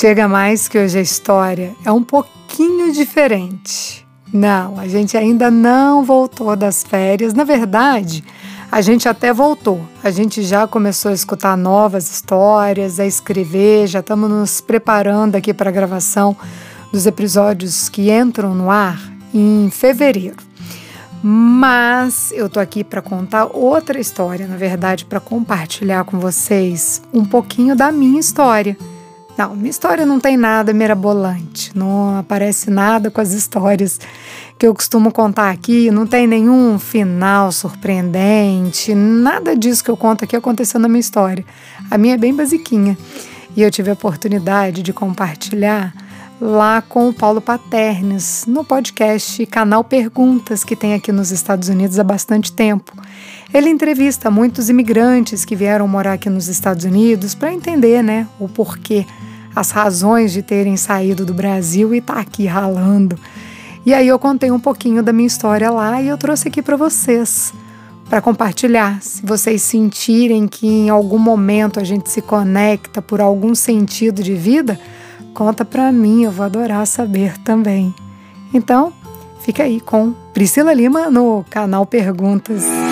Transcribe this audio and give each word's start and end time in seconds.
Chega 0.00 0.28
mais 0.28 0.68
que 0.68 0.78
hoje 0.78 0.96
a 0.96 1.02
história 1.02 1.74
é 1.84 1.90
um 1.90 2.04
pouquinho 2.04 2.92
diferente. 2.92 4.06
Não, 4.32 4.78
a 4.78 4.86
gente 4.86 5.16
ainda 5.16 5.50
não 5.50 6.04
voltou 6.04 6.54
das 6.54 6.84
férias. 6.84 7.34
Na 7.34 7.42
verdade, 7.42 8.22
a 8.70 8.80
gente 8.80 9.08
até 9.08 9.32
voltou. 9.32 9.84
A 10.04 10.12
gente 10.12 10.44
já 10.44 10.68
começou 10.68 11.10
a 11.10 11.14
escutar 11.14 11.56
novas 11.56 12.08
histórias, 12.08 13.00
a 13.00 13.06
escrever, 13.06 13.88
já 13.88 13.98
estamos 13.98 14.30
nos 14.30 14.60
preparando 14.60 15.34
aqui 15.34 15.52
para 15.52 15.68
a 15.68 15.72
gravação 15.72 16.36
dos 16.92 17.04
episódios 17.04 17.88
que 17.88 18.08
entram 18.08 18.54
no 18.54 18.70
ar 18.70 19.00
em 19.34 19.68
fevereiro. 19.68 20.36
Mas 21.20 22.30
eu 22.30 22.48
tô 22.48 22.60
aqui 22.60 22.84
para 22.84 23.02
contar 23.02 23.46
outra 23.46 23.98
história, 23.98 24.46
na 24.46 24.56
verdade, 24.56 25.04
para 25.04 25.18
compartilhar 25.18 26.04
com 26.04 26.20
vocês 26.20 27.02
um 27.12 27.24
pouquinho 27.24 27.74
da 27.74 27.90
minha 27.90 28.20
história. 28.20 28.76
Não, 29.38 29.54
minha 29.54 29.70
história 29.70 30.04
não 30.04 30.18
tem 30.18 30.36
nada 30.36 30.72
mirabolante, 30.72 31.70
não 31.72 32.18
aparece 32.18 32.72
nada 32.72 33.08
com 33.08 33.20
as 33.20 33.30
histórias 33.30 34.00
que 34.58 34.66
eu 34.66 34.74
costumo 34.74 35.12
contar 35.12 35.50
aqui, 35.50 35.92
não 35.92 36.08
tem 36.08 36.26
nenhum 36.26 36.76
final 36.76 37.52
surpreendente, 37.52 38.96
nada 38.96 39.56
disso 39.56 39.84
que 39.84 39.90
eu 39.92 39.96
conto 39.96 40.24
aqui 40.24 40.34
aconteceu 40.34 40.80
na 40.80 40.88
minha 40.88 40.98
história. 40.98 41.44
A 41.88 41.96
minha 41.96 42.14
é 42.14 42.18
bem 42.18 42.34
basiquinha. 42.34 42.98
E 43.56 43.62
eu 43.62 43.70
tive 43.70 43.90
a 43.90 43.92
oportunidade 43.92 44.82
de 44.82 44.92
compartilhar 44.92 45.94
lá 46.40 46.82
com 46.82 47.08
o 47.08 47.14
Paulo 47.14 47.40
Paternes, 47.40 48.44
no 48.44 48.64
podcast 48.64 49.46
Canal 49.46 49.84
Perguntas, 49.84 50.64
que 50.64 50.74
tem 50.74 50.94
aqui 50.94 51.12
nos 51.12 51.30
Estados 51.30 51.68
Unidos 51.68 51.96
há 51.96 52.04
bastante 52.04 52.52
tempo. 52.52 52.92
Ele 53.54 53.70
entrevista 53.70 54.32
muitos 54.32 54.68
imigrantes 54.68 55.44
que 55.44 55.54
vieram 55.54 55.86
morar 55.86 56.14
aqui 56.14 56.28
nos 56.28 56.48
Estados 56.48 56.84
Unidos 56.84 57.36
para 57.36 57.52
entender 57.52 58.02
né, 58.02 58.26
o 58.38 58.48
porquê, 58.48 59.06
as 59.58 59.70
razões 59.70 60.32
de 60.32 60.42
terem 60.42 60.76
saído 60.76 61.24
do 61.24 61.34
Brasil 61.34 61.94
e 61.94 61.98
estar 61.98 62.14
tá 62.14 62.20
aqui 62.20 62.46
ralando 62.46 63.18
e 63.88 63.94
aí 63.94 64.06
eu 64.06 64.18
contei 64.18 64.50
um 64.50 64.60
pouquinho 64.60 65.02
da 65.02 65.14
minha 65.14 65.26
história 65.26 65.70
lá 65.70 66.02
e 66.02 66.08
eu 66.08 66.18
trouxe 66.18 66.48
aqui 66.48 66.60
para 66.60 66.76
vocês 66.76 67.54
para 68.06 68.20
compartilhar. 68.20 69.00
Se 69.00 69.24
vocês 69.24 69.62
sentirem 69.62 70.46
que 70.46 70.66
em 70.66 70.90
algum 70.90 71.18
momento 71.18 71.80
a 71.80 71.84
gente 71.84 72.10
se 72.10 72.20
conecta 72.20 73.00
por 73.00 73.18
algum 73.18 73.54
sentido 73.54 74.22
de 74.22 74.34
vida, 74.34 74.78
conta 75.32 75.64
para 75.64 75.90
mim, 75.90 76.24
eu 76.24 76.30
vou 76.30 76.44
adorar 76.44 76.86
saber 76.86 77.38
também. 77.38 77.94
Então, 78.52 78.92
fica 79.40 79.62
aí 79.62 79.80
com 79.80 80.12
Priscila 80.34 80.74
Lima 80.74 81.08
no 81.08 81.42
canal 81.48 81.86
Perguntas. 81.86 82.87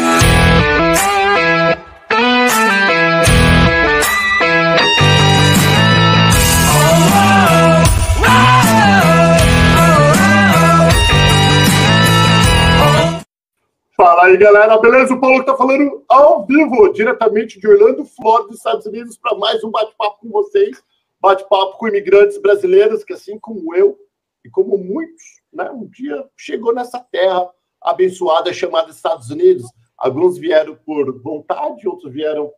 Fala 13.97 14.27
aí, 14.27 14.37
galera, 14.37 14.77
beleza? 14.77 15.15
O 15.15 15.19
Paulo 15.19 15.41
que 15.41 15.47
tá 15.47 15.57
falando 15.57 16.05
ao 16.07 16.45
vivo, 16.45 16.93
diretamente 16.93 17.59
de 17.59 17.67
Orlando, 17.67 18.05
Flórida, 18.05 18.53
Estados 18.53 18.85
Unidos, 18.85 19.17
para 19.17 19.35
mais 19.39 19.65
um 19.65 19.71
bate-papo 19.71 20.19
com 20.21 20.29
vocês. 20.29 20.85
Bate-papo 21.19 21.79
com 21.79 21.89
imigrantes 21.89 22.37
brasileiros 22.37 23.03
que, 23.03 23.15
assim 23.15 23.39
como 23.39 23.75
eu 23.75 23.99
e 24.45 24.51
como 24.51 24.77
muitos, 24.77 25.23
né, 25.51 25.71
um 25.71 25.87
dia 25.87 26.29
chegou 26.37 26.75
nessa 26.75 27.01
terra 27.11 27.49
abençoada 27.81 28.53
chamada 28.53 28.91
Estados 28.91 29.31
Unidos. 29.31 29.65
Alguns 29.97 30.37
vieram 30.37 30.77
por 30.85 31.19
vontade, 31.23 31.89
outros 31.89 32.13
vieram 32.13 32.53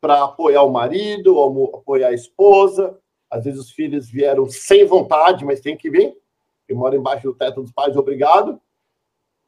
para 0.00 0.22
apoiar 0.22 0.62
o 0.62 0.70
marido, 0.70 1.42
apoiar 1.74 2.10
a 2.10 2.14
esposa. 2.14 2.96
Às 3.28 3.46
vezes 3.46 3.58
os 3.58 3.72
filhos 3.72 4.08
vieram 4.08 4.48
sem 4.48 4.84
vontade, 4.86 5.44
mas 5.44 5.60
tem 5.60 5.76
que 5.76 5.90
vir. 5.90 6.16
Eu 6.68 6.76
moro 6.76 6.94
embaixo 6.94 7.26
do 7.26 7.34
teto 7.34 7.62
dos 7.62 7.72
pais, 7.72 7.96
obrigado. 7.96 8.60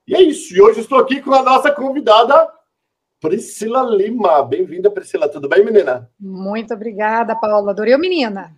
E 0.06 0.14
é 0.14 0.22
isso. 0.22 0.54
E 0.54 0.60
hoje 0.60 0.80
estou 0.80 0.98
aqui 0.98 1.20
com 1.20 1.32
a 1.32 1.42
nossa 1.42 1.70
convidada, 1.72 2.52
Priscila 3.20 3.82
Lima. 3.82 4.42
Bem-vinda, 4.42 4.90
Priscila. 4.90 5.28
Tudo 5.28 5.48
bem, 5.48 5.64
menina? 5.64 6.10
Muito 6.18 6.72
obrigada, 6.74 7.36
Paula. 7.36 7.72
Adorei 7.72 7.96
menina. 7.96 8.56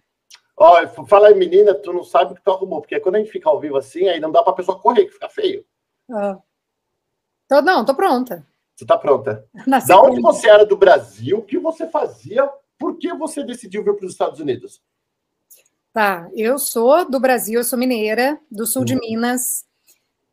Oh, 0.57 1.07
fala 1.07 1.29
aí, 1.29 1.35
menina, 1.35 1.75
tu 1.75 1.93
não 1.93 2.05
sabe 2.05 2.33
o 2.33 2.35
que 2.37 2.43
tu 2.43 2.51
arrumou, 2.51 2.81
porque 2.81 3.01
quando 3.01 3.17
a 3.17 3.19
gente 3.19 3.33
fica 3.33 3.49
ao 3.49 3.59
vivo 3.59 3.77
assim, 3.77 4.09
aí 4.09 4.21
não 4.21 4.31
dá 4.31 4.43
para 4.43 4.53
a 4.53 4.57
pessoa 4.57 4.79
correr, 4.79 5.07
que 5.07 5.13
fica 5.13 5.29
feio. 5.29 5.65
Ah. 6.11 6.39
Tô, 7.49 7.61
não, 7.61 7.85
tô 7.85 7.95
pronta. 7.95 8.47
Você 8.77 8.87
tá 8.87 8.97
pronta? 8.97 9.45
Nasci 9.67 9.89
da 9.89 10.01
onde 10.01 10.21
você 10.21 10.49
era 10.49 10.65
do 10.65 10.77
Brasil? 10.77 11.39
O 11.39 11.43
que 11.43 11.59
você 11.59 11.89
fazia? 11.89 12.49
Por 12.79 12.97
que 12.97 13.13
você 13.15 13.43
decidiu 13.43 13.83
vir 13.83 13.95
para 13.95 14.07
os 14.07 14.13
Estados 14.13 14.41
Unidos? 14.41 14.81
Tá, 15.93 16.31
eu 16.35 16.59
sou 16.59 17.05
do 17.11 17.21
Brasil, 17.21 17.61
eu 17.61 17.65
sou 17.65 17.79
mineira, 17.79 18.41
do 18.51 18.67
sul 18.67 18.81
uhum. 18.81 18.87
de 18.87 18.95
Minas 18.97 19.67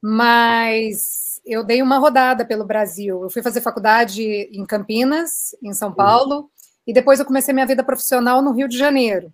mas 0.02 1.42
eu 1.46 1.64
dei 1.64 1.82
uma 1.82 1.98
rodada 1.98 2.46
pelo 2.46 2.66
Brasil. 2.66 3.24
Eu 3.24 3.30
fui 3.30 3.42
fazer 3.42 3.62
faculdade 3.62 4.24
em 4.24 4.66
Campinas, 4.66 5.56
em 5.64 5.74
São 5.74 5.92
Paulo, 5.92 6.36
uhum. 6.36 6.50
e 6.88 6.94
depois 6.94 7.20
eu 7.20 7.26
comecei 7.26 7.54
minha 7.54 7.66
vida 7.66 7.84
profissional 7.84 8.42
no 8.42 8.52
Rio 8.52 8.68
de 8.68 8.78
Janeiro. 8.78 9.32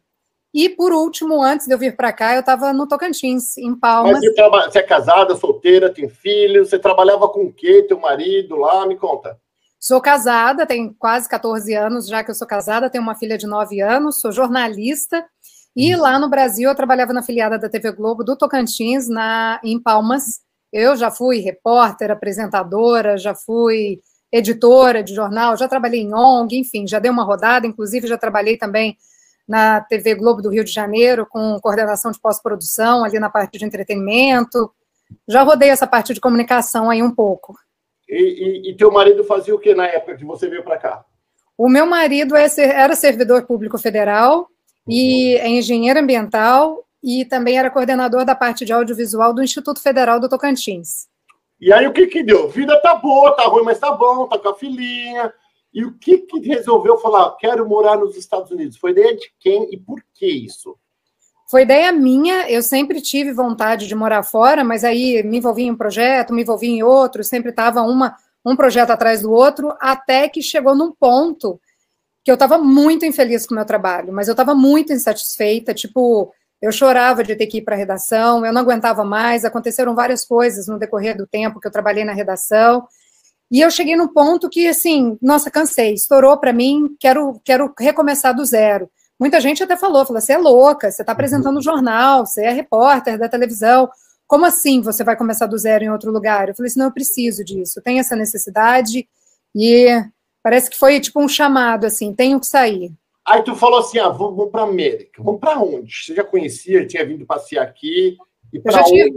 E 0.54 0.70
por 0.70 0.94
último, 0.94 1.44
antes 1.44 1.68
de 1.68 1.74
eu 1.74 1.78
vir 1.78 1.98
para 1.98 2.14
cá, 2.14 2.34
eu 2.34 2.40
estava 2.40 2.72
no 2.72 2.88
Tocantins, 2.88 3.58
em 3.58 3.76
Palmas. 3.76 4.22
Mas 4.22 4.34
você, 4.34 4.70
você, 4.70 4.80
é 4.80 4.84
casada, 4.84 5.36
solteira, 5.36 5.94
tem 5.94 6.08
filhos? 6.08 6.70
Você 6.70 6.80
trabalhava 6.80 7.28
com 7.28 7.42
o 7.42 7.52
quê? 7.52 7.84
Teu 7.86 8.00
marido 8.00 8.56
lá? 8.56 8.88
Me 8.88 8.96
conta. 8.96 9.38
Sou 9.78 10.00
casada, 10.00 10.66
tenho 10.66 10.96
quase 10.98 11.28
14 11.28 11.74
anos 11.76 12.08
já 12.08 12.24
que 12.24 12.32
eu 12.32 12.36
sou 12.36 12.48
casada, 12.48 12.90
tenho 12.90 13.04
uma 13.04 13.16
filha 13.16 13.38
de 13.38 13.46
9 13.46 13.82
anos, 13.82 14.22
sou 14.22 14.32
jornalista. 14.32 15.26
E 15.76 15.94
uhum. 15.94 16.02
lá 16.02 16.18
no 16.18 16.30
Brasil 16.30 16.70
eu 16.70 16.76
trabalhava 16.76 17.12
na 17.12 17.22
filiada 17.22 17.60
da 17.60 17.68
TV 17.68 17.92
Globo 17.92 18.24
do 18.24 18.38
Tocantins, 18.38 19.10
na, 19.10 19.60
em 19.62 19.78
Palmas, 19.78 20.40
eu 20.76 20.98
já 20.98 21.10
fui 21.10 21.40
repórter, 21.40 22.12
apresentadora, 22.12 23.18
já 23.18 23.34
fui 23.34 24.02
editora 24.30 25.02
de 25.02 25.16
jornal, 25.16 25.56
já 25.56 25.70
trabalhei 25.70 26.02
em 26.02 26.14
ONG, 26.14 26.58
enfim, 26.58 26.86
já 26.86 27.00
dei 27.00 27.10
uma 27.10 27.24
rodada, 27.24 27.66
inclusive 27.66 28.08
já 28.08 28.18
trabalhei 28.18 28.58
também 28.58 28.98
na 29.48 29.80
TV 29.80 30.16
Globo 30.16 30.42
do 30.42 30.50
Rio 30.50 30.66
de 30.66 30.74
Janeiro, 30.74 31.26
com 31.26 31.58
coordenação 31.62 32.12
de 32.12 32.20
pós-produção, 32.20 33.06
ali 33.06 33.20
na 33.20 33.30
parte 33.30 33.58
de 33.58 33.64
entretenimento. 33.64 34.70
Já 35.26 35.44
rodei 35.44 35.70
essa 35.70 35.88
parte 35.88 36.14
de 36.14 36.20
comunicação 36.20 36.90
aí 36.90 37.02
um 37.02 37.16
pouco. 37.16 37.56
E, 38.10 38.68
e, 38.68 38.72
e 38.72 38.76
teu 38.76 38.92
marido 38.92 39.24
fazia 39.24 39.56
o 39.56 39.60
que 39.60 39.74
na 39.74 39.86
época 39.86 40.18
que 40.18 40.26
você 40.26 40.50
veio 40.50 40.64
para 40.64 40.78
cá? 40.78 41.06
O 41.58 41.70
meu 41.70 41.86
marido 41.86 42.36
é 42.36 42.48
era 42.58 42.98
servidor 42.98 43.46
público 43.46 43.78
federal 43.78 44.40
uhum. 44.40 44.46
e 44.90 45.36
é 45.38 45.48
engenheiro 45.48 46.02
ambiental 46.02 46.85
e 47.06 47.24
também 47.24 47.60
era 47.60 47.70
coordenador 47.70 48.26
da 48.26 48.34
parte 48.34 48.66
de 48.66 48.74
audiovisual 48.74 49.32
do 49.32 49.44
Instituto 49.44 49.80
Federal 49.80 50.20
do 50.20 50.28
Tocantins. 50.28 51.08
E 51.62 51.72
aí 51.72 51.86
o 51.86 51.94
que 51.94 52.08
que 52.08 52.24
deu? 52.24 52.50
Vida 52.50 52.82
tá 52.82 52.96
boa, 52.96 53.36
tá 53.36 53.44
ruim, 53.44 53.64
mas 53.64 53.78
tá 53.78 53.92
bom, 53.92 54.28
tá 54.28 54.40
com 54.40 54.50
a 54.50 54.56
filhinha. 54.56 55.32
E 55.72 55.86
o 55.86 55.94
que 56.00 56.18
que 56.18 56.40
resolveu 56.40 56.98
falar, 56.98 57.38
quero 57.38 57.68
morar 57.70 57.96
nos 57.96 58.18
Estados 58.18 58.50
Unidos? 58.50 58.78
Foi 58.78 58.90
ideia 58.90 59.16
de 59.16 59.32
quem 59.40 59.72
e 59.72 59.78
por 59.78 60.02
que 60.16 60.26
isso? 60.26 60.76
Foi 61.48 61.62
ideia 61.62 61.92
minha, 61.92 62.50
eu 62.50 62.64
sempre 62.64 63.00
tive 63.00 63.32
vontade 63.32 63.88
de 63.88 63.94
morar 63.94 64.24
fora, 64.24 64.64
mas 64.64 64.84
aí 64.84 65.22
me 65.22 65.38
envolvi 65.38 65.64
em 65.64 65.72
um 65.72 65.78
projeto, 65.78 66.34
me 66.34 66.42
envolvi 66.42 66.68
em 66.68 66.82
outro, 66.82 67.24
sempre 67.24 67.52
estava 67.52 67.82
uma 67.84 68.16
um 68.44 68.56
projeto 68.56 68.92
atrás 68.92 69.22
do 69.22 69.32
outro, 69.32 69.76
até 69.80 70.30
que 70.30 70.40
chegou 70.42 70.76
num 70.76 70.92
ponto 70.92 71.60
que 72.24 72.30
eu 72.30 72.36
estava 72.36 72.58
muito 72.58 73.06
infeliz 73.06 73.46
com 73.46 73.54
o 73.54 73.58
meu 73.58 73.66
trabalho, 73.66 74.14
mas 74.14 74.28
eu 74.28 74.34
estava 74.34 74.54
muito 74.54 74.94
insatisfeita, 74.94 75.74
tipo, 75.74 76.32
eu 76.62 76.72
chorava 76.72 77.24
de 77.24 77.36
ter 77.36 77.48
que 77.48 77.58
ir 77.58 77.62
para 77.62 77.76
a 77.76 77.78
redação, 77.78 78.46
eu 78.46 78.54
não 78.54 78.62
aguentava 78.62 79.04
mais, 79.04 79.46
aconteceram 79.46 79.94
várias 79.94 80.26
coisas 80.26 80.68
no 80.68 80.80
decorrer 80.80 81.16
do 81.16 81.28
tempo 81.28 81.60
que 81.60 81.68
eu 81.68 81.72
trabalhei 81.72 82.04
na 82.04 82.14
redação. 82.14 82.88
E 83.52 83.62
eu 83.62 83.70
cheguei 83.70 83.96
num 83.96 84.08
ponto 84.08 84.50
que, 84.50 84.68
assim, 84.68 85.18
nossa, 85.22 85.52
cansei, 85.52 85.94
estourou 85.94 86.38
para 86.38 86.52
mim, 86.52 86.96
quero, 87.00 87.40
quero 87.46 87.72
recomeçar 87.80 88.36
do 88.36 88.44
zero. 88.44 88.90
Muita 89.20 89.40
gente 89.40 89.64
até 89.64 89.78
falou, 89.78 90.06
falou, 90.06 90.22
você 90.22 90.34
é 90.34 90.38
louca, 90.38 90.92
você 90.92 91.02
está 91.04 91.14
apresentando 91.14 91.58
um 91.58 91.62
jornal, 91.62 92.26
você 92.26 92.46
é 92.46 92.52
repórter 92.52 93.18
da 93.18 93.30
televisão, 93.30 93.90
como 94.28 94.46
assim 94.46 94.82
você 94.82 95.04
vai 95.04 95.16
começar 95.16 95.46
do 95.46 95.58
zero 95.58 95.84
em 95.84 95.90
outro 95.90 96.12
lugar? 96.12 96.50
Eu 96.50 96.56
falei 96.56 96.70
assim, 96.70 96.80
não, 96.80 96.88
eu 96.88 96.94
preciso 96.94 97.44
disso, 97.44 97.80
eu 97.80 97.84
tenho 97.84 98.00
essa 98.00 98.16
necessidade, 98.16 99.08
e 99.56 99.88
parece 100.44 100.70
que 100.70 100.78
foi 100.78 101.00
tipo 101.00 101.22
um 101.22 101.28
chamado, 101.28 101.86
assim, 101.86 102.14
tenho 102.14 102.40
que 102.40 102.48
sair. 102.48 102.92
Aí 103.28 103.42
tu 103.44 103.56
falou 103.56 103.80
assim: 103.80 103.98
ah, 103.98 104.10
vamos, 104.10 104.36
vamos 104.36 104.52
para 104.52 104.64
América. 104.64 105.24
Vamos 105.24 105.40
para 105.40 105.60
onde? 105.60 105.92
Você 105.92 106.14
já 106.14 106.24
conhecia, 106.24 106.86
tinha 106.86 107.06
vindo 107.06 107.26
passear 107.26 107.64
aqui? 107.64 108.18
E 108.54 108.60
para 108.60 108.82
onde? 108.82 108.90
Tinha, 108.92 109.10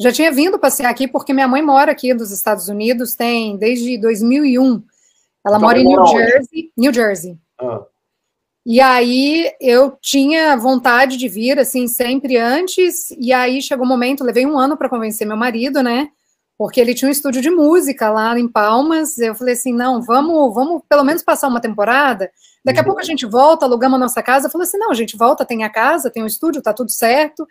já 0.00 0.12
tinha 0.12 0.32
vindo 0.32 0.58
passear 0.58 0.90
aqui 0.90 1.06
porque 1.06 1.32
minha 1.32 1.48
mãe 1.48 1.62
mora 1.62 1.92
aqui 1.92 2.12
nos 2.12 2.30
Estados 2.30 2.68
Unidos, 2.68 3.14
tem 3.14 3.56
desde 3.56 3.98
2001. 3.98 4.82
Ela 5.46 5.56
então, 5.56 5.60
mora 5.60 5.78
em 5.78 5.84
New 5.84 6.06
Jersey. 6.06 6.72
New 6.76 6.92
Jersey. 6.92 7.38
Ah. 7.60 7.84
E 8.66 8.80
aí 8.80 9.50
eu 9.60 9.96
tinha 10.00 10.56
vontade 10.56 11.16
de 11.16 11.26
vir, 11.26 11.58
assim, 11.58 11.88
sempre 11.88 12.36
antes. 12.36 13.10
E 13.12 13.32
aí 13.32 13.62
chegou 13.62 13.84
o 13.84 13.86
um 13.86 13.90
momento, 13.90 14.24
levei 14.24 14.44
um 14.44 14.58
ano 14.58 14.76
para 14.76 14.90
convencer 14.90 15.26
meu 15.26 15.36
marido, 15.36 15.82
né? 15.82 16.10
Porque 16.58 16.80
ele 16.80 16.92
tinha 16.92 17.08
um 17.08 17.12
estúdio 17.12 17.40
de 17.40 17.50
música 17.50 18.10
lá 18.10 18.36
em 18.36 18.48
Palmas. 18.48 19.16
Eu 19.16 19.36
falei 19.36 19.54
assim: 19.54 19.72
não, 19.72 20.02
vamos, 20.02 20.52
vamos 20.52 20.82
pelo 20.88 21.04
menos 21.04 21.22
passar 21.22 21.46
uma 21.46 21.60
temporada. 21.60 22.30
Daqui 22.64 22.80
a 22.80 22.84
pouco 22.84 23.00
a 23.00 23.04
gente 23.04 23.24
volta, 23.24 23.64
alugamos 23.64 23.94
a 23.94 24.00
nossa 24.00 24.20
casa. 24.20 24.48
Eu 24.48 24.50
falei 24.50 24.66
assim: 24.66 24.76
não, 24.76 24.90
a 24.90 24.94
gente 24.94 25.16
volta, 25.16 25.44
tem 25.44 25.62
a 25.62 25.70
casa, 25.70 26.10
tem 26.10 26.24
o 26.24 26.26
estúdio, 26.26 26.60
tá 26.60 26.74
tudo 26.74 26.90
certo. 26.90 27.46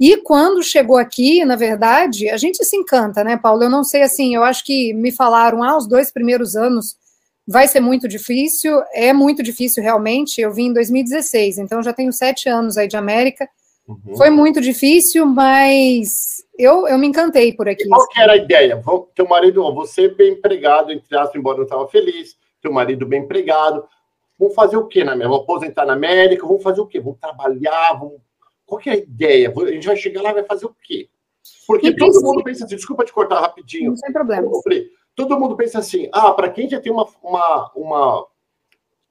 E 0.00 0.16
quando 0.22 0.62
chegou 0.62 0.96
aqui, 0.96 1.44
na 1.44 1.56
verdade, 1.56 2.30
a 2.30 2.38
gente 2.38 2.64
se 2.64 2.74
encanta, 2.74 3.22
né, 3.22 3.36
Paulo? 3.36 3.62
Eu 3.62 3.68
não 3.68 3.84
sei 3.84 4.00
assim, 4.00 4.34
eu 4.34 4.42
acho 4.42 4.64
que 4.64 4.94
me 4.94 5.12
falaram, 5.12 5.62
ah, 5.62 5.76
os 5.76 5.86
dois 5.86 6.10
primeiros 6.10 6.56
anos 6.56 6.96
vai 7.46 7.68
ser 7.68 7.80
muito 7.80 8.08
difícil, 8.08 8.80
é 8.94 9.12
muito 9.12 9.42
difícil 9.42 9.82
realmente. 9.82 10.40
Eu 10.40 10.54
vim 10.54 10.68
em 10.68 10.72
2016, 10.72 11.58
então 11.58 11.82
já 11.82 11.92
tenho 11.92 12.10
sete 12.14 12.48
anos 12.48 12.78
aí 12.78 12.88
de 12.88 12.96
América. 12.96 13.46
Uhum. 13.86 14.16
Foi 14.16 14.30
muito 14.30 14.58
difícil, 14.62 15.26
mas 15.26 16.39
eu, 16.62 16.86
eu 16.88 16.98
me 16.98 17.06
encantei 17.06 17.52
por 17.52 17.68
aqui. 17.68 17.84
E 17.84 17.88
qual 17.88 18.08
que 18.08 18.20
era 18.20 18.32
a 18.32 18.36
ideia? 18.36 18.82
Teu 19.14 19.26
marido, 19.26 19.72
você 19.74 20.08
bem 20.08 20.32
empregado, 20.32 20.92
entre 20.92 21.16
aspas, 21.16 21.36
embora 21.36 21.58
não 21.58 21.64
estava 21.64 21.88
feliz, 21.88 22.36
teu 22.60 22.72
marido 22.72 23.06
bem 23.06 23.22
empregado. 23.22 23.84
Vamos 24.38 24.54
fazer 24.54 24.76
o 24.76 24.86
quê 24.86 25.04
na 25.04 25.12
América? 25.12 25.30
Vamos 25.30 25.44
aposentar 25.44 25.84
na 25.84 25.92
América? 25.92 26.46
Vamos 26.46 26.62
fazer 26.62 26.80
o 26.80 26.86
quê? 26.86 27.00
Vamos 27.00 27.18
trabalhar? 27.18 27.92
Vamos 27.98 28.20
qual 28.70 28.80
é 28.86 28.90
a 28.90 28.96
ideia? 28.96 29.52
A 29.54 29.72
gente 29.72 29.86
vai 29.88 29.96
chegar 29.96 30.22
lá 30.22 30.30
e 30.30 30.34
vai 30.34 30.44
fazer 30.44 30.64
o 30.64 30.76
quê? 30.80 31.08
Porque 31.66 31.88
e 31.88 31.96
todo 31.96 32.22
mundo 32.22 32.44
pensa 32.44 32.64
assim, 32.64 32.76
desculpa 32.76 33.04
te 33.04 33.12
cortar 33.12 33.40
rapidinho. 33.40 33.90
Não 33.90 33.96
tem 33.96 34.12
problema. 34.12 34.48
Todo 35.16 35.38
mundo 35.38 35.56
pensa 35.56 35.80
assim, 35.80 36.08
ah, 36.12 36.32
para 36.32 36.48
quem 36.48 36.68
já 36.68 36.80
tem 36.80 36.92
uma, 36.92 37.04
uma, 37.20 37.72
uma, 37.74 38.26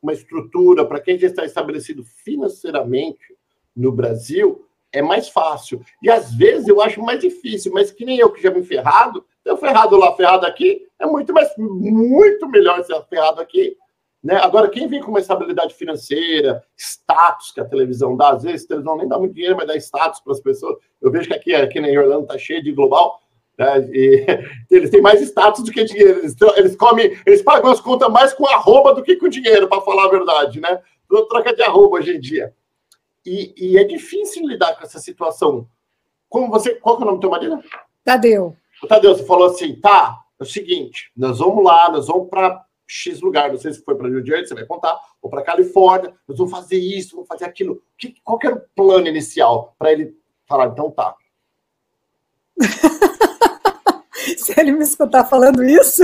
uma 0.01 0.13
estrutura, 0.13 0.85
para 0.85 1.01
quem 1.01 1.19
já 1.19 1.27
está 1.27 1.43
estabelecido 1.43 2.05
financeiramente 2.23 3.35
no 3.75 3.91
Brasil, 3.91 4.65
é 4.91 5.01
mais 5.01 5.29
fácil. 5.29 5.81
E 6.01 6.09
às 6.09 6.33
vezes 6.33 6.67
eu 6.67 6.81
acho 6.81 7.01
mais 7.01 7.19
difícil, 7.19 7.71
mas 7.71 7.91
que 7.91 8.05
nem 8.05 8.17
eu 8.17 8.31
que 8.31 8.41
já 8.41 8.49
vim 8.49 8.63
ferrado, 8.63 9.25
eu 9.45 9.57
ferrado 9.57 9.97
lá, 9.97 10.15
ferrado 10.15 10.45
aqui, 10.45 10.87
é 10.99 11.05
muito 11.05 11.33
mais, 11.33 11.49
muito 11.57 12.47
melhor 12.47 12.83
ser 12.83 13.01
ferrado 13.09 13.41
aqui 13.41 13.75
né? 14.23 14.35
Agora, 14.35 14.69
quem 14.69 14.87
vem 14.87 15.01
com 15.01 15.11
uma 15.11 15.19
estabilidade 15.19 15.73
financeira, 15.73 16.61
status 16.75 17.51
que 17.51 17.61
a 17.61 17.65
televisão 17.65 18.17
dá, 18.17 18.31
às 18.31 18.43
vezes 18.43 18.65
a 18.65 18.67
televisão 18.67 18.97
nem 18.97 19.07
dá 19.07 19.17
muito 19.17 19.33
dinheiro, 19.33 19.55
mas 19.55 19.67
dá 19.67 19.75
status 19.77 20.19
para 20.19 20.33
as 20.33 20.41
pessoas. 20.41 20.77
Eu 21.01 21.09
vejo 21.09 21.29
que 21.29 21.33
aqui, 21.33 21.55
aqui 21.55 21.79
em 21.79 21.97
Orlando 21.97 22.23
está 22.23 22.37
cheio 22.37 22.61
de 22.61 22.73
global, 22.73 23.21
né? 23.57 23.87
e 23.91 24.25
eles 24.69 24.89
têm 24.89 25.01
mais 25.01 25.21
status 25.21 25.63
do 25.63 25.71
que 25.71 25.85
dinheiro. 25.85 26.19
Eles, 26.19 26.35
eles 26.57 26.75
comem, 26.75 27.17
eles 27.25 27.41
pagam 27.41 27.71
as 27.71 27.79
contas 27.79 28.11
mais 28.11 28.33
com 28.33 28.45
arroba 28.45 28.93
do 28.93 29.01
que 29.01 29.15
com 29.15 29.29
dinheiro, 29.29 29.69
para 29.69 29.81
falar 29.81 30.05
a 30.05 30.09
verdade, 30.09 30.59
né? 30.59 30.81
Tudo 31.07 31.27
troca 31.27 31.55
de 31.55 31.63
arroba 31.63 31.97
hoje 31.97 32.17
em 32.17 32.19
dia. 32.19 32.53
E, 33.29 33.53
e, 33.55 33.77
é 33.77 33.83
difícil 33.83 34.47
lidar 34.47 34.75
com 34.75 34.83
essa 34.83 34.97
situação. 34.97 35.69
Como 36.27 36.49
você, 36.49 36.73
qual 36.73 36.95
é 36.95 36.97
o 36.97 37.05
nome 37.05 37.17
do 37.17 37.21
teu 37.21 37.29
marido? 37.29 37.63
Tadeu. 38.03 38.57
O 38.81 38.87
Tadeu, 38.87 39.15
você 39.15 39.23
falou 39.23 39.51
assim, 39.51 39.75
tá, 39.75 40.19
é 40.39 40.43
o 40.43 40.47
seguinte, 40.47 41.11
nós 41.15 41.37
vamos 41.37 41.63
lá, 41.63 41.91
nós 41.91 42.07
vamos 42.07 42.27
para 42.27 42.65
X 42.87 43.21
lugar, 43.21 43.51
não 43.51 43.59
sei 43.59 43.71
se 43.71 43.83
foi 43.83 43.93
para 43.95 44.09
New 44.09 44.25
Jersey, 44.25 44.47
você 44.47 44.55
vai 44.55 44.65
contar, 44.65 44.99
ou 45.21 45.29
para 45.29 45.43
Califórnia, 45.43 46.11
nós 46.27 46.39
vamos 46.39 46.51
fazer 46.51 46.79
isso, 46.79 47.17
vamos 47.17 47.27
fazer 47.27 47.45
aquilo. 47.45 47.83
Que, 47.95 48.15
qual 48.23 48.39
que 48.39 48.47
era 48.47 48.55
o 48.55 48.63
plano 48.75 49.07
inicial 49.07 49.75
para 49.77 49.91
ele 49.91 50.17
falar, 50.47 50.69
então 50.69 50.89
tá? 50.89 51.13
se 54.37 54.59
ele 54.59 54.71
me 54.71 54.83
escutar 54.83 55.25
falando 55.25 55.63
isso, 55.63 56.01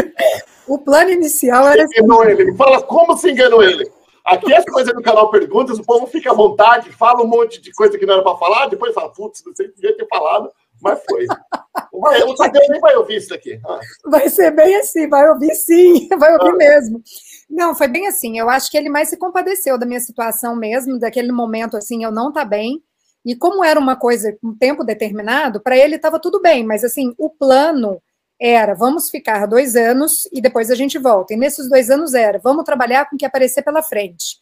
o 0.68 0.78
plano 0.78 1.10
inicial 1.10 1.68
era. 1.68 1.88
Você 1.88 2.02
enganou 2.02 2.24
ele, 2.24 2.56
fala 2.56 2.84
como 2.84 3.18
você 3.18 3.32
enganou 3.32 3.64
ele. 3.64 3.92
Aqui 4.26 4.52
as 4.56 4.66
coisas 4.66 4.92
no 4.96 5.04
canal 5.04 5.30
Perguntas, 5.30 5.78
o 5.78 5.84
povo 5.84 6.08
fica 6.08 6.32
à 6.32 6.34
vontade, 6.34 6.92
fala 6.92 7.22
um 7.24 7.28
monte 7.28 7.62
de 7.62 7.72
coisa 7.72 7.96
que 7.96 8.08
não 8.08 8.16
era 8.16 8.24
para 8.24 8.38
falar, 8.38 8.66
depois 8.66 8.92
fala, 8.92 9.14
putz, 9.14 9.44
não 9.46 9.56
sei 9.56 9.68
devia 9.68 9.96
ter 9.96 10.08
falado, 10.08 10.52
mas 10.82 11.00
foi. 11.08 11.28
Vai, 11.94 12.22
o 12.24 12.36
Tadeu 12.36 12.62
nem 12.70 12.82
vai 12.82 12.96
ouvir 12.96 13.18
isso 13.18 13.34
aqui. 13.34 13.60
Ah. 13.66 13.80
Vai 14.06 14.28
ser 14.30 14.52
bem 14.52 14.76
assim, 14.76 15.08
vai 15.08 15.30
ouvir 15.30 15.54
sim, 15.56 16.10
vai 16.20 16.34
ouvir 16.34 16.50
ah. 16.50 16.58
mesmo. 16.58 17.02
Não, 17.50 17.74
foi 17.74 17.88
bem 17.88 18.08
assim. 18.08 18.38
Eu 18.38 18.50
acho 18.50 18.70
que 18.70 18.78
ele 18.78 18.90
mais 18.90 19.10
se 19.10 19.18
compadeceu 19.18 19.78
da 19.78 19.86
minha 19.86 20.00
situação 20.00 20.56
mesmo, 20.56 21.00
daquele 21.00 21.32
momento 21.32 21.78
assim, 21.78 22.04
eu 22.04 22.12
não 22.12 22.34
tá 22.34 22.44
bem. 22.44 22.84
E 23.26 23.36
como 23.36 23.64
era 23.64 23.80
uma 23.80 23.96
coisa 23.96 24.38
com 24.42 24.50
um 24.50 24.58
tempo 24.58 24.84
determinado, 24.84 25.62
para 25.62 25.78
ele 25.78 25.96
estava 25.96 26.20
tudo 26.20 26.42
bem, 26.42 26.66
mas 26.66 26.84
assim, 26.84 27.14
o 27.18 27.30
plano 27.30 28.02
era 28.40 28.74
vamos 28.74 29.10
ficar 29.10 29.46
dois 29.46 29.76
anos 29.76 30.28
e 30.32 30.42
depois 30.42 30.70
a 30.70 30.76
gente 30.76 30.98
volta. 30.98 31.34
E 31.34 31.38
nesses 31.38 31.70
dois 31.70 31.90
anos 31.90 32.14
era 32.14 32.40
vamos 32.40 32.64
trabalhar 32.64 33.10
com 33.10 33.16
o 33.16 33.20
que 33.20 33.26
aparecer 33.26 33.64
pela 33.64 33.82
frente. 33.82 34.38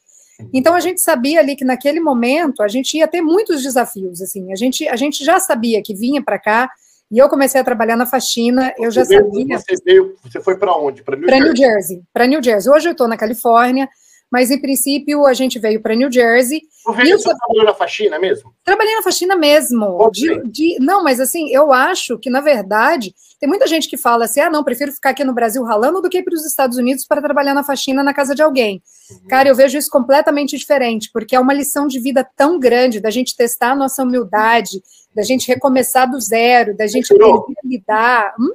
Então 0.54 0.74
a 0.74 0.80
gente 0.80 1.02
sabia 1.02 1.40
ali 1.40 1.56
que 1.56 1.64
naquele 1.64 2.00
momento 2.00 2.64
a 2.64 2.68
gente 2.68 2.98
ia 2.98 3.08
ter 3.08 3.22
muitos 3.22 3.62
desafios, 3.62 4.22
assim. 4.22 4.52
A 4.52 4.56
gente, 4.56 4.88
a 4.88 4.96
gente 4.96 5.24
já 5.24 5.40
sabia 5.40 5.82
que 5.82 5.94
vinha 5.94 6.24
para 6.24 6.40
cá 6.40 6.70
e 7.12 7.18
eu 7.20 7.30
comecei 7.30 7.62
a 7.62 7.64
trabalhar 7.64 7.96
na 7.96 8.06
faxina. 8.06 8.74
Eu 8.78 8.90
já 8.90 9.04
veio, 9.04 9.24
sabia. 9.24 9.60
Você 9.60 9.76
veio, 9.86 10.16
você 10.24 10.42
foi 10.42 10.58
para 10.58 10.76
onde? 10.76 11.04
Para 11.04 11.16
New, 11.16 11.28
New, 11.28 11.56
Jersey. 11.56 12.02
Para 12.12 12.26
New 12.26 12.44
Jersey. 12.44 12.72
Hoje 12.72 12.90
eu 12.90 12.94
estou 12.94 13.08
na 13.08 13.16
Califórnia 13.16 13.88
mas 14.34 14.50
em 14.50 14.60
princípio 14.60 15.28
a 15.28 15.34
gente 15.36 15.60
veio 15.60 15.80
para 15.80 15.94
New 15.94 16.12
Jersey. 16.12 16.64
Você 16.84 17.14
eu... 17.14 17.20
trabalhou 17.20 17.66
na 17.66 17.74
faxina 17.76 18.18
mesmo? 18.18 18.52
Trabalhei 18.64 18.96
na 18.96 19.04
faxina 19.04 19.36
mesmo. 19.36 20.10
De, 20.12 20.42
de, 20.50 20.80
não, 20.80 21.04
mas 21.04 21.20
assim, 21.20 21.52
eu 21.52 21.72
acho 21.72 22.18
que, 22.18 22.32
na 22.32 22.42
verdade, 22.42 23.14
tem 23.40 23.48
muita 23.48 23.68
gente 23.68 23.88
que 23.88 23.96
fala 23.96 24.26
assim: 24.26 24.40
ah, 24.40 24.50
não, 24.50 24.64
prefiro 24.64 24.92
ficar 24.92 25.12
aqui 25.12 25.24
no 25.24 25.36
Brasil 25.36 25.62
ralando 25.64 26.02
do 26.02 26.10
que 26.10 26.18
ir 26.18 26.24
para 26.24 26.34
os 26.34 26.44
Estados 26.48 26.80
Unidos 26.80 27.06
para 27.06 27.22
trabalhar 27.22 27.54
na 27.54 27.64
faxina 27.64 28.02
na 28.02 28.12
casa 28.12 28.34
de 28.34 28.42
alguém. 28.42 28.82
Uhum. 29.12 29.28
Cara, 29.28 29.50
eu 29.50 29.56
vejo 29.56 29.78
isso 29.78 29.92
completamente 29.92 30.58
diferente, 30.58 31.12
porque 31.14 31.36
é 31.36 31.40
uma 31.40 31.54
lição 31.54 31.86
de 31.86 32.00
vida 32.00 32.28
tão 32.36 32.60
grande 32.60 33.00
da 33.00 33.12
gente 33.12 33.36
testar 33.36 33.74
a 33.74 33.76
nossa 33.76 34.02
humildade, 34.02 34.82
da 35.14 35.22
gente 35.22 35.48
recomeçar 35.48 36.10
do 36.10 36.20
zero, 36.20 36.76
da 36.76 36.88
gente 36.88 37.14
aprender 37.14 37.54
a 37.64 37.68
lidar. 37.68 38.34
Hum? 38.40 38.54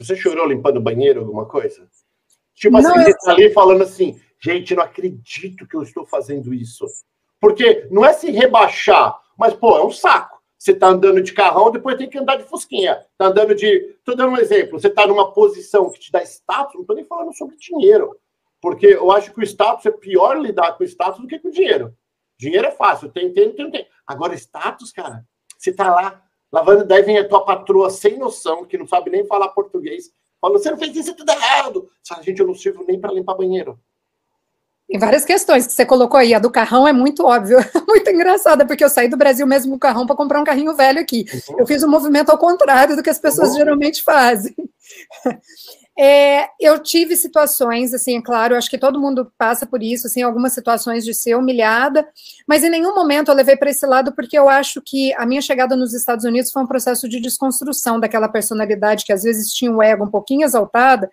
Você 0.00 0.16
chorou 0.16 0.48
limpando 0.48 0.78
o 0.78 0.82
banheiro, 0.82 1.20
alguma 1.20 1.46
coisa? 1.46 1.86
Tipo 2.52 2.78
assim, 2.78 2.88
não, 2.88 2.94
tá 2.94 3.30
ali 3.30 3.48
falando 3.50 3.82
assim, 3.82 4.18
Gente, 4.42 4.74
não 4.74 4.82
acredito 4.82 5.66
que 5.66 5.76
eu 5.76 5.82
estou 5.82 6.06
fazendo 6.06 6.54
isso. 6.54 6.86
Porque 7.40 7.86
não 7.90 8.04
é 8.04 8.12
se 8.12 8.30
rebaixar, 8.30 9.18
mas, 9.36 9.54
pô, 9.54 9.76
é 9.76 9.84
um 9.84 9.90
saco. 9.90 10.40
Você 10.58 10.72
está 10.72 10.88
andando 10.88 11.22
de 11.22 11.32
carrão, 11.32 11.70
depois 11.70 11.96
tem 11.96 12.08
que 12.08 12.18
andar 12.18 12.36
de 12.36 12.44
fusquinha. 12.44 13.06
Está 13.12 13.26
andando 13.28 13.54
de. 13.54 13.66
Estou 13.66 14.14
dando 14.14 14.32
um 14.32 14.36
exemplo. 14.36 14.78
Você 14.78 14.88
está 14.88 15.06
numa 15.06 15.32
posição 15.32 15.90
que 15.90 15.98
te 15.98 16.12
dá 16.12 16.22
status, 16.22 16.74
não 16.74 16.82
estou 16.82 16.96
nem 16.96 17.04
falando 17.06 17.34
sobre 17.34 17.56
dinheiro. 17.56 18.14
Porque 18.60 18.86
eu 18.88 19.10
acho 19.10 19.32
que 19.32 19.40
o 19.40 19.42
status 19.42 19.86
é 19.86 19.90
pior 19.90 20.38
lidar 20.38 20.76
com 20.76 20.84
o 20.84 20.86
status 20.86 21.18
do 21.18 21.26
que 21.26 21.38
com 21.38 21.48
o 21.48 21.52
dinheiro. 21.52 21.96
Dinheiro 22.38 22.66
é 22.66 22.70
fácil, 22.70 23.10
tem, 23.10 23.32
tem, 23.32 23.52
tem, 23.52 23.70
tem. 23.70 23.86
Agora, 24.06 24.34
status, 24.34 24.92
cara, 24.92 25.24
você 25.56 25.70
está 25.70 25.94
lá 25.94 26.22
lavando, 26.52 26.84
daí 26.84 27.02
vem 27.02 27.18
a 27.18 27.26
tua 27.26 27.44
patroa 27.44 27.88
sem 27.88 28.18
noção, 28.18 28.66
que 28.66 28.76
não 28.76 28.86
sabe 28.86 29.10
nem 29.10 29.24
falar 29.24 29.48
português, 29.48 30.10
falando: 30.38 30.58
você 30.58 30.70
não 30.70 30.78
fez 30.78 30.94
isso, 30.94 31.10
é 31.10 31.14
tudo 31.14 31.30
errado. 31.30 31.90
Sabe, 32.02 32.24
gente, 32.24 32.40
eu 32.40 32.46
não 32.46 32.54
sirvo 32.54 32.84
nem 32.86 33.00
para 33.00 33.12
limpar 33.12 33.34
banheiro. 33.34 33.80
Tem 34.90 34.98
várias 34.98 35.24
questões 35.24 35.68
que 35.68 35.72
você 35.72 35.86
colocou 35.86 36.18
aí. 36.18 36.34
A 36.34 36.40
do 36.40 36.50
carrão 36.50 36.86
é 36.86 36.92
muito 36.92 37.24
óbvio, 37.24 37.58
muito 37.86 38.10
engraçada, 38.10 38.66
porque 38.66 38.82
eu 38.82 38.88
saí 38.88 39.06
do 39.06 39.16
Brasil 39.16 39.46
mesmo 39.46 39.70
com 39.70 39.76
o 39.76 39.80
carrão 39.80 40.04
para 40.04 40.16
comprar 40.16 40.40
um 40.40 40.44
carrinho 40.44 40.74
velho 40.74 40.98
aqui. 40.98 41.24
Uhum. 41.48 41.60
Eu 41.60 41.66
fiz 41.66 41.84
um 41.84 41.88
movimento 41.88 42.30
ao 42.30 42.36
contrário 42.36 42.96
do 42.96 43.02
que 43.02 43.08
as 43.08 43.18
pessoas 43.18 43.50
uhum. 43.50 43.58
geralmente 43.58 44.02
fazem. 44.02 44.54
É, 46.02 46.48
eu 46.58 46.78
tive 46.78 47.14
situações, 47.14 47.92
assim, 47.92 48.16
é 48.16 48.22
claro, 48.22 48.56
acho 48.56 48.70
que 48.70 48.78
todo 48.78 48.98
mundo 48.98 49.30
passa 49.36 49.66
por 49.66 49.82
isso, 49.82 50.06
assim, 50.06 50.22
algumas 50.22 50.54
situações 50.54 51.04
de 51.04 51.12
ser 51.12 51.34
humilhada, 51.34 52.08
mas 52.48 52.64
em 52.64 52.70
nenhum 52.70 52.94
momento 52.94 53.28
eu 53.28 53.34
levei 53.34 53.54
para 53.54 53.68
esse 53.68 53.84
lado, 53.84 54.14
porque 54.14 54.38
eu 54.38 54.48
acho 54.48 54.80
que 54.80 55.12
a 55.14 55.26
minha 55.26 55.42
chegada 55.42 55.76
nos 55.76 55.92
Estados 55.92 56.24
Unidos 56.24 56.52
foi 56.52 56.62
um 56.62 56.66
processo 56.66 57.06
de 57.06 57.20
desconstrução 57.20 58.00
daquela 58.00 58.30
personalidade 58.30 59.04
que 59.04 59.12
às 59.12 59.24
vezes 59.24 59.52
tinha 59.52 59.70
o 59.70 59.82
ego 59.82 60.06
um 60.06 60.10
pouquinho 60.10 60.46
exaltada, 60.46 61.10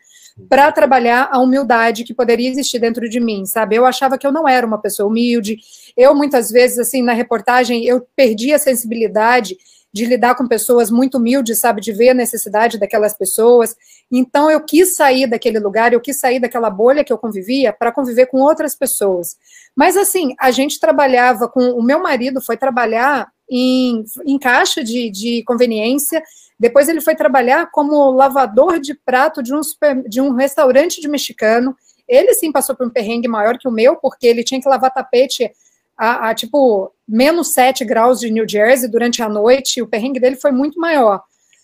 para 0.49 0.71
trabalhar 0.71 1.29
a 1.31 1.39
humildade 1.39 2.03
que 2.03 2.13
poderia 2.13 2.49
existir 2.49 2.79
dentro 2.79 3.09
de 3.09 3.19
mim, 3.19 3.45
sabe? 3.45 3.75
Eu 3.75 3.85
achava 3.85 4.17
que 4.17 4.25
eu 4.25 4.31
não 4.31 4.47
era 4.47 4.65
uma 4.65 4.79
pessoa 4.79 5.09
humilde. 5.09 5.57
Eu 5.95 6.13
muitas 6.13 6.49
vezes 6.51 6.77
assim 6.77 7.01
na 7.01 7.13
reportagem 7.13 7.83
eu 7.85 8.05
perdi 8.15 8.53
a 8.53 8.59
sensibilidade 8.59 9.57
de 9.91 10.05
lidar 10.05 10.35
com 10.35 10.47
pessoas 10.47 10.91
muito 10.91 11.17
humildes, 11.17 11.59
sabe, 11.59 11.81
de 11.81 11.91
ver 11.91 12.09
a 12.09 12.13
necessidade 12.13 12.77
daquelas 12.77 13.17
pessoas. 13.17 13.75
Então 14.11 14.51
eu 14.51 14.63
quis 14.63 14.95
sair 14.95 15.25
daquele 15.27 15.59
lugar, 15.59 15.91
eu 15.91 16.01
quis 16.01 16.19
sair 16.19 16.39
daquela 16.39 16.69
bolha 16.69 17.03
que 17.03 17.11
eu 17.11 17.17
convivia 17.17 17.73
para 17.73 17.91
conviver 17.91 18.27
com 18.27 18.37
outras 18.37 18.75
pessoas. 18.75 19.37
Mas 19.75 19.97
assim, 19.97 20.35
a 20.39 20.51
gente 20.51 20.79
trabalhava 20.79 21.47
com 21.47 21.71
o 21.71 21.81
meu 21.81 21.99
marido 21.99 22.41
foi 22.41 22.57
trabalhar 22.57 23.27
em, 23.49 24.03
em 24.25 24.37
caixa 24.37 24.83
de, 24.83 25.09
de 25.09 25.43
conveniência 25.43 26.21
depois 26.59 26.89
ele 26.89 27.01
foi 27.01 27.15
trabalhar 27.15 27.69
como 27.71 28.11
lavador 28.11 28.79
de 28.79 28.93
prato 28.93 29.43
de 29.43 29.53
um, 29.53 29.61
super, 29.61 30.01
de 30.07 30.19
um 30.19 30.33
restaurante 30.33 30.99
de 30.99 31.07
mexicano. 31.07 31.75
Ele 32.07 32.33
sim 32.33 32.51
passou 32.51 32.75
por 32.75 32.87
um 32.87 32.89
perrengue 32.89 33.27
maior 33.27 33.57
que 33.57 33.67
o 33.67 33.71
meu, 33.71 33.95
porque 33.97 34.25
ele 34.25 34.43
tinha 34.43 34.61
que 34.61 34.67
lavar 34.67 34.91
tapete 34.91 35.51
a, 35.97 36.29
a 36.29 36.35
tipo 36.35 36.91
menos 37.07 37.53
7 37.53 37.85
graus 37.85 38.19
de 38.19 38.31
New 38.31 38.47
Jersey 38.47 38.89
durante 38.89 39.21
a 39.21 39.29
noite. 39.29 39.81
O 39.81 39.87
perrengue 39.87 40.19
dele 40.19 40.35
foi 40.35 40.51
muito 40.51 40.79
maior. 40.79 41.21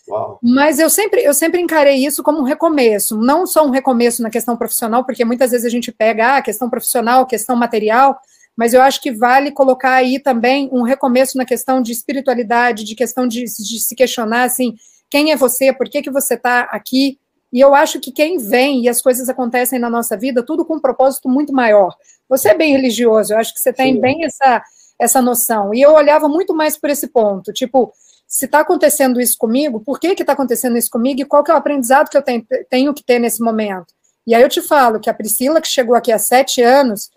Uau. 0.08 0.38
Mas 0.44 0.80
eu 0.80 0.90
sempre, 0.90 1.24
eu 1.24 1.34
sempre 1.34 1.62
encarei 1.62 2.06
isso 2.06 2.22
como 2.22 2.40
um 2.40 2.44
recomeço, 2.44 3.18
não 3.18 3.48
só 3.48 3.66
um 3.66 3.70
recomeço 3.70 4.22
na 4.22 4.30
questão 4.30 4.58
profissional, 4.58 5.06
porque 5.06 5.24
muitas 5.24 5.52
vezes 5.52 5.66
a 5.66 5.70
gente 5.70 5.92
pega 5.92 6.28
a 6.28 6.38
ah, 6.38 6.42
questão 6.42 6.70
profissional, 6.70 7.26
questão 7.26 7.56
material, 7.56 8.20
mas 8.56 8.74
eu 8.74 8.82
acho 8.82 9.02
que 9.02 9.12
vale 9.12 9.52
colocar 9.52 9.96
aí 9.96 10.20
também 10.20 10.70
um 10.72 10.84
recomeço 10.84 11.38
na 11.38 11.46
questão 11.46 11.82
de 11.82 11.92
espiritualidade, 11.92 12.84
de 12.84 12.96
questão 12.96 13.28
de, 13.28 13.44
de 13.44 13.80
se 13.80 13.96
questionar, 13.96 14.44
assim, 14.44 14.76
quem 15.10 15.32
é 15.32 15.36
você, 15.36 15.74
por 15.74 15.90
que, 15.90 16.02
que 16.02 16.12
você 16.12 16.36
está 16.36 16.62
aqui. 16.62 17.20
E 17.52 17.60
eu 17.60 17.76
acho 17.76 18.00
que 18.00 18.12
quem 18.12 18.38
vem 18.38 18.84
e 18.84 18.90
as 18.90 19.02
coisas 19.02 19.30
acontecem 19.30 19.80
na 19.80 19.90
nossa 19.90 20.18
vida, 20.18 20.44
tudo 20.44 20.66
com 20.66 20.76
um 20.76 20.82
propósito 20.82 21.30
muito 21.30 21.54
maior. 21.54 21.96
Você 22.28 22.50
é 22.50 22.58
bem 22.58 22.72
religioso, 22.72 23.34
eu 23.34 23.38
acho 23.38 23.54
que 23.54 23.60
você 23.60 23.72
tem 23.72 23.94
Sim. 23.94 24.02
bem 24.02 24.26
essa, 24.26 24.64
essa 25.00 25.22
noção. 25.22 25.74
E 25.74 25.82
eu 25.82 25.94
olhava 25.94 26.28
muito 26.28 26.54
mais 26.56 26.78
por 26.78 26.90
esse 26.90 27.08
ponto, 27.08 27.54
tipo, 27.54 27.94
se 28.28 28.46
está 28.46 28.62
acontecendo 28.62 29.22
isso 29.22 29.38
comigo, 29.38 29.80
por 29.80 30.00
que 30.00 30.08
está 30.08 30.34
acontecendo 30.34 30.76
isso 30.76 30.90
comigo 30.90 31.22
e 31.22 31.26
qual 31.26 31.44
que 31.44 31.52
é 31.52 31.54
o 31.54 31.58
aprendizado 31.58 32.10
que 32.10 32.18
eu 32.18 32.22
tenho, 32.24 32.44
tenho 32.68 32.92
que 32.92 33.04
ter 33.04 33.20
nesse 33.20 33.40
momento? 33.40 33.94
E 34.26 34.34
aí 34.34 34.42
eu 34.42 34.50
te 34.50 34.62
falo 34.62 35.00
que 35.00 35.10
a 35.10 35.14
Priscila, 35.14 35.62
que 35.62 35.68
chegou 35.68 35.96
aqui 35.96 36.12
há 36.12 36.18
sete 36.18 36.60
anos, 36.60 37.12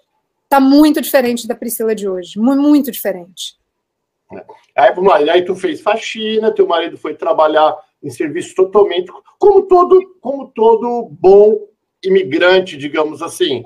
está 0.46 0.60
muito 0.60 1.00
diferente 1.00 1.46
da 1.46 1.54
Priscila 1.54 1.94
de 1.94 2.08
hoje, 2.08 2.38
muito, 2.38 2.90
diferente. 2.90 3.56
É. 4.32 4.44
Aí, 4.76 4.94
vamos 4.94 5.10
lá, 5.10 5.32
aí 5.32 5.44
tu 5.44 5.54
fez 5.54 5.80
faxina, 5.80 6.52
teu 6.52 6.66
marido 6.66 6.96
foi 6.96 7.14
trabalhar 7.14 7.76
em 8.02 8.10
serviço 8.10 8.54
totalmente, 8.54 9.10
como 9.38 9.62
todo, 9.62 10.16
como 10.20 10.48
todo 10.48 11.08
bom 11.10 11.66
imigrante, 12.02 12.76
digamos 12.76 13.22
assim. 13.22 13.64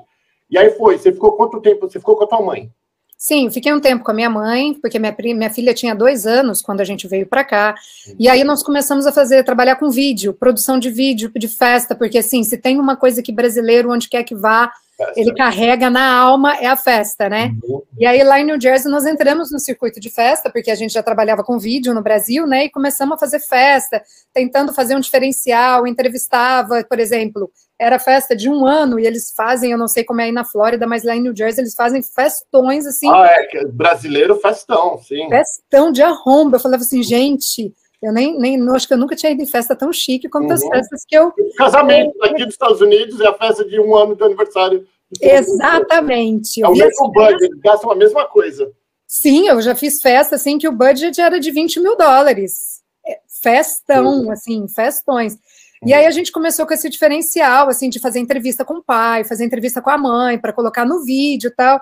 E 0.49 0.57
aí 0.57 0.71
foi, 0.71 0.97
você 0.97 1.11
ficou 1.11 1.33
quanto 1.33 1.61
tempo? 1.61 1.89
Você 1.89 1.99
ficou 1.99 2.15
com 2.15 2.23
a 2.23 2.27
tua 2.27 2.41
mãe? 2.41 2.71
Sim, 3.17 3.51
fiquei 3.51 3.71
um 3.71 3.79
tempo 3.79 4.03
com 4.03 4.09
a 4.09 4.15
minha 4.15 4.31
mãe, 4.31 4.73
porque 4.73 4.97
minha, 4.97 5.15
minha 5.35 5.49
filha 5.51 5.75
tinha 5.75 5.93
dois 5.93 6.25
anos 6.25 6.59
quando 6.59 6.81
a 6.81 6.83
gente 6.83 7.07
veio 7.07 7.27
para 7.27 7.43
cá. 7.43 7.75
E 8.17 8.27
aí 8.27 8.43
nós 8.43 8.63
começamos 8.63 9.05
a 9.05 9.11
fazer, 9.11 9.43
trabalhar 9.43 9.75
com 9.75 9.91
vídeo, 9.91 10.33
produção 10.33 10.79
de 10.79 10.89
vídeo, 10.89 11.31
de 11.35 11.47
festa, 11.47 11.93
porque 11.93 12.17
assim, 12.17 12.43
se 12.43 12.57
tem 12.57 12.79
uma 12.79 12.95
coisa 12.95 13.21
que 13.21 13.31
brasileiro, 13.31 13.91
onde 13.91 14.09
quer 14.09 14.23
que 14.23 14.33
vá, 14.33 14.71
festa. 15.05 15.19
ele 15.19 15.33
carrega 15.33 15.89
na 15.89 16.13
alma, 16.13 16.55
é 16.55 16.67
a 16.67 16.77
festa, 16.77 17.29
né? 17.29 17.53
Uhum. 17.63 17.81
E 17.97 18.05
aí 18.05 18.23
lá 18.23 18.39
em 18.39 18.45
New 18.45 18.59
Jersey 18.59 18.91
nós 18.91 19.05
entramos 19.05 19.51
no 19.51 19.59
circuito 19.59 19.99
de 19.99 20.09
festa, 20.09 20.49
porque 20.49 20.71
a 20.71 20.75
gente 20.75 20.93
já 20.93 21.03
trabalhava 21.03 21.43
com 21.43 21.59
vídeo 21.59 21.93
no 21.93 22.01
Brasil, 22.01 22.47
né? 22.47 22.65
E 22.65 22.69
começamos 22.69 23.15
a 23.15 23.17
fazer 23.17 23.39
festa, 23.39 24.01
tentando 24.33 24.73
fazer 24.73 24.95
um 24.95 24.99
diferencial, 24.99 25.85
entrevistava, 25.85 26.83
por 26.83 26.99
exemplo, 26.99 27.51
era 27.79 27.97
festa 27.97 28.35
de 28.35 28.47
um 28.47 28.65
ano 28.65 28.99
e 28.99 29.07
eles 29.07 29.33
fazem, 29.35 29.71
eu 29.71 29.77
não 29.77 29.87
sei 29.87 30.03
como 30.03 30.21
é 30.21 30.25
aí 30.25 30.31
na 30.31 30.45
Flórida, 30.45 30.85
mas 30.85 31.03
lá 31.03 31.15
em 31.15 31.21
New 31.21 31.35
Jersey 31.35 31.63
eles 31.63 31.73
fazem 31.73 32.03
festões 32.03 32.85
assim. 32.85 33.09
Ah, 33.09 33.27
é, 33.27 33.65
brasileiro 33.65 34.39
festão, 34.39 34.99
sim. 34.99 35.27
Festão 35.29 35.91
de 35.91 36.03
arromba. 36.03 36.57
Eu 36.57 36.61
falava 36.61 36.83
assim, 36.83 37.01
gente, 37.01 37.73
eu 38.01 38.11
nem, 38.11 38.37
nem 38.37 38.69
acho 38.69 38.87
que 38.87 38.93
eu 38.93 38.97
nunca 38.97 39.15
tinha 39.15 39.31
ido 39.31 39.43
em 39.43 39.45
festa 39.45 39.75
tão 39.75 39.93
chique 39.93 40.27
quanto 40.27 40.47
uhum. 40.47 40.53
as 40.53 40.67
festas 40.67 41.05
que 41.07 41.15
eu. 41.15 41.27
O 41.27 41.55
casamento 41.55 42.23
aqui 42.23 42.43
dos 42.43 42.55
Estados 42.55 42.81
Unidos 42.81 43.21
é 43.21 43.27
a 43.27 43.33
festa 43.33 43.63
de 43.63 43.79
um 43.79 43.95
ano 43.95 44.15
de 44.15 44.23
aniversário. 44.23 44.87
Exatamente. 45.21 46.63
É 46.63 46.67
o 46.67 46.73
mesmo 46.73 47.11
budget, 47.11 47.43
eles 47.43 47.59
gastam 47.59 47.91
a 47.91 47.95
mesma 47.95 48.25
coisa. 48.27 48.71
Sim, 49.05 49.47
eu 49.47 49.61
já 49.61 49.75
fiz 49.75 50.01
festa 50.01 50.35
assim 50.35 50.57
que 50.57 50.67
o 50.67 50.71
budget 50.71 51.19
era 51.19 51.39
de 51.39 51.51
20 51.51 51.79
mil 51.79 51.95
dólares. 51.95 52.81
É, 53.05 53.19
festão, 53.41 54.23
uhum. 54.23 54.31
assim, 54.31 54.67
festões. 54.67 55.37
E 55.85 55.93
aí 55.93 56.05
a 56.05 56.11
gente 56.11 56.31
começou 56.31 56.65
com 56.65 56.73
esse 56.73 56.89
diferencial, 56.89 57.67
assim, 57.67 57.89
de 57.89 57.99
fazer 57.99 58.19
entrevista 58.19 58.63
com 58.63 58.75
o 58.75 58.83
pai, 58.83 59.23
fazer 59.23 59.43
entrevista 59.43 59.81
com 59.81 59.89
a 59.89 59.97
mãe, 59.97 60.37
para 60.39 60.53
colocar 60.53 60.85
no 60.85 61.03
vídeo 61.03 61.49
e 61.49 61.55
tal. 61.55 61.81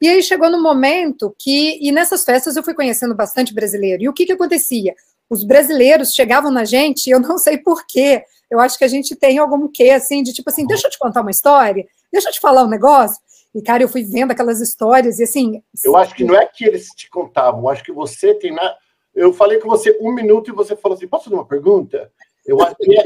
E 0.00 0.08
aí 0.08 0.22
chegou 0.22 0.48
no 0.48 0.62
momento 0.62 1.34
que, 1.38 1.78
e 1.80 1.92
nessas 1.92 2.24
festas 2.24 2.56
eu 2.56 2.62
fui 2.62 2.74
conhecendo 2.74 3.14
bastante 3.14 3.52
brasileiro. 3.52 4.04
E 4.04 4.08
o 4.08 4.12
que 4.12 4.24
que 4.24 4.32
acontecia? 4.32 4.94
Os 5.30 5.44
brasileiros 5.44 6.10
chegavam 6.12 6.50
na 6.50 6.64
gente, 6.64 7.08
eu 7.08 7.20
não 7.20 7.38
sei 7.38 7.56
porquê, 7.56 8.24
eu 8.50 8.58
acho 8.58 8.76
que 8.76 8.84
a 8.84 8.88
gente 8.88 9.14
tem 9.14 9.38
algum 9.38 9.68
quê, 9.68 9.90
assim, 9.90 10.24
de 10.24 10.32
tipo 10.32 10.50
assim, 10.50 10.66
deixa 10.66 10.88
eu 10.88 10.90
te 10.90 10.98
contar 10.98 11.20
uma 11.20 11.30
história, 11.30 11.86
deixa 12.12 12.28
eu 12.28 12.32
te 12.32 12.40
falar 12.40 12.64
um 12.64 12.68
negócio. 12.68 13.16
E, 13.54 13.62
cara, 13.62 13.82
eu 13.82 13.88
fui 13.88 14.02
vendo 14.02 14.32
aquelas 14.32 14.60
histórias 14.60 15.18
e 15.18 15.24
assim. 15.24 15.62
Eu 15.84 15.96
acho 15.96 16.14
que 16.14 16.24
não 16.24 16.34
é 16.34 16.46
que 16.46 16.64
eles 16.64 16.88
te 16.88 17.08
contavam, 17.08 17.68
acho 17.68 17.84
que 17.84 17.92
você 17.92 18.34
tem 18.34 18.52
na. 18.52 18.76
Eu 19.14 19.32
falei 19.32 19.58
com 19.58 19.68
você 19.68 19.96
um 20.00 20.12
minuto 20.12 20.50
e 20.50 20.54
você 20.54 20.76
falou 20.76 20.96
assim: 20.96 21.08
posso 21.08 21.24
fazer 21.24 21.36
uma 21.36 21.46
pergunta? 21.46 22.12
Eu, 22.46 22.58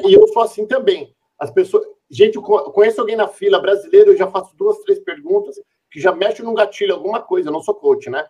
e 0.07 0.14
eu 0.14 0.26
sou 0.28 0.43
assim 0.43 0.66
também. 0.66 1.14
As 1.38 1.50
pessoas. 1.50 1.85
Gente, 2.11 2.37
eu 2.37 2.43
conheço 2.43 3.00
alguém 3.00 3.16
na 3.16 3.26
fila 3.26 3.59
brasileiro, 3.59 4.12
eu 4.12 4.16
já 4.16 4.31
faço 4.31 4.54
duas, 4.57 4.78
três 4.81 5.00
perguntas 5.00 5.57
que 5.90 6.00
já 6.00 6.14
mexe 6.14 6.43
num 6.43 6.54
gatilho, 6.54 6.95
alguma 6.95 7.21
coisa. 7.21 7.49
Eu 7.49 7.52
não 7.52 7.62
sou 7.62 7.75
coach, 7.75 8.11
né? 8.11 8.25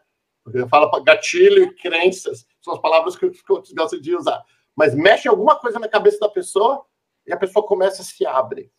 Porque 0.44 0.58
eu 0.58 0.68
falo 0.68 0.90
gatilho 1.02 1.64
e 1.64 1.74
crenças, 1.74 2.46
são 2.64 2.74
as 2.74 2.80
palavras 2.80 3.14
que 3.14 3.26
os 3.26 3.42
coaches 3.42 3.72
gostam 3.74 4.00
de 4.00 4.16
usar. 4.16 4.42
Mas 4.74 4.94
mexe 4.94 5.28
alguma 5.28 5.56
coisa 5.56 5.78
na 5.78 5.86
cabeça 5.86 6.18
da 6.18 6.28
pessoa 6.28 6.84
e 7.26 7.32
a 7.32 7.36
pessoa 7.36 7.66
começa 7.66 8.02
a 8.02 8.04
se 8.04 8.26
abre 8.26 8.70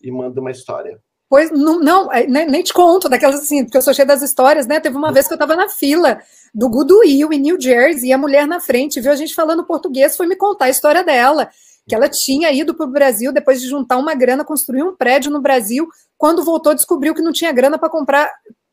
e 0.00 0.10
manda 0.10 0.40
uma 0.40 0.50
história. 0.50 1.02
Pois 1.28 1.50
não, 1.50 1.78
não 1.78 2.12
é, 2.12 2.26
nem, 2.26 2.62
te 2.62 2.72
conto 2.72 3.08
daquelas 3.08 3.40
assim, 3.40 3.64
porque 3.64 3.76
eu 3.76 3.82
sou 3.82 3.94
cheia 3.94 4.06
das 4.06 4.22
histórias, 4.22 4.66
né? 4.66 4.80
Teve 4.80 4.96
uma 4.96 5.12
vez 5.12 5.26
que 5.26 5.32
eu 5.32 5.36
estava 5.36 5.54
na 5.54 5.68
fila 5.68 6.20
do 6.52 6.68
Goodwill 6.68 7.32
em 7.32 7.38
New 7.38 7.60
Jersey 7.60 8.08
e 8.08 8.12
a 8.12 8.18
mulher 8.18 8.46
na 8.46 8.58
frente 8.58 9.00
viu 9.00 9.12
a 9.12 9.16
gente 9.16 9.34
falando 9.34 9.64
português, 9.64 10.16
foi 10.16 10.26
me 10.26 10.34
contar 10.34 10.64
a 10.64 10.70
história 10.70 11.04
dela, 11.04 11.48
que 11.88 11.94
ela 11.94 12.08
tinha 12.08 12.50
ido 12.52 12.74
para 12.74 12.86
o 12.86 12.90
Brasil 12.90 13.32
depois 13.32 13.60
de 13.60 13.68
juntar 13.68 13.96
uma 13.98 14.14
grana, 14.14 14.44
construir 14.44 14.82
um 14.82 14.96
prédio 14.96 15.30
no 15.30 15.40
Brasil, 15.40 15.88
quando 16.18 16.44
voltou 16.44 16.74
descobriu 16.74 17.14
que 17.14 17.22
não 17.22 17.32
tinha 17.32 17.52
grana 17.52 17.78
para 17.78 17.90
comprar, 17.90 18.28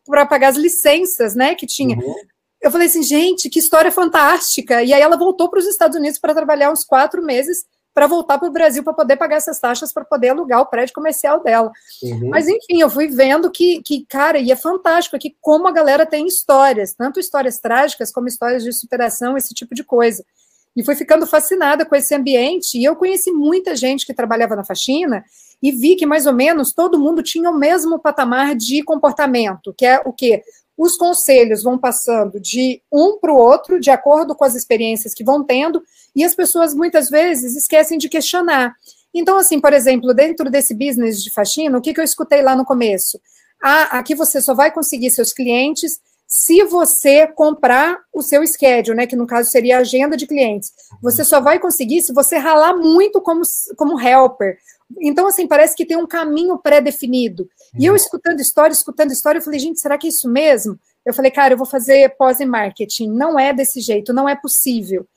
para 0.07 0.25
pagar 0.25 0.47
as 0.49 0.57
licenças, 0.57 1.35
né? 1.35 1.53
Que 1.53 1.67
tinha. 1.67 1.95
Uhum. 1.95 2.15
Eu 2.61 2.71
falei 2.71 2.87
assim, 2.87 3.03
gente, 3.03 3.49
que 3.49 3.59
história 3.59 3.91
fantástica! 3.91 4.83
E 4.83 4.93
aí 4.93 5.01
ela 5.01 5.17
voltou 5.17 5.49
para 5.49 5.59
os 5.59 5.65
Estados 5.65 5.97
Unidos 5.97 6.19
para 6.19 6.33
trabalhar 6.33 6.71
uns 6.71 6.83
quatro 6.83 7.23
meses 7.23 7.65
para 7.97 8.05
voltar 8.05 8.37
para 8.37 8.47
o 8.47 8.51
Brasil 8.51 8.83
para 8.83 8.93
poder 8.93 9.17
pagar 9.17 9.37
essas 9.37 9.59
taxas 9.59 9.91
para 9.91 10.05
poder 10.05 10.29
alugar 10.29 10.61
o 10.61 10.67
prédio 10.67 10.93
comercial 10.93 11.41
dela. 11.41 11.71
Uhum. 12.03 12.29
Mas 12.29 12.47
enfim, 12.47 12.79
eu 12.79 12.91
fui 12.91 13.07
vendo 13.07 13.49
que, 13.49 13.81
que, 13.81 14.05
cara, 14.05 14.37
e 14.37 14.51
é 14.51 14.55
fantástico 14.55 15.15
aqui 15.15 15.35
como 15.41 15.67
a 15.67 15.71
galera 15.71 16.05
tem 16.05 16.27
histórias, 16.27 16.93
tanto 16.93 17.19
histórias 17.19 17.57
trágicas 17.57 18.11
como 18.11 18.27
histórias 18.27 18.63
de 18.63 18.71
superação, 18.71 19.35
esse 19.35 19.51
tipo 19.51 19.73
de 19.73 19.83
coisa. 19.83 20.23
E 20.75 20.83
fui 20.83 20.95
ficando 20.95 21.25
fascinada 21.25 21.87
com 21.87 21.95
esse 21.95 22.13
ambiente, 22.13 22.77
e 22.77 22.83
eu 22.83 22.95
conheci 22.95 23.31
muita 23.31 23.75
gente 23.75 24.05
que 24.05 24.13
trabalhava 24.13 24.55
na 24.55 24.63
faxina 24.63 25.25
e 25.59 25.71
vi 25.71 25.95
que 25.95 26.05
mais 26.05 26.27
ou 26.27 26.33
menos 26.33 26.71
todo 26.71 26.99
mundo 26.99 27.23
tinha 27.23 27.49
o 27.49 27.57
mesmo 27.57 27.97
patamar 27.97 28.55
de 28.55 28.83
comportamento, 28.83 29.73
que 29.75 29.87
é 29.87 29.99
o 30.05 30.13
quê? 30.13 30.43
Os 30.77 30.95
conselhos 30.95 31.63
vão 31.63 31.77
passando 31.77 32.39
de 32.39 32.81
um 32.91 33.17
para 33.19 33.33
o 33.33 33.37
outro, 33.37 33.79
de 33.79 33.89
acordo 33.89 34.35
com 34.35 34.45
as 34.45 34.53
experiências 34.53 35.13
que 35.13 35.23
vão 35.23 35.43
tendo, 35.43 35.81
e 36.15 36.23
as 36.23 36.35
pessoas 36.35 36.73
muitas 36.73 37.09
vezes 37.09 37.55
esquecem 37.55 37.97
de 37.97 38.07
questionar. 38.07 38.73
Então, 39.13 39.37
assim, 39.37 39.59
por 39.59 39.73
exemplo, 39.73 40.13
dentro 40.13 40.49
desse 40.49 40.75
business 40.75 41.23
de 41.23 41.31
faxina, 41.31 41.77
o 41.77 41.81
que, 41.81 41.93
que 41.93 41.99
eu 41.99 42.03
escutei 42.03 42.41
lá 42.41 42.55
no 42.55 42.65
começo? 42.65 43.19
Ah, 43.61 43.97
aqui 43.97 44.13
você 44.13 44.39
só 44.39 44.53
vai 44.53 44.71
conseguir 44.71 45.09
seus 45.09 45.33
clientes 45.33 45.99
se 46.27 46.63
você 46.65 47.25
comprar 47.25 47.97
o 48.13 48.21
seu 48.21 48.45
schedule, 48.45 48.97
né, 48.97 49.07
que 49.07 49.15
no 49.15 49.25
caso 49.25 49.49
seria 49.49 49.77
a 49.77 49.81
agenda 49.81 50.17
de 50.17 50.27
clientes. 50.27 50.73
Você 51.01 51.23
só 51.23 51.39
vai 51.39 51.57
conseguir 51.57 52.01
se 52.01 52.13
você 52.13 52.37
ralar 52.37 52.75
muito 52.75 53.21
como, 53.21 53.41
como 53.77 53.99
helper. 53.99 54.57
Então, 54.99 55.27
assim, 55.27 55.47
parece 55.47 55.75
que 55.75 55.85
tem 55.85 55.97
um 55.97 56.07
caminho 56.07 56.57
pré-definido. 56.57 57.49
E 57.77 57.85
eu 57.85 57.91
uhum. 57.91 57.97
escutando 57.97 58.39
história, 58.39 58.73
escutando 58.73 59.11
história, 59.11 59.39
eu 59.39 59.43
falei, 59.43 59.59
gente, 59.59 59.79
será 59.79 59.97
que 59.97 60.07
é 60.07 60.09
isso 60.09 60.29
mesmo? 60.29 60.79
Eu 61.05 61.13
falei, 61.13 61.31
cara, 61.31 61.53
eu 61.53 61.57
vou 61.57 61.67
fazer 61.67 62.15
pós-marketing. 62.17 63.09
Não 63.09 63.39
é 63.39 63.53
desse 63.53 63.81
jeito, 63.81 64.13
não 64.13 64.27
é 64.27 64.35
possível. 64.35 65.07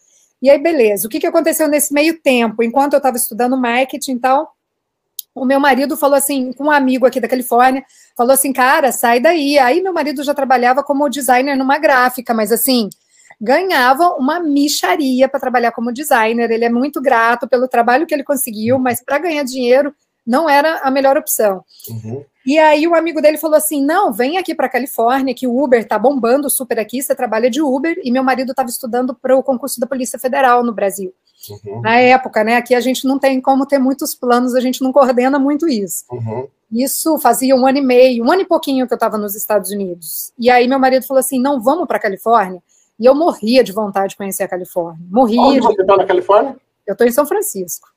E 0.42 0.50
aí, 0.50 0.58
beleza. 0.58 1.06
O 1.06 1.10
que, 1.10 1.20
que 1.20 1.26
aconteceu 1.26 1.68
nesse 1.68 1.92
meio 1.92 2.20
tempo? 2.20 2.62
Enquanto 2.62 2.94
eu 2.94 2.98
estava 2.98 3.16
estudando 3.16 3.56
marketing 3.56 4.12
e 4.12 4.18
tal, 4.18 4.54
o 5.34 5.44
meu 5.44 5.60
marido 5.60 5.96
falou 5.96 6.16
assim, 6.16 6.52
com 6.52 6.64
um 6.64 6.70
amigo 6.70 7.06
aqui 7.06 7.20
da 7.20 7.28
Califórnia, 7.28 7.84
falou 8.16 8.32
assim, 8.32 8.52
cara, 8.52 8.90
sai 8.90 9.20
daí. 9.20 9.58
Aí 9.58 9.80
meu 9.80 9.92
marido 9.92 10.22
já 10.22 10.34
trabalhava 10.34 10.82
como 10.82 11.08
designer 11.08 11.56
numa 11.56 11.78
gráfica, 11.78 12.34
mas 12.34 12.50
assim, 12.50 12.88
ganhava 13.40 14.14
uma 14.16 14.38
micharia 14.38 15.28
para 15.28 15.40
trabalhar 15.40 15.72
como 15.72 15.92
designer. 15.92 16.50
Ele 16.50 16.64
é 16.64 16.70
muito 16.70 17.00
grato 17.00 17.48
pelo 17.48 17.66
trabalho 17.66 18.06
que 18.06 18.14
ele 18.14 18.22
conseguiu, 18.22 18.78
mas 18.78 19.02
para 19.02 19.18
ganhar 19.18 19.42
dinheiro 19.44 19.94
não 20.26 20.48
era 20.48 20.80
a 20.80 20.90
melhor 20.90 21.16
opção. 21.16 21.64
Uhum. 21.88 22.22
E 22.44 22.58
aí 22.58 22.86
o 22.86 22.94
amigo 22.94 23.20
dele 23.20 23.38
falou 23.38 23.56
assim: 23.56 23.82
"Não, 23.82 24.12
vem 24.12 24.38
aqui 24.38 24.54
para 24.54 24.68
Califórnia, 24.68 25.34
que 25.34 25.46
o 25.46 25.62
Uber 25.62 25.86
tá 25.86 25.98
bombando 25.98 26.50
super 26.50 26.78
aqui, 26.78 27.02
você 27.02 27.14
trabalha 27.14 27.50
de 27.50 27.62
Uber". 27.62 27.98
E 28.02 28.10
meu 28.10 28.22
marido 28.22 28.50
estava 28.50 28.68
estudando 28.68 29.14
para 29.14 29.36
o 29.36 29.42
concurso 29.42 29.80
da 29.80 29.86
Polícia 29.86 30.18
Federal 30.18 30.62
no 30.62 30.72
Brasil. 30.72 31.12
Uhum. 31.64 31.80
Na 31.80 31.98
época, 31.98 32.44
né? 32.44 32.56
Aqui 32.56 32.74
a 32.74 32.80
gente 32.80 33.06
não 33.06 33.18
tem 33.18 33.40
como 33.40 33.66
ter 33.66 33.78
muitos 33.78 34.14
planos, 34.14 34.54
a 34.54 34.60
gente 34.60 34.82
não 34.82 34.92
coordena 34.92 35.38
muito 35.38 35.66
isso. 35.66 36.04
Uhum. 36.10 36.46
Isso 36.70 37.18
fazia 37.18 37.56
um 37.56 37.66
ano 37.66 37.78
e 37.78 37.82
meio, 37.82 38.24
um 38.24 38.30
ano 38.30 38.42
e 38.42 38.46
pouquinho 38.46 38.86
que 38.86 38.92
eu 38.92 38.96
estava 38.96 39.18
nos 39.18 39.34
Estados 39.34 39.70
Unidos. 39.70 40.32
E 40.38 40.50
aí 40.50 40.68
meu 40.68 40.78
marido 40.78 41.06
falou 41.06 41.20
assim: 41.20 41.40
"Não, 41.40 41.60
vamos 41.60 41.86
para 41.86 41.98
Califórnia". 41.98 42.62
E 43.00 43.06
eu 43.06 43.14
morria 43.14 43.64
de 43.64 43.72
vontade 43.72 44.10
de 44.10 44.16
conhecer 44.16 44.42
a 44.42 44.48
Califórnia. 44.48 45.00
Morria. 45.10 45.40
Onde 45.40 45.60
de... 45.60 45.66
você 45.66 45.80
está 45.80 45.96
na 45.96 46.04
Califórnia? 46.04 46.54
Eu 46.86 46.92
estou 46.92 47.06
em 47.06 47.10
São 47.10 47.24
Francisco. 47.24 47.88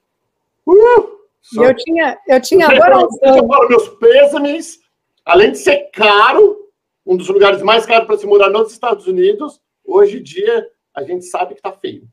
Uh, 0.65 1.19
e 1.53 1.57
eu 1.57 1.75
tinha, 1.75 2.17
eu 2.25 2.41
tinha 2.41 2.67
agora. 2.69 3.05
Eu 3.21 3.45
falo 3.45 3.67
meus 3.67 3.89
pêsames. 3.89 4.79
Além 5.25 5.51
de 5.51 5.57
ser 5.57 5.89
caro, 5.91 6.69
um 7.05 7.17
dos 7.17 7.27
lugares 7.27 7.61
mais 7.61 7.85
caros 7.85 8.07
para 8.07 8.17
se 8.17 8.25
morar 8.25 8.49
nos 8.49 8.71
Estados 8.71 9.05
Unidos, 9.05 9.59
hoje 9.85 10.19
em 10.19 10.23
dia 10.23 10.67
a 10.95 11.03
gente 11.03 11.25
sabe 11.25 11.53
que 11.53 11.59
está 11.59 11.71
feio, 11.71 12.07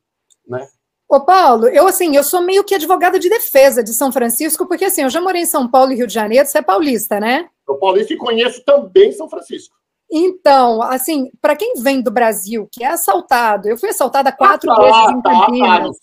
né? 0.47 0.68
Ô, 1.09 1.20
Paulo, 1.20 1.66
eu 1.66 1.88
assim, 1.88 2.14
eu 2.14 2.23
sou 2.23 2.40
meio 2.40 2.62
que 2.62 2.75
advogada 2.75 3.18
de 3.18 3.28
defesa 3.28 3.82
de 3.82 3.92
São 3.92 4.12
Francisco, 4.12 4.66
porque 4.66 4.85
assim, 4.85 5.02
eu 5.02 5.11
já 5.11 5.20
morei 5.20 5.42
em 5.42 5.47
São 5.47 5.68
Paulo 5.68 5.90
e 5.92 5.97
Rio 5.97 6.06
de 6.06 6.14
Janeiro, 6.14 6.47
você 6.47 6.59
é 6.59 6.62
paulista, 6.62 7.18
né? 7.18 7.49
Eu 7.68 7.76
paulista 7.76 8.14
e 8.14 8.16
conheço 8.16 8.64
também 8.64 9.11
São 9.11 9.28
Francisco. 9.28 9.75
Então, 10.12 10.82
assim, 10.82 11.30
para 11.40 11.54
quem 11.54 11.74
vem 11.80 12.02
do 12.02 12.10
Brasil, 12.10 12.68
que 12.72 12.82
é 12.82 12.88
assaltado, 12.88 13.68
eu 13.68 13.76
fui 13.76 13.90
assaltada 13.90 14.32
quatro 14.32 14.68
ah, 14.72 14.82
vezes 14.82 15.10
em 15.10 15.22
tá, 15.22 15.30
Campinas. 15.30 15.96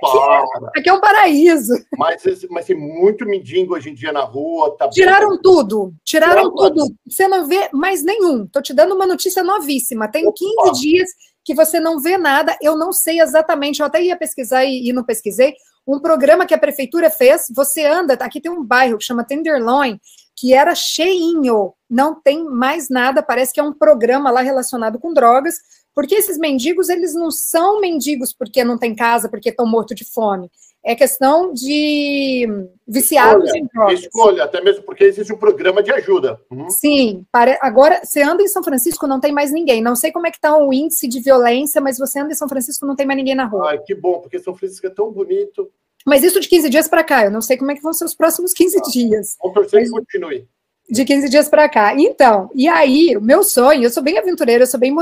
Tá, 0.00 0.38
aqui, 0.38 0.78
aqui, 0.78 0.88
é 0.88 0.92
um 0.92 1.00
paraíso. 1.00 1.74
Mas, 1.98 2.22
mas 2.48 2.64
tem 2.64 2.76
muito 2.76 3.26
mendigo 3.26 3.74
hoje 3.74 3.90
em 3.90 3.94
dia 3.94 4.10
na 4.10 4.22
rua. 4.22 4.74
Tá 4.78 4.88
tiraram 4.88 5.38
tudo, 5.42 5.92
tiraram 6.02 6.54
tudo. 6.54 6.86
Você 7.06 7.28
não 7.28 7.46
vê 7.46 7.68
mais 7.74 8.02
nenhum. 8.02 8.44
Estou 8.44 8.62
te 8.62 8.72
dando 8.72 8.94
uma 8.94 9.06
notícia 9.06 9.42
novíssima. 9.42 10.10
Tem 10.10 10.26
Opa. 10.26 10.34
15 10.70 10.80
dias 10.80 11.10
que 11.44 11.54
você 11.54 11.78
não 11.78 12.00
vê 12.00 12.16
nada. 12.16 12.56
Eu 12.62 12.76
não 12.76 12.90
sei 12.90 13.20
exatamente, 13.20 13.80
eu 13.80 13.86
até 13.86 14.02
ia 14.02 14.16
pesquisar 14.16 14.64
e, 14.64 14.88
e 14.88 14.92
não 14.94 15.04
pesquisei. 15.04 15.54
Um 15.86 16.00
programa 16.00 16.46
que 16.46 16.54
a 16.54 16.58
prefeitura 16.58 17.10
fez, 17.10 17.46
você 17.54 17.84
anda, 17.84 18.14
aqui 18.14 18.40
tem 18.40 18.50
um 18.50 18.64
bairro 18.64 18.96
que 18.98 19.04
chama 19.04 19.24
Tenderloin, 19.24 19.98
que 20.36 20.54
era 20.54 20.74
cheinho, 20.74 21.74
não 21.92 22.14
tem 22.18 22.42
mais 22.42 22.88
nada, 22.88 23.22
parece 23.22 23.52
que 23.52 23.60
é 23.60 23.62
um 23.62 23.72
programa 23.72 24.30
lá 24.30 24.40
relacionado 24.40 24.98
com 24.98 25.12
drogas, 25.12 25.56
porque 25.94 26.14
esses 26.14 26.38
mendigos, 26.38 26.88
eles 26.88 27.14
não 27.14 27.30
são 27.30 27.82
mendigos 27.82 28.32
porque 28.32 28.64
não 28.64 28.78
tem 28.78 28.94
casa, 28.94 29.28
porque 29.28 29.50
estão 29.50 29.66
mortos 29.66 29.94
de 29.94 30.04
fome. 30.06 30.50
É 30.82 30.96
questão 30.96 31.52
de 31.52 32.48
viciados 32.88 33.44
escolha, 33.44 33.60
em 33.60 33.66
drogas. 33.66 34.00
Escolha, 34.00 34.44
até 34.44 34.62
mesmo 34.62 34.82
porque 34.84 35.04
existe 35.04 35.32
um 35.34 35.36
programa 35.36 35.82
de 35.82 35.92
ajuda. 35.92 36.40
Uhum. 36.50 36.70
Sim, 36.70 37.26
para, 37.30 37.58
agora, 37.60 38.00
você 38.02 38.22
anda 38.22 38.42
em 38.42 38.48
São 38.48 38.64
Francisco, 38.64 39.06
não 39.06 39.20
tem 39.20 39.30
mais 39.30 39.52
ninguém. 39.52 39.82
Não 39.82 39.94
sei 39.94 40.10
como 40.10 40.26
é 40.26 40.30
que 40.30 40.38
está 40.38 40.56
o 40.56 40.72
índice 40.72 41.06
de 41.06 41.20
violência, 41.20 41.78
mas 41.78 41.98
você 41.98 42.18
anda 42.18 42.32
em 42.32 42.36
São 42.36 42.48
Francisco, 42.48 42.86
não 42.86 42.96
tem 42.96 43.06
mais 43.06 43.18
ninguém 43.18 43.34
na 43.34 43.44
rua. 43.44 43.68
Ai, 43.68 43.78
que 43.78 43.94
bom, 43.94 44.18
porque 44.18 44.38
São 44.38 44.54
Francisco 44.54 44.86
é 44.86 44.90
tão 44.90 45.12
bonito. 45.12 45.70
Mas 46.06 46.24
isso 46.24 46.40
de 46.40 46.48
15 46.48 46.70
dias 46.70 46.88
para 46.88 47.04
cá, 47.04 47.26
eu 47.26 47.30
não 47.30 47.42
sei 47.42 47.58
como 47.58 47.70
é 47.70 47.74
que 47.74 47.82
vão 47.82 47.92
ser 47.92 48.06
os 48.06 48.14
próximos 48.14 48.54
15 48.54 48.78
ah, 48.78 48.82
dias. 48.90 49.36
Vamos 49.40 49.54
torcer 49.54 49.84
que 49.84 49.90
continue. 49.90 50.48
De 50.92 51.06
15 51.06 51.30
dias 51.30 51.48
para 51.48 51.70
cá. 51.70 51.94
Então, 51.96 52.50
e 52.54 52.68
aí, 52.68 53.16
o 53.16 53.20
meu 53.20 53.42
sonho, 53.42 53.84
eu 53.84 53.90
sou 53.90 54.02
bem 54.02 54.18
aventureira, 54.18 54.64
eu 54.64 54.66
sou 54.66 54.78
bem, 54.78 54.94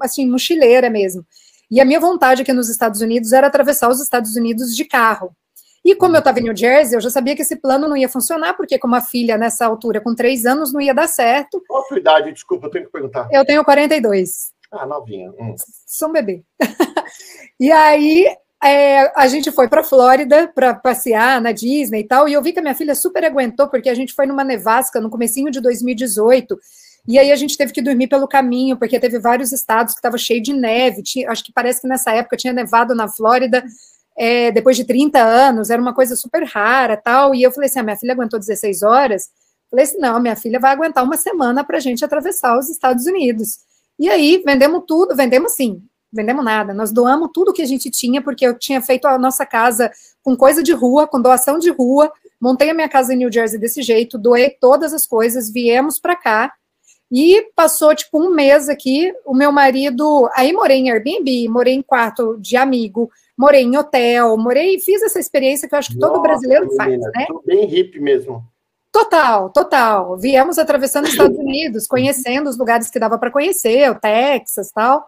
assim, 0.00 0.24
mochileira 0.24 0.88
mesmo. 0.88 1.26
E 1.68 1.80
a 1.80 1.84
minha 1.84 1.98
vontade 1.98 2.42
aqui 2.42 2.52
nos 2.52 2.68
Estados 2.68 3.00
Unidos 3.00 3.32
era 3.32 3.48
atravessar 3.48 3.88
os 3.90 4.00
Estados 4.00 4.36
Unidos 4.36 4.76
de 4.76 4.84
carro. 4.84 5.34
E 5.84 5.96
como 5.96 6.14
eu 6.14 6.20
estava 6.20 6.38
em 6.38 6.44
New 6.44 6.56
Jersey, 6.56 6.96
eu 6.96 7.00
já 7.00 7.10
sabia 7.10 7.34
que 7.34 7.42
esse 7.42 7.56
plano 7.56 7.88
não 7.88 7.96
ia 7.96 8.08
funcionar, 8.08 8.54
porque 8.54 8.78
com 8.78 8.86
uma 8.86 9.00
filha 9.00 9.36
nessa 9.36 9.66
altura, 9.66 10.00
com 10.00 10.14
três 10.14 10.46
anos, 10.46 10.72
não 10.72 10.80
ia 10.80 10.94
dar 10.94 11.08
certo. 11.08 11.60
Qual 11.66 11.82
a 11.82 11.86
sua 11.86 11.98
idade? 11.98 12.32
Desculpa, 12.32 12.68
eu 12.68 12.70
tenho 12.70 12.84
que 12.84 12.92
perguntar. 12.92 13.28
Eu 13.32 13.44
tenho 13.44 13.64
42. 13.64 14.52
Ah, 14.70 14.86
novinha. 14.86 15.32
Hum. 15.40 15.56
Sou 15.86 16.08
um 16.08 16.12
bebê. 16.12 16.44
e 17.58 17.72
aí, 17.72 18.32
é, 18.62 19.12
a 19.16 19.26
gente 19.26 19.50
foi 19.50 19.68
para 19.68 19.82
Flórida 19.82 20.46
para 20.54 20.72
passear 20.72 21.40
na 21.40 21.50
Disney 21.50 22.00
e 22.00 22.06
tal, 22.06 22.28
e 22.28 22.32
eu 22.32 22.42
vi 22.42 22.52
que 22.52 22.60
a 22.60 22.62
minha 22.62 22.74
filha 22.74 22.94
super 22.94 23.24
aguentou, 23.24 23.68
porque 23.68 23.88
a 23.88 23.94
gente 23.94 24.14
foi 24.14 24.24
numa 24.24 24.44
nevasca 24.44 25.00
no 25.00 25.10
comecinho 25.10 25.50
de 25.50 25.60
2018, 25.60 26.56
e 27.08 27.18
aí 27.18 27.32
a 27.32 27.36
gente 27.36 27.56
teve 27.56 27.72
que 27.72 27.82
dormir 27.82 28.06
pelo 28.06 28.28
caminho, 28.28 28.76
porque 28.76 29.00
teve 29.00 29.18
vários 29.18 29.50
estados 29.50 29.94
que 29.94 29.98
estavam 29.98 30.16
cheio 30.16 30.40
de 30.40 30.52
neve, 30.52 31.02
tinha, 31.02 31.28
acho 31.28 31.42
que 31.42 31.52
parece 31.52 31.80
que 31.80 31.88
nessa 31.88 32.12
época 32.12 32.36
tinha 32.36 32.52
nevado 32.52 32.94
na 32.94 33.08
Flórida, 33.08 33.64
é, 34.16 34.52
depois 34.52 34.76
de 34.76 34.84
30 34.84 35.18
anos, 35.18 35.68
era 35.68 35.82
uma 35.82 35.94
coisa 35.94 36.14
super 36.14 36.44
rara 36.44 36.96
tal, 36.96 37.34
e 37.34 37.42
eu 37.42 37.50
falei 37.50 37.68
assim, 37.68 37.80
a 37.80 37.82
minha 37.82 37.96
filha 37.96 38.12
aguentou 38.12 38.38
16 38.38 38.82
horas, 38.84 39.28
falei 39.68 39.86
assim, 39.86 39.98
não, 39.98 40.20
minha 40.20 40.36
filha 40.36 40.60
vai 40.60 40.70
aguentar 40.70 41.02
uma 41.02 41.16
semana 41.16 41.64
para 41.64 41.78
a 41.78 41.80
gente 41.80 42.04
atravessar 42.04 42.56
os 42.56 42.70
Estados 42.70 43.06
Unidos. 43.06 43.58
E 43.98 44.08
aí, 44.08 44.42
vendemos 44.44 44.84
tudo, 44.86 45.16
vendemos 45.16 45.54
sim, 45.54 45.82
vendemos 46.12 46.44
nada, 46.44 46.74
nós 46.74 46.92
doamos 46.92 47.30
tudo 47.32 47.52
que 47.52 47.62
a 47.62 47.66
gente 47.66 47.90
tinha, 47.90 48.20
porque 48.20 48.46
eu 48.46 48.58
tinha 48.58 48.82
feito 48.82 49.06
a 49.06 49.18
nossa 49.18 49.46
casa 49.46 49.90
com 50.22 50.36
coisa 50.36 50.62
de 50.62 50.72
rua, 50.72 51.06
com 51.06 51.20
doação 51.20 51.58
de 51.58 51.70
rua, 51.70 52.12
montei 52.40 52.70
a 52.70 52.74
minha 52.74 52.88
casa 52.88 53.14
em 53.14 53.16
New 53.16 53.32
Jersey 53.32 53.58
desse 53.58 53.82
jeito, 53.82 54.18
doei 54.18 54.50
todas 54.50 54.92
as 54.92 55.06
coisas, 55.06 55.50
viemos 55.50 55.98
para 55.98 56.16
cá, 56.16 56.52
e 57.14 57.50
passou, 57.54 57.94
tipo, 57.94 58.18
um 58.18 58.30
mês 58.30 58.70
aqui, 58.70 59.12
o 59.26 59.34
meu 59.34 59.52
marido, 59.52 60.30
aí 60.34 60.50
morei 60.52 60.78
em 60.78 60.90
Airbnb, 60.90 61.46
morei 61.48 61.74
em 61.74 61.82
quarto 61.82 62.38
de 62.40 62.56
amigo, 62.56 63.10
morei 63.36 63.62
em 63.62 63.76
hotel, 63.76 64.34
morei, 64.38 64.78
fiz 64.80 65.02
essa 65.02 65.20
experiência 65.20 65.68
que 65.68 65.74
eu 65.74 65.78
acho 65.78 65.90
que 65.90 65.98
todo 65.98 66.12
Nossa, 66.12 66.22
brasileiro 66.22 66.66
menina, 66.68 66.84
faz, 66.84 66.98
né? 66.98 67.26
Bem 67.44 67.66
hippie 67.66 68.00
mesmo. 68.00 68.42
Total, 68.90 69.50
total. 69.50 70.16
Viemos 70.16 70.58
atravessando 70.58 71.04
os 71.04 71.12
Estados 71.12 71.38
Unidos, 71.38 71.86
conhecendo 71.86 72.48
os 72.48 72.58
lugares 72.58 72.90
que 72.90 72.98
dava 72.98 73.18
para 73.18 73.30
conhecer, 73.30 73.90
o 73.90 73.94
Texas 73.94 74.70
tal. 74.70 75.06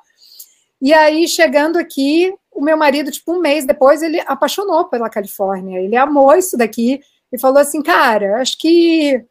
E 0.80 0.92
aí, 0.92 1.26
chegando 1.26 1.78
aqui, 1.78 2.34
o 2.52 2.62
meu 2.62 2.76
marido, 2.76 3.10
tipo, 3.10 3.32
um 3.32 3.40
mês 3.40 3.64
depois, 3.64 4.02
ele 4.02 4.20
apaixonou 4.26 4.84
pela 4.86 5.10
Califórnia. 5.10 5.80
Ele 5.80 5.96
amou 5.96 6.34
isso 6.34 6.56
daqui 6.56 7.00
e 7.32 7.38
falou 7.38 7.58
assim: 7.58 7.82
cara, 7.82 8.40
acho 8.40 8.58
que. 8.58 9.24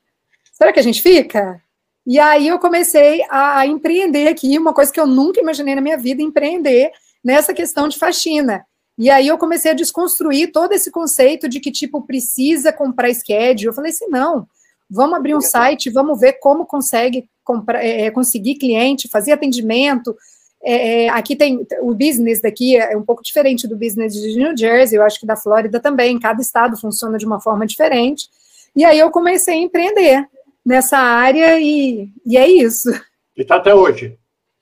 Será 0.51 0.71
que 0.71 0.79
a 0.79 0.83
gente 0.83 1.01
fica? 1.01 1.61
E 2.05 2.19
aí 2.19 2.47
eu 2.47 2.59
comecei 2.59 3.23
a, 3.29 3.65
empreender 3.65 4.27
aqui, 4.27 4.57
uma 4.57 4.73
coisa 4.73 4.91
que 4.91 4.99
eu 4.99 5.07
nunca 5.07 5.39
imaginei 5.39 5.73
na 5.73 5.81
minha 5.81 5.97
vida, 5.97 6.21
empreender 6.21 6.91
nessa 7.23 7.53
questão 7.53 7.87
de 7.87 7.97
faxina. 7.97 8.65
E 8.97 9.09
aí 9.09 9.27
eu 9.27 9.37
comecei 9.37 9.71
a 9.71 9.75
desconstruir 9.75 10.51
todo 10.51 10.73
esse 10.73 10.91
conceito 10.91 11.47
de 11.47 11.59
que, 11.59 11.71
tipo, 11.71 12.01
precisa 12.01 12.73
comprar 12.73 13.13
schedule. 13.13 13.67
Eu 13.67 13.73
falei 13.73 13.91
assim, 13.91 14.07
não, 14.07 14.45
vamos 14.89 15.17
abrir 15.17 15.33
um 15.33 15.41
site, 15.41 15.89
vamos 15.89 16.19
ver 16.19 16.33
como 16.33 16.65
consegue 16.65 17.27
comprar, 17.43 17.83
é, 17.83 18.11
conseguir 18.11 18.55
cliente, 18.55 19.07
fazer 19.07 19.31
atendimento, 19.31 20.15
é, 20.63 21.03
é, 21.05 21.09
aqui 21.09 21.35
tem 21.35 21.67
o 21.81 21.93
business 21.93 22.41
daqui 22.41 22.77
é 22.77 22.95
um 22.95 23.03
pouco 23.03 23.21
diferente 23.21 23.67
do 23.67 23.75
business 23.75 24.13
de 24.13 24.37
New 24.37 24.55
Jersey, 24.57 24.97
eu 24.97 25.03
acho 25.03 25.19
que 25.19 25.25
da 25.25 25.35
Flórida 25.35 25.79
também, 25.79 26.17
cada 26.19 26.41
estado 26.41 26.77
funciona 26.77 27.17
de 27.17 27.25
uma 27.25 27.41
forma 27.41 27.65
diferente. 27.65 28.29
E 28.75 28.85
aí 28.85 28.97
eu 28.97 29.11
comecei 29.11 29.55
a 29.55 29.61
empreender 29.61 30.25
nessa 30.65 30.97
área 30.97 31.59
e, 31.59 32.07
e 32.25 32.37
é 32.37 32.47
isso. 32.47 32.89
E 33.35 33.41
está 33.41 33.57
até 33.57 33.75
hoje? 33.75 34.17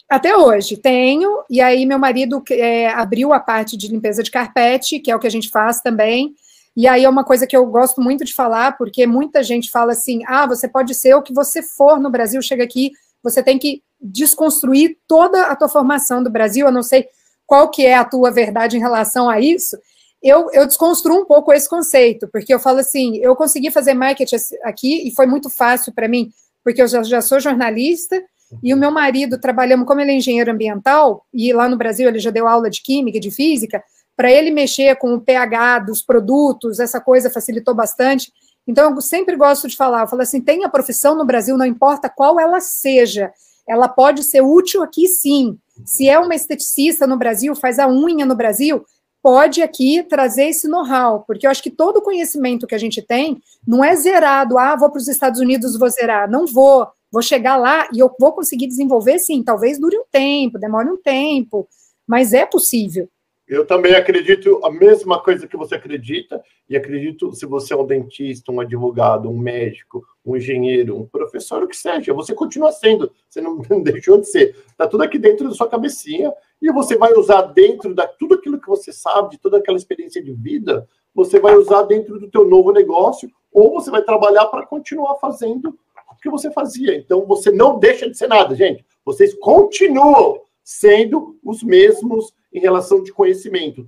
Até 0.10 0.36
hoje, 0.36 0.76
tenho, 0.76 1.44
e 1.50 1.62
aí 1.62 1.86
meu 1.86 1.98
marido 1.98 2.44
é, 2.50 2.90
abriu 2.90 3.32
a 3.32 3.40
parte 3.40 3.78
de 3.78 3.88
limpeza 3.88 4.22
de 4.22 4.32
carpete, 4.32 5.00
que 5.00 5.10
é 5.10 5.16
o 5.16 5.20
que 5.20 5.28
a 5.28 5.32
gente 5.32 5.50
faz 5.50 5.80
também, 5.82 6.36
e 6.76 6.88
aí 6.88 7.06
é 7.06 7.10
uma 7.10 7.24
coisa 7.24 7.48
que 7.48 7.56
eu 7.56 7.66
gosto 7.68 8.02
muito 8.02 8.26
de 8.26 8.34
falar, 8.34 8.78
porque 8.78 9.06
muita 9.06 9.42
gente 9.44 9.72
fala 9.72 9.94
assim, 9.94 10.22
ah, 10.26 10.46
você 10.46 10.68
pode 10.68 10.96
ser 10.96 11.14
o 11.14 11.22
que 11.22 11.34
você 11.34 11.62
for 11.62 11.98
no 11.98 12.10
Brasil, 12.10 12.42
chega 12.42 12.64
aqui, 12.64 12.92
você 13.24 13.42
tem 13.42 13.58
que 13.58 13.82
desconstruir 14.02 14.98
toda 15.08 15.44
a 15.44 15.56
tua 15.56 15.70
formação 15.70 16.24
do 16.24 16.30
Brasil, 16.30 16.66
eu 16.66 16.72
não 16.72 16.84
sei 16.84 17.08
qual 17.46 17.70
que 17.70 17.86
é 17.86 17.96
a 17.96 18.06
tua 18.06 18.32
verdade 18.32 18.78
em 18.78 18.80
relação 18.80 19.30
a 19.30 19.40
isso, 19.40 19.78
eu, 20.22 20.50
eu 20.54 20.68
desconstruo 20.68 21.22
um 21.22 21.26
pouco 21.26 21.52
esse 21.52 21.68
conceito, 21.68 22.28
porque 22.32 22.54
eu 22.54 22.60
falo 22.60 22.80
assim, 22.80 23.18
eu 23.18 23.36
consegui 23.36 23.72
fazer 23.72 23.94
marketing 23.94 24.36
aqui 24.64 25.08
e 25.08 25.14
foi 25.14 25.26
muito 25.26 25.50
fácil 25.50 25.94
para 25.94 26.08
mim, 26.08 26.32
porque 26.64 26.82
eu 26.82 26.88
já, 26.88 27.02
já 27.04 27.22
sou 27.22 27.40
jornalista 27.40 28.22
e 28.62 28.74
o 28.74 28.78
meu 28.78 28.92
marido 28.92 29.40
trabalhamos, 29.40 29.88
como 29.88 30.02
ele 30.02 30.12
é 30.12 30.16
engenheiro 30.16 30.52
ambiental, 30.52 31.26
e 31.34 31.52
lá 31.54 31.68
no 31.68 31.78
Brasil 31.78 32.08
ele 32.08 32.20
já 32.20 32.30
deu 32.30 32.48
aula 32.48 32.70
de 32.70 32.82
química 32.84 33.18
e 33.18 33.22
de 33.22 33.32
física, 33.32 33.84
para 34.16 34.32
ele 34.32 34.52
mexer 34.52 34.96
com 34.98 35.14
o 35.14 35.22
pH 35.22 35.80
dos 35.80 36.04
produtos, 36.04 36.80
essa 36.80 37.00
coisa 37.00 37.30
facilitou 37.30 37.74
bastante. 37.74 38.32
Então, 38.68 38.94
eu 38.94 39.02
sempre 39.02 39.36
gosto 39.36 39.68
de 39.68 39.76
falar, 39.76 40.02
eu 40.02 40.08
falo 40.08 40.22
assim, 40.22 40.42
tem 40.42 40.64
a 40.64 40.70
profissão 40.70 41.16
no 41.16 41.26
Brasil, 41.26 41.58
não 41.58 41.66
importa 41.66 42.10
qual 42.10 42.40
ela 42.40 42.60
seja, 42.60 43.32
ela 43.68 43.88
pode 43.88 44.24
ser 44.24 44.42
útil 44.42 44.82
aqui 44.82 45.08
sim. 45.08 45.58
Se 45.86 46.08
é 46.08 46.20
uma 46.20 46.36
esteticista 46.36 47.08
no 47.08 47.18
Brasil, 47.18 47.56
faz 47.56 47.80
a 47.80 47.88
unha 47.88 48.26
no 48.26 48.36
Brasil, 48.36 48.86
pode 49.22 49.62
aqui 49.62 50.04
trazer 50.04 50.46
esse 50.46 50.68
know-how, 50.68 51.24
porque 51.26 51.46
eu 51.46 51.52
acho 51.52 51.62
que 51.62 51.70
todo 51.70 52.02
conhecimento 52.02 52.66
que 52.66 52.76
a 52.76 52.78
gente 52.78 53.02
tem 53.02 53.42
não 53.66 53.84
é 53.84 53.96
zerado, 53.96 54.58
ah, 54.58 54.76
vou 54.76 54.90
para 54.90 55.00
os 55.00 55.08
Estados 55.08 55.40
Unidos, 55.40 55.78
vou 55.78 55.90
zerar, 55.90 56.30
não 56.30 56.46
vou, 56.48 56.88
vou 57.12 57.22
chegar 57.22 57.58
lá 57.58 57.88
e 57.94 58.00
eu 58.00 58.12
vou 58.20 58.34
conseguir 58.34 58.68
desenvolver 58.68 59.20
sim, 59.20 59.44
talvez 59.44 59.80
dure 59.80 59.98
um 59.98 60.06
tempo, 60.12 60.58
demore 60.58 60.90
um 60.90 60.98
tempo, 60.98 61.68
mas 62.08 62.34
é 62.34 62.46
possível. 62.46 63.08
Eu 63.52 63.66
também 63.66 63.94
acredito 63.94 64.62
a 64.64 64.72
mesma 64.72 65.22
coisa 65.22 65.46
que 65.46 65.58
você 65.58 65.76
acredita, 65.76 66.42
e 66.70 66.78
acredito 66.78 67.34
se 67.34 67.46
você 67.46 67.74
é 67.74 67.76
um 67.76 67.86
dentista, 67.86 68.50
um 68.50 68.62
advogado, 68.62 69.30
um 69.30 69.38
médico, 69.38 70.06
um 70.26 70.38
engenheiro, 70.38 70.96
um 70.98 71.06
professor, 71.06 71.62
o 71.62 71.68
que 71.68 71.76
seja, 71.76 72.14
você 72.14 72.34
continua 72.34 72.72
sendo, 72.72 73.12
você 73.28 73.42
não 73.42 73.60
deixou 73.84 74.22
de 74.22 74.30
ser. 74.30 74.56
Está 74.70 74.88
tudo 74.88 75.04
aqui 75.04 75.20
dentro 75.20 75.50
da 75.50 75.54
sua 75.54 75.68
cabecinha, 75.68 76.32
e 76.62 76.72
você 76.72 76.96
vai 76.96 77.12
usar 77.12 77.42
dentro 77.42 77.94
de 77.94 78.08
tudo 78.18 78.36
aquilo 78.36 78.58
que 78.58 78.70
você 78.70 78.94
sabe, 78.94 79.32
de 79.32 79.38
toda 79.38 79.58
aquela 79.58 79.78
experiência 79.78 80.24
de 80.24 80.32
vida, 80.32 80.88
você 81.14 81.38
vai 81.38 81.54
usar 81.58 81.82
dentro 81.82 82.18
do 82.18 82.32
teu 82.32 82.48
novo 82.48 82.72
negócio, 82.72 83.30
ou 83.52 83.74
você 83.74 83.92
vai 83.92 84.02
trabalhar 84.02 84.46
para 84.46 84.66
continuar 84.66 85.16
fazendo 85.16 85.78
o 86.10 86.16
que 86.22 86.30
você 86.30 86.50
fazia. 86.52 86.96
Então, 86.96 87.26
você 87.26 87.52
não 87.52 87.78
deixa 87.78 88.10
de 88.10 88.18
ser 88.18 88.30
nada, 88.30 88.56
gente. 88.56 88.86
Vocês 89.04 89.34
continuam 89.34 90.40
sendo 90.64 91.38
os 91.44 91.62
mesmos 91.62 92.34
em 92.54 92.60
relação 92.60 93.02
de 93.02 93.12
conhecimento. 93.12 93.86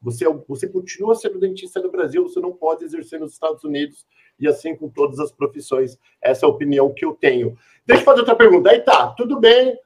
Você, 0.00 0.24
você 0.46 0.68
continua 0.68 1.14
sendo 1.14 1.40
dentista 1.40 1.80
no 1.80 1.90
Brasil, 1.90 2.22
você 2.22 2.40
não 2.40 2.52
pode 2.52 2.84
exercer 2.84 3.18
nos 3.18 3.32
Estados 3.32 3.64
Unidos, 3.64 4.06
e 4.38 4.46
assim 4.46 4.76
com 4.76 4.88
todas 4.88 5.18
as 5.18 5.32
profissões. 5.32 5.98
Essa 6.22 6.46
é 6.46 6.46
a 6.46 6.50
opinião 6.50 6.92
que 6.92 7.04
eu 7.04 7.14
tenho. 7.14 7.56
Deixa 7.84 8.02
eu 8.02 8.04
fazer 8.04 8.20
outra 8.20 8.36
pergunta. 8.36 8.70
Aí 8.70 8.80
tá, 8.80 9.08
tudo 9.16 9.40
bem, 9.40 9.76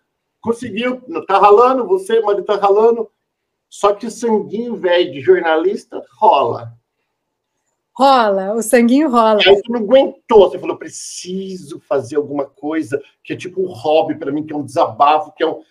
conseguiu, 0.41 1.01
tá 1.27 1.39
ralando, 1.39 1.87
você, 1.87 2.21
marido 2.21 2.45
tá 2.45 2.57
ralando, 2.57 3.11
só 3.69 3.95
que 3.95 4.11
sanguinho 4.11 4.77
velho 4.77 5.13
de 5.13 5.21
jornalista 5.21 6.05
rola. 6.19 6.75
Rola, 7.95 8.55
o 8.55 8.63
sanguinho 8.63 9.11
rola. 9.11 9.39
Aí 9.47 9.55
você 9.55 9.71
não 9.71 9.81
aguentou, 9.81 10.51
você 10.51 10.59
falou, 10.59 10.77
preciso 10.77 11.79
fazer 11.81 12.17
alguma 12.17 12.47
coisa 12.47 13.03
que 13.23 13.35
é 13.35 13.37
tipo 13.37 13.63
um 13.63 13.73
hobby 13.73 14.15
para 14.15 14.33
mim, 14.33 14.45
que 14.45 14.53
é 14.53 14.57
um 14.57 14.65
desabafo, 14.65 15.33
que 15.33 15.43
é, 15.43 15.47
um, 15.47 15.63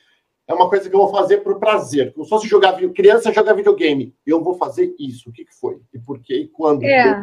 é 0.52 0.54
uma 0.54 0.70
coisa 0.70 0.90
que 0.90 0.96
eu 0.96 1.00
vou 1.00 1.12
fazer 1.12 1.38
por 1.38 1.58
prazer. 1.60 2.14
Como 2.14 2.26
se 2.26 2.30
fosse 2.30 2.48
jogar 2.48 2.78
criança 2.94 3.34
joga 3.34 3.54
videogame. 3.54 4.14
Eu 4.26 4.44
vou 4.44 4.56
fazer 4.56 4.94
isso. 5.00 5.30
O 5.30 5.34
que, 5.34 5.46
que 5.46 5.56
foi? 5.56 5.80
E 5.94 6.00
por 6.00 6.20
quê? 6.20 6.36
E 6.36 6.48
quando? 6.48 6.84
É. 6.84 7.22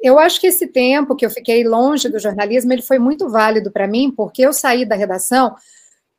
Eu 0.00 0.18
acho 0.18 0.38
que 0.38 0.46
esse 0.46 0.66
tempo 0.66 1.16
que 1.16 1.24
eu 1.24 1.30
fiquei 1.30 1.64
longe 1.64 2.08
do 2.10 2.18
jornalismo, 2.18 2.72
ele 2.72 2.82
foi 2.82 2.98
muito 2.98 3.28
válido 3.28 3.70
para 3.70 3.88
mim, 3.88 4.12
porque 4.14 4.42
eu 4.42 4.52
saí 4.52 4.84
da 4.84 4.94
redação 4.94 5.54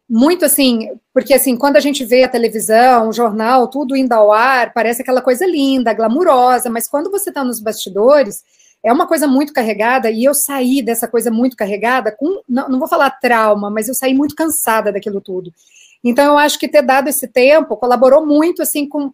muito 0.10 0.46
assim, 0.46 0.90
porque 1.14 1.34
assim, 1.34 1.56
quando 1.58 1.78
a 1.78 1.80
gente 1.80 2.06
vê 2.06 2.24
a 2.24 2.30
televisão, 2.30 3.10
o 3.10 3.14
jornal, 3.14 3.68
tudo 3.68 3.96
indo 3.96 4.14
ao 4.14 4.32
ar, 4.32 4.72
parece 4.72 5.02
aquela 5.02 5.22
coisa 5.22 5.46
linda, 5.48 5.94
glamurosa, 5.94 6.70
mas 6.70 6.88
quando 6.88 7.10
você 7.10 7.30
está 7.30 7.44
nos 7.44 7.60
bastidores, 7.60 8.44
é 8.84 8.94
uma 8.94 9.08
coisa 9.08 9.28
muito 9.28 9.52
carregada, 9.52 10.12
e 10.12 10.24
eu 10.24 10.34
saí 10.36 10.84
dessa 10.84 11.08
coisa 11.08 11.32
muito 11.32 11.58
carregada 11.58 12.12
com, 12.12 12.42
não, 12.48 12.70
não 12.70 12.80
vou 12.80 12.88
falar 12.88 13.10
trauma, 13.20 13.70
mas 13.72 13.88
eu 13.88 13.96
saí 13.96 14.14
muito 14.14 14.36
cansada 14.36 14.92
daquilo 14.92 15.20
tudo. 15.20 15.52
Então, 16.06 16.34
eu 16.34 16.38
acho 16.38 16.60
que 16.60 16.68
ter 16.68 16.84
dado 16.84 17.08
esse 17.08 17.28
tempo 17.28 17.76
colaborou 17.76 18.24
muito, 18.24 18.62
assim, 18.62 18.88
com, 18.88 19.12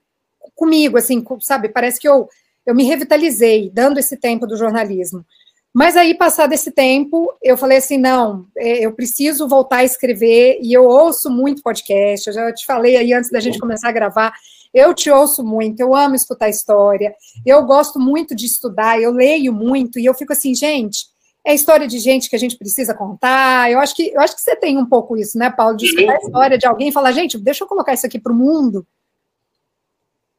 comigo, 0.53 0.97
assim, 0.97 1.21
com, 1.21 1.39
sabe, 1.39 1.69
parece 1.69 1.97
que 1.97 2.07
eu, 2.07 2.27
eu 2.65 2.75
me 2.75 2.83
revitalizei, 2.83 3.71
dando 3.73 3.97
esse 3.97 4.17
tempo 4.17 4.45
do 4.45 4.57
jornalismo. 4.57 5.25
Mas 5.73 5.95
aí, 5.95 6.13
passado 6.13 6.51
esse 6.51 6.69
tempo, 6.69 7.33
eu 7.41 7.55
falei 7.55 7.77
assim: 7.77 7.97
não, 7.97 8.45
é, 8.57 8.85
eu 8.85 8.91
preciso 8.91 9.47
voltar 9.47 9.77
a 9.77 9.83
escrever, 9.85 10.59
e 10.61 10.73
eu 10.73 10.83
ouço 10.83 11.29
muito 11.29 11.63
podcast. 11.63 12.27
Eu 12.27 12.33
já 12.33 12.53
te 12.53 12.65
falei 12.65 12.97
aí 12.97 13.13
antes 13.13 13.31
da 13.31 13.39
gente 13.39 13.57
começar 13.57 13.87
a 13.87 13.93
gravar. 13.93 14.33
Eu 14.73 14.93
te 14.93 15.09
ouço 15.09 15.43
muito, 15.43 15.79
eu 15.79 15.95
amo 15.95 16.15
escutar 16.15 16.49
história, 16.49 17.13
eu 17.45 17.61
gosto 17.65 17.99
muito 17.99 18.33
de 18.33 18.45
estudar, 18.45 19.01
eu 19.01 19.11
leio 19.11 19.51
muito, 19.51 19.99
e 19.99 20.05
eu 20.05 20.13
fico 20.13 20.31
assim, 20.31 20.55
gente, 20.55 21.07
é 21.45 21.53
história 21.53 21.87
de 21.87 21.97
gente 21.99 22.29
que 22.29 22.35
a 22.35 22.39
gente 22.39 22.57
precisa 22.57 22.93
contar. 22.93 23.71
Eu 23.71 23.79
acho 23.79 23.95
que 23.95 24.11
eu 24.13 24.21
acho 24.21 24.35
que 24.35 24.41
você 24.41 24.55
tem 24.55 24.77
um 24.77 24.85
pouco 24.85 25.17
isso, 25.17 25.37
né, 25.37 25.49
Paulo? 25.49 25.75
De 25.75 25.85
escutar 25.85 26.13
a 26.13 26.17
história 26.17 26.57
de 26.57 26.67
alguém 26.67 26.89
e 26.89 26.91
falar, 26.91 27.11
gente, 27.11 27.37
deixa 27.37 27.63
eu 27.63 27.67
colocar 27.67 27.93
isso 27.93 28.05
aqui 28.05 28.19
para 28.19 28.31
o 28.31 28.35
mundo. 28.35 28.85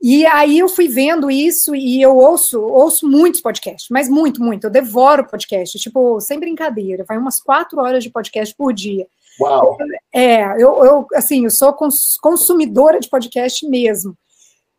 E 0.01 0.27
aí 0.27 0.59
eu 0.59 0.69
fui 0.69 0.89
vendo 0.89 1.31
isso 1.31 1.77
e 1.77 2.03
eu 2.03 2.17
ouço, 2.17 2.61
ouço 2.61 3.09
muitos 3.09 3.41
podcasts, 3.41 3.89
mas 3.89 4.09
muito, 4.09 4.43
muito. 4.43 4.65
Eu 4.65 4.71
devoro 4.71 5.25
podcast, 5.25 5.79
tipo, 5.79 6.21
sem 6.21 6.41
brincadeira, 6.41 7.05
vai 7.07 7.17
umas 7.17 7.39
quatro 7.41 7.81
horas 7.81 8.03
de 8.03 8.11
podcast 8.11 8.53
por 8.57 8.73
dia. 8.73 9.07
Uau! 9.41 9.79
É, 10.13 10.43
eu, 10.61 10.85
eu 10.85 11.07
assim, 11.15 11.45
eu 11.45 11.51
sou 11.51 11.73
consumidora 12.21 12.99
de 12.99 13.09
podcast 13.09 13.67
mesmo. 13.69 14.17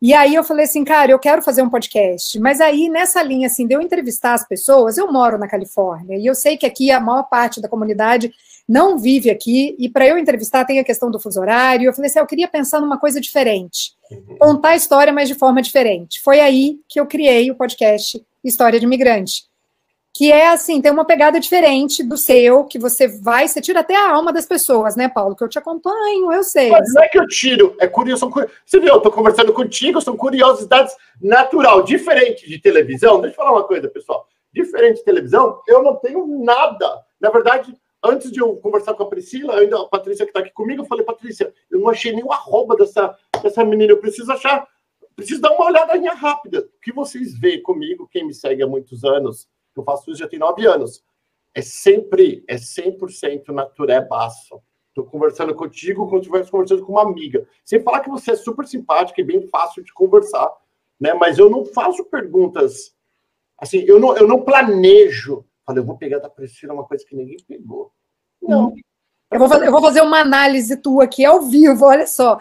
E 0.03 0.13
aí 0.13 0.35
eu 0.35 0.43
falei 0.43 0.65
assim, 0.65 0.83
cara, 0.83 1.13
eu 1.13 1.17
quero 1.17 1.41
fazer 1.41 1.61
um 1.61 1.69
podcast. 1.69 2.37
Mas 2.37 2.59
aí, 2.59 2.89
nessa 2.89 3.23
linha, 3.23 3.47
assim, 3.47 3.65
de 3.65 3.73
eu 3.73 3.81
entrevistar 3.81 4.33
as 4.33 4.45
pessoas, 4.45 4.97
eu 4.97 5.09
moro 5.09 5.37
na 5.37 5.47
Califórnia, 5.47 6.17
e 6.17 6.25
eu 6.25 6.35
sei 6.35 6.57
que 6.57 6.65
aqui 6.65 6.91
a 6.91 6.99
maior 6.99 7.23
parte 7.23 7.61
da 7.61 7.69
comunidade 7.69 8.29
não 8.67 8.99
vive 8.99 9.29
aqui, 9.29 9.77
e 9.79 9.87
para 9.87 10.05
eu 10.05 10.17
entrevistar 10.17 10.65
tem 10.65 10.77
a 10.77 10.83
questão 10.83 11.09
do 11.09 11.21
fuso 11.21 11.39
horário. 11.39 11.87
Eu 11.87 11.93
falei 11.93 12.09
assim, 12.09 12.19
ah, 12.19 12.21
eu 12.21 12.27
queria 12.27 12.49
pensar 12.49 12.81
numa 12.81 12.99
coisa 12.99 13.21
diferente, 13.21 13.93
uhum. 14.11 14.35
contar 14.39 14.71
a 14.71 14.75
história, 14.75 15.13
mas 15.13 15.29
de 15.29 15.35
forma 15.35 15.61
diferente. 15.61 16.19
Foi 16.19 16.41
aí 16.41 16.81
que 16.89 16.99
eu 16.99 17.05
criei 17.05 17.49
o 17.49 17.55
podcast 17.55 18.21
História 18.43 18.77
de 18.77 18.85
Imigrante, 18.85 19.45
que 20.15 20.31
é 20.31 20.49
assim, 20.49 20.79
tem 20.79 20.91
uma 20.91 21.05
pegada 21.05 21.39
diferente 21.39 22.03
do 22.03 22.15
seu, 22.15 22.65
que 22.65 22.77
você 22.77 23.07
vai, 23.07 23.47
você 23.47 23.59
tira 23.59 23.79
até 23.79 23.95
a 23.95 24.11
alma 24.11 24.31
das 24.31 24.45
pessoas, 24.45 24.95
né, 24.95 25.09
Paulo? 25.09 25.35
Que 25.35 25.43
eu 25.43 25.49
te 25.49 25.57
acompanho, 25.57 26.31
eu 26.31 26.43
sei. 26.43 26.69
Mas 26.69 26.93
não 26.93 27.01
é 27.01 27.07
que 27.07 27.17
eu 27.17 27.27
tiro, 27.27 27.75
é 27.79 27.87
curioso. 27.87 28.29
Você 28.63 28.79
viu, 28.79 28.93
eu 28.93 29.01
tô 29.01 29.11
conversando 29.11 29.51
contigo, 29.51 29.99
são 30.01 30.15
curiosidades 30.15 30.95
natural, 31.19 31.81
diferente 31.81 32.47
de 32.47 32.59
televisão. 32.59 33.21
Deixa 33.21 33.33
eu 33.33 33.37
falar 33.37 33.53
uma 33.53 33.63
coisa, 33.63 33.89
pessoal. 33.89 34.27
Diferente 34.53 34.97
de 34.97 35.03
televisão, 35.03 35.59
eu 35.67 35.81
não 35.81 35.95
tenho 35.95 36.27
nada. 36.43 37.01
Na 37.19 37.31
verdade, 37.31 37.75
antes 38.03 38.31
de 38.31 38.39
eu 38.39 38.55
conversar 38.57 38.93
com 38.93 39.01
a 39.01 39.09
Priscila, 39.09 39.59
ainda 39.59 39.81
a 39.81 39.87
Patrícia 39.87 40.25
que 40.25 40.29
está 40.29 40.41
aqui 40.41 40.51
comigo, 40.51 40.83
eu 40.83 40.87
falei, 40.87 41.03
Patrícia, 41.03 41.51
eu 41.71 41.79
não 41.79 41.89
achei 41.89 42.11
nenhum 42.13 42.31
arroba 42.31 42.75
dessa, 42.75 43.17
dessa 43.41 43.65
menina, 43.65 43.93
eu 43.93 43.97
preciso 43.97 44.31
achar, 44.31 44.67
preciso 45.15 45.41
dar 45.41 45.53
uma 45.53 45.65
olhadinha 45.65 46.13
rápida. 46.13 46.59
O 46.59 46.81
que 46.83 46.93
vocês 46.93 47.35
veem 47.35 47.63
comigo, 47.63 48.07
quem 48.11 48.27
me 48.27 48.33
segue 48.33 48.61
há 48.61 48.67
muitos 48.67 49.03
anos, 49.03 49.47
eu 49.79 49.83
faço 49.83 50.09
isso 50.09 50.19
já 50.19 50.27
tem 50.27 50.39
nove 50.39 50.65
anos, 50.65 51.03
é 51.53 51.61
sempre, 51.61 52.43
é 52.47 52.55
100% 52.55 53.49
naturé 53.49 54.01
baço. 54.01 54.61
Estou 54.89 55.05
conversando 55.05 55.55
contigo 55.55 56.05
como 56.05 56.17
se 56.17 56.29
estivesse 56.29 56.51
conversando 56.51 56.85
com 56.85 56.91
uma 56.91 57.01
amiga. 57.01 57.47
Sem 57.65 57.81
falar 57.81 58.01
que 58.01 58.09
você 58.09 58.31
é 58.31 58.35
super 58.35 58.67
simpática 58.67 59.19
e 59.19 59.23
bem 59.23 59.47
fácil 59.47 59.83
de 59.83 59.91
conversar, 59.93 60.51
né? 60.99 61.13
Mas 61.13 61.39
eu 61.39 61.49
não 61.49 61.65
faço 61.65 62.05
perguntas, 62.05 62.95
assim, 63.57 63.79
eu 63.87 63.99
não, 63.99 64.15
eu 64.15 64.27
não 64.27 64.43
planejo 64.43 65.45
Falei, 65.65 65.81
eu 65.81 65.85
vou 65.85 65.97
pegar 65.97 66.19
da 66.19 66.29
Priscila 66.29 66.73
uma 66.73 66.85
coisa 66.85 67.05
que 67.05 67.15
ninguém 67.15 67.37
pegou. 67.47 67.91
Não. 68.41 68.73
Eu 69.31 69.39
vou, 69.39 69.47
fazer, 69.47 69.67
eu 69.67 69.71
vou 69.71 69.81
fazer 69.81 70.01
uma 70.01 70.19
análise 70.19 70.77
tua 70.77 71.05
aqui 71.05 71.25
ao 71.25 71.41
vivo, 71.41 71.85
olha 71.85 72.05
só. 72.05 72.37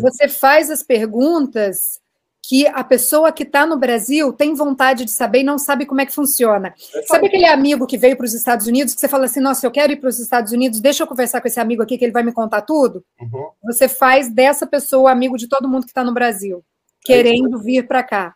Você 0.00 0.28
faz 0.28 0.70
as 0.70 0.82
perguntas 0.82 2.02
que 2.48 2.66
a 2.66 2.84
pessoa 2.84 3.32
que 3.32 3.42
está 3.42 3.64
no 3.64 3.76
Brasil 3.76 4.32
tem 4.32 4.54
vontade 4.54 5.04
de 5.04 5.10
saber 5.10 5.40
e 5.40 5.44
não 5.44 5.58
sabe 5.58 5.86
como 5.86 6.00
é 6.00 6.06
que 6.06 6.12
funciona. 6.12 6.74
É 6.94 7.02
sabe 7.02 7.26
aquele 7.26 7.46
amigo 7.46 7.86
que 7.86 7.96
veio 7.96 8.16
para 8.16 8.26
os 8.26 8.34
Estados 8.34 8.66
Unidos 8.66 8.94
que 8.94 9.00
você 9.00 9.08
fala 9.08 9.24
assim, 9.24 9.40
nossa, 9.40 9.66
eu 9.66 9.70
quero 9.70 9.92
ir 9.92 9.96
para 9.96 10.08
os 10.08 10.18
Estados 10.18 10.52
Unidos, 10.52 10.80
deixa 10.80 11.02
eu 11.02 11.06
conversar 11.06 11.40
com 11.40 11.48
esse 11.48 11.58
amigo 11.58 11.82
aqui 11.82 11.96
que 11.96 12.04
ele 12.04 12.12
vai 12.12 12.22
me 12.22 12.32
contar 12.32 12.62
tudo? 12.62 13.04
Uhum. 13.20 13.50
Você 13.64 13.88
faz 13.88 14.28
dessa 14.28 14.66
pessoa 14.66 15.10
amigo 15.10 15.38
de 15.38 15.48
todo 15.48 15.68
mundo 15.68 15.84
que 15.84 15.90
está 15.90 16.04
no 16.04 16.12
Brasil, 16.12 16.58
é 16.58 17.06
querendo 17.06 17.58
vir 17.58 17.86
para 17.86 18.02
cá. 18.02 18.34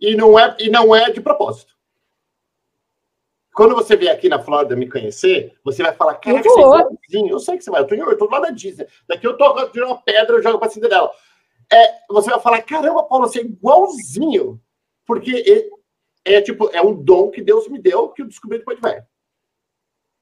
E 0.00 0.16
não 0.16 0.38
é 0.38 0.56
e 0.58 0.68
não 0.68 0.94
é 0.94 1.10
de 1.10 1.20
propósito 1.20 1.74
quando 3.54 3.74
você 3.74 3.96
vier 3.96 4.12
aqui 4.12 4.28
na 4.28 4.42
Flórida 4.42 4.74
me 4.74 4.90
conhecer, 4.90 5.54
você 5.62 5.80
vai 5.80 5.94
falar, 5.94 6.14
cara, 6.16 6.42
você 6.42 6.48
é 6.48 6.60
igualzinho. 6.60 7.28
Eu 7.30 7.38
sei 7.38 7.56
que 7.56 7.62
você 7.62 7.70
vai, 7.70 7.82
eu 7.82 7.86
tô, 7.86 7.94
eu 7.94 8.18
tô 8.18 8.28
lá 8.28 8.40
da 8.40 8.50
Disney. 8.50 8.84
Daqui 9.08 9.24
eu 9.24 9.36
tô 9.36 9.68
tirando 9.68 9.90
uma 9.90 10.02
pedra, 10.02 10.34
eu 10.34 10.42
jogo 10.42 10.58
pra 10.58 10.68
Cinderela. 10.68 11.08
É, 11.72 11.98
você 12.08 12.30
vai 12.30 12.40
falar, 12.40 12.62
caramba, 12.62 13.02
Paulo, 13.04 13.26
você 13.26 13.40
é 13.40 13.44
igualzinho. 13.44 14.60
Porque 15.06 15.70
é, 16.26 16.36
é, 16.36 16.40
tipo, 16.40 16.68
é 16.72 16.80
um 16.80 16.94
dom 16.94 17.30
que 17.30 17.42
Deus 17.42 17.68
me 17.68 17.78
deu 17.78 18.08
que 18.08 18.22
eu 18.22 18.26
descobri 18.26 18.58
depois 18.58 18.76
de 18.76 18.82
velho. 18.82 19.04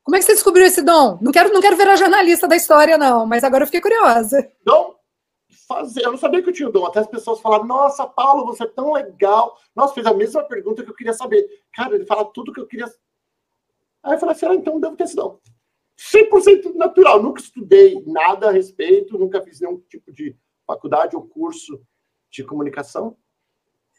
Como 0.02 0.16
é 0.16 0.18
que 0.18 0.24
você 0.24 0.32
descobriu 0.32 0.66
esse 0.66 0.82
dom? 0.82 1.18
Não 1.22 1.30
quero, 1.30 1.52
não 1.52 1.60
quero 1.60 1.76
virar 1.76 1.96
jornalista 1.96 2.48
da 2.48 2.56
história, 2.56 2.98
não, 2.98 3.24
mas 3.24 3.44
agora 3.44 3.62
eu 3.62 3.66
fiquei 3.66 3.80
curiosa. 3.80 4.50
Dom? 4.64 4.96
Fazer. 5.68 6.04
Eu 6.04 6.10
não 6.10 6.18
sabia 6.18 6.42
que 6.42 6.48
eu 6.48 6.52
tinha 6.52 6.68
o 6.68 6.72
dom. 6.72 6.86
Até 6.86 7.00
as 7.00 7.06
pessoas 7.06 7.40
falaram, 7.40 7.64
nossa, 7.64 8.04
Paulo, 8.06 8.44
você 8.44 8.64
é 8.64 8.66
tão 8.66 8.92
legal. 8.92 9.56
Nossa, 9.76 9.94
fez 9.94 10.06
a 10.06 10.12
mesma 10.12 10.42
pergunta 10.42 10.82
que 10.82 10.90
eu 10.90 10.94
queria 10.94 11.12
saber. 11.12 11.46
Cara, 11.72 11.94
ele 11.94 12.04
fala 12.04 12.24
tudo 12.24 12.52
que 12.52 12.60
eu 12.60 12.66
queria 12.66 12.86
Aí 14.02 14.14
eu 14.14 14.18
falei 14.18 14.34
assim, 14.34 14.46
ah, 14.46 14.54
então 14.54 14.80
devo 14.80 14.96
ter 14.96 15.06
sido 15.06 15.40
100% 15.96 16.74
natural. 16.74 17.22
Nunca 17.22 17.40
estudei 17.40 18.02
nada 18.06 18.48
a 18.48 18.52
respeito, 18.52 19.16
nunca 19.16 19.40
fiz 19.42 19.60
nenhum 19.60 19.78
tipo 19.88 20.12
de 20.12 20.36
faculdade 20.66 21.16
ou 21.16 21.22
curso 21.22 21.80
de 22.30 22.44
comunicação. 22.44 23.16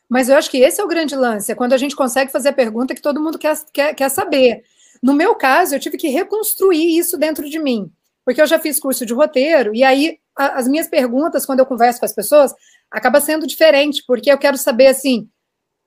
Mas 0.09 0.29
eu 0.29 0.37
acho 0.37 0.49
que 0.49 0.57
esse 0.57 0.79
é 0.79 0.83
o 0.83 0.87
grande 0.87 1.15
lance, 1.15 1.51
é 1.51 1.55
quando 1.55 1.73
a 1.73 1.77
gente 1.77 1.95
consegue 1.95 2.31
fazer 2.31 2.49
a 2.49 2.53
pergunta 2.53 2.93
que 2.93 3.01
todo 3.01 3.21
mundo 3.21 3.37
quer, 3.37 3.57
quer, 3.71 3.93
quer 3.93 4.09
saber. 4.09 4.63
No 5.01 5.13
meu 5.13 5.35
caso, 5.35 5.75
eu 5.75 5.79
tive 5.79 5.97
que 5.97 6.07
reconstruir 6.07 6.97
isso 6.97 7.17
dentro 7.17 7.49
de 7.49 7.59
mim, 7.59 7.91
porque 8.25 8.41
eu 8.41 8.47
já 8.47 8.59
fiz 8.59 8.79
curso 8.79 9.05
de 9.05 9.13
roteiro, 9.13 9.73
e 9.73 9.83
aí 9.83 10.19
a, 10.35 10.59
as 10.59 10.67
minhas 10.67 10.87
perguntas, 10.87 11.45
quando 11.45 11.59
eu 11.59 11.65
converso 11.65 11.99
com 11.99 12.05
as 12.05 12.13
pessoas, 12.13 12.53
acaba 12.91 13.21
sendo 13.21 13.47
diferente, 13.47 14.03
porque 14.05 14.31
eu 14.31 14.37
quero 14.37 14.57
saber 14.57 14.87
assim, 14.87 15.29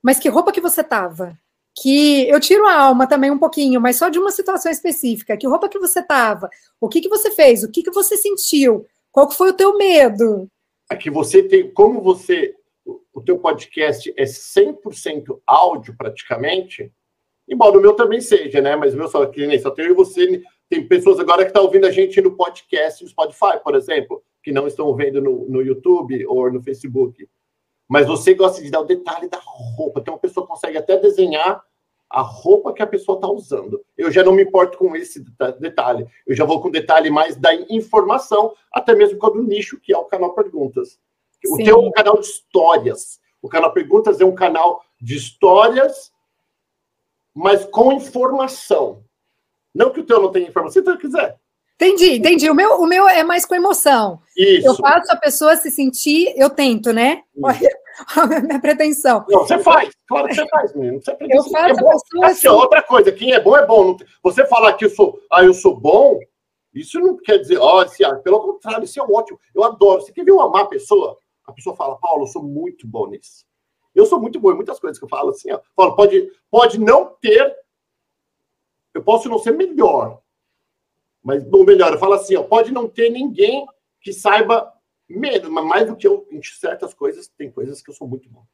mas 0.01 0.19
que 0.19 0.29
roupa 0.29 0.51
que 0.51 0.61
você 0.61 0.83
tava? 0.83 1.37
que 1.79 2.27
eu 2.27 2.39
tiro 2.39 2.65
a 2.65 2.75
alma 2.75 3.05
também 3.05 3.29
um 3.29 3.37
pouquinho, 3.37 3.79
mas 3.79 3.97
só 3.97 4.09
de 4.09 4.17
uma 4.17 4.31
situação 4.31 4.71
específica. 4.71 5.37
Que 5.37 5.47
roupa 5.47 5.69
que 5.69 5.77
você 5.77 6.01
tava? 6.01 6.49
O 6.81 6.89
que 6.89 7.01
que 7.01 7.09
você 7.09 7.29
fez? 7.29 7.63
O 7.63 7.69
que 7.69 7.83
que 7.83 7.91
você 7.91 8.17
sentiu? 8.17 8.85
Qual 9.11 9.27
que 9.27 9.35
foi 9.35 9.49
o 9.49 9.53
teu 9.53 9.77
medo? 9.77 10.49
É 10.89 10.95
que 10.95 11.09
você 11.09 11.43
tem, 11.43 11.69
como 11.71 12.01
você, 12.01 12.55
o 13.13 13.21
teu 13.21 13.37
podcast 13.39 14.13
é 14.15 14.23
100% 14.23 15.41
áudio 15.45 15.95
praticamente, 15.97 16.91
embora 17.47 17.77
o 17.77 17.81
meu 17.81 17.93
também 17.93 18.21
seja, 18.21 18.61
né? 18.61 18.75
Mas 18.75 18.93
o 18.93 18.97
meu 18.97 19.07
só, 19.07 19.25
que 19.25 19.45
nem 19.45 19.59
só 19.59 19.71
tem 19.71 19.93
você, 19.93 20.41
tem 20.69 20.87
pessoas 20.87 21.19
agora 21.19 21.43
que 21.43 21.49
estão 21.49 21.61
tá 21.61 21.65
ouvindo 21.65 21.85
a 21.85 21.91
gente 21.91 22.21
no 22.21 22.35
podcast, 22.35 23.03
no 23.03 23.09
Spotify, 23.09 23.61
por 23.63 23.75
exemplo, 23.75 24.23
que 24.43 24.51
não 24.51 24.67
estão 24.67 24.93
vendo 24.95 25.21
no, 25.21 25.47
no 25.49 25.61
YouTube 25.61 26.25
ou 26.25 26.51
no 26.51 26.61
Facebook. 26.61 27.27
Mas 27.87 28.05
você 28.05 28.33
gosta 28.33 28.61
de 28.61 28.69
dar 28.69 28.81
o 28.81 28.85
detalhe 28.85 29.29
da 29.29 29.39
roupa. 29.41 30.01
Então, 30.01 30.15
a 30.15 30.19
pessoa 30.19 30.45
consegue 30.45 30.77
até 30.77 30.97
desenhar 30.97 31.63
a 32.09 32.21
roupa 32.21 32.73
que 32.73 32.81
a 32.81 32.87
pessoa 32.87 33.17
está 33.17 33.27
usando. 33.27 33.83
Eu 33.97 34.11
já 34.11 34.23
não 34.23 34.31
me 34.31 34.43
importo 34.43 34.77
com 34.77 34.95
esse 34.95 35.23
detalhe. 35.59 36.07
Eu 36.25 36.35
já 36.35 36.45
vou 36.45 36.61
com 36.61 36.71
detalhe 36.71 37.09
mais 37.09 37.35
da 37.35 37.53
informação, 37.69 38.53
até 38.71 38.95
mesmo 38.95 39.17
com 39.17 39.27
o 39.27 39.43
nicho, 39.43 39.79
que 39.79 39.93
é 39.93 39.97
o 39.97 40.05
canal 40.05 40.33
Perguntas. 40.33 40.99
O 41.45 41.57
Sim. 41.57 41.65
teu 41.65 41.75
é 41.75 41.87
um 41.87 41.91
canal 41.91 42.19
de 42.19 42.25
histórias. 42.25 43.19
O 43.41 43.49
canal 43.49 43.71
Perguntas 43.73 44.19
é 44.21 44.25
um 44.25 44.33
canal 44.33 44.83
de 44.99 45.15
histórias, 45.15 46.11
mas 47.33 47.65
com 47.65 47.91
informação. 47.91 49.03
Não 49.73 49.91
que 49.91 49.99
o 49.99 50.05
teu 50.05 50.21
não 50.21 50.31
tenha 50.31 50.47
informação, 50.47 50.81
se 50.81 50.81
tu 50.81 50.97
quiser. 50.97 51.37
Entendi, 51.75 52.15
entendi. 52.15 52.49
O 52.49 52.55
meu, 52.55 52.81
o 52.81 52.87
meu 52.87 53.07
é 53.07 53.23
mais 53.23 53.45
com 53.45 53.53
emoção. 53.53 54.19
Isso. 54.35 54.67
Eu 54.67 54.75
faço 54.75 55.11
a 55.11 55.15
pessoa 55.15 55.55
se 55.55 55.69
sentir, 55.69 56.33
eu 56.35 56.49
tento, 56.49 56.91
né? 56.91 57.23
A 58.15 58.27
minha 58.41 58.59
pretensão. 58.59 59.25
Não, 59.27 59.39
você 59.39 59.59
faz, 59.59 59.93
claro 60.07 60.27
que 60.27 60.35
você 60.35 60.47
faz, 60.47 60.73
menino. 60.75 61.01
Você 61.01 61.17
eu 61.19 61.43
faço 61.43 61.55
é 61.57 61.73
bom. 61.73 62.23
Assim, 62.23 62.47
outra 62.47 62.83
coisa, 62.83 63.11
quem 63.11 63.33
é 63.33 63.39
bom 63.39 63.57
é 63.57 63.65
bom. 63.65 63.97
Você 64.23 64.45
falar 64.45 64.73
que 64.73 64.85
eu 64.85 64.89
sou, 64.89 65.19
ah, 65.31 65.43
eu 65.43 65.53
sou 65.53 65.75
bom, 65.79 66.19
isso 66.73 66.99
não 66.99 67.17
quer 67.17 67.39
dizer, 67.39 67.57
ó, 67.57 67.83
oh, 67.83 68.19
pelo 68.21 68.39
contrário, 68.39 68.83
isso 68.83 68.99
é 68.99 69.03
ótimo. 69.03 69.39
Eu 69.53 69.63
adoro. 69.63 70.01
Você 70.01 70.11
quer 70.11 70.23
ver 70.23 70.31
uma 70.31 70.49
má 70.49 70.65
pessoa? 70.65 71.17
A 71.45 71.51
pessoa 71.51 71.75
fala, 71.75 71.97
Paulo, 71.97 72.23
eu 72.23 72.27
sou 72.27 72.43
muito 72.43 72.85
bom 72.85 73.07
nisso. 73.07 73.45
Eu 73.95 74.05
sou 74.05 74.19
muito 74.19 74.39
bom 74.39 74.51
em 74.51 74.55
muitas 74.55 74.79
coisas 74.79 74.99
que 74.99 75.05
eu 75.05 75.09
falo 75.09 75.29
assim, 75.31 75.51
ó. 75.51 75.59
Falo, 75.75 75.95
pode, 75.95 76.31
pode 76.51 76.79
não 76.79 77.15
ter, 77.19 77.55
eu 78.93 79.01
posso 79.01 79.27
não 79.27 79.39
ser 79.39 79.51
melhor, 79.51 80.21
mas 81.23 81.43
ou 81.51 81.65
melhor, 81.65 81.93
eu 81.93 81.99
falo 81.99 82.13
assim, 82.13 82.35
ó, 82.35 82.43
pode 82.43 82.71
não 82.71 82.87
ter 82.87 83.09
ninguém 83.09 83.65
que 83.99 84.13
saiba 84.13 84.71
menos, 85.09 85.49
mas 85.49 85.65
mais 85.65 85.87
do 85.87 85.95
que 85.95 86.07
eu 86.07 86.27
em 86.31 86.41
certas 86.43 86.93
coisas, 86.93 87.27
tem 87.27 87.51
coisas 87.51 87.81
que 87.81 87.89
eu 87.89 87.95
sou 87.95 88.07
muito 88.07 88.29
bom. 88.29 88.45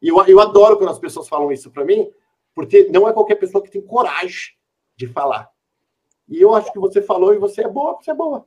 E 0.00 0.08
eu, 0.08 0.24
eu 0.26 0.40
adoro 0.40 0.76
quando 0.76 0.90
as 0.90 0.98
pessoas 0.98 1.28
falam 1.28 1.52
isso 1.52 1.70
para 1.70 1.84
mim, 1.84 2.10
porque 2.54 2.88
não 2.88 3.08
é 3.08 3.12
qualquer 3.12 3.36
pessoa 3.36 3.62
que 3.62 3.70
tem 3.70 3.82
coragem 3.82 4.54
de 4.96 5.06
falar. 5.06 5.50
E 6.28 6.40
eu 6.40 6.54
acho 6.54 6.72
que 6.72 6.78
você 6.78 7.02
falou 7.02 7.34
e 7.34 7.38
você 7.38 7.62
é 7.62 7.68
boa, 7.68 7.96
você 8.00 8.10
é 8.10 8.14
boa. 8.14 8.46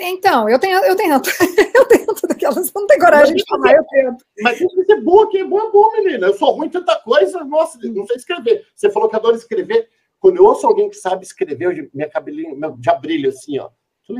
Então, 0.00 0.48
eu 0.48 0.58
tenho, 0.58 0.78
eu 0.84 0.96
tento. 0.96 1.30
eu 1.74 1.86
tento 1.86 2.26
daquelas. 2.26 2.72
Não 2.72 2.86
tem 2.86 2.98
coragem 2.98 3.34
de 3.34 3.44
falar, 3.48 3.74
eu 3.74 3.84
tento. 3.84 4.24
Mas 4.40 4.58
que 4.58 4.84
ser 4.84 5.00
boa, 5.00 5.28
quem 5.30 5.40
é 5.40 5.44
boa 5.44 5.64
é 5.64 5.70
boa, 5.70 5.96
menina. 5.96 6.26
Eu 6.26 6.34
sou 6.34 6.52
ruim 6.52 6.66
em 6.66 6.70
tanta 6.70 6.96
coisa, 7.00 7.44
nossa, 7.44 7.78
não 7.82 8.06
sei 8.06 8.16
escrever. 8.16 8.66
Você 8.74 8.90
falou 8.90 9.08
que 9.08 9.16
adora 9.16 9.36
escrever. 9.36 9.88
Quando 10.20 10.36
eu 10.36 10.44
ouço 10.44 10.66
alguém 10.66 10.90
que 10.90 10.96
sabe 10.96 11.24
escrever, 11.24 11.90
minha 11.94 12.10
cabelinha 12.10 12.54
já 12.84 12.94
brilha 12.94 13.28
assim, 13.28 13.58
ó. 13.58 13.70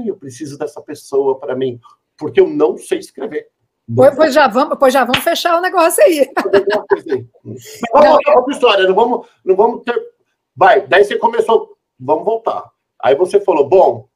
Eu 0.06 0.16
preciso 0.16 0.58
dessa 0.58 0.82
pessoa 0.82 1.38
para 1.38 1.56
mim 1.56 1.80
porque 2.18 2.40
eu 2.40 2.48
não 2.48 2.76
sei 2.76 2.98
escrever. 2.98 3.48
Pois, 3.94 4.14
pois, 4.14 4.34
já 4.34 4.46
vamos, 4.48 4.76
pois 4.78 4.92
já 4.92 5.04
vamos 5.04 5.24
fechar 5.24 5.56
o 5.56 5.62
negócio 5.62 6.02
aí. 6.04 6.30
Mas 7.42 7.80
vamos 7.92 8.08
voltar 8.10 8.32
para 8.32 8.44
a 8.46 8.54
história, 8.54 8.86
não 8.86 8.94
vamos, 8.94 9.26
não 9.44 9.56
vamos 9.56 9.82
ter. 9.82 9.96
Vai, 10.54 10.86
daí 10.86 11.04
você 11.04 11.16
começou, 11.16 11.78
vamos 11.98 12.24
voltar. 12.24 12.70
Aí 13.00 13.14
você 13.14 13.40
falou, 13.40 13.66
bom, 13.66 14.08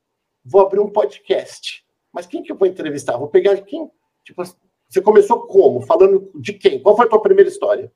vou 0.45 0.61
abrir 0.61 0.81
um 0.81 0.91
podcast. 0.91 1.83
Mas 2.13 2.27
quem 2.27 2.43
que 2.43 2.53
eu 2.53 2.57
vou 2.57 2.69
entrevistar? 2.69 3.17
Vou 3.17 3.29
pegar 3.29 3.57
quem? 3.63 3.91
Tipo, 4.25 4.43
você 4.89 5.01
começou 5.01 5.47
como? 5.47 5.81
Falando 5.81 6.31
de 6.35 6.53
quem? 6.53 6.83
Qual 6.83 6.95
foi 6.95 7.07
a 7.07 7.09
tua 7.09 7.23
primeira 7.23 7.49
história? 7.49 7.91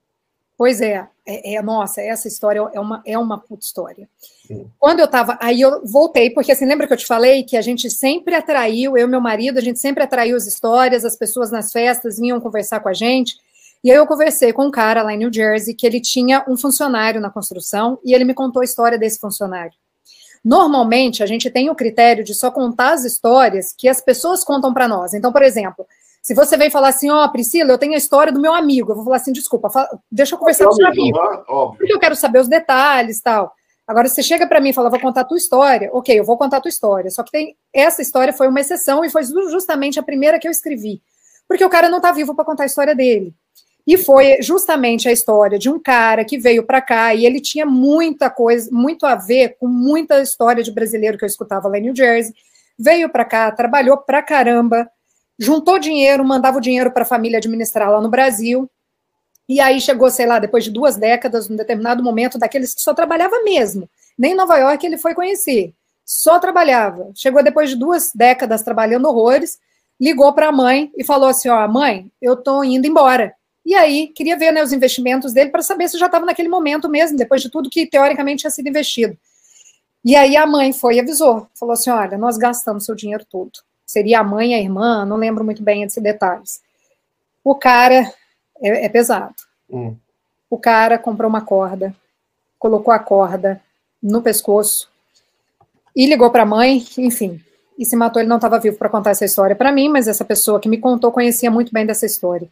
Pois 0.58 0.80
é, 0.80 1.06
é, 1.26 1.54
é, 1.54 1.62
nossa, 1.62 2.00
essa 2.00 2.26
história 2.26 2.60
é 2.72 2.80
uma, 2.80 3.02
é 3.04 3.18
uma 3.18 3.38
puta 3.38 3.64
história. 3.64 4.08
Sim. 4.46 4.70
Quando 4.78 5.00
eu 5.00 5.04
estava, 5.04 5.36
aí 5.40 5.60
eu 5.60 5.86
voltei, 5.86 6.30
porque 6.30 6.50
assim, 6.50 6.64
lembra 6.64 6.86
que 6.86 6.94
eu 6.94 6.96
te 6.96 7.04
falei 7.04 7.42
que 7.42 7.56
a 7.56 7.62
gente 7.62 7.90
sempre 7.90 8.34
atraiu, 8.34 8.96
eu 8.96 9.06
e 9.06 9.10
meu 9.10 9.20
marido, 9.20 9.58
a 9.58 9.62
gente 9.62 9.78
sempre 9.78 10.02
atraiu 10.02 10.34
as 10.34 10.46
histórias, 10.46 11.04
as 11.04 11.16
pessoas 11.16 11.50
nas 11.50 11.70
festas 11.72 12.18
vinham 12.18 12.40
conversar 12.40 12.80
com 12.80 12.88
a 12.88 12.94
gente, 12.94 13.36
e 13.84 13.90
aí 13.90 13.98
eu 13.98 14.06
conversei 14.06 14.52
com 14.52 14.66
um 14.66 14.70
cara 14.70 15.02
lá 15.02 15.12
em 15.12 15.18
New 15.18 15.32
Jersey, 15.32 15.74
que 15.74 15.86
ele 15.86 16.00
tinha 16.00 16.42
um 16.48 16.56
funcionário 16.56 17.20
na 17.20 17.28
construção, 17.28 17.98
e 18.02 18.14
ele 18.14 18.24
me 18.24 18.32
contou 18.32 18.62
a 18.62 18.64
história 18.64 18.98
desse 18.98 19.18
funcionário. 19.18 19.74
Normalmente, 20.42 21.22
a 21.22 21.26
gente 21.26 21.50
tem 21.50 21.68
o 21.68 21.74
critério 21.74 22.24
de 22.24 22.32
só 22.32 22.50
contar 22.50 22.94
as 22.94 23.04
histórias 23.04 23.74
que 23.76 23.88
as 23.88 24.00
pessoas 24.00 24.44
contam 24.44 24.72
para 24.72 24.88
nós. 24.88 25.12
Então, 25.12 25.32
por 25.32 25.42
exemplo, 25.42 25.86
se 26.26 26.34
você 26.34 26.56
vem 26.56 26.68
falar 26.68 26.88
assim, 26.88 27.08
ó, 27.08 27.24
oh, 27.24 27.30
Priscila, 27.30 27.70
eu 27.70 27.78
tenho 27.78 27.94
a 27.94 27.96
história 27.96 28.32
do 28.32 28.40
meu 28.40 28.52
amigo, 28.52 28.90
eu 28.90 28.96
vou 28.96 29.04
falar 29.04 29.18
assim, 29.18 29.30
desculpa, 29.30 29.70
deixa 30.10 30.34
eu 30.34 30.38
conversar 30.40 30.64
com 30.64 30.70
o 30.70 30.74
seu 30.74 30.88
amigo. 30.88 31.16
Óbvio. 31.46 31.78
Porque 31.78 31.92
eu 31.92 32.00
quero 32.00 32.16
saber 32.16 32.40
os 32.40 32.48
detalhes 32.48 33.20
tal. 33.20 33.52
Agora, 33.86 34.08
você 34.08 34.24
chega 34.24 34.44
para 34.44 34.60
mim 34.60 34.70
e 34.70 34.72
fala, 34.72 34.90
vou 34.90 34.98
contar 34.98 35.20
a 35.20 35.24
tua 35.24 35.36
história. 35.36 35.88
Ok, 35.92 36.18
eu 36.18 36.24
vou 36.24 36.36
contar 36.36 36.56
a 36.56 36.60
tua 36.60 36.68
história. 36.68 37.12
Só 37.12 37.22
que 37.22 37.30
tem 37.30 37.56
essa 37.72 38.02
história 38.02 38.32
foi 38.32 38.48
uma 38.48 38.58
exceção 38.58 39.04
e 39.04 39.08
foi 39.08 39.22
justamente 39.22 40.00
a 40.00 40.02
primeira 40.02 40.36
que 40.40 40.48
eu 40.48 40.50
escrevi. 40.50 41.00
Porque 41.46 41.64
o 41.64 41.70
cara 41.70 41.88
não 41.88 41.98
está 41.98 42.10
vivo 42.10 42.34
para 42.34 42.44
contar 42.44 42.64
a 42.64 42.66
história 42.66 42.96
dele. 42.96 43.32
E 43.86 43.96
foi 43.96 44.42
justamente 44.42 45.08
a 45.08 45.12
história 45.12 45.60
de 45.60 45.70
um 45.70 45.78
cara 45.78 46.24
que 46.24 46.38
veio 46.38 46.66
para 46.66 46.80
cá 46.82 47.14
e 47.14 47.24
ele 47.24 47.40
tinha 47.40 47.64
muita 47.64 48.28
coisa, 48.28 48.68
muito 48.72 49.06
a 49.06 49.14
ver 49.14 49.56
com 49.60 49.68
muita 49.68 50.20
história 50.20 50.64
de 50.64 50.72
brasileiro 50.72 51.16
que 51.16 51.24
eu 51.24 51.28
escutava 51.28 51.68
lá 51.68 51.78
em 51.78 51.82
New 51.82 51.94
Jersey. 51.94 52.34
Veio 52.76 53.08
para 53.08 53.24
cá, 53.24 53.52
trabalhou 53.52 53.96
pra 53.98 54.24
caramba, 54.24 54.90
juntou 55.38 55.78
dinheiro, 55.78 56.24
mandava 56.24 56.58
o 56.58 56.60
dinheiro 56.60 56.90
para 56.90 57.02
a 57.02 57.06
família 57.06 57.38
administrar 57.38 57.90
lá 57.90 58.00
no 58.00 58.08
Brasil. 58.08 58.70
E 59.48 59.60
aí 59.60 59.80
chegou, 59.80 60.10
sei 60.10 60.26
lá, 60.26 60.38
depois 60.38 60.64
de 60.64 60.70
duas 60.70 60.96
décadas, 60.96 61.48
num 61.48 61.56
determinado 61.56 62.02
momento, 62.02 62.38
daqueles 62.38 62.74
que 62.74 62.82
só 62.82 62.92
trabalhava 62.92 63.42
mesmo. 63.42 63.88
Nem 64.18 64.32
em 64.32 64.34
Nova 64.34 64.56
York 64.58 64.84
ele 64.84 64.98
foi 64.98 65.14
conhecer. 65.14 65.72
Só 66.04 66.38
trabalhava. 66.38 67.10
Chegou 67.14 67.42
depois 67.42 67.70
de 67.70 67.76
duas 67.76 68.10
décadas 68.14 68.62
trabalhando 68.62 69.06
horrores, 69.06 69.58
ligou 70.00 70.32
para 70.32 70.48
a 70.48 70.52
mãe 70.52 70.90
e 70.96 71.04
falou 71.04 71.28
assim: 71.28 71.48
Ó, 71.48 71.68
mãe, 71.68 72.10
eu 72.20 72.34
estou 72.34 72.64
indo 72.64 72.86
embora. 72.86 73.34
E 73.64 73.74
aí, 73.74 74.08
queria 74.08 74.36
ver 74.36 74.52
né, 74.52 74.62
os 74.62 74.72
investimentos 74.72 75.32
dele 75.32 75.50
para 75.50 75.62
saber 75.62 75.88
se 75.88 75.98
já 75.98 76.06
estava 76.06 76.24
naquele 76.24 76.48
momento 76.48 76.88
mesmo, 76.88 77.16
depois 77.16 77.42
de 77.42 77.50
tudo 77.50 77.68
que 77.68 77.86
teoricamente 77.86 78.40
tinha 78.40 78.50
sido 78.50 78.68
investido. 78.68 79.16
E 80.04 80.14
aí 80.14 80.36
a 80.36 80.46
mãe 80.46 80.72
foi 80.72 80.96
e 80.96 81.00
avisou: 81.00 81.46
falou 81.54 81.72
assim: 81.72 81.90
olha, 81.90 82.16
nós 82.16 82.36
gastamos 82.36 82.84
seu 82.84 82.94
dinheiro 82.94 83.24
todo 83.28 83.52
seria 83.86 84.20
a 84.20 84.24
mãe 84.24 84.50
e 84.50 84.54
a 84.54 84.60
irmã, 84.60 85.04
não 85.06 85.16
lembro 85.16 85.44
muito 85.44 85.62
bem 85.62 85.84
desses 85.84 86.02
detalhes. 86.02 86.60
O 87.44 87.54
cara 87.54 88.12
é, 88.60 88.86
é 88.86 88.88
pesado. 88.88 89.34
Hum. 89.70 89.96
O 90.50 90.58
cara 90.58 90.98
comprou 90.98 91.28
uma 91.28 91.40
corda, 91.40 91.94
colocou 92.58 92.92
a 92.92 92.98
corda 92.98 93.60
no 94.02 94.20
pescoço 94.20 94.88
e 95.94 96.06
ligou 96.06 96.30
para 96.30 96.42
a 96.42 96.46
mãe, 96.46 96.84
enfim, 96.98 97.40
e 97.78 97.84
se 97.84 97.96
matou. 97.96 98.20
Ele 98.20 98.28
não 98.28 98.36
estava 98.36 98.58
vivo 98.58 98.76
para 98.76 98.88
contar 98.88 99.10
essa 99.10 99.24
história 99.24 99.56
para 99.56 99.72
mim, 99.72 99.88
mas 99.88 100.08
essa 100.08 100.24
pessoa 100.24 100.60
que 100.60 100.68
me 100.68 100.78
contou 100.78 101.12
conhecia 101.12 101.50
muito 101.50 101.72
bem 101.72 101.86
dessa 101.86 102.04
história. 102.04 102.48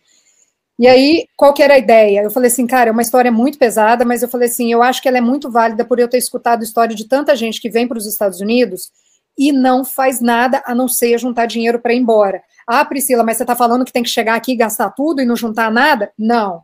E 0.76 0.88
aí, 0.88 1.28
qual 1.36 1.54
que 1.54 1.62
era 1.62 1.74
a 1.74 1.78
ideia? 1.78 2.22
Eu 2.22 2.30
falei 2.30 2.50
assim, 2.50 2.66
cara, 2.66 2.90
é 2.90 2.92
uma 2.92 3.02
história 3.02 3.30
muito 3.30 3.58
pesada, 3.58 4.04
mas 4.04 4.22
eu 4.22 4.28
falei 4.28 4.48
assim, 4.48 4.72
eu 4.72 4.82
acho 4.82 5.00
que 5.00 5.08
ela 5.08 5.18
é 5.18 5.20
muito 5.20 5.48
válida 5.48 5.84
por 5.84 6.00
eu 6.00 6.08
ter 6.08 6.18
escutado 6.18 6.62
a 6.62 6.64
história 6.64 6.96
de 6.96 7.06
tanta 7.06 7.36
gente 7.36 7.60
que 7.60 7.70
vem 7.70 7.86
para 7.86 7.98
os 7.98 8.06
Estados 8.06 8.40
Unidos 8.40 8.90
e 9.36 9.52
não 9.52 9.84
faz 9.84 10.20
nada 10.20 10.62
a 10.64 10.74
não 10.74 10.88
ser 10.88 11.18
juntar 11.18 11.46
dinheiro 11.46 11.80
para 11.80 11.92
ir 11.92 11.98
embora. 11.98 12.42
Ah, 12.66 12.84
Priscila, 12.84 13.22
mas 13.22 13.36
você 13.36 13.42
está 13.42 13.56
falando 13.56 13.84
que 13.84 13.92
tem 13.92 14.02
que 14.02 14.08
chegar 14.08 14.34
aqui 14.34 14.52
e 14.52 14.56
gastar 14.56 14.90
tudo 14.90 15.20
e 15.20 15.24
não 15.24 15.36
juntar 15.36 15.70
nada? 15.70 16.12
Não. 16.18 16.62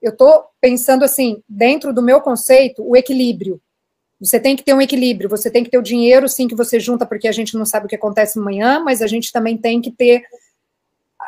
Eu 0.00 0.12
estou 0.12 0.46
pensando 0.60 1.04
assim, 1.04 1.42
dentro 1.48 1.92
do 1.92 2.02
meu 2.02 2.20
conceito, 2.20 2.82
o 2.82 2.96
equilíbrio. 2.96 3.60
Você 4.20 4.38
tem 4.38 4.56
que 4.56 4.62
ter 4.62 4.74
um 4.74 4.82
equilíbrio, 4.82 5.30
você 5.30 5.50
tem 5.50 5.64
que 5.64 5.70
ter 5.70 5.78
o 5.78 5.82
dinheiro, 5.82 6.28
sim, 6.28 6.48
que 6.48 6.54
você 6.54 6.78
junta, 6.78 7.06
porque 7.06 7.28
a 7.28 7.32
gente 7.32 7.56
não 7.56 7.64
sabe 7.64 7.86
o 7.86 7.88
que 7.88 7.94
acontece 7.94 8.38
amanhã, 8.38 8.80
mas 8.80 9.00
a 9.00 9.06
gente 9.06 9.32
também 9.32 9.56
tem 9.56 9.80
que 9.80 9.90
ter 9.90 10.24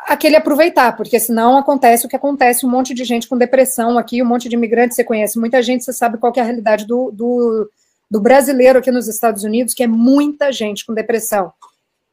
aquele 0.07 0.35
aproveitar, 0.35 0.95
porque 0.95 1.19
senão 1.19 1.57
acontece 1.57 2.05
o 2.05 2.09
que 2.09 2.15
acontece, 2.15 2.65
um 2.65 2.69
monte 2.69 2.93
de 2.93 3.03
gente 3.03 3.27
com 3.27 3.37
depressão 3.37 3.97
aqui, 3.97 4.21
um 4.21 4.25
monte 4.25 4.49
de 4.49 4.55
imigrantes, 4.55 4.95
você 4.95 5.03
conhece 5.03 5.39
muita 5.39 5.61
gente, 5.61 5.83
você 5.83 5.93
sabe 5.93 6.17
qual 6.17 6.33
é 6.35 6.39
a 6.39 6.43
realidade 6.43 6.85
do, 6.85 7.11
do 7.11 7.69
do 8.09 8.21
brasileiro 8.21 8.79
aqui 8.79 8.91
nos 8.91 9.07
Estados 9.07 9.43
Unidos, 9.43 9.73
que 9.73 9.83
é 9.83 9.87
muita 9.87 10.51
gente 10.51 10.85
com 10.85 10.93
depressão. 10.93 11.51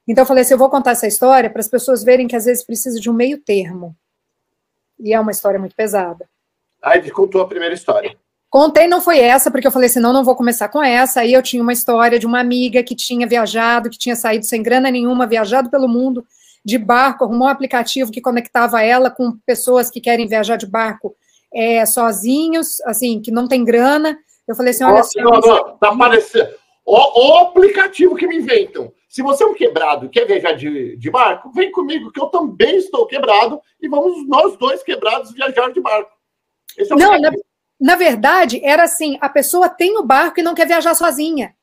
Então 0.06 0.22
eu 0.22 0.26
falei 0.26 0.42
assim, 0.42 0.54
eu 0.54 0.58
vou 0.58 0.70
contar 0.70 0.92
essa 0.92 1.06
história 1.06 1.50
para 1.50 1.60
as 1.60 1.68
pessoas 1.68 2.02
verem 2.02 2.26
que 2.26 2.34
às 2.34 2.44
vezes 2.44 2.64
precisa 2.64 2.98
de 2.98 3.08
um 3.08 3.12
meio 3.12 3.38
termo. 3.38 3.94
E 4.98 5.12
é 5.12 5.20
uma 5.20 5.30
história 5.30 5.58
muito 5.58 5.74
pesada. 5.74 6.28
Aí 6.82 7.10
contou 7.10 7.40
a 7.42 7.46
primeira 7.46 7.74
história. 7.74 8.16
Contei, 8.48 8.88
não 8.88 9.00
foi 9.00 9.20
essa, 9.20 9.50
porque 9.50 9.66
eu 9.66 9.70
falei 9.70 9.88
assim, 9.88 10.00
não, 10.00 10.12
não 10.12 10.24
vou 10.24 10.34
começar 10.34 10.68
com 10.68 10.82
essa. 10.82 11.20
Aí 11.20 11.32
eu 11.32 11.42
tinha 11.42 11.62
uma 11.62 11.72
história 11.72 12.18
de 12.18 12.26
uma 12.26 12.40
amiga 12.40 12.82
que 12.82 12.96
tinha 12.96 13.26
viajado, 13.26 13.88
que 13.88 13.98
tinha 13.98 14.16
saído 14.16 14.44
sem 14.44 14.60
grana 14.60 14.90
nenhuma, 14.90 15.26
viajado 15.26 15.70
pelo 15.70 15.86
mundo 15.86 16.26
de 16.64 16.76
barco, 16.76 17.24
arrumou 17.24 17.46
um 17.46 17.50
aplicativo 17.50 18.10
que 18.10 18.20
conectava 18.20 18.82
ela 18.82 19.10
com 19.10 19.38
pessoas 19.46 19.90
que 19.90 20.00
querem 20.00 20.26
viajar 20.26 20.56
de 20.56 20.66
barco 20.66 21.14
é, 21.54 21.86
sozinhos, 21.86 22.80
assim, 22.82 23.20
que 23.20 23.30
não 23.30 23.46
tem 23.46 23.64
grana. 23.64 24.18
Eu 24.50 24.56
falei 24.56 24.72
assim: 24.72 24.84
olha. 24.84 24.94
Nossa, 24.96 25.20
não, 25.20 25.30
não, 25.30 25.76
tá 25.76 25.96
parecendo. 25.96 26.50
O, 26.84 26.94
o, 26.94 27.38
aplicativo 27.38 28.16
que 28.16 28.26
me 28.26 28.36
inventam. 28.38 28.92
Se 29.08 29.22
você 29.22 29.44
é 29.44 29.46
um 29.46 29.54
quebrado 29.54 30.06
e 30.06 30.08
quer 30.08 30.26
viajar 30.26 30.52
de, 30.52 30.96
de 30.96 31.10
barco, 31.10 31.52
vem 31.52 31.70
comigo, 31.70 32.10
que 32.10 32.20
eu 32.20 32.26
também 32.26 32.76
estou 32.76 33.06
quebrado, 33.06 33.60
e 33.80 33.88
vamos 33.88 34.26
nós 34.28 34.56
dois 34.56 34.82
quebrados 34.82 35.32
viajar 35.32 35.70
de 35.72 35.80
barco. 35.80 36.10
É 36.78 36.84
não, 36.94 37.18
na, 37.20 37.30
na 37.80 37.96
verdade, 37.96 38.60
era 38.64 38.82
assim: 38.82 39.16
a 39.20 39.28
pessoa 39.28 39.68
tem 39.68 39.96
o 39.98 40.04
barco 40.04 40.40
e 40.40 40.42
não 40.42 40.54
quer 40.54 40.66
viajar 40.66 40.94
sozinha. 40.94 41.54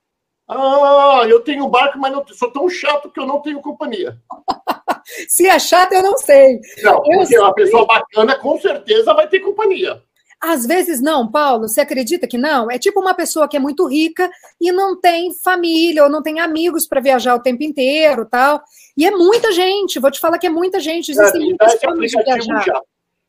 Ah, 0.48 1.24
eu 1.28 1.42
tenho 1.42 1.68
barco, 1.68 2.00
mas 2.00 2.14
não, 2.14 2.26
sou 2.28 2.50
tão 2.50 2.70
chato 2.70 3.12
que 3.12 3.20
eu 3.20 3.26
não 3.26 3.42
tenho 3.42 3.62
companhia. 3.62 4.18
Se 5.28 5.46
é 5.46 5.60
chato, 5.60 5.92
eu 5.92 6.04
não 6.04 6.18
sei. 6.18 6.62
Não, 6.82 6.94
eu 6.94 7.02
porque 7.02 7.26
sei. 7.28 7.40
uma 7.40 7.54
pessoa 7.54 7.86
bacana 7.86 8.36
com 8.40 8.58
certeza 8.60 9.14
vai 9.14 9.28
ter 9.28 9.42
companhia. 9.42 10.02
Às 10.40 10.68
vezes 10.68 11.02
não, 11.02 11.30
Paulo, 11.30 11.68
você 11.68 11.82
acredita 11.82 12.28
que 12.28 12.38
não? 12.38 12.70
É 12.70 12.78
tipo 12.78 13.00
uma 13.00 13.14
pessoa 13.14 13.48
que 13.48 13.58
é 13.58 13.60
muito 13.60 13.88
rica 13.88 14.30
e 14.62 14.72
não 14.72 15.00
tem 15.00 15.34
família 15.34 16.04
ou 16.04 16.10
não 16.10 16.22
tem 16.22 16.40
amigos 16.40 16.88
para 16.88 17.02
viajar 17.02 17.36
o 17.36 17.42
tempo 17.42 17.64
inteiro, 17.64 18.26
tal. 18.26 18.62
E 18.96 19.06
é 19.06 19.12
muita 19.12 19.52
gente, 19.52 20.00
vou 20.00 20.12
te 20.12 20.20
falar 20.20 20.38
que 20.38 20.46
é 20.46 20.50
muita 20.50 20.80
gente, 20.80 21.12
existem 21.12 21.44
muitas 21.44 21.80
formas 21.82 22.12
de 22.12 22.24
viajar. 22.24 22.64
Já. 22.64 22.82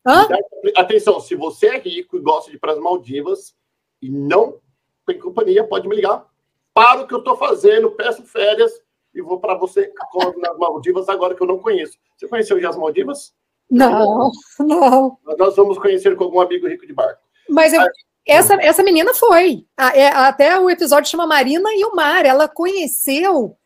Hã? 0.06 0.28
Atenção, 0.76 1.18
se 1.20 1.34
você 1.34 1.68
é 1.68 1.78
rico 1.78 2.16
e 2.16 2.20
gosta 2.20 2.50
de 2.50 2.56
ir 2.56 2.60
para 2.60 2.72
as 2.72 2.78
Maldivas 2.78 3.54
e 4.02 4.10
não 4.10 4.58
tem 5.06 5.18
companhia, 5.18 5.64
pode 5.64 5.88
me 5.88 5.96
ligar. 5.96 6.26
Para 6.74 7.00
o 7.00 7.06
que 7.06 7.14
eu 7.14 7.18
estou 7.18 7.36
fazendo, 7.36 7.90
peço 7.90 8.22
férias 8.22 8.72
e 9.14 9.22
vou 9.22 9.40
para 9.40 9.54
você 9.54 9.90
nas 10.36 10.58
Maldivas 10.58 11.08
agora 11.08 11.34
que 11.34 11.42
eu 11.42 11.46
não 11.46 11.58
conheço. 11.58 11.98
Você 12.16 12.28
conheceu 12.28 12.60
já 12.60 12.68
as 12.68 12.76
Maldivas? 12.76 13.34
Não, 13.70 14.30
não. 14.60 15.18
Nós 15.38 15.56
vamos 15.56 15.78
conhecer 15.78 16.16
com 16.16 16.24
algum 16.24 16.40
amigo 16.40 16.66
rico 16.66 16.86
de 16.86 16.92
barco. 16.92 17.20
Mas 17.48 17.72
eu, 17.72 17.82
essa, 18.26 18.54
essa 18.54 18.82
menina 18.82 19.14
foi. 19.14 19.66
É, 19.94 20.08
até 20.08 20.58
o 20.58 20.68
episódio 20.68 21.10
chama 21.10 21.26
Marina 21.26 21.70
e 21.72 21.84
o 21.84 21.94
Mar. 21.94 22.24
Ela 22.26 22.46
conheceu. 22.46 23.56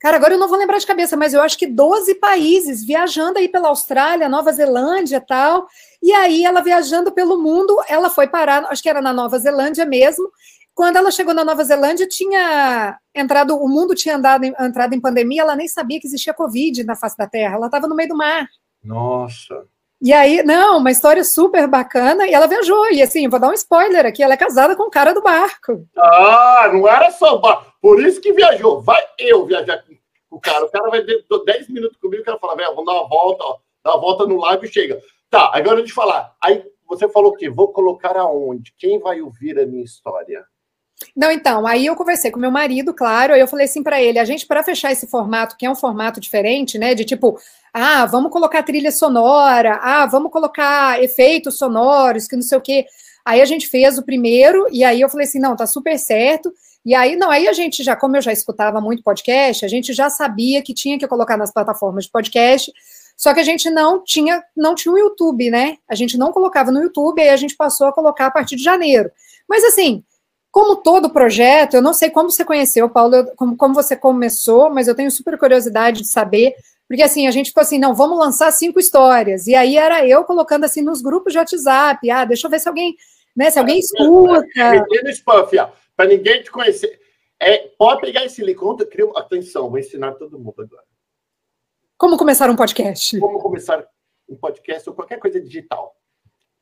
Cara, 0.00 0.16
agora 0.16 0.34
eu 0.34 0.38
não 0.38 0.48
vou 0.48 0.58
lembrar 0.58 0.78
de 0.78 0.86
cabeça, 0.86 1.16
mas 1.16 1.32
eu 1.32 1.40
acho 1.40 1.56
que 1.56 1.66
12 1.66 2.16
países 2.16 2.84
viajando 2.84 3.38
aí 3.38 3.48
pela 3.48 3.68
Austrália, 3.68 4.28
Nova 4.28 4.52
Zelândia 4.52 5.20
tal. 5.20 5.66
E 6.02 6.12
aí, 6.12 6.44
ela 6.44 6.60
viajando 6.60 7.12
pelo 7.12 7.40
mundo, 7.40 7.76
ela 7.88 8.10
foi 8.10 8.28
parar, 8.28 8.64
acho 8.66 8.82
que 8.82 8.88
era 8.90 9.00
na 9.00 9.12
Nova 9.12 9.38
Zelândia 9.38 9.86
mesmo. 9.86 10.30
Quando 10.74 10.96
ela 10.96 11.10
chegou 11.10 11.32
na 11.32 11.44
Nova 11.44 11.64
Zelândia, 11.64 12.06
tinha 12.06 12.98
entrado, 13.14 13.56
o 13.56 13.66
mundo 13.66 13.94
tinha 13.94 14.16
andado, 14.16 14.44
entrado 14.44 14.94
em 14.94 15.00
pandemia, 15.00 15.40
ela 15.40 15.56
nem 15.56 15.66
sabia 15.66 15.98
que 15.98 16.06
existia 16.06 16.34
Covid 16.34 16.84
na 16.84 16.94
face 16.94 17.16
da 17.16 17.26
Terra. 17.26 17.54
Ela 17.54 17.66
estava 17.66 17.88
no 17.88 17.96
meio 17.96 18.10
do 18.10 18.16
mar. 18.16 18.46
Nossa. 18.86 19.66
E 20.00 20.12
aí, 20.12 20.42
não, 20.42 20.78
uma 20.78 20.90
história 20.90 21.24
super 21.24 21.66
bacana, 21.66 22.26
e 22.26 22.34
ela 22.34 22.46
viajou, 22.46 22.90
e 22.92 23.02
assim, 23.02 23.28
vou 23.28 23.40
dar 23.40 23.48
um 23.48 23.54
spoiler 23.54 24.04
aqui, 24.04 24.22
ela 24.22 24.34
é 24.34 24.36
casada 24.36 24.76
com 24.76 24.84
o 24.84 24.90
cara 24.90 25.14
do 25.14 25.22
barco. 25.22 25.86
Ah, 25.96 26.70
não 26.72 26.86
era 26.86 27.10
só 27.10 27.38
barco, 27.38 27.72
por 27.80 28.02
isso 28.04 28.20
que 28.20 28.32
viajou, 28.32 28.82
vai 28.82 29.02
eu 29.18 29.46
viajar 29.46 29.82
com 29.82 29.96
o 30.36 30.40
cara, 30.40 30.66
o 30.66 30.70
cara 30.70 30.90
vai 30.90 31.02
ter 31.02 31.24
10 31.46 31.68
minutos 31.70 31.96
comigo, 31.96 32.22
o 32.22 32.26
cara 32.26 32.38
fala, 32.38 32.56
velho, 32.56 32.74
vamos 32.74 32.84
dar 32.84 33.00
uma 33.00 33.08
volta, 33.08 33.42
ó, 33.42 33.56
dar 33.82 33.94
uma 33.94 34.00
volta 34.00 34.26
no 34.26 34.36
lago 34.36 34.64
e 34.66 34.68
chega. 34.68 35.00
Tá, 35.30 35.50
agora 35.54 35.82
de 35.82 35.92
falar, 35.92 36.34
aí 36.44 36.62
você 36.86 37.08
falou 37.08 37.34
que 37.34 37.48
vou 37.48 37.72
colocar 37.72 38.16
aonde? 38.16 38.74
Quem 38.78 38.98
vai 38.98 39.22
ouvir 39.22 39.58
a 39.58 39.66
minha 39.66 39.82
história? 39.82 40.44
Não, 41.14 41.30
então, 41.30 41.66
aí 41.66 41.86
eu 41.86 41.94
conversei 41.94 42.30
com 42.30 42.38
meu 42.38 42.50
marido, 42.50 42.94
claro, 42.94 43.34
aí 43.34 43.40
eu 43.40 43.48
falei 43.48 43.66
assim 43.66 43.82
para 43.82 44.02
ele, 44.02 44.18
a 44.18 44.24
gente 44.24 44.46
para 44.46 44.62
fechar 44.62 44.92
esse 44.92 45.06
formato, 45.06 45.56
que 45.56 45.66
é 45.66 45.70
um 45.70 45.74
formato 45.74 46.20
diferente, 46.20 46.78
né, 46.78 46.94
de 46.94 47.04
tipo, 47.04 47.38
ah, 47.72 48.06
vamos 48.06 48.32
colocar 48.32 48.62
trilha 48.62 48.90
sonora, 48.90 49.78
ah, 49.82 50.06
vamos 50.06 50.32
colocar 50.32 51.02
efeitos 51.02 51.58
sonoros, 51.58 52.26
que 52.26 52.34
não 52.34 52.42
sei 52.42 52.56
o 52.56 52.60
quê. 52.60 52.86
Aí 53.24 53.40
a 53.42 53.44
gente 53.44 53.66
fez 53.66 53.98
o 53.98 54.04
primeiro 54.04 54.66
e 54.70 54.84
aí 54.84 55.00
eu 55.00 55.08
falei 55.08 55.26
assim, 55.26 55.40
não, 55.40 55.56
tá 55.56 55.66
super 55.66 55.98
certo. 55.98 56.52
E 56.84 56.94
aí 56.94 57.16
não, 57.16 57.30
aí 57.30 57.48
a 57.48 57.52
gente 57.52 57.82
já, 57.82 57.96
como 57.96 58.16
eu 58.16 58.22
já 58.22 58.32
escutava 58.32 58.80
muito 58.80 59.02
podcast, 59.02 59.64
a 59.64 59.68
gente 59.68 59.92
já 59.92 60.08
sabia 60.08 60.62
que 60.62 60.72
tinha 60.72 60.98
que 60.98 61.06
colocar 61.08 61.36
nas 61.36 61.52
plataformas 61.52 62.04
de 62.04 62.10
podcast. 62.10 62.72
Só 63.16 63.34
que 63.34 63.40
a 63.40 63.42
gente 63.42 63.68
não 63.68 64.04
tinha, 64.04 64.42
não 64.56 64.74
tinha 64.74 64.94
o 64.94 64.98
YouTube, 64.98 65.50
né? 65.50 65.78
A 65.88 65.94
gente 65.94 66.16
não 66.16 66.32
colocava 66.32 66.70
no 66.70 66.80
YouTube, 66.80 67.20
aí 67.20 67.30
a 67.30 67.36
gente 67.36 67.56
passou 67.56 67.88
a 67.88 67.92
colocar 67.92 68.26
a 68.26 68.30
partir 68.30 68.56
de 68.56 68.62
janeiro. 68.62 69.10
Mas 69.48 69.64
assim, 69.64 70.04
como 70.56 70.74
todo 70.74 71.10
projeto, 71.10 71.74
eu 71.74 71.82
não 71.82 71.92
sei 71.92 72.08
como 72.08 72.30
você 72.30 72.42
conheceu, 72.42 72.88
Paulo, 72.88 73.30
como, 73.36 73.58
como 73.58 73.74
você 73.74 73.94
começou, 73.94 74.70
mas 74.70 74.88
eu 74.88 74.94
tenho 74.94 75.10
super 75.10 75.36
curiosidade 75.38 76.00
de 76.00 76.08
saber, 76.08 76.54
porque 76.88 77.02
assim, 77.02 77.26
a 77.26 77.30
gente 77.30 77.48
ficou 77.48 77.60
assim, 77.60 77.78
não, 77.78 77.94
vamos 77.94 78.18
lançar 78.18 78.50
cinco 78.52 78.80
histórias. 78.80 79.46
E 79.46 79.54
aí 79.54 79.76
era 79.76 80.08
eu 80.08 80.24
colocando 80.24 80.64
assim 80.64 80.80
nos 80.80 81.02
grupos 81.02 81.34
de 81.34 81.38
WhatsApp, 81.38 82.10
ah, 82.10 82.24
deixa 82.24 82.46
eu 82.46 82.50
ver 82.50 82.58
se 82.58 82.68
alguém, 82.68 82.96
né, 83.36 83.50
se 83.50 83.58
alguém 83.58 83.80
escuta. 83.80 84.46
spam, 85.10 85.46
para 85.94 86.08
ninguém 86.08 86.42
te 86.42 86.50
conhecer. 86.50 87.02
É, 87.38 87.58
pode 87.76 88.00
pegar 88.00 88.24
esse 88.24 88.42
link, 88.42 88.56
conta, 88.56 88.86
cria 88.86 89.10
atenção, 89.14 89.68
vou 89.68 89.78
ensinar 89.78 90.12
todo 90.12 90.38
mundo 90.38 90.54
agora. 90.56 90.84
Como 91.98 92.16
começar 92.16 92.48
um 92.48 92.56
podcast? 92.56 93.20
Como 93.20 93.40
começar 93.40 93.86
um 94.26 94.36
podcast 94.36 94.88
ou 94.88 94.96
qualquer 94.96 95.18
coisa 95.18 95.38
digital. 95.38 95.94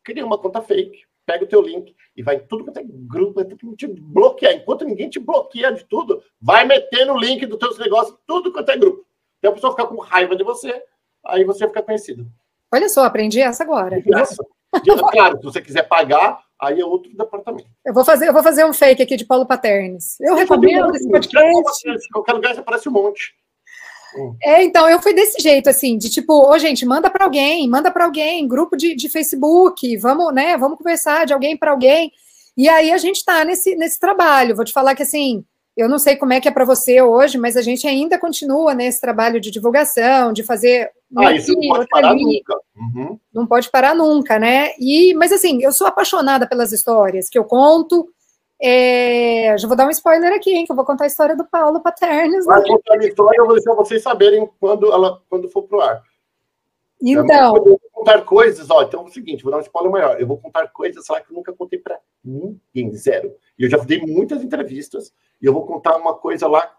Cria 0.02 0.26
uma 0.26 0.36
conta 0.36 0.60
fake 0.60 1.04
pega 1.26 1.44
o 1.44 1.48
teu 1.48 1.60
link 1.60 1.94
e 2.16 2.22
vai 2.22 2.36
em 2.36 2.46
tudo 2.46 2.64
quanto 2.64 2.78
é 2.78 2.84
grupo, 2.84 3.34
vai 3.34 3.44
tudo 3.44 3.76
te 3.76 3.86
bloquear. 3.86 4.54
Enquanto 4.54 4.84
ninguém 4.84 5.08
te 5.08 5.18
bloqueia 5.18 5.72
de 5.72 5.84
tudo, 5.84 6.22
vai 6.40 6.64
meter 6.64 7.04
no 7.04 7.18
link 7.18 7.44
dos 7.46 7.58
teus 7.58 7.78
negócios, 7.78 8.16
tudo 8.26 8.52
quanto 8.52 8.70
é 8.70 8.76
grupo. 8.76 9.04
Então 9.38 9.50
a 9.50 9.54
pessoa 9.54 9.72
fica 9.72 9.86
com 9.86 10.00
raiva 10.00 10.36
de 10.36 10.44
você, 10.44 10.82
aí 11.24 11.44
você 11.44 11.66
fica 11.66 11.82
conhecido. 11.82 12.26
Olha 12.72 12.88
só, 12.88 13.04
aprendi 13.04 13.40
essa 13.40 13.62
agora. 13.62 14.02
Claro, 15.12 15.38
se 15.38 15.44
você 15.44 15.60
quiser 15.60 15.84
pagar, 15.84 16.42
aí 16.60 16.80
é 16.80 16.84
outro 16.84 17.14
departamento. 17.16 17.68
Eu 17.84 17.94
vou 17.94 18.04
fazer, 18.04 18.28
eu 18.28 18.32
vou 18.32 18.42
fazer 18.42 18.64
um 18.64 18.72
fake 18.72 19.02
aqui 19.02 19.16
de 19.16 19.24
Paulo 19.24 19.46
Paternes. 19.46 20.18
Eu 20.20 20.34
recomendo 20.34 20.94
esse 20.94 21.08
podcast. 21.08 22.08
Qualquer 22.12 22.32
lugar 22.32 22.58
aparece 22.58 22.88
um 22.88 22.92
monte. 22.92 23.34
É, 24.42 24.62
então, 24.62 24.88
eu 24.88 25.00
fui 25.00 25.14
desse 25.14 25.42
jeito, 25.42 25.68
assim, 25.68 25.98
de 25.98 26.10
tipo, 26.10 26.32
ô, 26.32 26.50
oh, 26.50 26.58
gente, 26.58 26.84
manda 26.86 27.10
para 27.10 27.24
alguém, 27.24 27.68
manda 27.68 27.90
para 27.90 28.04
alguém, 28.04 28.46
grupo 28.46 28.76
de, 28.76 28.94
de 28.94 29.08
Facebook, 29.08 29.96
vamos, 29.98 30.32
né, 30.34 30.56
vamos 30.56 30.78
conversar 30.78 31.26
de 31.26 31.32
alguém 31.32 31.56
para 31.56 31.70
alguém. 31.70 32.12
E 32.56 32.68
aí 32.68 32.92
a 32.92 32.98
gente 32.98 33.16
está 33.16 33.44
nesse, 33.44 33.74
nesse 33.74 33.98
trabalho. 33.98 34.54
Vou 34.54 34.64
te 34.64 34.72
falar 34.72 34.94
que, 34.94 35.02
assim, 35.02 35.44
eu 35.76 35.88
não 35.88 35.98
sei 35.98 36.14
como 36.14 36.32
é 36.32 36.40
que 36.40 36.46
é 36.46 36.52
para 36.52 36.64
você 36.64 37.02
hoje, 37.02 37.36
mas 37.36 37.56
a 37.56 37.62
gente 37.62 37.86
ainda 37.86 38.16
continua 38.16 38.74
nesse 38.74 39.00
trabalho 39.00 39.40
de 39.40 39.50
divulgação, 39.50 40.32
de 40.32 40.44
fazer. 40.44 40.90
Ah, 41.16 41.32
isso 41.32 41.52
não 41.52 41.68
pode 41.68 41.88
parar 41.88 42.10
ali. 42.10 42.22
nunca. 42.22 42.60
Uhum. 42.76 43.18
Não 43.32 43.46
pode 43.46 43.70
parar 43.70 43.94
nunca, 43.94 44.38
né? 44.38 44.70
E, 44.78 45.12
mas 45.14 45.32
assim, 45.32 45.62
eu 45.62 45.72
sou 45.72 45.86
apaixonada 45.86 46.46
pelas 46.46 46.70
histórias 46.70 47.28
que 47.28 47.36
eu 47.36 47.44
conto, 47.44 48.08
é, 48.60 49.56
já 49.58 49.66
vou 49.66 49.76
dar 49.76 49.86
um 49.86 49.90
spoiler 49.90 50.32
aqui, 50.32 50.50
hein, 50.50 50.64
que 50.64 50.72
eu 50.72 50.76
vou 50.76 50.84
contar 50.84 51.04
a 51.04 51.08
história 51.08 51.36
do 51.36 51.44
Paulo 51.44 51.82
Paternes. 51.82 52.46
Vai 52.46 52.60
né? 52.60 52.68
contar 52.68 52.94
a 52.94 53.06
história, 53.06 53.38
eu 53.38 53.46
vou 53.46 53.54
deixar 53.54 53.74
vocês 53.74 54.02
saberem 54.02 54.48
quando 54.60 54.92
ela 54.92 55.20
quando 55.28 55.48
for 55.48 55.62
pro 55.64 55.80
ar. 55.80 56.02
Então. 57.02 57.56
Eu 57.56 57.64
vou 57.64 57.80
contar 57.92 58.22
coisas, 58.22 58.70
ó. 58.70 58.82
Então 58.82 59.02
é 59.02 59.04
o 59.04 59.08
seguinte, 59.08 59.42
vou 59.42 59.50
dar 59.50 59.58
um 59.58 59.62
spoiler 59.62 59.92
maior. 59.92 60.20
Eu 60.20 60.26
vou 60.26 60.38
contar 60.38 60.68
coisas 60.68 61.06
lá 61.08 61.20
que 61.20 61.30
eu 61.30 61.36
nunca 61.36 61.52
contei 61.52 61.78
para 61.78 61.98
ninguém, 62.24 62.92
zero. 62.94 63.34
E 63.58 63.64
eu 63.64 63.70
já 63.70 63.76
dei 63.78 64.00
muitas 64.00 64.42
entrevistas 64.42 65.12
e 65.40 65.46
eu 65.46 65.52
vou 65.52 65.66
contar 65.66 65.96
uma 65.96 66.14
coisa 66.14 66.48
lá 66.48 66.74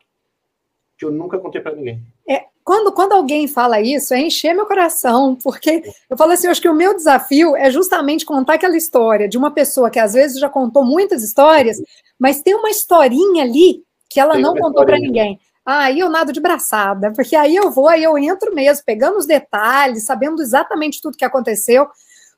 que 0.97 1.05
eu 1.05 1.11
nunca 1.11 1.37
contei 1.37 1.61
para 1.61 1.75
ninguém. 1.75 2.03
É, 2.27 2.45
quando, 2.65 2.91
quando 2.91 3.11
alguém 3.11 3.47
fala 3.47 3.79
isso, 3.79 4.11
é 4.11 4.19
encher 4.19 4.55
meu 4.55 4.65
coração, 4.65 5.37
porque 5.43 5.83
eu 6.09 6.17
falo 6.17 6.31
assim, 6.31 6.47
eu 6.47 6.51
acho 6.51 6.61
que 6.61 6.67
o 6.67 6.73
meu 6.73 6.95
desafio 6.95 7.55
é 7.55 7.69
justamente 7.69 8.25
contar 8.25 8.55
aquela 8.55 8.75
história 8.75 9.29
de 9.29 9.37
uma 9.37 9.51
pessoa 9.51 9.91
que 9.91 9.99
às 9.99 10.13
vezes 10.13 10.39
já 10.39 10.49
contou 10.49 10.83
muitas 10.83 11.21
histórias, 11.23 11.77
mas 12.17 12.41
tem 12.41 12.55
uma 12.55 12.71
historinha 12.71 13.43
ali 13.43 13.83
que 14.09 14.19
ela 14.19 14.33
tem 14.33 14.41
não 14.41 14.55
contou 14.55 14.83
para 14.83 14.97
ninguém. 14.97 15.39
Ah, 15.63 15.83
aí 15.83 15.99
eu 15.99 16.09
nado 16.09 16.33
de 16.33 16.39
braçada, 16.39 17.11
porque 17.13 17.35
aí 17.35 17.55
eu 17.55 17.69
vou, 17.69 17.87
aí 17.87 18.03
eu 18.03 18.17
entro 18.17 18.53
mesmo, 18.53 18.83
pegando 18.83 19.19
os 19.19 19.27
detalhes, 19.27 20.05
sabendo 20.05 20.41
exatamente 20.41 20.99
tudo 20.99 21.17
que 21.17 21.25
aconteceu, 21.25 21.87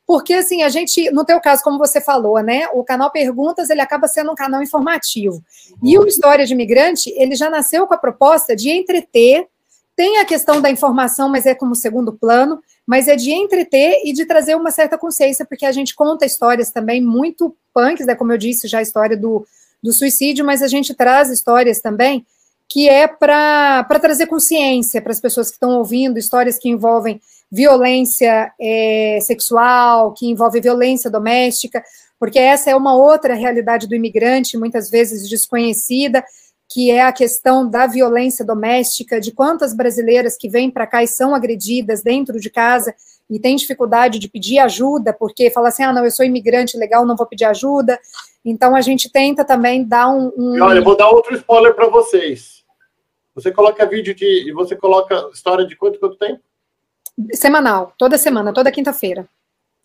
porque 0.05 0.33
assim, 0.33 0.61
a 0.61 0.67
gente, 0.67 1.09
no 1.11 1.23
teu 1.23 1.39
caso, 1.39 1.63
como 1.63 1.77
você 1.77 2.01
falou, 2.01 2.41
né, 2.43 2.67
o 2.73 2.83
canal 2.83 3.11
Perguntas, 3.11 3.69
ele 3.69 3.81
acaba 3.81 4.09
sendo 4.09 4.31
um 4.31 4.35
canal 4.35 4.61
informativo. 4.61 5.41
E 5.81 5.97
o 5.97 6.05
História 6.05 6.45
de 6.45 6.53
Imigrante, 6.53 7.13
ele 7.15 7.35
já 7.35 7.49
nasceu 7.49 7.87
com 7.87 7.93
a 7.93 7.97
proposta 7.97 8.55
de 8.55 8.69
entreter, 8.69 9.47
tem 9.97 10.19
a 10.19 10.25
questão 10.25 10.62
da 10.62 10.69
informação, 10.69 11.27
mas 11.27 11.47
é 11.47 11.55
como 11.55 11.73
segundo 11.73 12.13
plano, 12.13 12.62
mas 12.86 13.07
é 13.07 13.15
de 13.15 13.31
entreter 13.31 13.99
e 14.05 14.13
de 14.13 14.25
trazer 14.25 14.55
uma 14.55 14.69
certa 14.69 14.95
consciência, 14.95 15.43
porque 15.43 15.65
a 15.65 15.71
gente 15.71 15.95
conta 15.95 16.23
histórias 16.23 16.71
também 16.71 17.01
muito 17.01 17.57
punks, 17.73 18.05
né, 18.05 18.13
como 18.13 18.31
eu 18.31 18.38
disse 18.38 18.67
já 18.67 18.77
a 18.77 18.83
história 18.83 19.17
do, 19.17 19.43
do 19.81 19.91
suicídio, 19.91 20.45
mas 20.45 20.62
a 20.62 20.67
gente 20.67 20.93
traz 20.93 21.31
histórias 21.31 21.81
também 21.81 22.23
que 22.69 22.88
é 22.88 23.07
para 23.07 23.83
trazer 23.99 24.27
consciência 24.27 25.01
para 25.01 25.12
as 25.12 25.19
pessoas 25.19 25.47
que 25.47 25.55
estão 25.55 25.77
ouvindo, 25.77 26.19
histórias 26.19 26.60
que 26.60 26.69
envolvem 26.69 27.19
violência 27.49 28.51
é, 28.60 29.19
sexual, 29.21 30.13
que 30.13 30.27
envolve 30.27 30.60
violência 30.60 31.10
doméstica, 31.10 31.81
porque 32.19 32.38
essa 32.38 32.69
é 32.69 32.75
uma 32.75 32.95
outra 32.95 33.33
realidade 33.33 33.88
do 33.88 33.95
imigrante, 33.95 34.57
muitas 34.57 34.89
vezes 34.89 35.29
desconhecida, 35.29 36.23
que 36.69 36.91
é 36.91 37.01
a 37.01 37.13
questão 37.13 37.69
da 37.69 37.88
violência 37.88 38.45
doméstica, 38.45 39.21
de 39.21 39.32
quantas 39.32 39.73
brasileiras 39.73 40.36
que 40.36 40.49
vêm 40.49 40.69
para 40.69 40.86
cá 40.86 41.01
e 41.01 41.08
são 41.08 41.34
agredidas 41.34 42.03
dentro 42.03 42.39
de 42.39 42.49
casa 42.49 42.93
e 43.30 43.39
têm 43.39 43.56
dificuldade 43.56 44.19
de 44.19 44.30
pedir 44.30 44.60
ajuda, 44.60 45.13
porque 45.13 45.49
fala 45.49 45.69
assim, 45.69 45.84
ah, 45.84 45.93
não, 45.93 46.03
eu 46.03 46.12
sou 46.12 46.25
imigrante 46.25 46.77
legal, 46.77 47.06
não 47.06 47.15
vou 47.15 47.25
pedir 47.25 47.45
ajuda. 47.45 47.99
Então, 48.43 48.75
a 48.75 48.82
gente 48.82 49.12
tenta 49.12 49.43
também 49.43 49.86
dar 49.86 50.10
um... 50.10 50.32
um... 50.38 50.62
Olha, 50.62 50.80
eu 50.80 50.84
vou 50.84 50.95
dar 50.95 51.10
outro 51.10 51.36
spoiler 51.36 51.73
para 51.73 51.88
vocês. 51.88 52.63
Você 53.36 53.51
coloca 53.51 53.86
vídeo 53.86 54.15
de... 54.15 54.49
e 54.49 54.51
você 54.51 54.75
coloca 54.75 55.30
história 55.34 55.65
de 55.65 55.75
quanto, 55.75 55.99
quanto 55.99 56.17
tempo? 56.17 56.41
Semanal, 57.34 57.93
toda 57.97 58.17
semana, 58.17 58.53
toda 58.53 58.71
quinta-feira. 58.71 59.27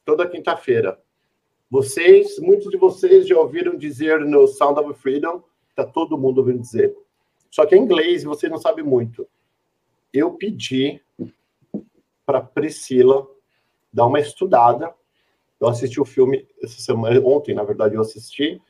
Toda 0.04 0.28
quinta-feira. 0.28 0.98
Vocês, 1.70 2.38
muitos 2.38 2.70
de 2.70 2.76
vocês 2.76 3.26
já 3.26 3.36
ouviram 3.38 3.76
dizer 3.76 4.20
no 4.20 4.46
Sound 4.46 4.78
of 4.80 5.00
Freedom, 5.00 5.42
tá 5.84 5.92
todo 5.92 6.18
mundo 6.18 6.38
ouvindo 6.38 6.60
dizer. 6.60 6.94
Só 7.50 7.66
que 7.66 7.74
é 7.74 7.78
inglês 7.78 8.22
e 8.22 8.26
você 8.26 8.48
não 8.48 8.58
sabe 8.58 8.82
muito. 8.82 9.26
Eu 10.12 10.32
pedi 10.32 11.00
para 12.24 12.40
Priscila 12.40 13.26
dar 13.92 14.06
uma 14.06 14.20
estudada. 14.20 14.94
Eu 15.60 15.68
assisti 15.68 16.00
o 16.00 16.04
filme 16.04 16.46
essa 16.62 16.80
semana, 16.80 17.20
ontem, 17.24 17.54
na 17.54 17.62
verdade, 17.62 17.94
eu 17.94 18.00
assisti 18.00 18.60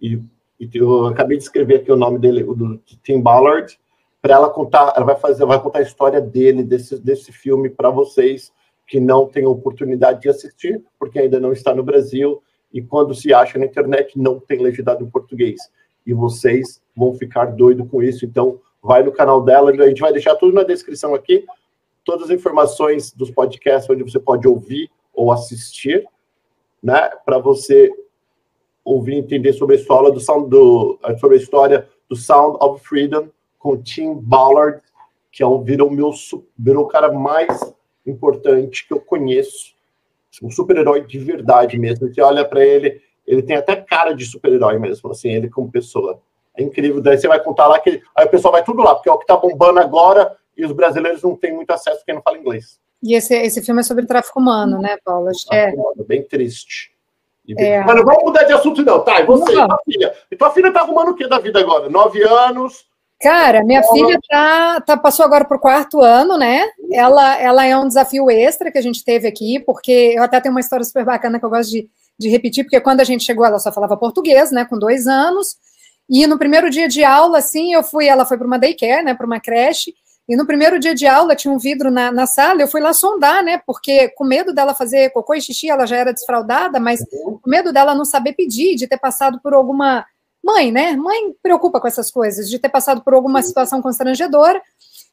e, 0.00 0.20
e 0.58 0.68
eu 0.74 1.06
acabei 1.06 1.38
de 1.38 1.44
escrever 1.44 1.76
aqui 1.76 1.90
o 1.90 1.96
nome 1.96 2.18
dele, 2.18 2.42
do 2.42 2.78
Tim 3.02 3.20
Ballard 3.20 3.78
para 4.22 4.34
ela 4.34 4.48
contar, 4.48 4.92
ela 4.96 5.04
vai 5.04 5.16
fazer, 5.16 5.44
vai 5.44 5.60
contar 5.60 5.80
a 5.80 5.82
história 5.82 6.20
dele 6.20 6.62
desse 6.62 6.96
desse 7.00 7.32
filme 7.32 7.68
para 7.68 7.90
vocês 7.90 8.52
que 8.86 9.00
não 9.00 9.26
têm 9.26 9.44
oportunidade 9.46 10.20
de 10.20 10.28
assistir, 10.28 10.82
porque 10.98 11.18
ainda 11.18 11.40
não 11.40 11.52
está 11.52 11.74
no 11.74 11.82
Brasil 11.82 12.40
e 12.72 12.80
quando 12.80 13.14
se 13.14 13.34
acha 13.34 13.58
na 13.58 13.66
internet 13.66 14.16
não 14.16 14.38
tem 14.38 14.62
legendado 14.62 15.04
em 15.04 15.10
português. 15.10 15.60
E 16.06 16.12
vocês 16.12 16.82
vão 16.96 17.14
ficar 17.14 17.46
doido 17.46 17.84
com 17.86 18.02
isso, 18.02 18.24
então 18.24 18.60
vai 18.82 19.02
no 19.02 19.12
canal 19.12 19.40
dela, 19.42 19.70
a 19.70 19.88
gente 19.88 20.00
vai 20.00 20.12
deixar 20.12 20.34
tudo 20.36 20.52
na 20.52 20.64
descrição 20.64 21.14
aqui. 21.14 21.46
todas 22.04 22.24
as 22.24 22.30
informações 22.30 23.12
dos 23.12 23.30
podcasts 23.30 23.88
onde 23.88 24.02
você 24.02 24.18
pode 24.18 24.46
ouvir 24.48 24.90
ou 25.14 25.30
assistir, 25.30 26.04
né? 26.82 27.10
Para 27.24 27.38
você 27.38 27.90
ouvir 28.84 29.14
e 29.14 29.18
entender 29.18 29.52
sobre 29.52 29.76
a 29.76 29.78
história 29.78 30.10
do 30.10 30.20
sound 30.20 30.48
do, 30.50 30.98
sobre 31.20 31.36
a 31.36 31.40
história 31.40 31.88
do 32.08 32.16
Sound 32.16 32.58
of 32.60 32.84
Freedom 32.84 33.28
com 33.58 33.80
Tim 33.80 34.14
Ballard, 34.14 34.82
que 35.30 35.42
é 35.42 35.46
um, 35.46 35.62
virou 35.62 35.88
meu 35.90 36.10
virou 36.58 36.84
o 36.84 36.88
cara 36.88 37.12
mais 37.12 37.72
importante 38.04 38.86
que 38.86 38.92
eu 38.92 39.00
conheço, 39.00 39.74
um 40.42 40.50
super-herói 40.50 41.06
de 41.06 41.18
verdade 41.18 41.78
mesmo. 41.78 42.12
Você 42.12 42.20
olha 42.20 42.44
para 42.44 42.64
ele, 42.64 43.00
ele 43.32 43.42
tem 43.42 43.56
até 43.56 43.74
cara 43.76 44.14
de 44.14 44.26
super-herói 44.26 44.78
mesmo, 44.78 45.10
assim, 45.10 45.30
ele 45.30 45.48
como 45.48 45.70
pessoa. 45.70 46.20
É 46.54 46.62
incrível. 46.62 47.00
Daí 47.00 47.16
você 47.16 47.26
vai 47.26 47.42
contar 47.42 47.66
lá 47.66 47.78
que 47.78 48.02
aí 48.14 48.26
o 48.26 48.28
pessoal 48.28 48.52
vai 48.52 48.62
tudo 48.62 48.82
lá, 48.82 48.94
porque 48.94 49.08
é 49.08 49.12
o 49.12 49.18
que 49.18 49.26
tá 49.26 49.36
bombando 49.36 49.80
agora 49.80 50.36
e 50.56 50.64
os 50.66 50.72
brasileiros 50.72 51.22
não 51.22 51.34
têm 51.34 51.54
muito 51.54 51.70
acesso 51.70 51.98
porque 51.98 52.12
não 52.12 52.20
fala 52.20 52.38
inglês. 52.38 52.78
E 53.02 53.14
esse, 53.14 53.34
esse 53.34 53.62
filme 53.62 53.80
é 53.80 53.82
sobre 53.82 54.06
tráfico 54.06 54.38
humano, 54.38 54.78
né, 54.78 54.96
Paula? 55.02 55.32
É. 55.50 55.72
Bem 56.06 56.22
triste. 56.22 56.92
Bem... 57.46 57.72
É. 57.72 57.84
Mas 57.84 57.96
não 57.96 58.04
vamos 58.04 58.22
mudar 58.22 58.44
de 58.44 58.52
assunto, 58.52 58.84
não. 58.84 59.00
Tá, 59.00 59.20
e 59.20 59.24
você, 59.24 59.54
não. 59.54 59.66
tua 59.66 59.78
filha? 59.84 60.14
E 60.30 60.36
tua 60.36 60.50
filha 60.50 60.72
tá 60.72 60.80
arrumando 60.80 61.08
o 61.08 61.14
que 61.14 61.26
da 61.26 61.38
vida 61.38 61.58
agora? 61.58 61.88
Nove 61.88 62.22
anos. 62.22 62.84
Cara, 63.20 63.64
minha 63.64 63.82
filha 63.84 64.18
tá, 64.28 64.80
tá, 64.80 64.96
passou 64.96 65.24
agora 65.24 65.44
para 65.44 65.56
o 65.56 65.60
quarto 65.60 66.00
ano, 66.00 66.36
né? 66.36 66.68
Ela, 66.92 67.40
ela 67.40 67.64
é 67.64 67.76
um 67.76 67.86
desafio 67.86 68.28
extra 68.28 68.70
que 68.70 68.78
a 68.78 68.82
gente 68.82 69.04
teve 69.04 69.28
aqui, 69.28 69.60
porque 69.60 70.14
eu 70.16 70.22
até 70.24 70.40
tenho 70.40 70.52
uma 70.52 70.60
história 70.60 70.84
super 70.84 71.04
bacana 71.04 71.38
que 71.38 71.44
eu 71.44 71.50
gosto 71.50 71.70
de, 71.70 71.88
de 72.22 72.28
repetir, 72.28 72.64
porque 72.64 72.80
quando 72.80 73.00
a 73.00 73.04
gente 73.04 73.24
chegou, 73.24 73.44
ela 73.44 73.58
só 73.58 73.72
falava 73.72 73.96
português, 73.96 74.50
né? 74.50 74.64
Com 74.64 74.78
dois 74.78 75.06
anos. 75.06 75.56
E 76.08 76.26
no 76.26 76.38
primeiro 76.38 76.70
dia 76.70 76.88
de 76.88 77.04
aula, 77.04 77.38
assim, 77.38 77.72
eu 77.74 77.82
fui, 77.82 78.06
ela 78.06 78.24
foi 78.24 78.38
para 78.38 78.46
uma 78.46 78.58
daycare, 78.58 79.04
né? 79.04 79.14
Para 79.14 79.26
uma 79.26 79.40
creche. 79.40 79.94
E 80.28 80.36
no 80.36 80.46
primeiro 80.46 80.78
dia 80.78 80.94
de 80.94 81.06
aula 81.06 81.34
tinha 81.34 81.52
um 81.52 81.58
vidro 81.58 81.90
na, 81.90 82.12
na 82.12 82.26
sala, 82.26 82.62
eu 82.62 82.68
fui 82.68 82.80
lá 82.80 82.92
sondar, 82.92 83.42
né? 83.42 83.60
Porque 83.66 84.08
com 84.10 84.24
medo 84.24 84.54
dela 84.54 84.74
fazer 84.74 85.10
cocô 85.10 85.34
e 85.34 85.40
xixi, 85.40 85.68
ela 85.68 85.84
já 85.84 85.96
era 85.96 86.12
desfraldada, 86.12 86.78
mas 86.78 87.00
uhum. 87.00 87.38
com 87.42 87.50
medo 87.50 87.72
dela 87.72 87.94
não 87.94 88.04
saber 88.04 88.32
pedir, 88.34 88.76
de 88.76 88.86
ter 88.86 88.98
passado 88.98 89.40
por 89.42 89.52
alguma. 89.52 90.06
Mãe, 90.44 90.72
né? 90.72 90.96
Mãe 90.96 91.34
preocupa 91.42 91.80
com 91.80 91.86
essas 91.86 92.10
coisas, 92.10 92.48
de 92.48 92.58
ter 92.58 92.68
passado 92.68 93.02
por 93.02 93.14
alguma 93.14 93.42
situação 93.42 93.80
constrangedora. 93.80 94.60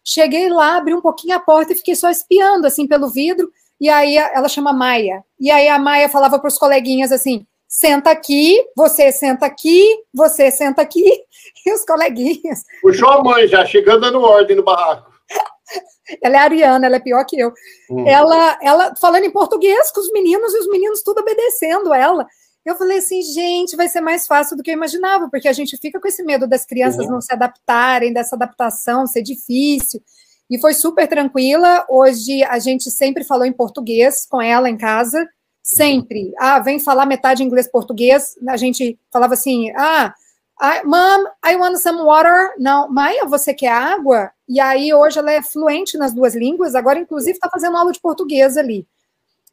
Cheguei 0.04 0.50
lá, 0.50 0.78
abri 0.78 0.94
um 0.94 1.02
pouquinho 1.02 1.36
a 1.36 1.40
porta 1.40 1.74
e 1.74 1.76
fiquei 1.76 1.96
só 1.96 2.10
espiando, 2.10 2.66
assim, 2.66 2.88
pelo 2.88 3.10
vidro. 3.10 3.52
E 3.80 3.90
aí 3.90 4.18
ela 4.18 4.50
chama 4.50 4.74
Maia. 4.74 5.24
E 5.40 5.50
aí 5.50 5.68
a 5.68 5.80
Maia 5.80 6.10
falava 6.10 6.38
para 6.40 6.48
os 6.48 6.58
coleguinhas 6.58 7.12
assim: 7.12 7.46
senta 7.68 8.10
aqui, 8.12 8.64
você 8.76 9.12
senta 9.12 9.46
aqui, 9.46 9.84
você 10.14 10.52
senta 10.52 10.82
aqui, 10.82 11.06
e 11.66 11.74
os 11.74 11.86
coleguinhas. 11.86 12.64
Puxou 12.82 13.10
a 13.10 13.24
mãe 13.24 13.48
já, 13.48 13.66
chegando 13.66 14.02
dando 14.02 14.22
ordem 14.22 14.56
no 14.56 14.64
barraco. 14.64 15.10
ela 16.22 16.36
é 16.36 16.40
ariana, 16.40 16.86
ela 16.86 16.96
é 16.96 17.00
pior 17.00 17.24
que 17.26 17.40
eu. 17.40 17.54
Hum. 17.90 18.08
Ela, 18.08 18.58
ela 18.62 18.96
falando 18.96 19.24
em 19.24 19.32
português 19.32 19.92
com 19.92 20.02
os 20.02 20.12
meninos 20.12 20.54
e 20.54 20.60
os 20.60 20.68
meninos 20.68 21.04
tudo 21.04 21.22
obedecendo 21.22 21.94
ela. 21.94 22.26
Eu 22.66 22.76
falei 22.76 22.98
assim, 22.98 23.22
gente, 23.22 23.76
vai 23.76 23.88
ser 23.88 24.02
mais 24.02 24.28
fácil 24.28 24.58
do 24.58 24.62
que 24.62 24.70
eu 24.70 24.76
imaginava, 24.76 25.30
porque 25.30 25.48
a 25.48 25.54
gente 25.54 25.78
fica 25.78 26.00
com 26.00 26.08
esse 26.08 26.22
medo 26.24 26.48
das 26.48 26.66
crianças 26.66 27.06
uhum. 27.06 27.14
não 27.14 27.22
se 27.22 27.34
adaptarem, 27.34 28.12
dessa 28.12 28.36
adaptação 28.36 29.08
ser 29.08 29.22
difícil. 29.22 30.02
E 30.50 30.60
foi 30.60 30.74
super 30.74 31.08
tranquila. 31.08 31.86
Hoje 31.88 32.44
a 32.44 32.58
gente 32.58 32.90
sempre 32.90 33.24
falou 33.24 33.46
em 33.46 33.54
português 33.54 34.26
com 34.26 34.42
ela 34.42 34.70
em 34.70 34.78
casa, 34.78 35.30
sempre. 35.62 36.34
Ah, 36.40 36.60
vem 36.60 36.80
falar 36.80 37.06
metade 37.06 37.44
inglês-português. 37.44 38.36
A 38.48 38.58
gente 38.58 38.98
falava 39.12 39.36
assim, 39.36 39.72
ah, 39.76 40.14
I, 40.62 40.84
Mom, 40.84 41.26
I 41.46 41.56
want 41.56 41.78
some 41.78 42.02
water. 42.02 42.54
Não, 42.58 42.90
Maia, 42.90 43.26
você 43.26 43.54
quer 43.54 43.72
água? 43.72 44.32
E 44.48 44.60
aí, 44.60 44.94
hoje, 44.94 45.20
ela 45.20 45.32
é 45.32 45.42
fluente 45.42 45.98
nas 45.98 46.14
duas 46.14 46.36
línguas. 46.36 46.76
Agora, 46.76 47.00
inclusive, 47.00 47.34
está 47.34 47.50
fazendo 47.50 47.78
aula 47.78 47.92
de 47.92 48.02
português 48.02 48.58
ali. 48.58 48.86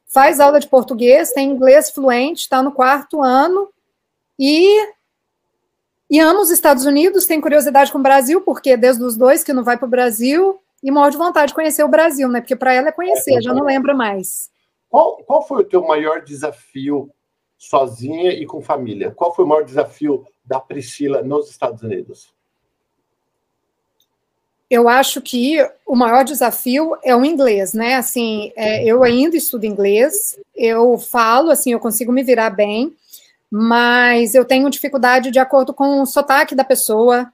Faz 0.07 0.40
aula 0.40 0.59
de 0.59 0.68
português, 0.68 1.30
tem 1.32 1.51
inglês 1.51 1.90
fluente, 1.90 2.42
está 2.42 2.62
no 2.62 2.72
quarto 2.72 3.22
ano. 3.22 3.68
E, 4.38 4.88
e 6.11 6.18
ama 6.18 6.40
os 6.40 6.51
Estados 6.51 6.86
Unidos, 6.86 7.26
tem 7.26 7.40
curiosidade 7.40 7.92
com 7.92 7.99
o 7.99 8.03
Brasil, 8.03 8.40
porque 8.40 8.76
desde 8.76 9.03
os 9.05 9.16
dois 9.16 9.44
que 9.44 9.53
não 9.53 9.62
vai 9.62 9.76
para 9.76 9.86
o 9.86 9.90
Brasil, 9.90 10.61
e 10.83 10.91
morre 10.91 11.11
de 11.11 11.16
vontade 11.16 11.49
de 11.49 11.55
conhecer 11.55 11.83
o 11.83 11.89
Brasil, 11.89 12.29
né? 12.29 12.41
Porque 12.41 12.57
para 12.57 12.72
ela 12.72 12.89
é 12.89 12.93
conhecer, 12.93 13.41
já 13.41 13.53
não 13.53 13.64
lembra 13.64 13.95
mais. 13.95 14.51
Qual, 14.89 15.16
qual 15.24 15.47
foi 15.47 15.62
o 15.62 15.64
teu 15.64 15.87
maior 15.87 16.22
desafio 16.22 17.11
sozinha 17.59 18.33
e 18.33 18.47
com 18.47 18.61
família? 18.61 19.11
Qual 19.11 19.35
foi 19.35 19.45
o 19.45 19.49
maior 19.49 19.64
desafio 19.64 20.27
da 20.45 20.61
Priscila 20.61 21.22
nos 21.22 21.51
Estados 21.51 21.83
Unidos? 21.83 22.35
Eu 24.68 24.89
acho 24.89 25.20
que 25.22 25.59
o 25.87 25.95
maior 25.95 26.24
desafio 26.24 26.97
é 27.05 27.14
o 27.14 27.24
inglês, 27.24 27.72
né? 27.72 27.95
Assim, 27.95 28.53
é, 28.57 28.85
eu 28.85 29.05
ainda 29.05 29.37
estudo 29.37 29.64
inglês, 29.64 30.39
eu 30.55 30.99
falo, 30.99 31.51
assim, 31.51 31.72
eu 31.72 31.79
consigo 31.79 32.11
me 32.11 32.24
virar 32.24 32.51
bem, 32.51 32.93
mas 33.49 34.35
eu 34.35 34.45
tenho 34.45 34.68
dificuldade 34.68 35.31
de 35.31 35.39
acordo 35.39 35.72
com 35.72 36.03
o 36.03 36.07
sotaque 36.07 36.55
da 36.55 36.64
pessoa. 36.64 37.33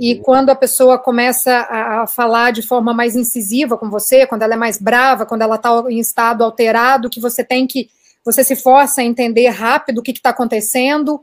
E 0.00 0.16
quando 0.16 0.50
a 0.50 0.54
pessoa 0.56 0.98
começa 0.98 1.66
a 1.70 2.06
falar 2.08 2.50
de 2.50 2.60
forma 2.60 2.92
mais 2.92 3.14
incisiva 3.14 3.78
com 3.78 3.88
você, 3.88 4.26
quando 4.26 4.42
ela 4.42 4.54
é 4.54 4.56
mais 4.56 4.78
brava, 4.78 5.24
quando 5.24 5.42
ela 5.42 5.54
está 5.54 5.70
em 5.88 6.00
estado 6.00 6.42
alterado, 6.42 7.08
que 7.08 7.20
você 7.20 7.44
tem 7.44 7.66
que, 7.66 7.88
você 8.24 8.42
se 8.42 8.56
força 8.56 9.00
a 9.00 9.04
entender 9.04 9.48
rápido 9.48 9.98
o 9.98 10.02
que 10.02 10.10
está 10.10 10.30
acontecendo, 10.30 11.20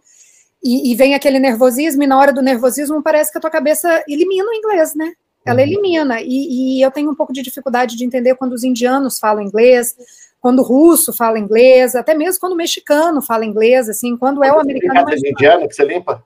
e, 0.64 0.92
e, 0.92 0.96
vem 0.96 1.14
aquele 1.14 1.40
nervosismo, 1.40 2.04
e 2.04 2.08
na 2.08 2.18
hora 2.18 2.32
do 2.32 2.42
nervosismo 2.42 3.04
parece 3.04 3.34
que 3.34 3.38
a 3.38 3.42
tua 3.42 3.50
cabeça 3.50 4.02
elimina 4.08 4.50
o 4.50 4.54
inglês, 4.54 4.96
né? 4.96 5.12
Ela 5.46 5.60
uhum. 5.60 5.68
elimina. 5.68 6.22
E, 6.22 6.78
e, 6.78 6.82
eu 6.82 6.90
tenho 6.90 7.12
um 7.12 7.16
pouco 7.16 7.34
de 7.34 7.42
dificuldade 7.42 7.98
de 7.98 8.06
entender 8.06 8.36
quando 8.36 8.54
os 8.54 8.64
indianos 8.64 9.20
falam 9.20 9.44
inglês, 9.44 9.94
quando 10.40 10.60
o 10.60 10.64
russo 10.64 11.12
fala 11.12 11.38
inglês, 11.38 11.96
até 11.96 12.14
mesmo 12.14 12.40
quando 12.40 12.54
o 12.54 12.56
mexicano 12.58 13.22
fala 13.22 13.46
inglês, 13.46 13.90
assim, 13.90 14.16
quando 14.16 14.42
é 14.42 14.54
o 14.54 14.60
americano. 14.60 15.06
Você 15.70 15.84
limpa? 15.84 16.24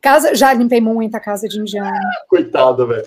Casa, 0.00 0.34
já 0.34 0.52
limpei 0.54 0.80
muita 0.80 1.20
casa 1.20 1.46
de 1.46 1.60
indiano. 1.60 1.98
Coitado, 2.28 2.86
velho. 2.86 3.06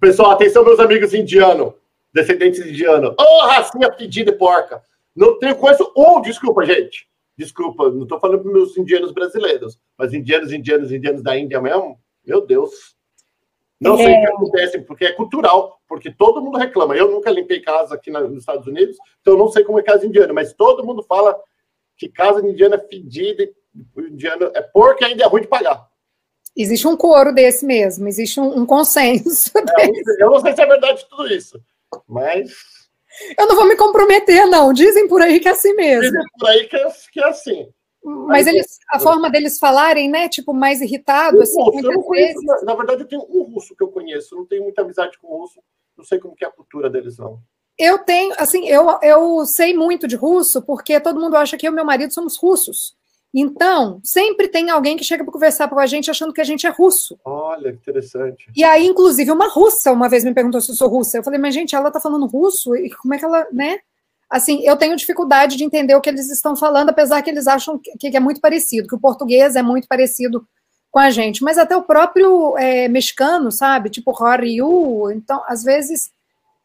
Pessoal, 0.00 0.30
atenção, 0.30 0.64
meus 0.64 0.80
amigos 0.80 1.12
indianos, 1.12 1.74
descendentes 2.12 2.64
de 2.64 2.70
indiano. 2.70 3.14
Ô, 3.18 3.22
oh, 3.22 3.46
racinha 3.46 3.92
pedida 3.92 4.30
e 4.30 4.34
porca. 4.34 4.82
Não 5.14 5.38
tenho 5.38 5.56
coisa. 5.56 5.86
Oh, 5.94 6.20
desculpa, 6.20 6.64
gente. 6.64 7.06
Desculpa, 7.36 7.90
não 7.90 8.02
estou 8.02 8.20
falando 8.20 8.42
para 8.42 8.52
meus 8.52 8.76
indianos 8.76 9.12
brasileiros, 9.12 9.78
mas 9.96 10.12
indianos, 10.12 10.52
indianos, 10.52 10.92
indianos 10.92 11.22
da 11.22 11.38
Índia 11.38 11.60
mesmo, 11.60 11.98
meu 12.24 12.46
Deus. 12.46 12.94
Não 13.80 13.94
é. 13.94 14.04
sei 14.04 14.14
o 14.14 14.20
que 14.20 14.26
acontece, 14.26 14.78
porque 14.80 15.06
é 15.06 15.12
cultural, 15.12 15.80
porque 15.88 16.10
todo 16.10 16.42
mundo 16.42 16.58
reclama. 16.58 16.94
Eu 16.94 17.10
nunca 17.10 17.30
limpei 17.30 17.60
casa 17.60 17.94
aqui 17.94 18.10
nos 18.10 18.36
Estados 18.36 18.66
Unidos, 18.66 18.96
então 19.20 19.34
eu 19.34 19.38
não 19.38 19.48
sei 19.48 19.64
como 19.64 19.78
é 19.78 19.82
casa 19.82 20.06
indiana, 20.06 20.32
mas 20.32 20.52
todo 20.52 20.84
mundo 20.84 21.02
fala 21.02 21.34
que 21.96 22.08
casa 22.08 22.46
indiana 22.46 22.76
é 22.76 22.88
fedida, 22.88 23.48
indiano 23.96 24.50
é 24.54 24.60
porco 24.60 25.02
e 25.02 25.06
ainda 25.06 25.24
é 25.24 25.26
ruim 25.26 25.42
de 25.42 25.48
pagar. 25.48 25.89
Existe 26.56 26.86
um 26.86 26.96
coro 26.96 27.32
desse 27.32 27.64
mesmo, 27.64 28.08
existe 28.08 28.40
um, 28.40 28.58
um 28.58 28.66
consenso. 28.66 29.50
É, 29.78 30.22
eu 30.22 30.30
não 30.30 30.40
sei 30.40 30.54
se 30.54 30.62
é 30.62 30.66
verdade 30.66 31.06
tudo 31.08 31.32
isso, 31.32 31.60
mas 32.08 32.50
eu 33.38 33.46
não 33.46 33.56
vou 33.56 33.66
me 33.66 33.76
comprometer, 33.76 34.46
não. 34.46 34.72
Dizem 34.72 35.08
por 35.08 35.22
aí 35.22 35.40
que 35.40 35.48
é 35.48 35.52
assim 35.52 35.74
mesmo. 35.74 36.02
Dizem 36.02 36.22
por 36.38 36.48
aí 36.48 36.68
que 36.68 36.76
é, 36.76 36.88
que 37.12 37.20
é 37.20 37.28
assim. 37.28 37.68
Mas 38.02 38.46
eles, 38.46 38.78
a 38.88 38.98
forma 38.98 39.30
deles 39.30 39.58
falarem, 39.58 40.08
né? 40.08 40.28
Tipo, 40.28 40.54
mais 40.54 40.80
irritado, 40.80 41.40
assim, 41.40 41.60
russo, 41.60 42.02
conheço, 42.02 42.42
na, 42.44 42.62
na, 42.62 42.74
verdade, 42.74 43.02
eu 43.02 43.08
tenho 43.08 43.26
um 43.28 43.42
russo 43.42 43.76
que 43.76 43.82
eu 43.82 43.88
conheço, 43.88 44.34
não 44.34 44.46
tenho 44.46 44.62
muita 44.62 44.80
amizade 44.80 45.18
com 45.18 45.28
o 45.28 45.40
russo, 45.40 45.60
não 45.96 46.04
sei 46.04 46.18
como 46.18 46.34
que 46.34 46.44
é 46.44 46.48
a 46.48 46.52
cultura 46.52 46.88
deles, 46.88 47.18
não. 47.18 47.38
Eu 47.78 47.98
tenho, 47.98 48.34
assim, 48.38 48.66
eu, 48.66 48.98
eu 49.02 49.44
sei 49.44 49.74
muito 49.74 50.08
de 50.08 50.16
russo, 50.16 50.62
porque 50.62 50.98
todo 50.98 51.20
mundo 51.20 51.36
acha 51.36 51.58
que 51.58 51.66
eu 51.66 51.72
e 51.72 51.74
meu 51.74 51.84
marido 51.84 52.12
somos 52.12 52.38
russos. 52.38 52.96
Então, 53.32 54.00
sempre 54.02 54.48
tem 54.48 54.70
alguém 54.70 54.96
que 54.96 55.04
chega 55.04 55.22
para 55.22 55.32
conversar 55.32 55.68
com 55.68 55.78
a 55.78 55.86
gente 55.86 56.10
achando 56.10 56.32
que 56.32 56.40
a 56.40 56.44
gente 56.44 56.66
é 56.66 56.70
russo. 56.70 57.16
Olha, 57.24 57.72
que 57.72 57.78
interessante. 57.78 58.50
E 58.56 58.64
aí, 58.64 58.86
inclusive, 58.86 59.30
uma 59.30 59.48
russa 59.48 59.92
uma 59.92 60.08
vez 60.08 60.24
me 60.24 60.34
perguntou 60.34 60.60
se 60.60 60.72
eu 60.72 60.74
sou 60.74 60.88
russa. 60.88 61.18
Eu 61.18 61.22
falei, 61.22 61.38
mas 61.38 61.54
gente, 61.54 61.74
ela 61.74 61.92
tá 61.92 62.00
falando 62.00 62.26
russo? 62.26 62.74
E 62.74 62.90
como 62.90 63.14
é 63.14 63.18
que 63.18 63.24
ela, 63.24 63.46
né? 63.52 63.78
Assim, 64.28 64.62
eu 64.64 64.76
tenho 64.76 64.96
dificuldade 64.96 65.56
de 65.56 65.64
entender 65.64 65.94
o 65.94 66.00
que 66.00 66.08
eles 66.08 66.28
estão 66.30 66.56
falando, 66.56 66.90
apesar 66.90 67.22
que 67.22 67.30
eles 67.30 67.46
acham 67.46 67.78
que, 67.78 68.10
que 68.10 68.16
é 68.16 68.20
muito 68.20 68.40
parecido, 68.40 68.88
que 68.88 68.94
o 68.94 69.00
português 69.00 69.56
é 69.56 69.62
muito 69.62 69.86
parecido 69.86 70.46
com 70.90 70.98
a 70.98 71.10
gente. 71.10 71.42
Mas 71.42 71.56
até 71.56 71.76
o 71.76 71.82
próprio 71.82 72.56
é, 72.58 72.88
mexicano, 72.88 73.52
sabe? 73.52 73.90
Tipo, 73.90 74.12
Ryu. 74.12 75.10
Então, 75.12 75.40
às 75.46 75.62
vezes, 75.62 76.10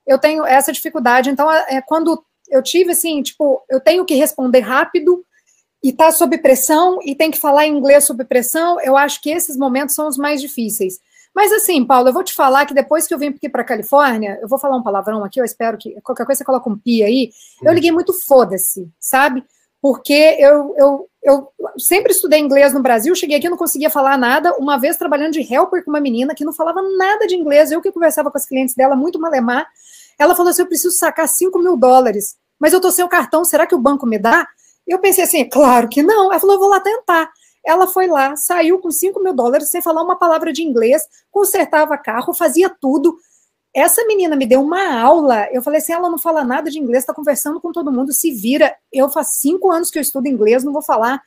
eu 0.06 0.18
tenho 0.18 0.46
essa 0.46 0.72
dificuldade. 0.72 1.30
Então, 1.30 1.52
é, 1.52 1.80
quando 1.82 2.24
eu 2.50 2.62
tive, 2.64 2.92
assim, 2.92 3.22
tipo, 3.22 3.64
eu 3.70 3.80
tenho 3.80 4.06
que 4.06 4.16
responder 4.16 4.62
rápido 4.62 5.24
e 5.86 5.90
está 5.90 6.12
sob 6.12 6.36
pressão 6.40 6.98
e 7.04 7.14
tem 7.14 7.30
que 7.30 7.40
falar 7.40 7.68
inglês 7.68 8.06
sob 8.06 8.26
pressão, 8.26 8.82
eu 8.82 8.98
acho 8.98 9.22
que 9.22 9.30
esses 9.30 9.56
momentos 9.56 9.94
são 9.94 10.08
os 10.08 10.18
mais 10.18 10.42
difíceis. 10.42 11.00
Mas 11.32 11.54
assim, 11.54 11.86
Paulo, 11.86 12.10
eu 12.10 12.14
vou 12.14 12.24
te 12.24 12.34
falar 12.34 12.66
que 12.66 12.74
depois 12.74 13.06
que 13.06 13.14
eu 13.14 13.20
vim 13.20 13.28
aqui 13.28 13.48
para 13.48 13.64
Califórnia, 13.64 14.40
eu 14.42 14.48
vou 14.48 14.58
falar 14.58 14.78
um 14.78 14.82
palavrão 14.82 15.24
aqui, 15.24 15.40
eu 15.40 15.46
espero 15.46 15.78
que 15.78 15.96
qualquer 16.02 16.26
coisa 16.26 16.40
você 16.40 16.44
coloque 16.44 16.68
um 16.68 16.76
pi 16.76 17.04
aí. 17.04 17.30
Eu 17.62 17.72
liguei 17.72 17.92
muito 17.92 18.14
foda-se, 18.26 18.90
sabe? 19.00 19.44
Porque 19.80 20.36
eu, 20.40 20.74
eu, 20.76 21.10
eu 21.22 21.50
sempre 21.78 22.14
estudei 22.14 22.40
inglês 22.40 22.74
no 22.74 22.82
Brasil, 22.82 23.14
cheguei 23.14 23.38
aqui 23.38 23.48
não 23.48 23.56
conseguia 23.56 23.92
falar 23.92 24.18
nada. 24.18 24.56
Uma 24.56 24.80
vez 24.80 24.98
trabalhando 24.98 25.34
de 25.34 25.54
helper 25.54 25.86
com 25.86 25.92
uma 25.92 26.02
menina 26.02 26.34
que 26.34 26.44
não 26.44 26.52
falava 26.52 26.82
nada 26.98 27.28
de 27.28 27.36
inglês, 27.36 27.72
eu 27.72 27.80
que 27.80 27.92
conversava 27.92 28.32
com 28.32 28.38
as 28.40 28.48
clientes 28.48 28.74
dela 28.74 28.96
muito 28.96 29.20
malemar. 29.20 29.68
Ela 30.18 30.36
falou 30.36 30.50
assim: 30.50 30.64
eu 30.64 30.68
preciso 30.68 30.96
sacar 30.98 31.28
5 31.28 31.60
mil 31.60 31.78
dólares, 31.78 32.38
mas 32.60 32.74
eu 32.74 32.82
tô 32.82 32.92
sem 32.92 33.06
o 33.06 33.10
cartão, 33.10 33.46
será 33.46 33.68
que 33.68 33.76
o 33.76 33.80
banco 33.80 34.08
me 34.08 34.18
dá? 34.18 34.48
Eu 34.88 35.00
pensei 35.00 35.24
assim, 35.24 35.48
claro 35.50 35.90
que 35.90 36.04
não. 36.04 36.32
Ela 36.32 36.40
falou, 36.40 36.56
eu 36.56 36.60
vou 36.60 36.70
lá 36.70 36.80
tentar. 36.80 37.30
Ela 37.66 37.88
foi 37.88 38.08
lá, 38.08 38.36
saiu 38.36 38.80
com 38.80 38.92
5 38.92 39.20
mil 39.22 39.34
dólares 39.34 39.70
sem 39.70 39.82
falar 39.82 40.04
uma 40.04 40.16
palavra 40.16 40.54
de 40.54 40.62
inglês, 40.62 41.02
consertava 41.32 41.98
carro, 41.98 42.34
fazia 42.34 42.70
tudo. 42.70 43.18
Essa 43.74 44.06
menina 44.06 44.36
me 44.36 44.46
deu 44.46 44.62
uma 44.62 45.02
aula. 45.02 45.48
Eu 45.52 45.64
falei 45.64 45.80
assim: 45.80 45.92
ela 45.92 46.10
não 46.10 46.20
fala 46.20 46.44
nada 46.44 46.70
de 46.70 46.80
inglês, 46.80 47.04
está 47.04 47.14
conversando 47.14 47.60
com 47.60 47.72
todo 47.72 47.92
mundo, 47.92 48.14
se 48.14 48.32
vira. 48.32 48.76
Eu 48.94 49.10
faz 49.10 49.40
cinco 49.40 49.72
anos 49.72 49.90
que 49.90 49.98
eu 49.98 50.02
estudo 50.02 50.28
inglês, 50.28 50.64
não 50.64 50.72
vou 50.72 50.84
falar. 50.84 51.22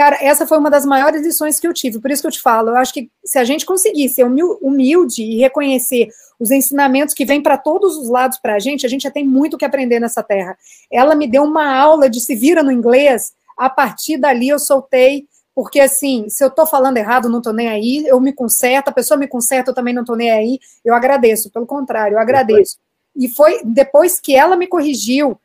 Cara, 0.00 0.16
essa 0.22 0.46
foi 0.46 0.56
uma 0.56 0.70
das 0.70 0.86
maiores 0.86 1.20
lições 1.20 1.60
que 1.60 1.66
eu 1.66 1.74
tive. 1.74 1.98
Por 2.00 2.10
isso 2.10 2.22
que 2.22 2.26
eu 2.26 2.32
te 2.32 2.40
falo, 2.40 2.70
eu 2.70 2.76
acho 2.76 2.90
que 2.90 3.10
se 3.22 3.38
a 3.38 3.44
gente 3.44 3.66
conseguir 3.66 4.08
ser 4.08 4.24
humilde 4.24 5.22
e 5.22 5.40
reconhecer 5.40 6.08
os 6.38 6.50
ensinamentos 6.50 7.14
que 7.14 7.26
vêm 7.26 7.42
para 7.42 7.58
todos 7.58 7.98
os 7.98 8.08
lados 8.08 8.38
para 8.38 8.54
a 8.54 8.58
gente, 8.58 8.86
a 8.86 8.88
gente 8.88 9.02
já 9.02 9.10
tem 9.10 9.26
muito 9.26 9.58
que 9.58 9.64
aprender 9.66 10.00
nessa 10.00 10.22
terra. 10.22 10.56
Ela 10.90 11.14
me 11.14 11.26
deu 11.26 11.42
uma 11.42 11.76
aula 11.76 12.08
de 12.08 12.18
se 12.18 12.34
vira 12.34 12.62
no 12.62 12.72
inglês. 12.72 13.34
A 13.58 13.68
partir 13.68 14.16
dali 14.16 14.48
eu 14.48 14.58
soltei 14.58 15.26
porque 15.54 15.80
assim, 15.80 16.30
se 16.30 16.42
eu 16.42 16.48
estou 16.48 16.66
falando 16.66 16.96
errado, 16.96 17.28
não 17.28 17.36
estou 17.36 17.52
nem 17.52 17.68
aí, 17.68 18.02
eu 18.06 18.18
me 18.22 18.32
conserto, 18.32 18.88
a 18.88 18.92
pessoa 18.92 19.18
me 19.18 19.28
conserta, 19.28 19.70
eu 19.70 19.74
também 19.74 19.92
não 19.92 20.00
estou 20.00 20.16
nem 20.16 20.30
aí, 20.30 20.58
eu 20.82 20.94
agradeço, 20.94 21.50
pelo 21.50 21.66
contrário, 21.66 22.14
eu 22.14 22.18
agradeço. 22.18 22.78
E 23.14 23.28
foi 23.28 23.60
depois 23.64 24.18
que 24.18 24.34
ela 24.34 24.56
me 24.56 24.66
corrigiu, 24.66 25.38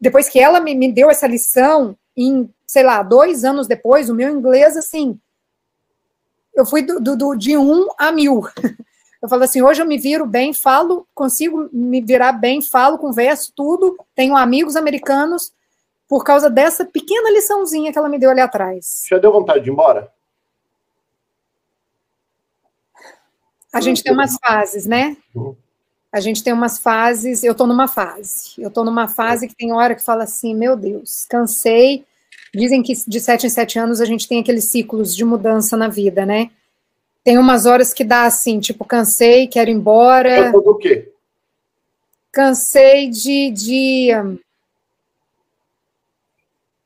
depois 0.00 0.30
que 0.30 0.40
ela 0.40 0.60
me, 0.60 0.74
me 0.74 0.90
deu 0.90 1.10
essa 1.10 1.26
lição, 1.26 1.94
em, 2.16 2.48
sei 2.72 2.82
lá, 2.82 3.02
dois 3.02 3.44
anos 3.44 3.66
depois, 3.66 4.08
o 4.08 4.14
meu 4.14 4.30
inglês, 4.30 4.78
assim, 4.78 5.20
eu 6.54 6.64
fui 6.64 6.80
do, 6.80 6.98
do, 7.00 7.34
de 7.36 7.54
um 7.54 7.86
a 7.98 8.10
mil. 8.10 8.40
Eu 9.20 9.28
falo 9.28 9.44
assim, 9.44 9.62
hoje 9.62 9.80
eu 9.80 9.86
me 9.86 9.98
viro 9.98 10.26
bem, 10.26 10.52
falo, 10.52 11.06
consigo 11.14 11.70
me 11.72 12.00
virar 12.00 12.32
bem, 12.32 12.60
falo, 12.60 12.98
converso, 12.98 13.52
tudo, 13.54 13.96
tenho 14.16 14.36
amigos 14.36 14.74
americanos, 14.74 15.52
por 16.08 16.24
causa 16.24 16.50
dessa 16.50 16.84
pequena 16.84 17.30
liçãozinha 17.30 17.92
que 17.92 17.98
ela 17.98 18.08
me 18.08 18.18
deu 18.18 18.30
ali 18.30 18.40
atrás. 18.40 19.04
Já 19.08 19.18
deu 19.18 19.30
vontade 19.30 19.60
de 19.60 19.70
ir 19.70 19.72
embora? 19.72 20.12
A 23.72 23.80
gente 23.80 24.02
tem 24.02 24.12
umas 24.12 24.36
fases, 24.44 24.86
né? 24.86 25.16
Uhum. 25.32 25.54
A 26.10 26.18
gente 26.18 26.42
tem 26.42 26.52
umas 26.52 26.80
fases, 26.80 27.44
eu 27.44 27.54
tô 27.54 27.64
numa 27.64 27.86
fase. 27.86 28.54
Eu 28.58 28.72
tô 28.72 28.82
numa 28.82 29.06
fase 29.06 29.46
que 29.46 29.54
tem 29.54 29.72
hora 29.72 29.94
que 29.94 30.02
fala 30.02 30.24
assim, 30.24 30.52
meu 30.52 30.74
Deus, 30.74 31.26
cansei. 31.26 32.04
Dizem 32.54 32.82
que 32.82 32.92
de 33.06 33.20
sete 33.20 33.46
em 33.46 33.50
sete 33.50 33.78
anos 33.78 34.00
a 34.00 34.04
gente 34.04 34.28
tem 34.28 34.40
aqueles 34.40 34.64
ciclos 34.64 35.16
de 35.16 35.24
mudança 35.24 35.76
na 35.76 35.88
vida, 35.88 36.26
né? 36.26 36.50
Tem 37.24 37.38
umas 37.38 37.66
horas 37.66 37.94
que 37.94 38.04
dá 38.04 38.24
assim, 38.24 38.60
tipo, 38.60 38.84
cansei, 38.84 39.46
quero 39.46 39.70
ir 39.70 39.74
embora. 39.74 40.52
do 40.52 40.76
quê? 40.76 41.10
Cansei 42.30 43.08
de, 43.08 43.50
de 43.50 44.10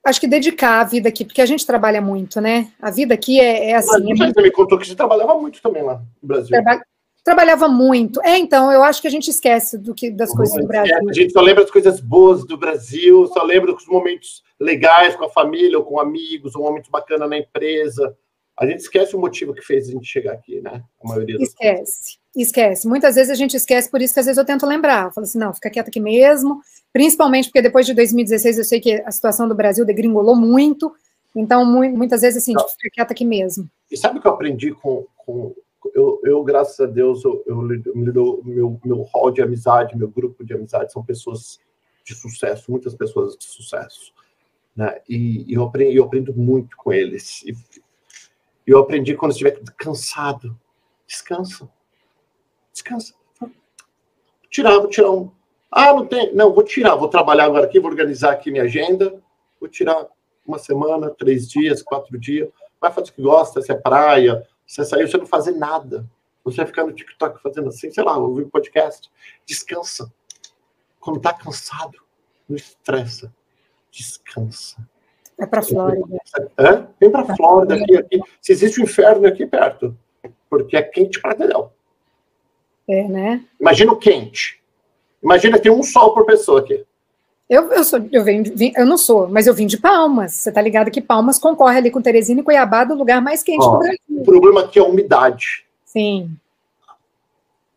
acho 0.05 0.21
que 0.21 0.29
dedicar 0.29 0.81
a 0.81 0.85
vida 0.85 1.09
aqui, 1.09 1.25
porque 1.25 1.43
a 1.43 1.47
gente 1.47 1.67
trabalha 1.67 2.01
muito, 2.01 2.41
né? 2.41 2.71
A 2.81 2.91
vida 2.91 3.15
aqui 3.15 3.41
é, 3.41 3.71
é 3.71 3.75
assim. 3.75 4.15
Mas, 4.17 4.31
é 4.31 4.33
você 4.33 4.43
me 4.43 4.51
contou 4.51 4.79
que 4.79 4.87
você 4.87 4.95
trabalhava 4.95 5.35
muito 5.39 5.61
também 5.61 5.83
lá 5.83 5.95
no 6.23 6.29
Brasil. 6.29 6.49
Traba 6.49 6.83
trabalhava 7.27 7.67
muito. 7.67 8.23
É, 8.23 8.39
então, 8.39 8.71
eu 8.71 8.85
acho 8.85 9.03
que 9.03 9.09
a 9.09 9.11
gente 9.11 9.29
esquece 9.29 9.77
do 9.77 9.93
que, 9.93 10.13
das 10.13 10.33
coisas 10.33 10.57
do 10.57 10.65
Brasil. 10.65 10.97
a 10.97 11.13
gente 11.13 11.33
só 11.33 11.41
lembra 11.41 11.65
das 11.65 11.73
coisas 11.73 12.01
boas 12.01 12.47
do 12.47 12.57
Brasil, 12.57 13.27
só 13.27 13.43
lembra 13.43 13.73
dos 13.73 13.85
momentos 13.89 14.45
legais 14.61 15.17
com 15.17 15.25
a 15.25 15.29
família, 15.29 15.77
ou 15.77 15.85
com 15.85 15.99
amigos, 15.99 16.55
um 16.55 16.61
momento 16.61 16.89
bacana 16.89 17.27
na 17.27 17.37
empresa. 17.37 18.17
A 18.57 18.65
gente 18.65 18.79
esquece 18.79 19.17
o 19.17 19.19
motivo 19.19 19.53
que 19.53 19.61
fez 19.61 19.89
a 19.89 19.91
gente 19.91 20.07
chegar 20.07 20.35
aqui, 20.35 20.61
né? 20.61 20.85
A 21.03 21.09
maioria 21.09 21.37
Esquece, 21.41 22.19
esquece. 22.37 22.87
Muitas 22.87 23.17
vezes 23.17 23.33
a 23.33 23.35
gente 23.35 23.57
esquece, 23.57 23.91
por 23.91 24.01
isso 24.01 24.15
que 24.15 24.21
às 24.21 24.27
vezes 24.27 24.39
eu 24.39 24.45
tento 24.45 24.65
lembrar. 24.65 25.07
Eu 25.07 25.11
falo 25.11 25.25
assim, 25.25 25.39
não, 25.39 25.53
fica 25.53 25.69
quieto 25.69 25.89
aqui 25.89 25.99
mesmo, 25.99 26.61
principalmente 26.93 27.49
porque 27.49 27.61
depois 27.61 27.85
de 27.87 27.93
2016 27.93 28.59
eu 28.59 28.65
sei 28.65 28.79
que 28.79 29.03
a 29.05 29.11
situação 29.11 29.49
do 29.49 29.55
Brasil 29.55 29.85
degringolou 29.85 30.37
muito, 30.37 30.95
então 31.35 31.67
muitas 31.67 32.21
vezes 32.21 32.41
assim, 32.41 32.53
fica 32.53 32.95
quieto 32.95 33.11
aqui 33.11 33.25
mesmo. 33.25 33.69
E 33.91 33.97
sabe 33.97 34.21
o 34.21 34.23
que 34.23 34.29
eu 34.29 34.33
aprendi 34.33 34.71
com, 34.71 35.05
com 35.17 35.53
eu, 35.95 36.21
eu, 36.25 36.45
graças 36.45 36.79
a 36.81 36.87
Deus, 36.87 37.25
eu, 37.25 37.43
eu, 37.47 37.73
eu 37.73 37.97
meu, 37.97 38.81
meu 38.85 39.03
hall 39.03 39.31
de 39.31 39.43
amizade, 39.43 39.97
meu 39.97 40.09
grupo 40.09 40.45
de 40.45 40.55
amizade 40.55 40.93
são 40.93 41.05
pessoas 41.05 41.59
de 42.05 42.15
sucesso, 42.15 42.71
muitas 42.71 42.95
pessoas 42.95 43.37
de 43.37 43.45
sucesso. 43.45 44.13
Né? 44.75 45.01
E, 45.09 45.51
e 45.51 45.55
eu, 45.55 45.65
aprendo, 45.65 45.93
eu 45.93 46.05
aprendo 46.05 46.35
muito 46.35 46.77
com 46.77 46.93
eles. 46.93 47.43
E 47.45 47.55
eu 48.67 48.79
aprendi 48.79 49.15
quando 49.15 49.33
estiver 49.33 49.61
cansado, 49.77 50.59
descansa. 51.07 51.69
Descansa. 52.73 53.15
Tirar, 54.51 54.79
vou 54.79 54.89
tirar 54.89 55.11
um 55.11 55.31
ah, 55.71 55.93
não 55.93 56.07
tem. 56.07 56.35
Não, 56.35 56.55
vou 56.55 56.65
tirar, 56.65 56.95
vou 56.95 57.09
trabalhar 57.09 57.45
agora 57.45 57.67
aqui, 57.67 57.79
vou 57.79 57.91
organizar 57.91 58.33
aqui 58.33 58.51
minha 58.51 58.65
agenda, 58.65 59.23
vou 59.61 59.69
tirar 59.69 60.07
uma 60.47 60.59
semana, 60.59 61.11
três 61.11 61.47
dias, 61.49 61.83
quatro 61.83 62.19
dias. 62.19 62.49
Vai 62.81 62.91
fazer 62.91 63.11
o 63.11 63.13
que 63.13 63.21
gosta, 63.21 63.61
se 63.61 63.73
é 63.73 63.75
praia, 63.75 64.47
se 64.67 64.81
é 64.81 64.85
sair, 64.85 65.09
você 65.09 65.17
não 65.17 65.27
fazer 65.27 65.53
nada. 65.53 66.09
Você 66.45 66.57
vai 66.59 66.67
ficar 66.67 66.85
no 66.85 66.93
TikTok 66.93 67.41
fazendo 67.43 67.69
assim, 67.69 67.91
sei 67.91 68.05
lá, 68.05 68.17
ouvir 68.19 68.47
podcast. 68.47 69.11
Descansa. 69.45 70.13
Quando 71.01 71.21
tá 71.21 71.33
cansado, 71.33 71.99
não 72.49 72.57
estressa. 72.57 73.33
Descansa. 73.91 74.77
É 75.39 75.47
para 75.47 75.63
Flórida. 75.63 76.19
É? 76.57 76.87
Vem 76.99 77.11
para 77.11 77.37
Flórida 77.37 77.75
aqui, 77.75 77.97
aqui. 77.97 78.21
Se 78.41 78.53
existe 78.53 78.81
um 78.81 78.85
inferno 78.85 79.27
aqui 79.27 79.47
perto, 79.47 79.97
porque 80.49 80.77
é 80.77 80.83
quente 80.83 81.21
para 81.21 81.35
Dedéu. 81.35 81.73
É, 82.89 83.07
né? 83.07 83.45
Imagina 83.61 83.93
o 83.93 83.99
quente. 83.99 84.63
Imagina, 85.23 85.59
tem 85.59 85.73
um 85.73 85.83
sol 85.83 86.15
por 86.15 86.25
pessoa 86.25 86.61
aqui. 86.61 86.87
Eu, 87.49 87.73
eu, 87.73 87.85
sou, 87.85 88.01
eu, 88.11 88.25
venho, 88.25 88.43
vim, 88.57 88.73
eu 88.77 88.85
não 88.85 88.99
sou, 88.99 89.29
mas 89.29 89.47
eu 89.47 89.55
vim 89.55 89.67
de 89.67 89.79
Palmas. 89.79 90.35
Você 90.35 90.51
tá 90.51 90.61
ligado 90.61 90.91
que 90.91 91.01
Palmas 91.01 91.39
concorre 91.39 91.79
ali 91.79 91.91
com 91.93 92.03
Teresina 92.03 92.41
e 92.41 92.45
Cuiabá 92.45 92.83
do 92.83 92.95
lugar 92.95 93.23
mais 93.23 93.43
quente 93.43 93.65
Ó, 93.65 93.73
do 93.73 93.79
Brasil. 93.79 93.99
O 94.09 94.25
problema 94.25 94.63
aqui 94.63 94.81
é 94.81 94.83
a 94.83 94.87
umidade. 94.87 95.65
Sim. 95.85 96.37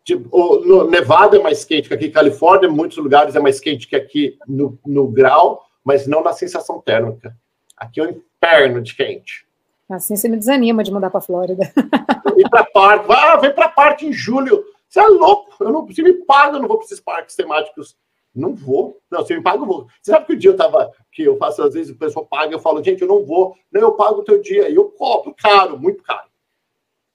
Tipo, 0.04 0.56
no, 0.64 0.90
Nevada 0.90 1.36
é 1.36 1.42
mais 1.42 1.64
quente 1.64 1.86
que 1.86 1.94
aqui, 1.94 2.10
Califórnia, 2.10 2.68
em 2.68 2.72
muitos 2.72 2.98
lugares 2.98 3.36
é 3.36 3.40
mais 3.40 3.60
quente 3.60 3.86
que 3.86 3.94
aqui 3.94 4.36
no, 4.46 4.76
no 4.84 5.06
grau, 5.06 5.64
mas 5.84 6.04
não 6.06 6.20
na 6.20 6.32
sensação 6.32 6.80
térmica. 6.80 7.36
Aqui 7.76 8.00
é 8.00 8.04
um 8.04 8.10
inferno 8.10 8.82
de 8.82 8.94
quente. 8.96 9.46
Assim 9.88 10.16
você 10.16 10.28
me 10.28 10.36
desanima 10.36 10.82
de 10.82 10.92
mudar 10.92 11.10
para 11.10 11.20
Flórida. 11.20 11.72
Ir 12.36 12.48
para 12.48 12.64
parque, 12.64 13.06
ah, 13.12 13.36
vem 13.36 13.54
para 13.54 13.68
parque 13.68 14.06
em 14.06 14.12
julho. 14.12 14.64
Você 14.88 14.98
é 14.98 15.06
louco, 15.06 15.52
eu 15.60 15.70
não, 15.70 15.88
se 15.92 16.02
me 16.02 16.12
paga, 16.12 16.56
eu 16.56 16.60
não 16.60 16.68
vou 16.68 16.78
para 16.78 16.86
esses 16.86 17.00
parques 17.00 17.36
temáticos. 17.36 17.96
Não 18.34 18.54
vou. 18.54 19.00
Não, 19.10 19.24
se 19.24 19.36
me 19.36 19.42
paga, 19.42 19.62
eu 19.62 19.66
vou. 19.66 19.86
Você 20.00 20.12
sabe 20.12 20.26
que 20.26 20.32
o 20.34 20.38
dia 20.38 20.50
eu 20.50 20.56
tava, 20.56 20.90
que 21.12 21.22
eu 21.22 21.36
faço, 21.36 21.62
às 21.62 21.74
vezes 21.74 21.94
o 21.94 21.98
pessoal 21.98 22.26
paga, 22.26 22.54
eu 22.54 22.60
falo, 22.60 22.82
gente, 22.82 23.02
eu 23.02 23.08
não 23.08 23.24
vou. 23.24 23.56
Não, 23.70 23.80
eu 23.80 23.92
pago 23.92 24.20
o 24.20 24.24
teu 24.24 24.40
dia. 24.40 24.68
E 24.68 24.74
eu 24.74 24.86
cobro 24.90 25.34
caro, 25.36 25.78
muito 25.78 26.02
caro. 26.02 26.28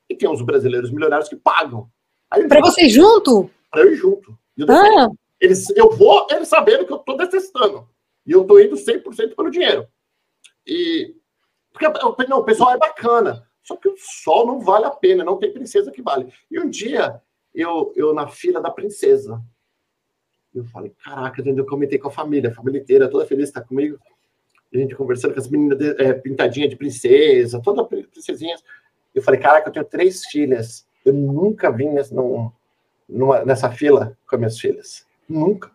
E 0.10 0.16
tem 0.16 0.30
uns 0.30 0.42
brasileiros 0.42 0.92
milionários 0.92 1.30
que 1.30 1.36
pagam. 1.36 1.90
Para 2.30 2.62
você 2.62 2.90
junto? 2.90 3.50
Para 3.72 3.82
eu 3.82 3.94
ir 3.94 3.96
junto. 3.96 4.38
Eu, 4.58 4.68
ah. 4.70 5.10
eles, 5.40 5.70
eu 5.72 5.90
vou, 5.92 6.28
eles 6.30 6.48
sabendo 6.48 6.86
que 6.86 6.94
eu 6.94 6.98
estou 6.98 7.18
detestando. 7.18 7.88
E 8.26 8.32
eu 8.32 8.42
estou 8.42 8.60
indo 8.60 8.76
100% 8.76 9.36
pelo 9.36 9.50
dinheiro. 9.50 9.88
E. 10.66 11.16
Porque 11.72 11.88
não, 12.28 12.40
o 12.40 12.44
pessoal 12.44 12.74
é 12.74 12.78
bacana. 12.78 13.46
Só 13.62 13.76
que 13.76 13.90
o 13.90 13.96
sol 13.98 14.46
não 14.46 14.60
vale 14.60 14.86
a 14.86 14.92
pena, 14.92 15.24
não 15.24 15.38
tem 15.38 15.52
princesa 15.52 15.92
que 15.92 16.02
vale. 16.02 16.32
E 16.50 16.60
um 16.60 16.70
dia 16.70 17.22
eu, 17.54 17.92
eu 17.96 18.14
na 18.14 18.28
fila 18.28 18.62
da 18.62 18.70
princesa. 18.70 19.42
Eu 20.56 20.64
falei, 20.66 20.94
caraca, 21.04 21.44
eu 21.46 21.66
comentei 21.66 22.00
com 22.00 22.08
a 22.08 22.12
família, 22.12 22.50
a 22.50 22.54
família 22.54 22.80
inteira, 22.80 23.10
toda 23.10 23.26
feliz 23.26 23.50
está 23.50 23.60
comigo. 23.62 24.00
A 24.74 24.78
gente 24.78 24.96
conversando 24.96 25.34
com 25.34 25.40
as 25.40 25.50
meninas 25.50 25.78
de, 25.78 26.02
é, 26.02 26.14
pintadinha 26.14 26.68
de 26.68 26.76
princesa, 26.76 27.62
toda 27.62 27.84
princesinhas. 27.84 28.64
Eu 29.14 29.22
falei, 29.22 29.40
caraca, 29.40 29.70
eu 29.70 29.74
tenho 29.74 29.86
três 29.86 30.26
filhas. 30.26 30.88
Eu 31.04 31.14
nunca 31.14 31.70
vim 31.70 31.90
nessa, 31.90 32.16
numa, 32.16 33.46
nessa 33.46 33.70
fila 33.70 34.18
com 34.28 34.36
as 34.36 34.40
minhas 34.40 34.60
filhas. 34.60 35.06
Nunca. 35.28 35.72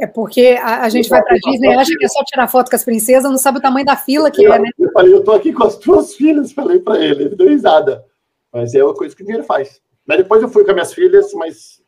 É 0.00 0.06
porque 0.06 0.58
a, 0.60 0.82
a 0.82 0.88
gente 0.88 1.08
vai 1.08 1.22
para 1.22 1.36
Disney 1.36 1.68
e 1.68 1.74
acha 1.74 1.96
que 1.96 2.04
é 2.04 2.08
só 2.08 2.24
tirar 2.24 2.48
foto 2.48 2.70
com 2.70 2.76
as 2.76 2.84
princesas, 2.84 3.30
não 3.30 3.38
sabe 3.38 3.58
o 3.58 3.62
tamanho 3.62 3.86
da 3.86 3.96
fila 3.96 4.30
que 4.30 4.42
eu, 4.42 4.52
é, 4.52 4.58
né? 4.58 4.70
Eu 4.78 4.90
falei, 4.92 5.12
eu 5.12 5.22
tô 5.22 5.32
aqui 5.32 5.52
com 5.52 5.64
as 5.64 5.76
tuas 5.76 6.14
filhas, 6.14 6.52
falei 6.52 6.80
para 6.80 6.98
ele, 6.98 7.24
ele 7.24 7.36
deu 7.36 7.48
risada. 7.48 8.04
Mas 8.52 8.74
é 8.74 8.82
uma 8.82 8.94
coisa 8.94 9.14
que 9.14 9.22
o 9.22 9.24
dinheiro 9.24 9.46
faz. 9.46 9.80
Mas 10.06 10.18
depois 10.18 10.42
eu 10.42 10.48
fui 10.48 10.64
com 10.64 10.70
as 10.70 10.74
minhas 10.74 10.94
filhas, 10.94 11.32
mas 11.34 11.81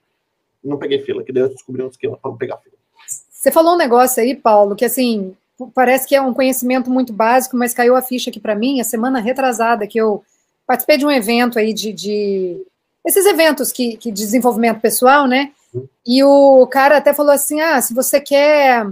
não 0.64 0.78
peguei 0.78 1.00
fila, 1.00 1.22
que 1.22 1.32
daí 1.32 1.42
eu 1.44 1.48
descobri 1.48 1.82
um 1.82 1.88
esquema 1.88 2.16
para 2.16 2.30
não 2.30 2.38
pegar 2.38 2.56
fila. 2.58 2.74
Você 3.30 3.50
falou 3.50 3.74
um 3.74 3.78
negócio 3.78 4.22
aí, 4.22 4.34
Paulo, 4.34 4.74
que 4.74 4.84
assim, 4.84 5.36
parece 5.74 6.08
que 6.08 6.14
é 6.14 6.20
um 6.20 6.32
conhecimento 6.32 6.90
muito 6.90 7.12
básico, 7.12 7.56
mas 7.56 7.74
caiu 7.74 7.94
a 7.94 8.02
ficha 8.02 8.30
aqui 8.30 8.40
para 8.40 8.54
mim, 8.54 8.80
a 8.80 8.84
semana 8.84 9.20
retrasada, 9.20 9.86
que 9.86 10.00
eu 10.00 10.24
participei 10.66 10.96
de 10.96 11.06
um 11.06 11.10
evento 11.10 11.58
aí 11.58 11.72
de. 11.72 11.92
de 11.92 12.66
esses 13.04 13.26
eventos 13.26 13.70
que, 13.70 13.98
que 13.98 14.10
de 14.10 14.22
desenvolvimento 14.22 14.80
pessoal, 14.80 15.26
né? 15.26 15.52
Uhum. 15.74 15.86
E 16.06 16.24
o 16.24 16.66
cara 16.66 16.96
até 16.96 17.12
falou 17.12 17.32
assim: 17.32 17.60
ah, 17.60 17.80
se 17.80 17.92
você 17.92 18.20
quer. 18.20 18.86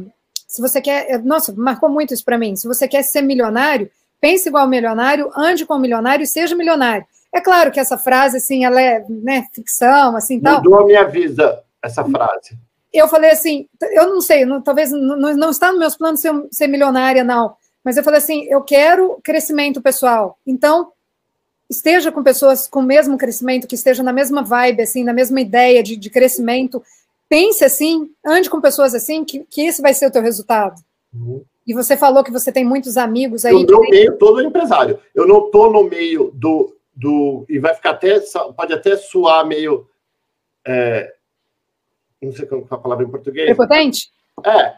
Se 0.46 0.60
você 0.60 0.80
quer. 0.80 1.22
Nossa, 1.22 1.52
marcou 1.54 1.88
muito 1.88 2.12
isso 2.12 2.24
para 2.24 2.38
mim. 2.38 2.54
Se 2.54 2.68
você 2.68 2.86
quer 2.86 3.02
ser 3.02 3.22
milionário, 3.22 3.90
pense 4.20 4.48
igual 4.48 4.68
milionário, 4.68 5.30
ande 5.34 5.64
com 5.64 5.78
milionário 5.78 6.24
e 6.24 6.26
seja 6.26 6.54
milionário. 6.54 7.06
É 7.32 7.40
claro 7.40 7.70
que 7.70 7.80
essa 7.80 7.96
frase, 7.96 8.36
assim, 8.36 8.64
ela 8.64 8.80
é 8.80 9.04
né, 9.08 9.46
ficção, 9.52 10.14
assim, 10.14 10.38
tal. 10.38 10.62
Mudou 10.62 10.80
a 10.80 10.84
minha 10.84 11.04
vida, 11.04 11.62
essa 11.82 12.04
frase. 12.04 12.58
eu 12.92 13.08
falei 13.08 13.30
assim, 13.30 13.66
eu 13.92 14.06
não 14.06 14.20
sei, 14.20 14.44
não, 14.44 14.60
talvez 14.60 14.92
não, 14.92 15.16
não, 15.16 15.50
está 15.50 15.70
nos 15.70 15.78
meus 15.80 15.96
planos 15.96 16.20
ser, 16.20 16.32
ser 16.50 16.66
milionária, 16.66 17.24
não. 17.24 17.54
Mas 17.82 17.96
eu 17.96 18.04
falei 18.04 18.18
assim, 18.18 18.44
eu 18.44 18.60
quero 18.60 19.18
crescimento 19.24 19.80
pessoal. 19.80 20.38
Então, 20.46 20.92
esteja 21.70 22.12
com 22.12 22.22
pessoas 22.22 22.68
com 22.68 22.80
o 22.80 22.84
mesmo 22.84 23.16
crescimento, 23.16 23.66
que 23.66 23.74
esteja 23.74 24.02
na 24.02 24.12
mesma 24.12 24.42
vibe, 24.42 24.82
assim, 24.82 25.02
na 25.02 25.12
mesma 25.12 25.40
ideia 25.40 25.82
de, 25.82 25.96
de 25.96 26.10
crescimento. 26.10 26.82
Pense 27.28 27.64
assim, 27.64 28.10
ande 28.24 28.50
com 28.50 28.60
pessoas 28.60 28.94
assim, 28.94 29.24
que, 29.24 29.40
que 29.48 29.62
esse 29.62 29.80
vai 29.80 29.94
ser 29.94 30.06
o 30.06 30.10
teu 30.10 30.22
resultado. 30.22 30.80
Uhum. 31.14 31.42
E 31.66 31.72
você 31.72 31.96
falou 31.96 32.22
que 32.22 32.30
você 32.30 32.52
tem 32.52 32.64
muitos 32.64 32.96
amigos 32.96 33.44
aí. 33.44 33.54
Eu 33.54 33.62
no 33.62 33.80
meio 33.80 34.18
todo 34.18 34.42
empresário. 34.42 34.98
Eu 35.14 35.26
não 35.26 35.46
estou 35.46 35.72
no 35.72 35.84
meio 35.84 36.30
do, 36.34 36.74
do. 36.94 37.44
E 37.48 37.58
vai 37.58 37.74
ficar 37.74 37.90
até. 37.90 38.20
Pode 38.56 38.72
até 38.72 38.96
soar 38.96 39.46
meio. 39.46 39.88
É, 40.66 41.14
não 42.20 42.32
sei 42.32 42.46
qual 42.46 42.60
é 42.60 42.64
a 42.70 42.78
palavra 42.78 43.04
em 43.04 43.10
português. 43.10 43.46
Prepotente? 43.46 44.12
É. 44.44 44.76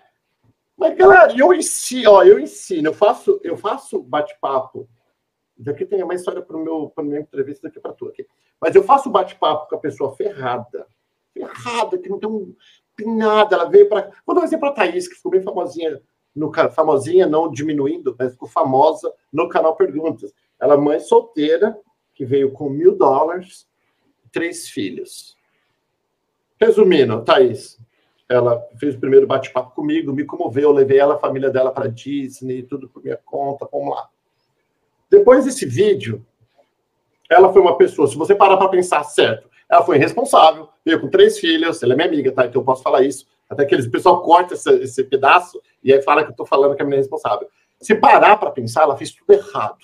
Mas, 0.77 0.97
galera, 0.97 1.33
eu 1.37 1.53
ensino, 1.53 2.11
ó, 2.11 2.25
eu 2.25 2.39
ensino, 2.39 2.89
eu 2.89 2.95
faço, 2.95 3.41
eu 3.45 3.57
faço 3.57 4.03
bate-papo. 4.03 4.89
Daqui 5.57 5.85
tem 5.85 6.03
uma 6.03 6.15
história 6.15 6.43
para 6.43 6.59
meu 6.59 6.91
para 6.91 7.05
minha 7.05 7.21
entrevista 7.21 7.69
daqui 7.69 7.79
para 7.79 7.93
tu 7.93 8.09
aqui. 8.09 8.27
Mas 8.61 8.75
eu 8.75 8.83
faço 8.83 9.11
bate-papo 9.11 9.69
com 9.69 9.77
a 9.77 9.79
pessoa 9.79 10.17
ferrada. 10.17 10.87
Ferrada, 11.33 11.97
que 11.99 12.09
não 12.09 12.19
tem, 12.19 12.29
um, 12.29 12.55
tem 12.97 13.17
nada. 13.17 13.55
Ela 13.55 13.67
veio 13.67 13.89
para. 13.89 14.11
Vou 14.27 14.35
dar 14.35 14.41
um 14.41 14.45
exemplo 14.45 14.73
para 14.73 14.85
a 14.85 14.87
Thaís, 14.87 15.07
que 15.07 15.15
ficou 15.15 15.31
bem 15.31 15.43
famosinha 15.43 16.03
no 16.35 16.53
famosinha, 16.71 17.27
não 17.27 17.51
diminuindo, 17.51 18.15
mas 18.19 18.33
ficou 18.33 18.49
famosa 18.49 19.13
no 19.33 19.49
canal 19.49 19.77
Perguntas. 19.77 20.35
Ela 20.61 20.75
é 20.75 20.77
mãe 20.77 20.99
solteira, 20.99 21.79
que 22.15 22.25
veio 22.25 22.51
com 22.53 22.69
mil 22.69 22.97
dólares, 22.97 23.67
três 24.33 24.69
filhos. 24.69 25.37
Resumindo, 26.61 27.23
Thaís, 27.23 27.79
ela 28.29 28.65
fez 28.79 28.95
o 28.95 29.01
primeiro 29.01 29.27
bate-papo 29.27 29.75
comigo, 29.75 30.13
me 30.13 30.25
comoveu, 30.25 30.73
levei 30.73 30.99
ela, 30.99 31.15
a 31.15 31.19
família 31.19 31.51
dela 31.51 31.71
para 31.71 31.89
Disney, 31.89 32.63
tudo 32.63 32.89
por 32.89 33.03
minha 33.03 33.19
conta, 33.25 33.69
vamos 33.71 33.95
lá. 33.95 34.09
Depois 35.11 35.45
desse 35.45 35.67
vídeo, 35.67 36.25
ela 37.29 37.53
foi 37.53 37.61
uma 37.61 37.77
pessoa, 37.77 38.09
se 38.09 38.17
você 38.17 38.35
parar 38.35 38.57
para 38.57 38.69
pensar 38.69 39.03
certo, 39.05 39.49
ela 39.69 39.83
foi 39.83 39.99
responsável, 39.99 40.69
veio 40.85 41.01
com 41.01 41.09
três 41.09 41.39
filhos, 41.39 41.83
ela 41.83 41.93
é 41.95 41.97
minha 41.97 42.09
amiga, 42.09 42.33
tá? 42.33 42.47
Então 42.47 42.61
eu 42.61 42.65
posso 42.65 42.83
falar 42.83 43.03
isso. 43.03 43.27
Até 43.49 43.65
que 43.65 43.75
eles, 43.75 43.87
o 43.87 43.91
pessoal 43.91 44.23
corta 44.23 44.55
esse, 44.55 44.71
esse 44.81 45.05
pedaço 45.05 45.61
e 45.83 45.93
aí 45.93 46.01
fala 46.03 46.23
que 46.23 46.29
eu 46.29 46.33
estou 46.33 46.47
falando 46.47 46.75
que 46.75 46.83
a 46.83 46.85
menina 46.85 47.01
é 47.01 47.03
responsável. 47.03 47.49
Se 47.81 47.95
parar 47.95 48.37
para 48.37 48.51
pensar, 48.51 48.83
ela 48.83 48.97
fez 48.97 49.13
tudo 49.13 49.33
errado. 49.33 49.79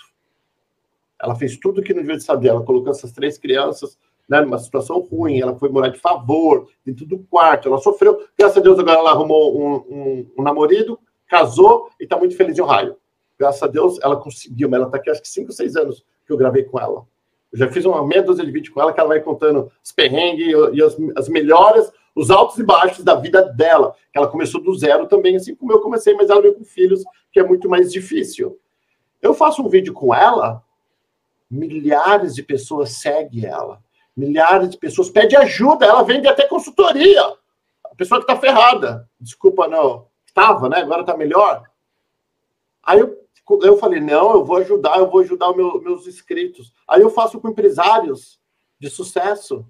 Ela 1.22 1.34
fez 1.34 1.56
tudo 1.56 1.82
que 1.82 1.92
não 1.92 2.02
devia 2.02 2.18
saber. 2.20 2.48
Ela 2.48 2.62
colocou 2.62 2.90
essas 2.90 3.12
três 3.12 3.38
crianças 3.38 3.98
né, 4.30 4.40
numa 4.40 4.60
situação 4.60 5.00
ruim, 5.00 5.40
ela 5.40 5.56
foi 5.56 5.68
morar 5.68 5.88
de 5.88 5.98
favor, 5.98 6.68
dentro 6.86 7.04
do 7.04 7.18
quarto, 7.18 7.66
ela 7.66 7.78
sofreu. 7.78 8.24
Graças 8.38 8.58
a 8.58 8.60
Deus, 8.60 8.78
agora 8.78 9.00
ela 9.00 9.10
arrumou 9.10 9.60
um, 9.60 9.74
um, 9.74 10.30
um 10.38 10.42
namorado, 10.44 10.96
casou 11.26 11.90
e 11.98 12.04
está 12.04 12.16
muito 12.16 12.36
feliz 12.36 12.56
em 12.56 12.62
Ohio. 12.62 12.96
Graças 13.36 13.60
a 13.60 13.66
Deus, 13.66 13.98
ela 14.00 14.16
conseguiu, 14.16 14.70
mas 14.70 14.78
ela 14.78 14.86
está 14.86 14.98
aqui 14.98 15.10
acho 15.10 15.20
que 15.20 15.28
5, 15.28 15.50
6 15.50 15.76
anos 15.76 16.04
que 16.24 16.32
eu 16.32 16.36
gravei 16.36 16.62
com 16.62 16.78
ela. 16.78 17.04
Eu 17.52 17.58
já 17.58 17.68
fiz 17.72 17.84
uma 17.84 18.06
meia 18.06 18.22
dúzia 18.22 18.44
de 18.44 18.52
vídeo 18.52 18.72
com 18.72 18.80
ela, 18.80 18.92
que 18.92 19.00
ela 19.00 19.08
vai 19.08 19.20
contando 19.20 19.68
os 19.82 19.90
perrengues 19.90 20.46
e 20.72 20.80
as, 20.80 20.96
as 21.16 21.28
melhores, 21.28 21.90
os 22.14 22.30
altos 22.30 22.56
e 22.58 22.62
baixos 22.62 23.02
da 23.02 23.16
vida 23.16 23.42
dela. 23.42 23.96
Ela 24.14 24.28
começou 24.28 24.62
do 24.62 24.72
zero 24.78 25.08
também, 25.08 25.34
assim 25.34 25.56
como 25.56 25.72
eu 25.72 25.80
comecei, 25.80 26.14
mas 26.14 26.30
ela 26.30 26.40
veio 26.40 26.54
com 26.54 26.64
filhos, 26.64 27.02
que 27.32 27.40
é 27.40 27.42
muito 27.42 27.68
mais 27.68 27.90
difícil. 27.90 28.56
Eu 29.20 29.34
faço 29.34 29.60
um 29.60 29.68
vídeo 29.68 29.92
com 29.92 30.14
ela, 30.14 30.62
milhares 31.50 32.34
de 32.34 32.42
pessoas 32.42 32.92
seguem 32.92 33.44
ela 33.44 33.82
milhares 34.20 34.70
de 34.70 34.76
pessoas, 34.76 35.08
pede 35.08 35.36
ajuda, 35.36 35.86
ela 35.86 36.02
vende 36.02 36.28
até 36.28 36.46
consultoria. 36.46 37.22
A 37.84 37.94
pessoa 37.96 38.20
que 38.20 38.30
está 38.30 38.40
ferrada, 38.40 39.08
desculpa, 39.18 39.66
não, 39.66 40.06
estava, 40.26 40.68
né? 40.68 40.78
Agora 40.78 41.00
está 41.00 41.16
melhor. 41.16 41.64
Aí 42.82 43.00
eu, 43.00 43.16
eu 43.62 43.76
falei, 43.78 44.00
não, 44.00 44.32
eu 44.32 44.44
vou 44.44 44.56
ajudar, 44.58 44.98
eu 44.98 45.10
vou 45.10 45.20
ajudar 45.20 45.54
meu, 45.54 45.80
meus 45.80 46.06
inscritos. 46.06 46.72
Aí 46.86 47.00
eu 47.00 47.10
faço 47.10 47.40
com 47.40 47.48
empresários 47.48 48.38
de 48.78 48.88
sucesso. 48.88 49.64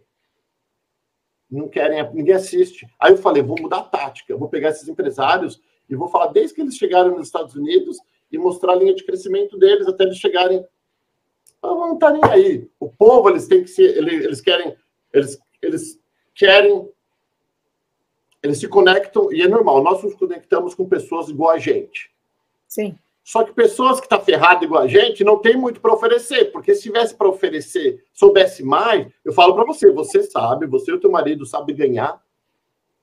Não 1.50 1.68
querem, 1.68 2.12
ninguém 2.12 2.34
assiste. 2.34 2.86
Aí 2.98 3.12
eu 3.12 3.18
falei, 3.18 3.42
vou 3.42 3.56
mudar 3.60 3.78
a 3.78 3.84
tática, 3.84 4.32
eu 4.32 4.38
vou 4.38 4.48
pegar 4.48 4.70
esses 4.70 4.88
empresários 4.88 5.60
e 5.88 5.96
vou 5.96 6.08
falar 6.08 6.28
desde 6.28 6.54
que 6.54 6.60
eles 6.60 6.76
chegaram 6.76 7.16
nos 7.16 7.26
Estados 7.26 7.56
Unidos 7.56 7.98
e 8.30 8.38
mostrar 8.38 8.72
a 8.72 8.76
linha 8.76 8.94
de 8.94 9.04
crescimento 9.04 9.58
deles 9.58 9.88
até 9.88 10.04
eles 10.04 10.18
chegarem 10.18 10.64
não 11.62 11.98
tá 11.98 12.12
nem 12.12 12.24
aí. 12.24 12.70
O 12.78 12.88
povo, 12.88 13.28
eles 13.28 13.46
têm 13.46 13.62
que 13.62 13.70
ser, 13.70 13.96
eles, 13.96 14.24
eles 14.24 14.40
querem, 14.40 14.76
eles, 15.12 15.38
eles 15.61 16.00
querem, 16.34 16.88
eles 18.42 18.58
se 18.58 18.68
conectam, 18.68 19.32
e 19.32 19.42
é 19.42 19.48
normal, 19.48 19.82
nós 19.82 20.02
nos 20.02 20.14
conectamos 20.14 20.74
com 20.74 20.88
pessoas 20.88 21.28
igual 21.28 21.50
a 21.50 21.58
gente. 21.58 22.11
Sim. 22.66 22.96
Só 23.22 23.44
que 23.44 23.52
pessoas 23.52 24.00
que 24.00 24.06
estão 24.06 24.18
tá 24.18 24.24
ferradas 24.24 24.62
igual 24.62 24.82
a 24.82 24.88
gente 24.88 25.22
não 25.22 25.38
tem 25.38 25.56
muito 25.56 25.80
para 25.80 25.92
oferecer, 25.92 26.46
porque 26.50 26.74
se 26.74 26.82
tivesse 26.82 27.14
para 27.14 27.28
oferecer, 27.28 28.02
soubesse 28.12 28.64
mais, 28.64 29.06
eu 29.24 29.32
falo 29.32 29.54
para 29.54 29.64
você, 29.64 29.92
você 29.92 30.22
sabe, 30.22 30.66
você 30.66 30.90
e 30.90 30.94
o 30.94 31.00
teu 31.00 31.11
marido 31.11 31.44
sabe 31.44 31.72
ganhar 31.72 32.20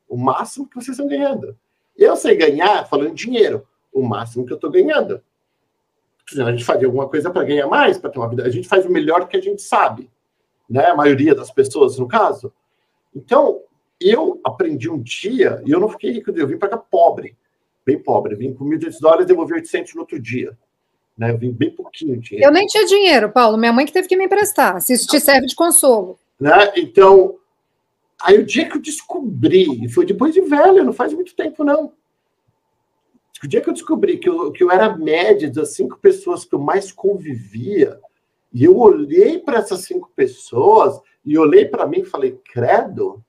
o 0.08 0.18
máximo 0.18 0.68
que 0.68 0.76
vocês 0.76 0.98
estão 0.98 1.08
ganhando. 1.08 1.56
Eu 1.96 2.16
sei 2.16 2.36
ganhar, 2.36 2.88
falando 2.88 3.14
dinheiro, 3.14 3.68
o 3.94 4.02
máximo 4.02 4.46
que 4.46 4.52
eu 4.52 4.56
estou 4.56 4.72
ganhando 4.72 5.22
a 6.36 6.52
gente 6.52 6.66
faria 6.66 6.88
alguma 6.88 7.08
coisa 7.08 7.30
para 7.30 7.44
ganhar 7.44 7.68
mais, 7.68 7.98
para 7.98 8.10
ter 8.10 8.20
uma 8.20 8.30
vida. 8.30 8.44
A 8.44 8.50
gente 8.50 8.68
faz 8.68 8.86
o 8.86 8.92
melhor 8.92 9.28
que 9.28 9.38
a 9.38 9.42
gente 9.42 9.62
sabe, 9.62 10.10
né? 10.70 10.88
A 10.88 10.96
maioria 10.96 11.34
das 11.34 11.52
pessoas, 11.52 11.98
no 11.98 12.08
caso. 12.08 12.54
Então, 13.16 13.62
eu 14.00 14.40
aprendi 14.44 14.90
um 14.90 15.02
dia, 15.02 15.62
e 15.66 15.72
eu 15.72 15.80
não 15.80 15.90
fiquei 15.90 16.12
rico, 16.12 16.32
eu 16.32 16.48
vim 16.48 16.58
para 16.58 16.70
cá 16.70 16.78
pobre, 16.78 17.36
bem 17.86 17.98
pobre. 17.98 18.36
vim 18.36 18.54
com 18.54 18.66
1.200 18.66 19.00
dólares 19.00 19.24
e 19.26 19.28
devolvi 19.28 19.54
800 19.54 19.94
no 19.96 20.02
outro 20.02 20.20
dia. 20.20 20.58
Né? 21.18 21.32
Eu 21.32 21.38
vim 21.38 21.52
bem 21.52 21.72
pouquinho 21.72 22.18
dinheiro. 22.18 22.48
Eu 22.48 22.54
nem 22.54 22.68
tinha 22.68 22.86
dinheiro, 22.86 23.32
Paulo. 23.32 23.58
Minha 23.58 23.74
mãe 23.74 23.86
que 23.86 23.94
teve 23.94 24.08
que 24.08 24.16
me 24.16 24.26
emprestar. 24.26 24.80
Se 24.82 24.94
isso 24.94 25.08
te 25.08 25.20
serve 25.20 25.48
de 25.48 25.56
consolo. 25.56 26.20
Né? 26.40 26.74
Então, 26.76 27.38
aí 28.22 28.38
o 28.38 28.46
dia 28.46 28.70
que 28.70 28.78
eu 28.78 28.82
descobri, 28.82 29.90
foi 29.90 30.06
depois 30.06 30.34
de 30.34 30.42
velho, 30.42 30.84
não 30.84 30.94
faz 30.94 31.14
muito 31.14 31.36
tempo, 31.36 31.64
não. 31.64 31.92
O 33.44 33.48
dia 33.48 33.62
que 33.62 33.70
eu 33.70 33.74
descobri 33.74 34.18
que 34.18 34.28
eu, 34.28 34.52
que 34.52 34.64
eu 34.64 34.72
era 34.72 34.98
média 34.98 35.50
das 35.50 35.74
cinco 35.74 35.98
pessoas 36.00 36.44
que 36.44 36.56
eu 36.56 36.60
mais 36.60 36.92
convivia, 36.92 38.00
e 38.54 38.64
eu 38.64 38.78
olhei 38.78 39.38
para 39.38 39.60
essas 39.60 39.82
cinco 39.82 40.12
pessoas 40.16 41.00
e 41.24 41.38
olhei 41.38 41.66
para 41.66 41.86
mim 41.86 42.00
e 42.00 42.06
falei: 42.06 42.40
credo, 42.52 43.24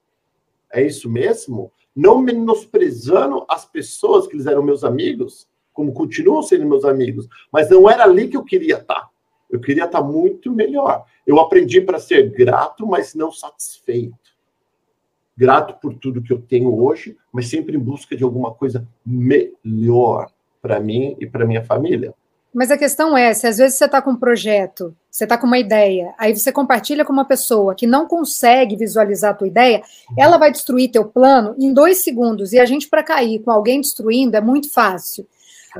é 0.72 0.82
isso 0.82 1.10
mesmo? 1.10 1.70
Não 1.94 2.18
menosprezando 2.20 3.44
as 3.48 3.64
pessoas 3.64 4.26
que 4.26 4.34
eles 4.34 4.46
eram 4.46 4.62
meus 4.62 4.84
amigos, 4.84 5.48
como 5.72 5.92
continuam 5.92 6.42
sendo 6.42 6.66
meus 6.66 6.84
amigos, 6.84 7.28
mas 7.52 7.68
não 7.68 7.88
era 7.88 8.04
ali 8.04 8.28
que 8.28 8.36
eu 8.36 8.44
queria 8.44 8.76
estar. 8.76 9.08
Eu 9.50 9.60
queria 9.60 9.84
estar 9.84 10.02
muito 10.02 10.52
melhor. 10.52 11.04
Eu 11.26 11.40
aprendi 11.40 11.80
para 11.80 11.98
ser 11.98 12.30
grato, 12.30 12.86
mas 12.86 13.14
não 13.14 13.32
satisfeito 13.32 14.37
grato 15.38 15.74
por 15.80 15.94
tudo 15.94 16.20
que 16.20 16.32
eu 16.32 16.40
tenho 16.40 16.76
hoje, 16.82 17.16
mas 17.32 17.48
sempre 17.48 17.76
em 17.76 17.80
busca 17.80 18.16
de 18.16 18.24
alguma 18.24 18.52
coisa 18.52 18.84
melhor 19.06 20.28
para 20.60 20.80
mim 20.80 21.16
e 21.20 21.26
para 21.26 21.46
minha 21.46 21.64
família. 21.64 22.12
Mas 22.52 22.72
a 22.72 22.78
questão 22.78 23.16
é, 23.16 23.32
se 23.32 23.46
às 23.46 23.58
vezes 23.58 23.78
você 23.78 23.84
está 23.84 24.02
com 24.02 24.10
um 24.10 24.16
projeto, 24.16 24.92
você 25.08 25.24
está 25.24 25.38
com 25.38 25.46
uma 25.46 25.58
ideia, 25.58 26.12
aí 26.18 26.36
você 26.36 26.50
compartilha 26.50 27.04
com 27.04 27.12
uma 27.12 27.24
pessoa 27.24 27.72
que 27.72 27.86
não 27.86 28.08
consegue 28.08 28.74
visualizar 28.74 29.30
a 29.30 29.34
tua 29.34 29.46
ideia, 29.46 29.80
ela 30.16 30.38
vai 30.38 30.50
destruir 30.50 30.90
teu 30.90 31.04
plano 31.04 31.54
em 31.56 31.72
dois 31.72 32.02
segundos. 32.02 32.52
E 32.52 32.58
a 32.58 32.66
gente, 32.66 32.88
para 32.88 33.04
cair 33.04 33.38
com 33.40 33.52
alguém 33.52 33.80
destruindo, 33.80 34.36
é 34.36 34.40
muito 34.40 34.72
fácil. 34.72 35.24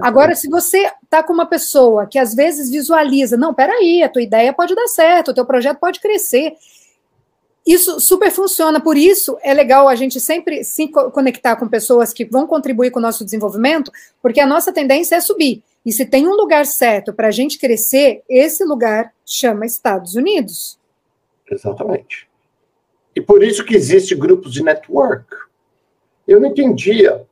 Agora, 0.00 0.36
se 0.36 0.48
você 0.48 0.88
está 1.02 1.22
com 1.22 1.32
uma 1.32 1.46
pessoa 1.46 2.06
que 2.06 2.18
às 2.18 2.32
vezes 2.32 2.70
visualiza, 2.70 3.36
não, 3.36 3.52
peraí, 3.52 4.02
a 4.02 4.08
tua 4.08 4.22
ideia 4.22 4.52
pode 4.52 4.74
dar 4.74 4.86
certo, 4.86 5.32
o 5.32 5.34
teu 5.34 5.44
projeto 5.44 5.78
pode 5.78 5.98
crescer, 5.98 6.52
isso 7.68 8.00
super 8.00 8.30
funciona, 8.30 8.80
por 8.80 8.96
isso 8.96 9.36
é 9.42 9.52
legal 9.52 9.88
a 9.88 9.94
gente 9.94 10.18
sempre 10.18 10.64
se 10.64 10.88
conectar 10.88 11.54
com 11.56 11.68
pessoas 11.68 12.14
que 12.14 12.24
vão 12.24 12.46
contribuir 12.46 12.90
com 12.90 12.98
o 12.98 13.02
nosso 13.02 13.26
desenvolvimento, 13.26 13.92
porque 14.22 14.40
a 14.40 14.46
nossa 14.46 14.72
tendência 14.72 15.16
é 15.16 15.20
subir. 15.20 15.62
E 15.84 15.92
se 15.92 16.06
tem 16.06 16.26
um 16.26 16.34
lugar 16.34 16.64
certo 16.64 17.12
para 17.12 17.28
a 17.28 17.30
gente 17.30 17.58
crescer, 17.58 18.22
esse 18.26 18.64
lugar 18.64 19.12
chama 19.26 19.66
Estados 19.66 20.14
Unidos. 20.14 20.80
Exatamente. 21.50 22.26
E 23.14 23.20
por 23.20 23.42
isso 23.42 23.62
que 23.62 23.76
existe 23.76 24.14
grupos 24.14 24.52
de 24.52 24.62
network. 24.62 25.26
Eu 26.26 26.40
não 26.40 26.48
entendia. 26.48 27.26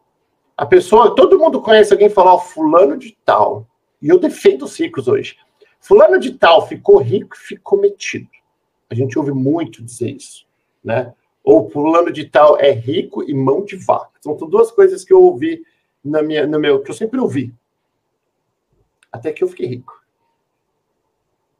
A 0.55 0.66
pessoa, 0.66 1.14
todo 1.14 1.39
mundo 1.39 1.62
conhece 1.62 1.95
alguém 1.95 2.11
falar, 2.11 2.39
fulano 2.41 2.99
de 2.99 3.16
tal. 3.24 3.66
E 4.03 4.09
eu 4.09 4.18
defendo 4.18 4.66
os 4.66 4.78
ricos 4.78 5.09
hoje. 5.09 5.37
Fulano 5.80 6.18
de 6.18 6.32
tal 6.32 6.66
ficou 6.66 6.99
rico 6.99 7.37
ficou 7.39 7.80
metido. 7.80 8.28
A 8.89 8.95
gente 8.95 9.18
ouve 9.18 9.32
muito 9.32 9.82
dizer 9.82 10.11
isso, 10.11 10.47
né? 10.82 11.12
Ou 11.43 11.70
fulano 11.70 12.12
de 12.12 12.24
tal 12.28 12.59
é 12.59 12.70
rico 12.70 13.22
e 13.22 13.34
mão 13.34 13.64
de 13.64 13.76
vaca. 13.76 14.12
São 14.20 14.37
duas 14.37 14.70
coisas 14.70 15.05
que 15.05 15.12
eu 15.12 15.22
ouvi 15.22 15.64
na 16.05 16.22
minha, 16.22 16.47
no 16.47 16.59
meu, 16.59 16.82
que 16.82 16.91
eu 16.91 16.95
sempre 16.95 17.20
ouvi. 17.20 17.53
Até 19.12 19.32
que 19.32 19.43
eu 19.43 19.49
fiquei 19.49 19.66
rico. 19.66 20.03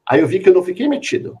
Aí 0.05 0.21
eu 0.21 0.27
vi 0.27 0.39
que 0.39 0.49
eu 0.49 0.53
não 0.53 0.63
fiquei 0.63 0.87
metido. 0.87 1.37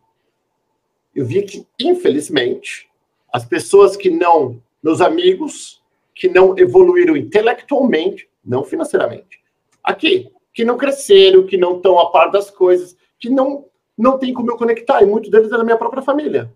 Eu 1.15 1.25
vi 1.25 1.41
que, 1.43 1.65
infelizmente, 1.79 2.89
as 3.31 3.45
pessoas 3.45 3.95
que 3.95 4.09
não, 4.09 4.61
meus 4.83 5.01
amigos, 5.01 5.81
que 6.13 6.27
não 6.27 6.57
evoluíram 6.57 7.15
intelectualmente, 7.15 8.29
não 8.43 8.63
financeiramente. 8.63 9.41
Aqui, 9.83 10.31
que 10.53 10.65
não 10.65 10.77
cresceram, 10.77 11.45
que 11.45 11.55
não 11.55 11.77
estão 11.77 11.99
a 11.99 12.11
par 12.11 12.31
das 12.31 12.49
coisas, 12.49 12.97
que 13.19 13.29
não 13.29 13.66
não 13.97 14.19
tem 14.19 14.33
como 14.33 14.51
eu 14.51 14.57
conectar, 14.57 15.01
e 15.01 15.05
muitos 15.05 15.31
deles 15.31 15.51
é 15.51 15.57
da 15.57 15.63
minha 15.63 15.77
própria 15.77 16.03
família. 16.03 16.53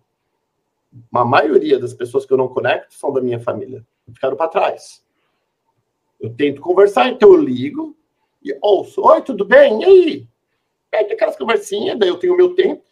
A 1.13 1.25
maioria 1.25 1.79
das 1.79 1.93
pessoas 1.93 2.25
que 2.25 2.33
eu 2.33 2.37
não 2.37 2.47
conecto 2.47 2.93
são 2.93 3.11
da 3.11 3.21
minha 3.21 3.39
família, 3.39 3.85
ficaram 4.13 4.35
para 4.35 4.49
trás. 4.49 5.03
Eu 6.19 6.33
tento 6.35 6.61
conversar, 6.61 7.09
então 7.09 7.33
eu 7.33 7.41
ligo 7.41 7.95
e 8.43 8.55
ouço: 8.61 9.01
Oi, 9.01 9.21
tudo 9.21 9.43
bem? 9.43 9.81
E 9.81 9.85
aí? 9.85 10.27
Pede 10.91 11.13
aquelas 11.13 11.37
conversinhas, 11.37 11.97
daí 11.97 12.09
eu 12.09 12.17
tenho 12.17 12.33
o 12.33 12.37
meu 12.37 12.53
tempo, 12.53 12.83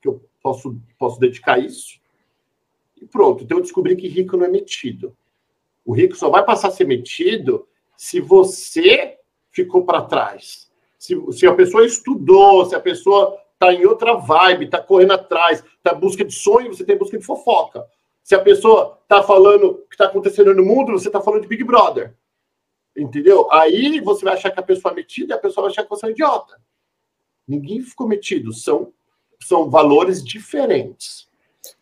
que 0.00 0.08
eu 0.08 0.24
posso, 0.42 0.80
posso 0.98 1.18
dedicar 1.18 1.58
isso. 1.58 2.00
E 3.00 3.06
pronto. 3.06 3.44
Então 3.44 3.58
eu 3.58 3.62
descobri 3.62 3.96
que 3.96 4.08
rico 4.08 4.36
não 4.36 4.46
é 4.46 4.48
metido. 4.48 5.16
O 5.84 5.92
rico 5.92 6.14
só 6.14 6.30
vai 6.30 6.44
passar 6.44 6.68
a 6.68 6.70
ser 6.70 6.84
metido 6.84 7.66
se 7.96 8.20
você 8.20 9.18
ficou 9.50 9.84
para 9.84 10.02
trás. 10.02 10.70
Se, 10.98 11.14
se 11.32 11.46
a 11.46 11.54
pessoa 11.54 11.84
estudou, 11.84 12.64
se 12.66 12.74
a 12.74 12.80
pessoa 12.80 13.36
está 13.60 13.74
em 13.74 13.84
outra 13.84 14.14
vibe, 14.14 14.64
está 14.64 14.80
correndo 14.80 15.12
atrás, 15.12 15.62
em 15.62 15.94
busca 15.98 16.24
de 16.24 16.32
sonho, 16.32 16.72
você 16.72 16.82
tem 16.82 16.96
busca 16.96 17.18
de 17.18 17.24
fofoca. 17.24 17.84
Se 18.24 18.34
a 18.34 18.40
pessoa 18.40 18.98
está 19.02 19.22
falando 19.22 19.64
o 19.66 19.74
que 19.86 19.94
está 19.94 20.06
acontecendo 20.06 20.54
no 20.54 20.64
mundo, 20.64 20.92
você 20.92 21.08
está 21.08 21.20
falando 21.20 21.42
de 21.42 21.48
Big 21.48 21.62
Brother. 21.62 22.14
Entendeu? 22.96 23.52
Aí 23.52 24.00
você 24.00 24.24
vai 24.24 24.34
achar 24.34 24.50
que 24.50 24.58
a 24.58 24.62
pessoa 24.62 24.92
é 24.92 24.96
metida 24.96 25.34
e 25.34 25.36
a 25.36 25.40
pessoa 25.40 25.64
vai 25.64 25.72
achar 25.72 25.82
que 25.82 25.90
você 25.90 26.06
é 26.06 26.10
idiota. 26.10 26.58
Ninguém 27.46 27.82
ficou 27.82 28.08
metido. 28.08 28.52
São, 28.52 28.92
são 29.42 29.68
valores 29.68 30.24
diferentes. 30.24 31.28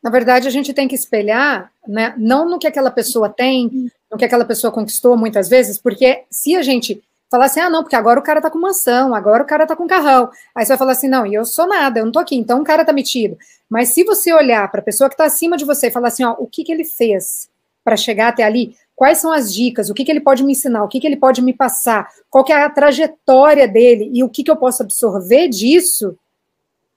Na 0.02 0.10
verdade, 0.10 0.48
a 0.48 0.50
gente 0.50 0.74
tem 0.74 0.88
que 0.88 0.94
espelhar, 0.94 1.72
né, 1.86 2.14
não 2.18 2.48
no 2.48 2.58
que 2.58 2.66
aquela 2.66 2.90
pessoa 2.90 3.28
tem, 3.28 3.90
no 4.10 4.18
que 4.18 4.24
aquela 4.24 4.44
pessoa 4.44 4.72
conquistou 4.72 5.16
muitas 5.16 5.48
vezes, 5.48 5.78
porque 5.78 6.24
se 6.30 6.56
a 6.56 6.62
gente 6.62 7.02
falar 7.30 7.46
assim, 7.46 7.60
ah, 7.60 7.70
não, 7.70 7.82
porque 7.82 7.96
agora 7.96 8.18
o 8.18 8.22
cara 8.22 8.40
tá 8.40 8.50
com 8.50 8.58
mansão, 8.58 9.14
agora 9.14 9.42
o 9.42 9.46
cara 9.46 9.66
tá 9.66 9.76
com 9.76 9.86
carrão. 9.86 10.30
Aí 10.54 10.64
você 10.64 10.70
vai 10.70 10.78
falar 10.78 10.92
assim, 10.92 11.08
não, 11.08 11.26
e 11.26 11.34
eu 11.34 11.44
sou 11.44 11.66
nada, 11.66 12.00
eu 12.00 12.04
não 12.04 12.12
tô 12.12 12.18
aqui, 12.18 12.36
então 12.36 12.60
o 12.60 12.64
cara 12.64 12.84
tá 12.84 12.92
metido. 12.92 13.36
Mas 13.68 13.94
se 13.94 14.04
você 14.04 14.32
olhar 14.32 14.70
para 14.70 14.80
a 14.80 14.84
pessoa 14.84 15.10
que 15.10 15.16
tá 15.16 15.24
acima 15.24 15.56
de 15.56 15.64
você 15.64 15.88
e 15.88 15.90
falar 15.90 16.08
assim, 16.08 16.24
ó, 16.24 16.34
o 16.38 16.46
que 16.46 16.64
que 16.64 16.72
ele 16.72 16.84
fez 16.84 17.50
para 17.84 17.96
chegar 17.96 18.28
até 18.28 18.42
ali? 18.42 18.74
Quais 18.94 19.18
são 19.18 19.30
as 19.30 19.52
dicas? 19.52 19.90
O 19.90 19.94
que 19.94 20.04
que 20.04 20.10
ele 20.10 20.20
pode 20.20 20.42
me 20.42 20.52
ensinar? 20.52 20.82
O 20.82 20.88
que 20.88 20.98
que 20.98 21.06
ele 21.06 21.16
pode 21.16 21.40
me 21.40 21.52
passar? 21.52 22.08
Qual 22.28 22.42
que 22.42 22.52
é 22.52 22.62
a 22.62 22.70
trajetória 22.70 23.68
dele 23.68 24.10
e 24.12 24.24
o 24.24 24.28
que 24.28 24.42
que 24.42 24.50
eu 24.50 24.56
posso 24.56 24.82
absorver 24.82 25.48
disso? 25.48 26.18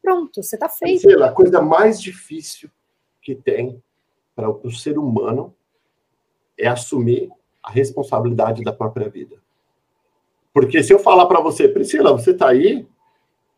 Pronto, 0.01 0.41
você 0.41 0.57
tá 0.57 0.67
feito. 0.67 1.01
Sei 1.01 1.15
lá, 1.15 1.27
a 1.27 1.31
coisa 1.31 1.61
mais 1.61 2.01
difícil 2.01 2.69
que 3.21 3.35
tem 3.35 3.81
para 4.35 4.49
o 4.49 4.71
ser 4.71 4.97
humano 4.97 5.53
é 6.57 6.67
assumir 6.67 7.29
a 7.61 7.69
responsabilidade 7.69 8.63
da 8.63 8.73
própria 8.73 9.07
vida. 9.07 9.35
Porque 10.53 10.83
se 10.83 10.93
eu 10.93 10.99
falar 10.99 11.25
para 11.25 11.39
você, 11.39 11.67
Priscila, 11.67 12.11
você 12.11 12.31
está 12.31 12.49
aí, 12.49 12.85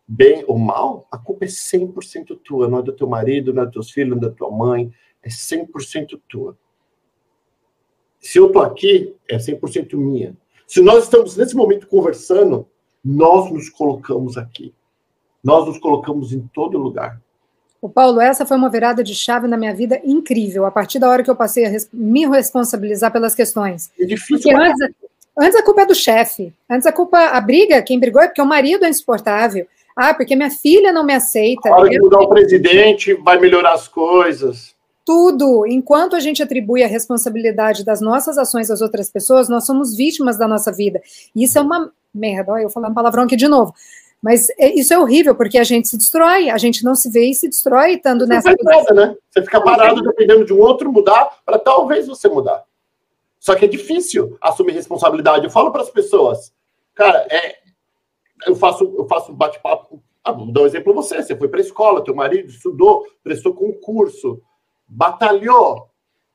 bem 0.07 0.43
ou 0.47 0.57
mal, 0.57 1.07
a 1.11 1.17
culpa 1.17 1.45
é 1.45 1.47
100% 1.47 2.39
tua, 2.43 2.67
não 2.67 2.79
é 2.79 2.83
do 2.83 2.93
teu 2.93 3.07
marido, 3.07 3.53
não 3.53 3.63
é 3.63 3.65
dos 3.65 3.73
teus 3.73 3.91
filhos, 3.91 4.11
não 4.11 4.17
é 4.17 4.29
da 4.29 4.35
tua 4.35 4.51
mãe, 4.51 4.91
é 5.23 5.29
100% 5.29 6.19
tua. 6.29 6.57
Se 8.19 8.37
eu 8.37 8.47
estou 8.47 8.61
aqui, 8.61 9.15
é 9.29 9.37
100% 9.37 9.95
minha. 9.97 10.37
Se 10.67 10.81
nós 10.81 11.03
estamos 11.03 11.35
nesse 11.35 11.55
momento 11.55 11.87
conversando, 11.87 12.67
nós 13.03 13.51
nos 13.51 13.69
colocamos 13.69 14.37
aqui. 14.37 14.73
Nós 15.43 15.67
nos 15.67 15.77
colocamos 15.77 16.31
em 16.31 16.41
todo 16.53 16.77
lugar. 16.77 17.21
O 17.81 17.89
Paulo, 17.89 18.21
essa 18.21 18.45
foi 18.45 18.55
uma 18.55 18.69
virada 18.69 19.03
de 19.03 19.13
chave 19.13 19.45
na 19.45 19.57
minha 19.57 19.75
vida 19.75 19.99
incrível, 20.05 20.65
a 20.65 20.71
partir 20.71 20.99
da 20.99 21.09
hora 21.09 21.21
que 21.21 21.29
eu 21.29 21.35
passei 21.35 21.65
a 21.65 21.71
me 21.91 22.25
responsabilizar 22.25 23.11
pelas 23.11 23.35
questões. 23.35 23.91
É 23.99 24.05
difícil. 24.05 24.37
Porque 24.37 24.55
antes, 24.55 24.95
Antes 25.37 25.55
a 25.55 25.63
culpa 25.63 25.81
é 25.81 25.85
do 25.85 25.95
chefe. 25.95 26.53
Antes 26.69 26.85
a 26.85 26.91
culpa, 26.91 27.17
a 27.17 27.41
briga, 27.41 27.81
quem 27.81 27.99
brigou 27.99 28.21
é 28.21 28.27
porque 28.27 28.41
o 28.41 28.45
marido 28.45 28.85
é 28.85 28.89
insuportável. 28.89 29.67
Ah, 29.95 30.13
porque 30.13 30.35
minha 30.35 30.49
filha 30.49 30.91
não 30.91 31.03
me 31.03 31.13
aceita. 31.13 31.69
Na 31.69 31.77
hora 31.77 31.89
de 31.89 31.99
mudar 31.99 32.19
o 32.19 32.29
presidente, 32.29 33.13
vai 33.13 33.39
melhorar 33.39 33.73
as 33.73 33.87
coisas. 33.87 34.73
Tudo. 35.05 35.65
Enquanto 35.67 36.15
a 36.15 36.19
gente 36.19 36.41
atribui 36.41 36.83
a 36.83 36.87
responsabilidade 36.87 37.83
das 37.83 38.01
nossas 38.01 38.37
ações 38.37 38.71
às 38.71 38.81
outras 38.81 39.09
pessoas, 39.09 39.49
nós 39.49 39.65
somos 39.65 39.95
vítimas 39.95 40.37
da 40.37 40.47
nossa 40.47 40.71
vida. 40.71 41.01
E 41.35 41.43
isso 41.43 41.57
é 41.57 41.61
uma 41.61 41.91
merda. 42.13 42.53
Olha, 42.53 42.63
eu 42.63 42.69
falando 42.69 42.91
um 42.91 42.95
palavrão 42.95 43.23
aqui 43.23 43.35
de 43.35 43.47
novo. 43.47 43.73
Mas 44.21 44.47
é, 44.57 44.73
isso 44.73 44.93
é 44.93 44.97
horrível, 44.97 45.35
porque 45.35 45.57
a 45.57 45.65
gente 45.65 45.89
se 45.89 45.97
destrói, 45.97 46.49
a 46.49 46.57
gente 46.57 46.85
não 46.85 46.95
se 46.95 47.09
vê 47.09 47.25
e 47.25 47.33
se 47.33 47.49
destrói 47.49 47.95
estando 47.95 48.25
nessa. 48.25 48.49
Não 48.49 48.55
nada, 48.63 48.93
né? 48.93 49.15
Você 49.29 49.41
fica 49.41 49.59
parado 49.59 50.01
dependendo 50.01 50.45
de 50.45 50.53
um 50.53 50.59
outro 50.59 50.91
mudar 50.91 51.29
para 51.45 51.59
talvez 51.59 52.07
você 52.07 52.29
mudar. 52.29 52.63
Só 53.43 53.55
que 53.55 53.65
é 53.65 53.67
difícil 53.67 54.37
assumir 54.39 54.71
responsabilidade. 54.71 55.43
Eu 55.43 55.51
falo 55.51 55.69
para 55.69 55.81
as 55.81 55.89
pessoas, 55.89 56.53
cara, 56.95 57.27
é, 57.29 57.57
eu 58.47 58.55
faço, 58.55 58.85
eu 58.97 59.05
faço 59.05 59.33
bate-papo. 59.33 60.01
Ah, 60.23 60.31
vou 60.31 60.49
dar 60.49 60.61
um 60.61 60.65
exemplo 60.65 60.93
você. 60.93 61.21
Você 61.21 61.35
foi 61.35 61.49
para 61.49 61.59
a 61.59 61.61
escola, 61.61 62.01
teu 62.01 62.15
marido 62.15 62.47
estudou, 62.47 63.05
prestou 63.21 63.53
concurso, 63.53 64.41
batalhou. 64.87 65.89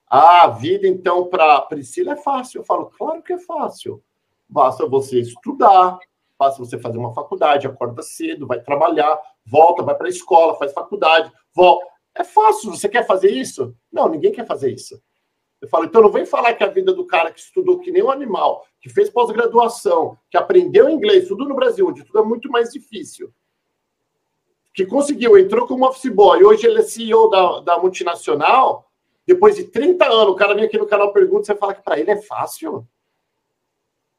Ah, 0.06 0.42
a 0.42 0.48
vida, 0.48 0.86
então, 0.86 1.26
para 1.28 1.62
Priscila 1.62 2.12
é 2.12 2.16
fácil. 2.16 2.60
Eu 2.60 2.64
falo, 2.64 2.92
claro 2.98 3.22
que 3.22 3.32
é 3.32 3.38
fácil. 3.38 4.02
Basta 4.46 4.86
você 4.86 5.18
estudar, 5.18 5.98
basta 6.38 6.62
você 6.62 6.78
fazer 6.78 6.98
uma 6.98 7.14
faculdade, 7.14 7.66
acorda 7.66 8.02
cedo, 8.02 8.46
vai 8.46 8.60
trabalhar, 8.60 9.18
volta, 9.46 9.82
vai 9.82 9.94
para 9.94 10.08
a 10.08 10.10
escola, 10.10 10.56
faz 10.56 10.74
faculdade, 10.74 11.32
volta. 11.54 11.86
É 12.14 12.22
fácil. 12.22 12.70
Você 12.70 12.86
quer 12.86 13.06
fazer 13.06 13.30
isso? 13.30 13.74
Não, 13.90 14.10
ninguém 14.10 14.30
quer 14.30 14.46
fazer 14.46 14.70
isso. 14.74 15.02
Eu 15.60 15.68
falo, 15.68 15.86
então 15.86 16.02
não 16.02 16.10
vem 16.10 16.24
falar 16.24 16.54
que 16.54 16.62
a 16.62 16.68
vida 16.68 16.92
do 16.92 17.04
cara 17.04 17.32
que 17.32 17.40
estudou 17.40 17.80
que 17.80 17.90
nem 17.90 18.02
um 18.02 18.10
animal, 18.10 18.64
que 18.80 18.88
fez 18.88 19.10
pós-graduação, 19.10 20.16
que 20.30 20.36
aprendeu 20.36 20.88
inglês, 20.88 21.26
tudo 21.26 21.44
no 21.44 21.54
Brasil, 21.54 21.88
onde 21.88 22.04
tudo 22.04 22.20
é 22.20 22.22
muito 22.22 22.48
mais 22.48 22.72
difícil, 22.72 23.32
que 24.72 24.86
conseguiu, 24.86 25.36
entrou 25.36 25.66
como 25.66 25.86
office 25.86 26.12
boy, 26.12 26.44
hoje 26.44 26.66
ele 26.66 26.78
é 26.78 26.82
CEO 26.82 27.28
da, 27.28 27.60
da 27.60 27.78
multinacional, 27.78 28.88
depois 29.26 29.56
de 29.56 29.64
30 29.64 30.06
anos, 30.06 30.32
o 30.32 30.36
cara 30.36 30.54
vem 30.54 30.64
aqui 30.64 30.78
no 30.78 30.86
canal 30.86 31.12
pergunta, 31.12 31.44
você 31.44 31.56
fala 31.56 31.74
que 31.74 31.82
para 31.82 31.98
ele 31.98 32.12
é 32.12 32.22
fácil? 32.22 32.86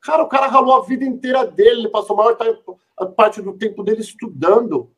Cara, 0.01 0.23
o 0.23 0.27
cara 0.27 0.47
ralou 0.47 0.75
a 0.75 0.81
vida 0.81 1.05
inteira 1.05 1.45
dele, 1.45 1.81
ele 1.81 1.89
passou 1.89 2.13
a 2.15 2.17
maior 2.17 2.37
parte 3.15 3.41
do 3.41 3.57
tempo 3.57 3.81
dele 3.81 4.01
estudando. 4.01 4.91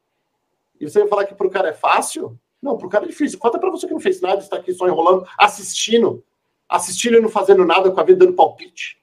E 0.79 0.89
você 0.89 0.99
vai 0.99 1.07
falar 1.07 1.25
que 1.25 1.35
para 1.35 1.47
o 1.47 1.49
cara 1.49 1.69
é 1.69 1.73
fácil? 1.73 2.37
Não, 2.61 2.77
para 2.77 2.87
o 2.87 2.89
cara 2.89 3.05
é 3.05 3.07
difícil. 3.07 3.39
Conta 3.39 3.57
para 3.57 3.71
você 3.71 3.87
que 3.87 3.93
não 3.93 3.99
fez 3.99 4.19
nada, 4.19 4.41
está 4.41 4.57
aqui 4.57 4.73
só 4.73 4.87
enrolando, 4.87 5.25
assistindo 5.37 6.23
assistindo 6.71 7.17
e 7.17 7.21
não 7.21 7.29
fazendo 7.29 7.65
nada 7.65 7.91
com 7.91 7.99
a 7.99 8.03
vida, 8.03 8.25
dando 8.25 8.33
palpite. 8.33 8.97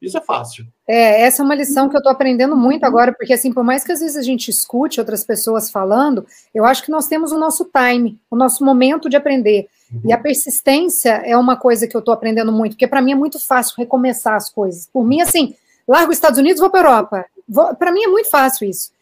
Isso 0.00 0.18
é 0.18 0.20
fácil. 0.20 0.66
É, 0.86 1.22
essa 1.22 1.42
é 1.42 1.44
uma 1.44 1.54
lição 1.54 1.88
que 1.88 1.96
eu 1.96 1.98
estou 1.98 2.12
aprendendo 2.12 2.54
muito 2.54 2.84
agora, 2.84 3.12
porque 3.12 3.32
assim, 3.32 3.52
por 3.52 3.64
mais 3.64 3.82
que 3.82 3.90
às 3.90 4.00
vezes 4.00 4.16
a 4.16 4.22
gente 4.22 4.50
escute 4.50 5.00
outras 5.00 5.24
pessoas 5.24 5.70
falando, 5.70 6.26
eu 6.54 6.64
acho 6.64 6.84
que 6.84 6.90
nós 6.90 7.06
temos 7.06 7.32
o 7.32 7.38
nosso 7.38 7.64
time, 7.72 8.20
o 8.30 8.36
nosso 8.36 8.62
momento 8.62 9.08
de 9.08 9.16
aprender. 9.16 9.66
Uhum. 9.90 10.02
E 10.04 10.12
a 10.12 10.18
persistência 10.18 11.22
é 11.24 11.36
uma 11.36 11.56
coisa 11.56 11.88
que 11.88 11.96
eu 11.96 12.00
estou 12.00 12.12
aprendendo 12.12 12.52
muito, 12.52 12.72
porque 12.72 12.86
para 12.86 13.00
mim 13.00 13.12
é 13.12 13.16
muito 13.16 13.38
fácil 13.44 13.76
recomeçar 13.78 14.34
as 14.34 14.50
coisas. 14.50 14.86
Por 14.92 15.06
mim, 15.06 15.22
assim, 15.22 15.54
largo 15.88 16.10
os 16.10 16.18
Estados 16.18 16.38
Unidos, 16.38 16.60
vou 16.60 16.68
para 16.68 16.80
a 16.80 16.92
Europa. 16.92 17.26
Para 17.78 17.92
mim 17.92 18.02
é 18.02 18.08
muito 18.08 18.28
fácil 18.28 18.68
isso. 18.68 18.92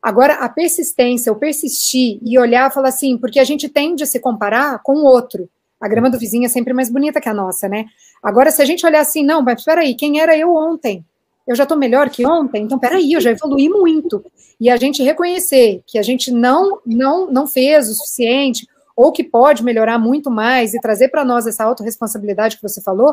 Agora, 0.00 0.34
a 0.34 0.48
persistência, 0.48 1.32
o 1.32 1.36
persistir 1.36 2.18
e 2.22 2.38
olhar 2.38 2.68
e 2.68 2.74
falar 2.74 2.88
assim, 2.88 3.16
porque 3.16 3.38
a 3.38 3.44
gente 3.44 3.68
tende 3.68 4.02
a 4.02 4.06
se 4.06 4.18
comparar 4.18 4.80
com 4.82 4.94
o 4.94 5.04
outro. 5.04 5.48
A 5.82 5.88
grama 5.88 6.08
do 6.08 6.16
vizinho 6.16 6.46
é 6.46 6.48
sempre 6.48 6.72
mais 6.72 6.88
bonita 6.88 7.20
que 7.20 7.28
a 7.28 7.34
nossa, 7.34 7.68
né? 7.68 7.86
Agora, 8.22 8.52
se 8.52 8.62
a 8.62 8.64
gente 8.64 8.86
olhar 8.86 9.00
assim, 9.00 9.24
não, 9.24 9.42
mas 9.42 9.64
peraí, 9.64 9.96
quem 9.96 10.20
era 10.20 10.38
eu 10.38 10.54
ontem? 10.54 11.04
Eu 11.44 11.56
já 11.56 11.64
estou 11.64 11.76
melhor 11.76 12.08
que 12.08 12.24
ontem? 12.24 12.62
Então, 12.62 12.78
peraí, 12.78 13.12
eu 13.12 13.20
já 13.20 13.32
evolui 13.32 13.68
muito. 13.68 14.24
E 14.60 14.70
a 14.70 14.76
gente 14.76 15.02
reconhecer 15.02 15.82
que 15.84 15.98
a 15.98 16.02
gente 16.02 16.30
não, 16.30 16.80
não, 16.86 17.28
não 17.28 17.48
fez 17.48 17.90
o 17.90 17.94
suficiente, 17.94 18.68
ou 18.94 19.10
que 19.10 19.24
pode 19.24 19.64
melhorar 19.64 19.98
muito 19.98 20.30
mais 20.30 20.72
e 20.72 20.80
trazer 20.80 21.08
para 21.08 21.24
nós 21.24 21.48
essa 21.48 21.64
autorresponsabilidade 21.64 22.56
que 22.56 22.62
você 22.62 22.80
falou, 22.80 23.12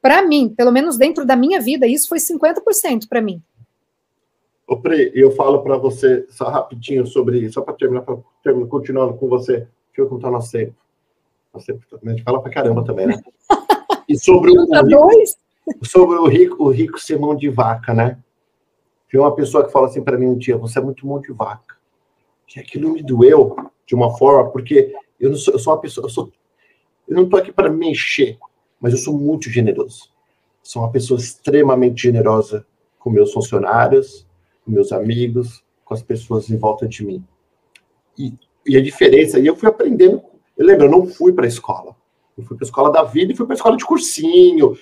para 0.00 0.26
mim, 0.26 0.48
pelo 0.48 0.72
menos 0.72 0.96
dentro 0.96 1.26
da 1.26 1.36
minha 1.36 1.60
vida, 1.60 1.86
isso 1.86 2.08
foi 2.08 2.18
50% 2.18 3.08
para 3.08 3.20
mim. 3.20 3.42
Ô, 4.66 4.78
Pri, 4.78 5.12
eu 5.14 5.30
falo 5.32 5.62
para 5.62 5.76
você 5.76 6.24
só 6.30 6.48
rapidinho 6.48 7.06
sobre 7.06 7.40
isso, 7.40 7.54
só 7.54 7.60
para 7.60 7.74
terminar, 7.74 8.04
terminar, 8.42 8.68
continuando 8.68 9.14
com 9.14 9.28
você. 9.28 9.66
Deixa 9.88 9.98
eu 9.98 10.08
contar 10.08 10.30
nosso 10.30 10.52
tempo. 10.52 10.74
Você 11.60 11.78
gente 12.04 12.22
fala 12.22 12.40
pra 12.40 12.52
caramba 12.52 12.84
também, 12.84 13.06
né? 13.06 13.20
E 14.08 14.18
sobre 14.18 14.52
o, 14.52 14.64
rico, 14.64 15.84
sobre 15.84 16.16
o 16.16 16.26
rico, 16.26 16.64
o 16.64 16.70
rico 16.70 16.98
ser 16.98 17.18
mão 17.18 17.34
de 17.34 17.48
vaca, 17.48 17.92
né? 17.92 18.18
Tem 19.10 19.20
uma 19.20 19.34
pessoa 19.34 19.64
que 19.64 19.72
fala 19.72 19.86
assim 19.86 20.02
para 20.02 20.18
mim 20.18 20.26
um 20.26 20.38
dia: 20.38 20.56
você 20.56 20.78
é 20.78 20.82
muito 20.82 21.06
mão 21.06 21.20
de 21.20 21.32
vaca. 21.32 21.76
E 22.54 22.60
aquilo 22.60 22.92
me 22.92 23.02
doeu 23.02 23.56
de 23.86 23.94
uma 23.94 24.16
forma, 24.16 24.50
porque 24.50 24.94
eu 25.18 25.30
não 25.30 25.36
sou, 25.36 25.54
eu 25.54 25.58
sou 25.58 25.72
uma 25.72 25.80
pessoa, 25.80 26.06
eu, 26.06 26.10
sou, 26.10 26.32
eu 27.08 27.16
não 27.16 27.28
tô 27.28 27.36
aqui 27.36 27.52
para 27.52 27.70
me 27.70 27.90
encher, 27.90 28.38
mas 28.80 28.92
eu 28.92 28.98
sou 28.98 29.18
muito 29.18 29.50
generoso. 29.50 30.10
Sou 30.62 30.82
uma 30.82 30.90
pessoa 30.90 31.18
extremamente 31.18 32.02
generosa 32.02 32.66
com 32.98 33.10
meus 33.10 33.32
funcionários, 33.32 34.26
com 34.64 34.70
meus 34.70 34.92
amigos, 34.92 35.62
com 35.84 35.94
as 35.94 36.02
pessoas 36.02 36.50
em 36.50 36.56
volta 36.56 36.88
de 36.88 37.04
mim. 37.04 37.24
E, 38.18 38.34
e 38.66 38.76
a 38.76 38.82
diferença, 38.82 39.38
e 39.38 39.46
eu 39.46 39.56
fui 39.56 39.68
aprendendo 39.68 40.22
eu 40.56 40.66
lembro, 40.66 40.86
eu 40.86 40.90
não 40.90 41.06
fui 41.06 41.32
para 41.32 41.44
a 41.44 41.48
escola. 41.48 41.94
Eu 42.36 42.44
fui 42.44 42.56
para 42.56 42.64
a 42.64 42.68
escola 42.68 42.92
da 42.92 43.02
vida 43.02 43.32
e 43.32 43.36
fui 43.36 43.46
para 43.46 43.54
a 43.54 43.56
escola 43.56 43.76
de 43.76 43.84
cursinho, 43.84 44.76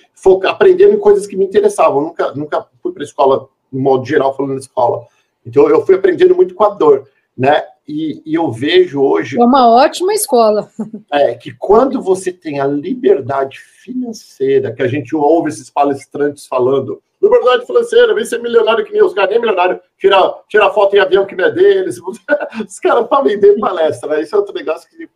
aprendendo 0.45 0.93
em 0.93 0.99
coisas 0.99 1.25
que 1.25 1.37
me 1.37 1.45
interessavam. 1.45 1.99
Eu 1.99 2.07
nunca, 2.07 2.31
nunca 2.33 2.67
fui 2.81 2.91
para 2.91 3.03
a 3.03 3.05
escola, 3.05 3.47
no 3.71 3.79
modo 3.79 4.05
geral, 4.05 4.35
falando 4.35 4.53
na 4.53 4.59
escola. 4.59 5.05
Então, 5.45 5.69
eu 5.69 5.85
fui 5.85 5.95
aprendendo 5.95 6.35
muito 6.35 6.53
com 6.53 6.63
a 6.63 6.69
dor, 6.69 7.07
né? 7.37 7.63
E, 7.87 8.21
e, 8.25 8.33
eu 8.33 8.51
vejo 8.51 8.99
hoje. 8.99 9.39
É 9.39 9.45
uma 9.45 9.69
ótima 9.69 10.11
escola. 10.11 10.69
É, 11.11 11.35
que 11.35 11.51
quando 11.53 12.01
você 12.01 12.31
tem 12.31 12.59
a 12.59 12.65
liberdade 12.65 13.59
financeira, 13.59 14.73
que 14.73 14.81
a 14.81 14.87
gente 14.87 15.15
ouve 15.15 15.49
esses 15.49 15.69
palestrantes 15.69 16.47
falando, 16.47 16.99
liberdade 17.21 17.65
financeira, 17.65 18.15
vem 18.15 18.25
ser 18.25 18.41
milionário 18.41 18.83
que 18.83 18.91
nem 18.91 19.03
os 19.03 19.13
caras, 19.13 19.29
nem 19.29 19.39
milionário, 19.39 19.79
tira, 19.99 20.17
tira 20.49 20.71
foto 20.71 20.95
em 20.95 20.99
avião 20.99 21.27
que 21.27 21.35
não 21.35 21.45
é 21.45 21.51
deles. 21.51 21.99
Os 22.67 22.79
caras 22.79 23.07
para 23.07 23.23
vender 23.23 23.59
palestra, 23.59 24.09
né? 24.09 24.21
Isso 24.21 24.35
é 24.35 24.39
outro 24.39 24.53
negócio 24.53 24.89
que. 24.89 25.07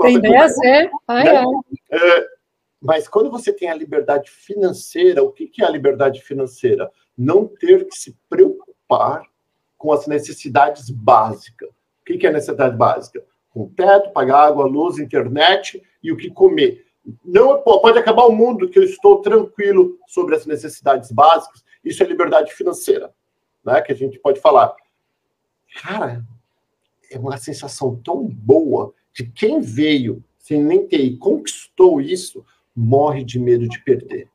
Tem 0.00 0.20
dessa, 0.20 0.66
é? 0.66 0.90
Ai, 1.06 1.24
né? 1.24 1.44
é. 1.90 2.26
Mas 2.80 3.08
quando 3.08 3.30
você 3.30 3.52
tem 3.52 3.70
a 3.70 3.74
liberdade 3.74 4.30
financeira, 4.30 5.22
o 5.22 5.32
que 5.32 5.50
é 5.60 5.64
a 5.64 5.70
liberdade 5.70 6.22
financeira? 6.22 6.90
Não 7.16 7.46
ter 7.46 7.86
que 7.88 7.96
se 7.96 8.16
preocupar 8.28 9.22
com 9.76 9.92
as 9.92 10.06
necessidades 10.06 10.88
básicas 10.90 11.70
que, 12.08 12.16
que 12.16 12.26
é 12.26 12.32
necessidade 12.32 12.76
básica? 12.76 13.22
Com 13.50 13.68
teto, 13.68 14.10
pagar 14.12 14.46
água, 14.46 14.64
luz, 14.64 14.98
internet 14.98 15.82
e 16.02 16.10
o 16.10 16.16
que 16.16 16.30
comer. 16.30 16.86
Não 17.24 17.60
pode 17.62 17.98
acabar 17.98 18.24
o 18.24 18.32
mundo 18.32 18.68
que 18.68 18.78
eu 18.78 18.82
estou 18.82 19.20
tranquilo 19.20 19.98
sobre 20.06 20.34
as 20.34 20.46
necessidades 20.46 21.12
básicas. 21.12 21.62
Isso 21.84 22.02
é 22.02 22.06
liberdade 22.06 22.52
financeira, 22.54 23.12
né? 23.64 23.80
Que 23.82 23.92
a 23.92 23.94
gente 23.94 24.18
pode 24.18 24.40
falar. 24.40 24.74
Cara, 25.82 26.24
é 27.10 27.18
uma 27.18 27.36
sensação 27.36 27.96
tão 27.96 28.24
boa 28.24 28.94
de 29.18 29.26
quem 29.32 29.60
veio 29.60 30.22
sem 30.38 30.62
nem 30.62 30.86
ter 30.86 31.00
e 31.00 31.16
conquistou 31.16 32.00
isso, 32.00 32.44
morre 32.74 33.24
de 33.24 33.36
medo 33.36 33.68
de 33.68 33.82
perder. 33.82 34.28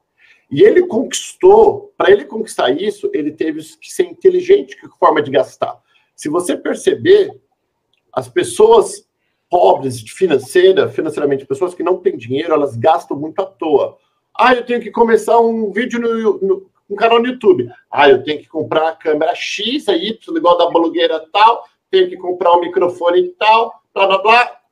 E 0.51 0.61
ele 0.61 0.85
conquistou, 0.85 1.93
para 1.97 2.11
ele 2.11 2.25
conquistar 2.25 2.69
isso, 2.69 3.09
ele 3.13 3.31
teve 3.31 3.61
que 3.79 3.91
ser 3.91 4.03
inteligente 4.03 4.77
a 4.83 4.89
forma 4.89 5.21
de 5.21 5.31
gastar. 5.31 5.81
Se 6.13 6.27
você 6.27 6.57
perceber, 6.57 7.31
as 8.11 8.27
pessoas 8.27 9.07
pobres 9.49 10.01
financeira, 10.01 10.89
financeiramente, 10.89 11.45
pessoas 11.45 11.73
que 11.73 11.81
não 11.81 11.97
têm 11.97 12.17
dinheiro, 12.17 12.53
elas 12.53 12.75
gastam 12.75 13.17
muito 13.17 13.41
à 13.41 13.45
toa. 13.45 13.97
Ah, 14.37 14.53
eu 14.53 14.65
tenho 14.65 14.81
que 14.81 14.91
começar 14.91 15.39
um 15.39 15.71
vídeo 15.71 15.99
no, 15.99 16.39
no 16.41 16.73
um 16.89 16.95
canal 16.95 17.21
no 17.21 17.27
YouTube. 17.27 17.71
Ah, 17.89 18.09
eu 18.09 18.21
tenho 18.21 18.39
que 18.39 18.49
comprar 18.49 18.89
a 18.89 18.95
câmera 18.95 19.33
X, 19.33 19.87
a 19.87 19.95
Y, 19.95 20.37
igual 20.37 20.57
da 20.57 20.69
blogueira 20.69 21.25
tal, 21.31 21.63
tenho 21.89 22.09
que 22.09 22.17
comprar 22.17 22.51
um 22.53 22.59
microfone 22.59 23.29
tal, 23.39 23.81
blá 23.93 24.07
blá 24.07 24.17
blá. 24.21 24.62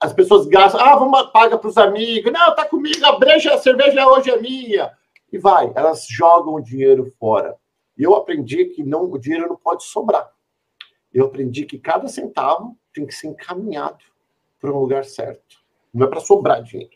As 0.00 0.12
pessoas 0.12 0.46
gastam, 0.46 0.80
ah, 0.80 0.96
vamos 0.96 1.30
paga 1.30 1.58
para 1.58 1.68
os 1.68 1.76
amigos, 1.76 2.32
não, 2.32 2.54
tá 2.54 2.64
comigo, 2.64 3.04
a 3.04 3.18
breja, 3.18 3.54
a 3.54 3.58
cerveja 3.58 4.06
hoje 4.08 4.30
é 4.30 4.40
minha. 4.40 4.92
E 5.32 5.38
vai, 5.38 5.70
elas 5.74 6.06
jogam 6.08 6.54
o 6.54 6.60
dinheiro 6.60 7.12
fora. 7.18 7.56
E 7.96 8.02
eu 8.02 8.14
aprendi 8.14 8.64
que 8.66 8.82
não, 8.82 9.04
o 9.04 9.18
dinheiro 9.18 9.48
não 9.48 9.56
pode 9.56 9.84
sobrar 9.84 10.30
eu 11.12 11.26
aprendi 11.26 11.64
que 11.64 11.78
cada 11.78 12.08
centavo 12.08 12.76
tem 12.94 13.04
que 13.04 13.14
ser 13.14 13.28
encaminhado 13.28 13.98
para 14.60 14.72
um 14.72 14.78
lugar 14.78 15.04
certo. 15.04 15.56
Não 15.92 16.06
é 16.06 16.08
para 16.08 16.20
sobrar 16.20 16.62
dinheiro. 16.62 16.92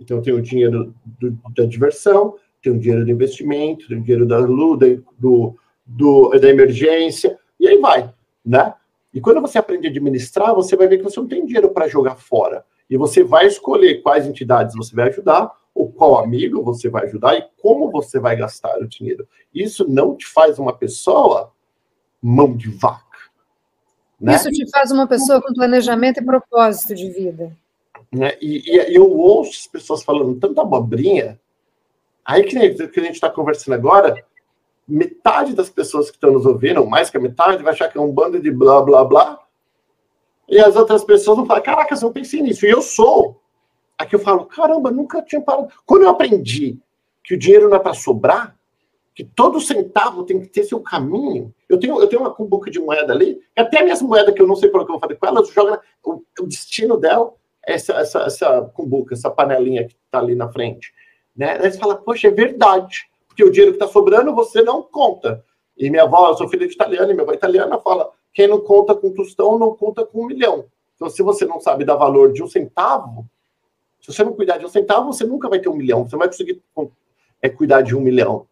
Então, 0.00 0.22
tenho 0.22 0.38
o 0.38 0.42
dinheiro 0.42 0.94
do, 1.04 1.38
da 1.54 1.64
diversão, 1.64 2.36
tenho 2.62 2.76
o 2.76 2.78
dinheiro 2.78 3.04
do 3.04 3.10
investimento, 3.10 3.86
tenho 3.86 4.00
o 4.00 4.02
dinheiro 4.02 4.26
da 4.26 4.38
luta, 4.38 4.86
do, 5.18 5.56
do, 5.84 6.30
da 6.30 6.48
emergência, 6.48 7.38
e 7.60 7.68
aí 7.68 7.78
vai, 7.78 8.12
né? 8.44 8.74
E 9.14 9.20
quando 9.20 9.40
você 9.40 9.56
aprende 9.56 9.86
a 9.86 9.90
administrar, 9.90 10.52
você 10.52 10.74
vai 10.74 10.88
ver 10.88 10.98
que 10.98 11.04
você 11.04 11.20
não 11.20 11.28
tem 11.28 11.46
dinheiro 11.46 11.70
para 11.70 11.86
jogar 11.86 12.16
fora. 12.16 12.66
E 12.90 12.96
você 12.96 13.22
vai 13.22 13.46
escolher 13.46 14.02
quais 14.02 14.26
entidades 14.26 14.74
você 14.74 14.94
vai 14.94 15.08
ajudar, 15.08 15.52
ou 15.72 15.90
qual 15.90 16.18
amigo 16.18 16.62
você 16.62 16.88
vai 16.88 17.04
ajudar 17.06 17.36
e 17.36 17.46
como 17.62 17.90
você 17.90 18.18
vai 18.18 18.36
gastar 18.36 18.76
o 18.78 18.88
dinheiro. 18.88 19.26
Isso 19.54 19.88
não 19.88 20.16
te 20.16 20.26
faz 20.26 20.58
uma 20.58 20.72
pessoa 20.72 21.52
mão 22.20 22.56
de 22.56 22.70
vaca. 22.70 23.04
Né? 24.20 24.34
Isso 24.34 24.50
te 24.50 24.68
faz 24.70 24.90
uma 24.90 25.06
pessoa 25.06 25.40
com 25.40 25.52
planejamento 25.52 26.20
e 26.20 26.24
propósito 26.24 26.94
de 26.94 27.10
vida. 27.10 27.56
Né? 28.12 28.36
E, 28.40 28.62
e, 28.66 28.94
eu 28.96 29.10
ouço 29.10 29.50
as 29.60 29.66
pessoas 29.66 30.02
falando 30.02 30.38
tanta 30.38 30.62
abobrinha, 30.62 31.38
aí 32.24 32.44
que, 32.44 32.88
que 32.88 33.00
a 33.00 33.02
gente 33.02 33.14
está 33.14 33.28
conversando 33.28 33.74
agora, 33.74 34.24
metade 34.86 35.54
das 35.54 35.70
pessoas 35.70 36.10
que 36.10 36.16
estão 36.16 36.32
nos 36.32 36.46
ouvindo, 36.46 36.84
mais 36.86 37.10
que 37.10 37.16
a 37.16 37.20
metade, 37.20 37.62
vai 37.62 37.72
achar 37.72 37.88
que 37.88 37.98
é 37.98 38.00
um 38.00 38.12
bando 38.12 38.40
de 38.40 38.50
blá, 38.50 38.82
blá, 38.82 39.04
blá, 39.04 39.44
e 40.48 40.58
as 40.58 40.76
outras 40.76 41.04
pessoas 41.04 41.38
vão 41.38 41.46
falar, 41.46 41.60
caraca, 41.62 41.94
eu 42.00 42.10
pensei 42.10 42.42
nisso. 42.42 42.66
E 42.66 42.70
eu 42.70 42.82
sou. 42.82 43.40
Aqui 43.96 44.14
eu 44.14 44.20
falo, 44.20 44.44
caramba, 44.44 44.90
nunca 44.90 45.22
tinha 45.22 45.40
parado. 45.40 45.68
Quando 45.86 46.02
eu 46.02 46.10
aprendi 46.10 46.78
que 47.22 47.34
o 47.34 47.38
dinheiro 47.38 47.68
não 47.68 47.76
é 47.76 47.80
para 47.80 47.94
sobrar, 47.94 48.56
que 49.14 49.24
todo 49.24 49.60
centavo 49.60 50.24
tem 50.24 50.40
que 50.40 50.48
ter 50.48 50.64
seu 50.64 50.80
caminho. 50.80 51.54
Eu 51.68 51.78
tenho, 51.78 51.98
eu 52.00 52.06
tenho 52.08 52.22
uma 52.22 52.34
cumbuca 52.34 52.70
de 52.70 52.80
moeda 52.80 53.12
ali, 53.12 53.40
até 53.56 53.78
a 53.78 53.84
minha 53.84 53.96
moeda 54.00 54.32
que 54.32 54.42
eu 54.42 54.46
não 54.46 54.56
sei 54.56 54.68
para 54.68 54.82
o 54.82 54.84
que 54.84 54.90
eu 54.90 54.98
vou 54.98 55.00
fazer 55.00 55.14
com 55.14 55.26
ela, 55.26 55.44
joga 55.44 55.80
o, 56.02 56.22
o, 56.40 56.46
destino 56.46 56.96
dela 56.96 57.32
é 57.64 57.74
essa, 57.74 57.94
essa, 57.94 58.22
essa 58.22 58.62
cumbuca, 58.74 59.14
essa 59.14 59.30
panelinha 59.30 59.86
que 59.86 59.94
está 60.04 60.18
ali 60.18 60.34
na 60.34 60.50
frente. 60.50 60.92
Né? 61.34 61.58
Aí 61.60 61.70
você 61.70 61.78
fala, 61.78 61.96
poxa, 61.96 62.28
é 62.28 62.30
verdade, 62.30 63.08
porque 63.34 63.44
o 63.44 63.50
dinheiro 63.50 63.72
que 63.72 63.82
está 63.82 63.92
sobrando 63.92 64.32
você 64.32 64.62
não 64.62 64.80
conta. 64.80 65.44
E 65.76 65.90
minha 65.90 66.04
avó, 66.04 66.28
eu 66.28 66.36
sou 66.36 66.48
filha 66.48 66.68
de 66.68 66.72
italiana, 66.72 67.10
e 67.10 67.14
minha 67.14 67.24
avó 67.24 67.32
italiana 67.32 67.78
fala, 67.80 68.08
quem 68.32 68.46
não 68.46 68.60
conta 68.60 68.94
com 68.94 69.12
tostão 69.12 69.58
não 69.58 69.74
conta 69.74 70.06
com 70.06 70.22
um 70.22 70.26
milhão. 70.26 70.66
Então, 70.94 71.10
se 71.10 71.20
você 71.20 71.44
não 71.44 71.60
sabe 71.60 71.84
dar 71.84 71.96
valor 71.96 72.32
de 72.32 72.44
um 72.44 72.46
centavo, 72.46 73.26
se 74.00 74.12
você 74.12 74.22
não 74.22 74.32
cuidar 74.32 74.58
de 74.58 74.64
um 74.64 74.68
centavo, 74.68 75.12
você 75.12 75.24
nunca 75.24 75.48
vai 75.48 75.58
ter 75.58 75.68
um 75.68 75.74
milhão. 75.74 76.06
Você 76.06 76.12
não 76.12 76.20
vai 76.20 76.28
conseguir 76.28 76.62
é, 77.42 77.48
cuidar 77.48 77.82
de 77.82 77.96
um 77.96 78.00
milhão. 78.00 78.46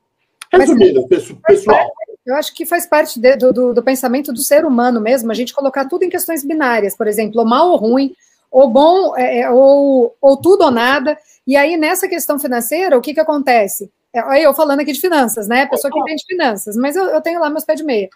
Resumindo, 0.53 1.07
pessoal. 1.07 1.89
Eu 2.27 2.35
acho 2.35 2.53
que 2.55 2.67
faz 2.67 2.87
parte 2.87 3.21
de, 3.21 3.37
do, 3.37 3.73
do, 3.73 3.83
pensamento 3.83 4.33
do 4.33 4.43
ser 4.43 4.65
humano 4.65 5.01
mesmo, 5.01 5.31
a 5.31 5.35
gente 5.35 5.55
colocar 5.55 5.89
tudo 5.89 6.05
em 6.05 6.11
questões 6.11 6.45
binárias, 6.45 6.97
por 6.97 7.07
exemplo, 7.07 7.41
ou 7.41 7.47
mal 7.47 7.71
ou 7.71 7.77
ruim, 7.77 8.15
ou 8.51 8.69
bom, 8.69 9.17
é, 9.17 9.41
é, 9.41 9.51
ou, 9.51 10.17
ou 10.21 10.37
tudo 10.37 10.65
ou 10.65 10.71
nada. 10.71 11.17
E 11.47 11.57
aí, 11.57 11.77
nessa 11.77 12.09
questão 12.09 12.39
financeira, 12.39 12.97
o 12.97 13.01
que, 13.01 13.15
que 13.15 13.21
acontece? 13.21 13.91
É, 14.13 14.41
eu 14.45 14.53
falando 14.53 14.81
aqui 14.81 14.93
de 14.93 15.01
finanças, 15.01 15.49
né? 15.49 15.67
Pessoa 15.67 15.93
que 15.93 16.03
vende 16.03 16.25
finanças, 16.27 16.77
mas 16.77 16.97
eu, 16.97 17.05
eu 17.07 17.21
tenho 17.21 17.41
lá 17.41 17.49
meus 17.49 17.65
pés 17.65 17.79
de 17.79 17.85
meia. 17.85 18.11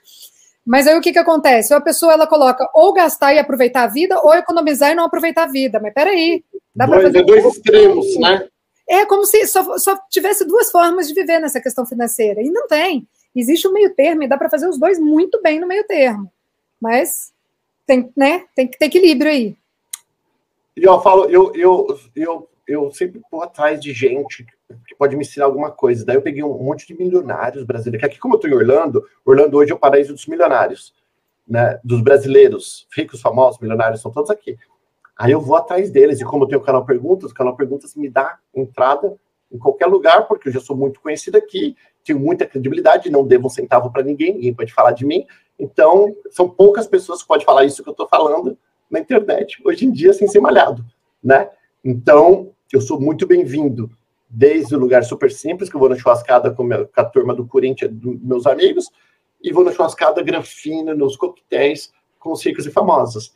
Mas 0.64 0.86
aí 0.86 0.98
o 0.98 1.00
que, 1.00 1.12
que 1.12 1.18
acontece? 1.18 1.72
A 1.72 1.80
pessoa 1.80 2.12
ela 2.12 2.26
coloca 2.26 2.68
ou 2.74 2.92
gastar 2.92 3.32
e 3.32 3.38
aproveitar 3.38 3.84
a 3.84 3.86
vida, 3.86 4.20
ou 4.20 4.34
economizar 4.34 4.90
e 4.90 4.94
não 4.94 5.04
aproveitar 5.04 5.44
a 5.44 5.50
vida. 5.50 5.78
Mas 5.80 5.94
peraí. 5.94 6.44
Dá 6.74 6.86
dois, 6.86 7.04
fazer 7.04 7.18
é 7.20 7.22
dois 7.22 7.44
extremos, 7.44 8.18
né? 8.18 8.48
É 8.88 9.06
como 9.06 9.24
se 9.24 9.46
só, 9.46 9.78
só 9.78 9.96
tivesse 10.10 10.44
duas 10.44 10.70
formas 10.70 11.08
de 11.08 11.14
viver 11.14 11.38
nessa 11.38 11.60
questão 11.60 11.86
financeira. 11.86 12.42
E 12.42 12.50
não 12.50 12.66
tem. 12.66 13.06
Existe 13.34 13.66
um 13.68 13.72
meio 13.72 13.94
termo 13.94 14.24
e 14.24 14.28
dá 14.28 14.36
para 14.36 14.50
fazer 14.50 14.68
os 14.68 14.78
dois 14.78 14.98
muito 14.98 15.40
bem 15.40 15.60
no 15.60 15.66
meio 15.66 15.84
termo. 15.84 16.30
Mas 16.80 17.32
tem, 17.86 18.12
né, 18.16 18.44
tem 18.54 18.66
que 18.66 18.78
ter 18.78 18.86
equilíbrio 18.86 19.30
aí. 19.30 19.56
E 20.76 20.84
eu 20.84 21.00
falo, 21.00 21.26
eu, 21.26 21.52
eu, 21.54 22.00
eu, 22.14 22.48
eu 22.66 22.92
sempre 22.92 23.20
vou 23.30 23.42
atrás 23.42 23.80
de 23.80 23.92
gente 23.92 24.44
que 24.86 24.94
pode 24.96 25.16
me 25.16 25.22
ensinar 25.22 25.46
alguma 25.46 25.70
coisa. 25.70 26.04
Daí 26.04 26.16
eu 26.16 26.22
peguei 26.22 26.42
um 26.42 26.62
monte 26.62 26.86
de 26.86 26.94
milionários 26.94 27.64
brasileiros. 27.64 28.06
Aqui, 28.06 28.18
como 28.18 28.34
eu 28.34 28.36
estou 28.36 28.50
em 28.50 28.54
Orlando, 28.54 29.04
Orlando 29.24 29.56
hoje 29.56 29.72
é 29.72 29.74
o 29.74 29.78
paraíso 29.78 30.12
dos 30.12 30.26
milionários, 30.26 30.94
né? 31.46 31.78
Dos 31.84 32.00
brasileiros, 32.00 32.86
ricos, 32.94 33.20
famosos, 33.20 33.60
milionários, 33.60 34.00
são 34.00 34.10
todos 34.10 34.30
aqui. 34.30 34.58
Aí 35.16 35.32
eu 35.32 35.40
vou 35.40 35.56
atrás 35.56 35.90
deles. 35.90 36.20
E 36.20 36.24
como 36.24 36.44
eu 36.44 36.48
tenho 36.48 36.60
o 36.60 36.64
canal 36.64 36.84
Perguntas, 36.84 37.30
o 37.30 37.34
canal 37.34 37.56
Perguntas 37.56 37.94
me 37.94 38.08
dá 38.08 38.38
entrada 38.54 39.16
em 39.50 39.58
qualquer 39.58 39.86
lugar, 39.86 40.26
porque 40.26 40.48
eu 40.48 40.52
já 40.52 40.60
sou 40.60 40.76
muito 40.76 41.00
conhecido 41.00 41.38
aqui, 41.38 41.76
tenho 42.04 42.18
muita 42.18 42.44
credibilidade, 42.46 43.10
não 43.10 43.26
devo 43.26 43.46
um 43.46 43.50
centavo 43.50 43.92
para 43.92 44.02
ninguém, 44.02 44.34
ninguém 44.34 44.54
pode 44.54 44.72
falar 44.72 44.92
de 44.92 45.06
mim. 45.06 45.24
Então, 45.58 46.14
são 46.30 46.48
poucas 46.48 46.86
pessoas 46.86 47.22
que 47.22 47.28
podem 47.28 47.46
falar 47.46 47.64
isso 47.64 47.82
que 47.82 47.88
eu 47.88 47.92
estou 47.92 48.08
falando 48.08 48.58
na 48.90 48.98
internet, 48.98 49.60
hoje 49.64 49.86
em 49.86 49.90
dia, 49.90 50.12
sem 50.12 50.28
ser 50.28 50.40
malhado, 50.40 50.84
né? 51.22 51.48
Então, 51.84 52.50
eu 52.72 52.80
sou 52.80 53.00
muito 53.00 53.26
bem-vindo, 53.26 53.90
desde 54.28 54.74
o 54.74 54.78
lugar 54.78 55.04
super 55.04 55.30
simples, 55.30 55.68
que 55.68 55.76
eu 55.76 55.80
vou 55.80 55.88
na 55.88 55.96
churrascada 55.96 56.50
com, 56.50 56.68
a 56.72 57.04
turma 57.04 57.34
do 57.34 57.46
Corinthians, 57.46 57.92
dos 57.92 58.20
meus 58.20 58.46
amigos, 58.46 58.90
e 59.42 59.52
vou 59.52 59.64
na 59.64 59.72
churrascada 59.72 60.22
granfina, 60.22 60.94
nos 60.94 61.16
coquetéis, 61.16 61.92
com 62.18 62.32
os 62.32 62.44
ricos 62.44 62.66
e 62.66 62.70
famosos. 62.70 63.32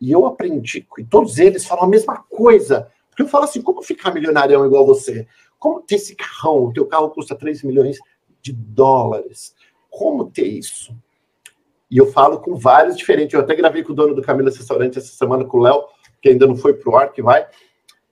E 0.00 0.12
eu 0.12 0.26
aprendi, 0.26 0.86
e 0.98 1.04
todos 1.04 1.38
eles 1.38 1.66
falam 1.66 1.84
a 1.84 1.88
mesma 1.88 2.18
coisa. 2.30 2.88
Porque 3.10 3.22
eu 3.22 3.28
falo 3.28 3.44
assim, 3.44 3.60
como 3.60 3.82
ficar 3.82 4.14
milionário 4.14 4.64
igual 4.64 4.86
você? 4.86 5.26
Como 5.58 5.80
ter 5.80 5.96
esse 5.96 6.14
carrão? 6.14 6.64
O 6.64 6.72
teu 6.72 6.86
carro 6.86 7.10
custa 7.10 7.34
3 7.34 7.64
milhões 7.64 7.98
de 8.40 8.52
dólares. 8.52 9.54
Como 9.90 10.30
ter 10.30 10.46
isso? 10.46 10.96
E 11.90 11.96
eu 11.96 12.06
falo 12.12 12.38
com 12.38 12.54
vários 12.54 12.96
diferentes. 12.96 13.34
Eu 13.34 13.40
até 13.40 13.54
gravei 13.56 13.82
com 13.82 13.92
o 13.92 13.96
dono 13.96 14.14
do 14.14 14.22
Camila 14.22 14.50
Restaurante 14.50 14.98
essa 14.98 15.08
semana, 15.08 15.44
com 15.44 15.58
o 15.58 15.62
Léo, 15.62 15.84
que 16.22 16.28
ainda 16.28 16.46
não 16.46 16.54
foi 16.54 16.74
pro 16.74 16.96
ar, 16.96 17.12
que 17.12 17.22
vai, 17.22 17.46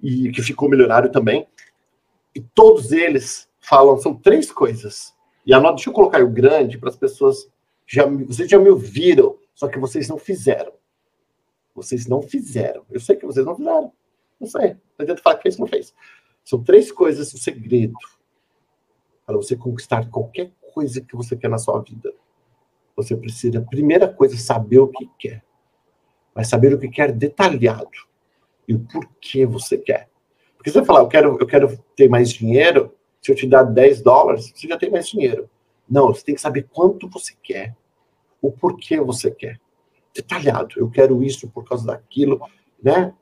e 0.03 0.31
que 0.31 0.43
ficou 0.43 0.69
milionário 0.69 1.11
também. 1.11 1.47
E 2.37 2.41
todos 2.55 2.93
eles 2.93 3.49
falam, 3.59 3.97
são 3.97 4.15
três 4.15 4.53
coisas. 4.53 5.17
E 5.47 5.55
anota, 5.55 5.77
deixa 5.77 5.89
eu 5.89 5.95
colocar 5.95 6.23
o 6.23 6.29
grande 6.29 6.77
para 6.77 6.91
as 6.91 6.97
pessoas. 6.97 7.51
Já, 7.87 8.05
vocês 8.05 8.51
já 8.51 8.59
me 8.59 8.69
ouviram, 8.69 9.39
só 9.55 9.67
que 9.69 9.79
vocês 9.79 10.07
não 10.07 10.19
fizeram. 10.19 10.75
Vocês 11.75 12.07
não 12.07 12.21
fizeram. 12.21 12.85
Eu 12.91 13.01
sei 13.01 13.17
que 13.17 13.25
vocês 13.25 13.47
não 13.47 13.57
fizeram. 13.57 13.91
Não 14.39 14.47
sei. 14.47 14.75
Não 14.75 14.79
adianta 14.99 15.23
falar 15.23 15.37
que 15.37 15.45
fez, 15.45 15.57
não 15.57 15.67
fez. 15.67 15.95
São 16.45 16.63
três 16.63 16.93
coisas 16.93 17.33
o 17.33 17.39
segredo 17.39 17.97
para 19.25 19.37
você 19.37 19.57
conquistar 19.57 20.11
qualquer 20.11 20.53
coisa 20.75 21.01
que 21.01 21.17
você 21.17 21.35
quer 21.39 21.49
na 21.49 21.57
sua 21.57 21.81
vida. 21.81 22.13
Você 22.95 23.17
precisa, 23.17 23.63
primeira 23.63 24.13
coisa, 24.13 24.37
saber 24.37 24.81
o 24.81 24.89
que 24.89 25.09
quer. 25.19 25.43
Mas 26.35 26.49
saber 26.49 26.75
o 26.75 26.79
que 26.79 26.89
quer 26.91 27.13
detalhado. 27.13 27.89
E 28.69 28.75
o 28.75 28.81
porquê 28.81 29.47
você 29.47 29.79
quer. 29.79 30.11
Porque 30.67 30.81
você 30.81 30.85
falar, 30.85 31.03
eu 31.03 31.07
quero, 31.07 31.37
eu 31.39 31.47
quero 31.47 31.79
ter 31.95 32.09
mais 32.09 32.33
dinheiro, 32.33 32.93
se 33.23 33.31
eu 33.31 33.37
te 33.37 33.47
dar 33.47 33.63
10 33.63 34.03
dólares, 34.03 34.53
você 34.53 34.67
já 34.67 34.77
tem 34.77 34.91
mais 34.91 35.09
dinheiro. 35.09 35.49
Não, 35.89 36.09
você 36.09 36.25
tem 36.25 36.35
que 36.35 36.41
saber 36.41 36.67
quanto 36.73 37.09
você 37.09 37.35
quer, 37.41 37.77
o 38.43 38.51
porquê 38.51 38.99
você 38.99 39.31
quer. 39.31 39.61
Detalhado, 40.13 40.75
eu 40.77 40.91
quero 40.91 41.23
isso 41.23 41.47
por 41.51 41.65
causa 41.65 41.87
daquilo, 41.87 42.41
né? 42.83 43.15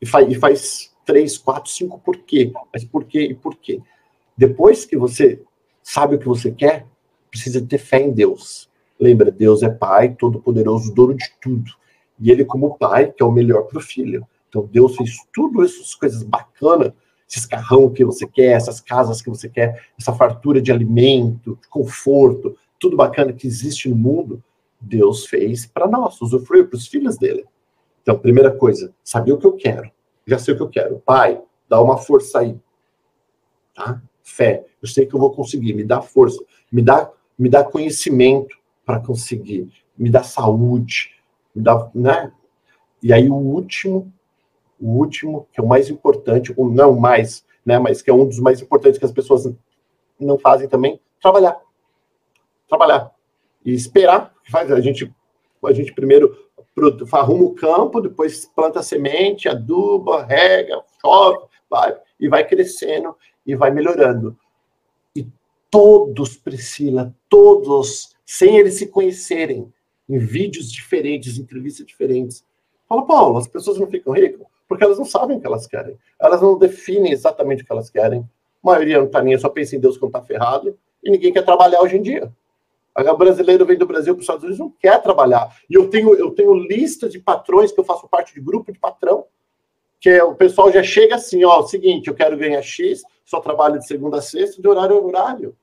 E 0.00 0.04
faz, 0.04 0.32
e 0.32 0.34
faz 0.34 0.92
três, 1.06 1.38
quatro, 1.38 1.70
cinco 1.70 2.00
porquê. 2.00 2.50
Mas 2.74 2.84
porquê 2.84 3.22
e 3.22 3.34
porquê. 3.34 3.80
Depois 4.36 4.84
que 4.84 4.96
você 4.96 5.40
sabe 5.80 6.16
o 6.16 6.18
que 6.18 6.26
você 6.26 6.50
quer, 6.50 6.88
precisa 7.30 7.64
ter 7.64 7.78
fé 7.78 8.00
em 8.00 8.10
Deus. 8.10 8.68
Lembra, 8.98 9.30
Deus 9.30 9.62
é 9.62 9.70
Pai, 9.70 10.16
todo-poderoso, 10.16 10.92
dono 10.92 11.14
de 11.14 11.32
tudo. 11.40 11.70
E 12.18 12.32
Ele, 12.32 12.44
como 12.44 12.76
Pai, 12.76 13.12
que 13.12 13.22
é 13.22 13.26
o 13.26 13.30
melhor 13.30 13.62
para 13.68 13.78
o 13.78 13.80
filho. 13.80 14.26
Então, 14.52 14.68
Deus 14.70 14.96
fez 14.96 15.16
tudo 15.32 15.64
essas 15.64 15.94
coisas 15.94 16.22
bacanas, 16.22 16.92
esses 17.26 17.46
carrão 17.46 17.88
que 17.88 18.04
você 18.04 18.26
quer, 18.26 18.52
essas 18.52 18.82
casas 18.82 19.22
que 19.22 19.30
você 19.30 19.48
quer, 19.48 19.86
essa 19.98 20.12
fartura 20.12 20.60
de 20.60 20.70
alimento, 20.70 21.58
conforto, 21.70 22.54
tudo 22.78 22.94
bacana 22.94 23.32
que 23.32 23.46
existe 23.46 23.88
no 23.88 23.96
mundo, 23.96 24.44
Deus 24.78 25.24
fez 25.24 25.64
para 25.64 25.88
nós, 25.88 26.20
usufruir 26.20 26.68
para 26.68 26.76
os 26.76 26.86
filhos 26.86 27.16
dele. 27.16 27.46
Então, 28.02 28.18
primeira 28.18 28.50
coisa, 28.50 28.92
saber 29.02 29.32
o 29.32 29.38
que 29.38 29.46
eu 29.46 29.54
quero. 29.54 29.90
Já 30.26 30.38
sei 30.38 30.52
o 30.52 30.56
que 30.58 30.62
eu 30.62 30.68
quero. 30.68 30.98
Pai, 30.98 31.40
dá 31.66 31.80
uma 31.80 31.96
força 31.96 32.40
aí. 32.40 32.60
Tá? 33.74 34.02
Fé. 34.22 34.66
Eu 34.82 34.88
sei 34.88 35.06
que 35.06 35.14
eu 35.14 35.20
vou 35.20 35.30
conseguir. 35.30 35.72
Me 35.72 35.84
dá 35.84 36.02
força. 36.02 36.44
Me 36.70 36.82
dá, 36.82 37.10
me 37.38 37.48
dá 37.48 37.64
conhecimento 37.64 38.54
para 38.84 39.00
conseguir. 39.00 39.72
Me 39.96 40.10
dá 40.10 40.22
saúde. 40.22 41.12
Me 41.54 41.62
dá, 41.62 41.90
né? 41.94 42.30
E 43.02 43.12
aí 43.12 43.30
o 43.30 43.34
último 43.34 44.12
o 44.82 44.98
último, 44.98 45.46
que 45.52 45.60
é 45.60 45.62
o 45.62 45.66
mais 45.66 45.88
importante, 45.88 46.52
ou 46.56 46.68
não 46.68 46.98
mais, 46.98 47.44
né, 47.64 47.78
mas 47.78 48.02
que 48.02 48.10
é 48.10 48.12
um 48.12 48.26
dos 48.26 48.40
mais 48.40 48.60
importantes 48.60 48.98
que 48.98 49.04
as 49.04 49.12
pessoas 49.12 49.48
não 50.18 50.36
fazem 50.36 50.68
também, 50.68 51.00
trabalhar. 51.20 51.56
Trabalhar. 52.68 53.12
E 53.64 53.72
esperar. 53.72 54.34
A, 54.52 54.80
gente, 54.80 55.14
a 55.64 55.72
gente 55.72 55.94
primeiro 55.94 56.36
arruma 57.12 57.44
o 57.44 57.54
campo, 57.54 58.00
depois 58.00 58.44
planta 58.46 58.82
semente, 58.82 59.48
aduba, 59.48 60.24
rega, 60.24 60.82
chove, 61.00 61.46
vai, 61.70 61.96
e 62.18 62.28
vai 62.28 62.46
crescendo 62.46 63.14
e 63.46 63.54
vai 63.54 63.70
melhorando. 63.70 64.36
E 65.14 65.24
todos, 65.70 66.36
Priscila, 66.36 67.14
todos, 67.28 68.16
sem 68.26 68.56
eles 68.56 68.74
se 68.74 68.88
conhecerem, 68.88 69.72
em 70.08 70.18
vídeos 70.18 70.72
diferentes, 70.72 71.38
entrevistas 71.38 71.86
diferentes, 71.86 72.44
fala, 72.88 73.06
Paulo, 73.06 73.38
as 73.38 73.46
pessoas 73.46 73.78
não 73.78 73.86
ficam 73.86 74.12
ricas? 74.12 74.51
Porque 74.72 74.84
elas 74.84 74.96
não 74.96 75.04
sabem 75.04 75.36
o 75.36 75.40
que 75.40 75.46
elas 75.46 75.66
querem. 75.66 75.98
Elas 76.18 76.40
não 76.40 76.56
definem 76.56 77.12
exatamente 77.12 77.62
o 77.62 77.66
que 77.66 77.70
eelas 77.70 77.90
querem. 77.90 78.20
A 78.64 78.66
maioria 78.66 78.96
não 78.96 79.04
está 79.04 79.20
nem, 79.20 79.36
só 79.36 79.50
pensa 79.50 79.76
em 79.76 79.78
Deus 79.78 79.98
quando 79.98 80.16
está 80.16 80.22
ferrado, 80.22 80.78
e 81.04 81.10
ninguém 81.10 81.30
quer 81.30 81.44
trabalhar 81.44 81.82
hoje 81.82 81.98
em 81.98 82.00
dia. 82.00 82.32
O 82.96 83.16
brasileiro 83.18 83.66
vem 83.66 83.76
do 83.76 83.84
Brasil 83.84 84.14
para 84.14 84.20
os 84.20 84.24
Estados 84.24 84.44
Unidos 84.44 84.58
não 84.58 84.70
quer 84.70 85.02
trabalhar. 85.02 85.54
E 85.68 85.74
eu 85.74 85.90
tenho, 85.90 86.14
eu 86.14 86.30
tenho 86.30 86.54
lista 86.54 87.06
de 87.06 87.18
patrões, 87.18 87.70
que 87.70 87.78
eu 87.78 87.84
faço 87.84 88.08
parte 88.08 88.32
de 88.32 88.40
grupo 88.40 88.72
de 88.72 88.78
patrão, 88.78 89.26
que 90.00 90.08
é, 90.08 90.24
o 90.24 90.34
pessoal 90.34 90.72
já 90.72 90.82
chega 90.82 91.16
assim, 91.16 91.44
ó, 91.44 91.60
seguinte, 91.64 92.08
eu 92.08 92.14
quero 92.14 92.34
ganhar 92.34 92.62
X, 92.62 93.02
só 93.26 93.40
trabalho 93.40 93.78
de 93.78 93.86
segunda 93.86 94.18
a 94.18 94.22
sexta, 94.22 94.62
de 94.62 94.66
horário 94.66 94.96
a 94.96 95.02
horário. 95.02 95.54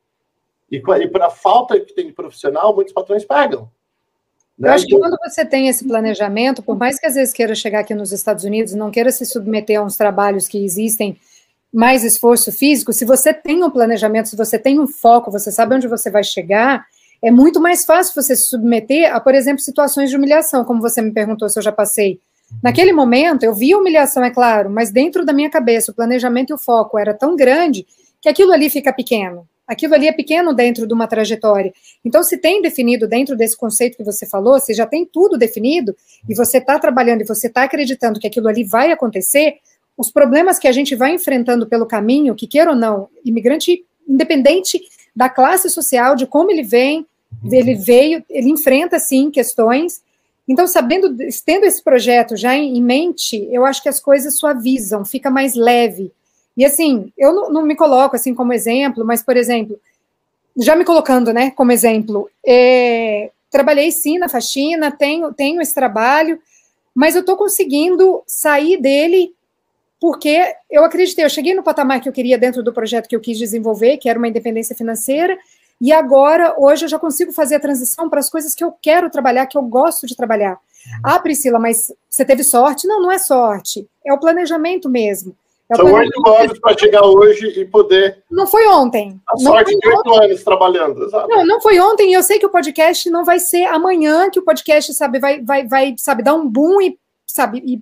E, 0.71 0.77
e 0.77 1.07
para 1.07 1.25
a 1.25 1.31
falta 1.31 1.79
que 1.79 1.95
tem 1.95 2.05
de 2.05 2.13
profissional, 2.13 2.75
muitos 2.75 2.93
patrões 2.93 3.25
pegam. 3.25 3.71
Né? 4.59 4.69
Eu 4.69 4.73
acho 4.73 4.85
que 4.85 4.97
quando 4.97 5.17
você 5.23 5.45
tem 5.45 5.69
esse 5.69 5.87
planejamento, 5.87 6.61
por 6.61 6.77
mais 6.77 6.99
que 6.99 7.07
às 7.07 7.15
vezes 7.15 7.33
queira 7.33 7.55
chegar 7.55 7.79
aqui 7.79 7.95
nos 7.95 8.11
Estados 8.11 8.43
Unidos, 8.43 8.73
não 8.73 8.91
queira 8.91 9.09
se 9.09 9.25
submeter 9.25 9.79
a 9.79 9.83
uns 9.83 9.95
trabalhos 9.95 10.47
que 10.47 10.63
existem 10.63 11.17
mais 11.71 12.03
esforço 12.03 12.51
físico, 12.51 12.91
se 12.91 13.05
você 13.05 13.31
tem 13.33 13.63
um 13.63 13.69
planejamento, 13.69 14.27
se 14.27 14.35
você 14.35 14.57
tem 14.59 14.79
um 14.79 14.87
foco, 14.87 15.31
você 15.31 15.51
sabe 15.51 15.75
onde 15.75 15.87
você 15.87 16.09
vai 16.09 16.23
chegar, 16.23 16.83
é 17.21 17.29
muito 17.31 17.61
mais 17.61 17.85
fácil 17.85 18.13
você 18.21 18.35
se 18.35 18.47
submeter 18.47 19.13
a, 19.13 19.19
por 19.19 19.35
exemplo, 19.35 19.61
situações 19.61 20.09
de 20.09 20.17
humilhação, 20.17 20.65
como 20.65 20.81
você 20.81 21.01
me 21.01 21.11
perguntou 21.11 21.47
se 21.47 21.59
eu 21.59 21.63
já 21.63 21.71
passei. 21.71 22.19
Naquele 22.63 22.91
momento, 22.91 23.43
eu 23.43 23.53
vi 23.53 23.75
humilhação, 23.75 24.23
é 24.23 24.31
claro, 24.31 24.69
mas 24.69 24.91
dentro 24.91 25.23
da 25.23 25.31
minha 25.31 25.49
cabeça, 25.49 25.91
o 25.91 25.95
planejamento 25.95 26.49
e 26.49 26.53
o 26.53 26.57
foco 26.57 26.97
era 26.97 27.13
tão 27.13 27.35
grande 27.35 27.85
que 28.19 28.27
aquilo 28.27 28.51
ali 28.51 28.69
fica 28.69 28.91
pequeno 28.91 29.47
aquilo 29.69 29.93
ali 29.93 30.07
é 30.07 30.11
pequeno 30.11 30.51
dentro 30.51 30.87
de 30.87 30.93
uma 30.93 31.05
trajetória. 31.05 31.71
Então, 32.03 32.23
se 32.23 32.37
tem 32.37 32.59
definido 32.59 33.07
dentro 33.07 33.37
desse 33.37 33.55
conceito 33.55 33.95
que 33.95 34.03
você 34.03 34.25
falou, 34.25 34.59
se 34.59 34.73
já 34.73 34.87
tem 34.87 35.05
tudo 35.05 35.37
definido, 35.37 35.95
e 36.27 36.33
você 36.33 36.57
está 36.57 36.79
trabalhando 36.79 37.21
e 37.21 37.25
você 37.25 37.45
está 37.45 37.63
acreditando 37.63 38.19
que 38.19 38.25
aquilo 38.25 38.47
ali 38.47 38.63
vai 38.63 38.91
acontecer, 38.91 39.57
os 39.95 40.11
problemas 40.11 40.57
que 40.57 40.67
a 40.67 40.71
gente 40.71 40.95
vai 40.95 41.13
enfrentando 41.13 41.67
pelo 41.67 41.85
caminho, 41.85 42.33
que 42.33 42.47
queira 42.47 42.71
ou 42.71 42.75
não, 42.75 43.09
imigrante, 43.23 43.85
independente 44.07 44.81
da 45.15 45.29
classe 45.29 45.69
social, 45.69 46.15
de 46.15 46.25
como 46.25 46.49
ele 46.49 46.63
vem, 46.63 47.05
ele 47.51 47.75
veio, 47.75 48.23
ele 48.27 48.49
enfrenta, 48.49 48.97
sim, 48.97 49.29
questões. 49.29 50.01
Então, 50.47 50.67
sabendo, 50.67 51.15
tendo 51.45 51.65
esse 51.65 51.83
projeto 51.83 52.35
já 52.35 52.55
em 52.55 52.81
mente, 52.81 53.47
eu 53.51 53.67
acho 53.67 53.83
que 53.83 53.89
as 53.89 53.99
coisas 53.99 54.35
suavizam, 54.35 55.05
fica 55.05 55.29
mais 55.29 55.53
leve, 55.53 56.11
e 56.59 56.65
assim, 56.65 57.09
eu 57.17 57.33
não, 57.33 57.49
não, 57.49 57.61
me 57.63 57.73
coloco 57.73 58.17
assim 58.17 58.35
como 58.35 58.51
exemplo, 58.51 59.05
mas, 59.05 59.23
por 59.23 59.37
exemplo, 59.37 59.79
já 60.57 60.75
me 60.75 60.83
colocando, 60.83 61.31
né, 61.31 61.51
como 61.51 61.71
exemplo, 61.71 62.29
é, 62.45 63.31
trabalhei 63.49 63.89
sim 63.93 64.17
na 64.17 64.27
faxina, 64.27 64.91
tenho, 64.91 65.33
tenho 65.33 65.61
esse 65.61 65.73
trabalho, 65.73 66.37
mas 66.93 67.15
eu 67.15 67.21
estou 67.21 67.37
conseguindo 67.37 68.21
sair 68.27 68.75
dele 68.75 69.33
porque 70.01 70.53
eu 70.69 70.83
acreditei, 70.83 71.23
eu 71.23 71.29
cheguei 71.29 71.53
no 71.53 71.63
patamar 71.63 72.01
que 72.01 72.09
eu 72.09 72.13
queria 72.13 72.37
dentro 72.37 72.61
do 72.61 72.73
projeto 72.73 73.07
que 73.07 73.15
eu 73.15 73.21
quis 73.21 73.37
desenvolver, 73.37 73.95
que 73.95 74.09
era 74.09 74.19
uma 74.19 74.27
independência 74.27 74.75
financeira, 74.75 75.37
e 75.79 75.93
agora, 75.93 76.55
hoje, 76.57 76.83
eu 76.83 76.89
já 76.89 76.99
consigo 76.99 77.31
fazer 77.31 77.55
a 77.55 77.59
transição 77.59 78.09
para 78.09 78.19
as 78.19 78.29
coisas 78.29 78.53
que 78.53 78.65
eu 78.65 78.73
quero 78.81 79.09
trabalhar, 79.09 79.45
que 79.45 79.57
eu 79.57 79.61
gosto 79.61 80.05
de 80.05 80.13
trabalhar. 80.13 80.55
Uhum. 80.55 81.01
Ah, 81.03 81.19
Priscila, 81.19 81.57
mas 81.57 81.89
você 82.09 82.25
teve 82.25 82.43
sorte? 82.43 82.85
Não, 82.85 83.01
não 83.01 83.09
é 83.09 83.17
sorte, 83.17 83.87
é 84.05 84.11
o 84.11 84.19
planejamento 84.19 84.89
mesmo. 84.89 85.33
É 85.71 85.75
São 85.75 85.93
oito 85.93 86.27
anos 86.27 86.57
para 86.57 86.75
chegar 86.75 87.05
hoje 87.05 87.47
e 87.59 87.63
poder. 87.63 88.23
Não 88.29 88.47
foi 88.47 88.65
ontem. 88.67 89.21
A 89.29 89.37
sorte 89.37 89.77
de 89.77 89.87
oito 89.87 90.13
anos 90.15 90.43
trabalhando. 90.43 91.07
Não, 91.27 91.45
não 91.45 91.61
foi 91.61 91.79
ontem. 91.79 92.09
E 92.09 92.13
eu 92.13 92.23
sei 92.23 92.39
que 92.39 92.45
o 92.45 92.49
podcast 92.49 93.07
não 93.11 93.23
vai 93.23 93.39
ser 93.39 93.65
amanhã 93.65 94.31
que 94.31 94.39
o 94.39 94.43
podcast 94.43 94.91
sabe 94.95 95.19
vai, 95.19 95.41
vai, 95.41 95.67
vai 95.67 95.93
sabe 95.97 96.23
dar 96.23 96.33
um 96.33 96.49
boom 96.49 96.81
e 96.81 96.97
sabe 97.27 97.61
e, 97.63 97.81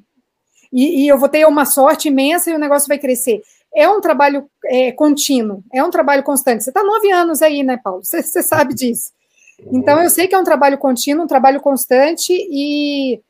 e, 0.72 1.06
e 1.06 1.08
eu 1.08 1.18
vou 1.18 1.30
ter 1.30 1.48
uma 1.48 1.66
sorte 1.66 2.10
imensa 2.10 2.52
e 2.52 2.56
o 2.56 2.60
negócio 2.60 2.90
vai 2.90 3.00
crescer. 3.00 3.42
É 3.74 3.88
um 3.88 4.02
trabalho 4.02 4.50
é, 4.66 4.92
contínuo, 4.92 5.64
é 5.74 5.82
um 5.82 5.90
trabalho 5.90 6.24
constante. 6.24 6.66
Você 6.66 6.72
está 6.72 6.84
nove 6.84 7.10
anos 7.10 7.42
aí, 7.42 7.64
né, 7.64 7.80
Paulo? 7.82 8.04
Você, 8.04 8.22
você 8.22 8.44
sabe 8.44 8.74
disso. 8.74 9.12
Então 9.72 10.02
eu 10.02 10.10
sei 10.10 10.28
que 10.28 10.36
é 10.36 10.38
um 10.38 10.44
trabalho 10.44 10.78
contínuo, 10.78 11.24
um 11.24 11.28
trabalho 11.28 11.62
constante 11.62 12.34
e, 12.34 13.22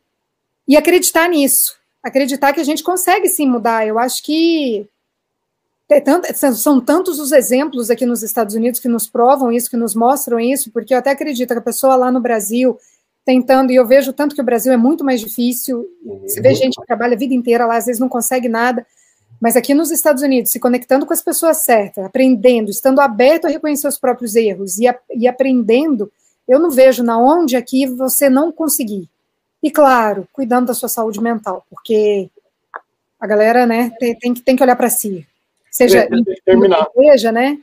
e 0.68 0.76
acreditar 0.76 1.30
nisso 1.30 1.78
acreditar 2.04 2.54
que 2.54 2.60
a 2.60 2.64
gente 2.64 2.84
consegue 2.84 3.28
sim 3.28 3.48
mudar. 3.48 3.86
Eu 3.86 4.00
acho 4.00 4.24
que 4.24 4.88
tanto, 6.04 6.28
são 6.56 6.82
tantos 6.82 7.20
os 7.20 7.32
exemplos 7.32 7.90
aqui 7.90 8.06
nos 8.06 8.22
Estados 8.22 8.56
Unidos 8.56 8.80
que 8.80 8.90
nos 8.90 9.08
provam 9.08 9.52
isso, 9.52 9.70
que 9.70 9.78
nos 9.78 9.96
mostram 9.96 10.40
isso, 10.40 10.70
porque 10.72 10.94
eu 10.94 10.98
até 10.98 11.12
acredito 11.12 11.54
que 11.54 11.60
a 11.60 11.62
pessoa 11.62 11.96
lá 11.96 12.12
no 12.12 12.20
Brasil 12.20 12.78
tentando, 13.26 13.72
e 13.72 13.76
eu 13.76 13.86
vejo 13.86 14.14
tanto 14.14 14.34
que 14.34 14.42
o 14.42 14.46
Brasil 14.46 14.72
é 14.72 14.78
muito 14.78 15.04
mais 15.04 15.20
difícil, 15.20 15.86
você 16.24 16.40
vê 16.40 16.54
gente 16.56 16.80
que 16.80 16.86
trabalha 16.86 17.14
a 17.14 17.18
vida 17.18 17.34
inteira 17.34 17.66
lá, 17.66 17.76
às 17.76 17.86
vezes 17.86 18.00
não 18.00 18.08
consegue 18.08 18.48
nada, 18.48 18.86
mas 19.40 19.56
aqui 19.56 19.74
nos 19.74 19.92
Estados 19.92 20.24
Unidos, 20.24 20.52
se 20.52 20.60
conectando 20.60 21.06
com 21.06 21.14
as 21.14 21.22
pessoas 21.22 21.58
certas, 21.58 22.06
aprendendo, 22.06 22.70
estando 22.70 23.00
aberto 23.00 23.46
a 23.46 23.50
reconhecer 23.50 23.88
os 23.88 24.00
próprios 24.00 24.36
erros 24.36 24.78
e, 24.78 24.88
a, 24.88 24.98
e 25.14 25.28
aprendendo, 25.28 26.12
eu 26.48 26.60
não 26.60 26.70
vejo 26.70 27.04
na 27.04 27.20
onde 27.20 27.56
aqui 27.56 27.86
você 27.86 28.30
não 28.30 28.52
conseguir. 28.52 29.10
E, 29.62 29.72
claro, 29.72 30.28
cuidando 30.32 30.68
da 30.68 30.74
sua 30.74 30.90
saúde 30.90 31.20
mental, 31.20 31.66
porque 31.70 32.30
a 33.20 33.28
galera 33.28 33.66
né, 33.66 33.92
tem, 34.00 34.18
tem, 34.18 34.34
tem 34.34 34.56
que 34.56 34.64
olhar 34.64 34.76
para 34.76 34.90
si. 34.90 35.28
Seja 35.72 36.08
terminar. 36.46 36.88
Seja, 36.96 37.32
né? 37.32 37.60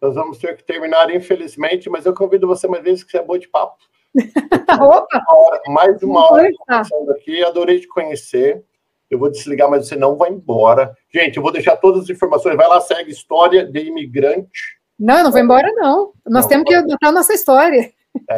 Nós 0.00 0.14
vamos 0.14 0.38
ter 0.38 0.56
que 0.56 0.64
terminar, 0.64 1.14
infelizmente, 1.14 1.88
mas 1.88 2.04
eu 2.04 2.14
convido 2.14 2.46
você 2.46 2.66
mais 2.66 2.82
vezes 2.82 3.04
que 3.04 3.10
você 3.12 3.18
é 3.18 3.22
boa 3.22 3.38
de 3.38 3.48
papo. 3.48 3.76
Opa! 4.80 5.22
mais 5.68 6.02
uma 6.02 6.30
hora 6.30 6.50
conversando 6.58 7.12
aqui, 7.12 7.42
adorei 7.44 7.80
te 7.80 7.86
conhecer. 7.86 8.64
Eu 9.08 9.18
vou 9.18 9.30
desligar, 9.30 9.70
mas 9.70 9.86
você 9.86 9.94
não 9.94 10.16
vai 10.16 10.30
embora. 10.30 10.96
Gente, 11.12 11.36
eu 11.36 11.42
vou 11.42 11.52
deixar 11.52 11.76
todas 11.76 12.04
as 12.04 12.10
informações. 12.10 12.56
Vai 12.56 12.66
lá, 12.66 12.80
segue 12.80 13.10
História 13.10 13.64
de 13.64 13.80
Imigrante. 13.80 14.78
Não, 14.98 15.18
eu 15.18 15.24
não 15.24 15.30
vou 15.30 15.40
embora, 15.40 15.70
não. 15.74 16.12
Nós 16.26 16.44
não, 16.44 16.48
temos 16.48 16.64
que 16.66 16.74
anotar 16.74 17.10
a 17.10 17.12
nossa 17.12 17.34
história. 17.34 17.92
É. 18.28 18.36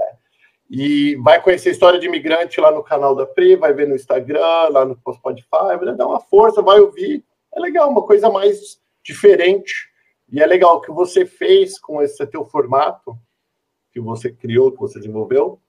E 0.71 1.17
vai 1.17 1.41
conhecer 1.41 1.69
a 1.69 1.73
história 1.73 2.01
de 2.01 2.07
imigrante 2.07 2.61
lá 2.61 2.71
no 2.71 2.83
canal 2.83 3.15
da 3.15 3.27
Pri, 3.27 3.57
vai 3.57 3.73
ver 3.73 3.87
no 3.87 3.95
Instagram, 3.95 4.69
lá 4.71 4.85
no 4.85 4.99
Spotify, 5.15 5.77
vai 5.79 5.95
dar 5.95 6.07
uma 6.07 6.21
força, 6.21 6.62
vai 6.62 6.81
ouvir. 6.81 7.25
É 7.55 7.61
legal, 7.61 7.91
uma 7.91 8.03
coisa 8.03 8.31
mais 8.31 8.81
diferente. 9.03 9.73
E 10.33 10.43
é 10.43 10.47
legal 10.47 10.81
que 10.81 10.91
você 10.91 11.27
fez 11.27 11.79
com 11.79 12.03
esse 12.03 12.27
teu 12.27 12.45
formato, 12.45 13.17
que 13.93 14.01
você 14.01 14.33
criou, 14.33 14.73
que 14.73 14.81
você 14.81 14.99
desenvolveu, 14.99 15.61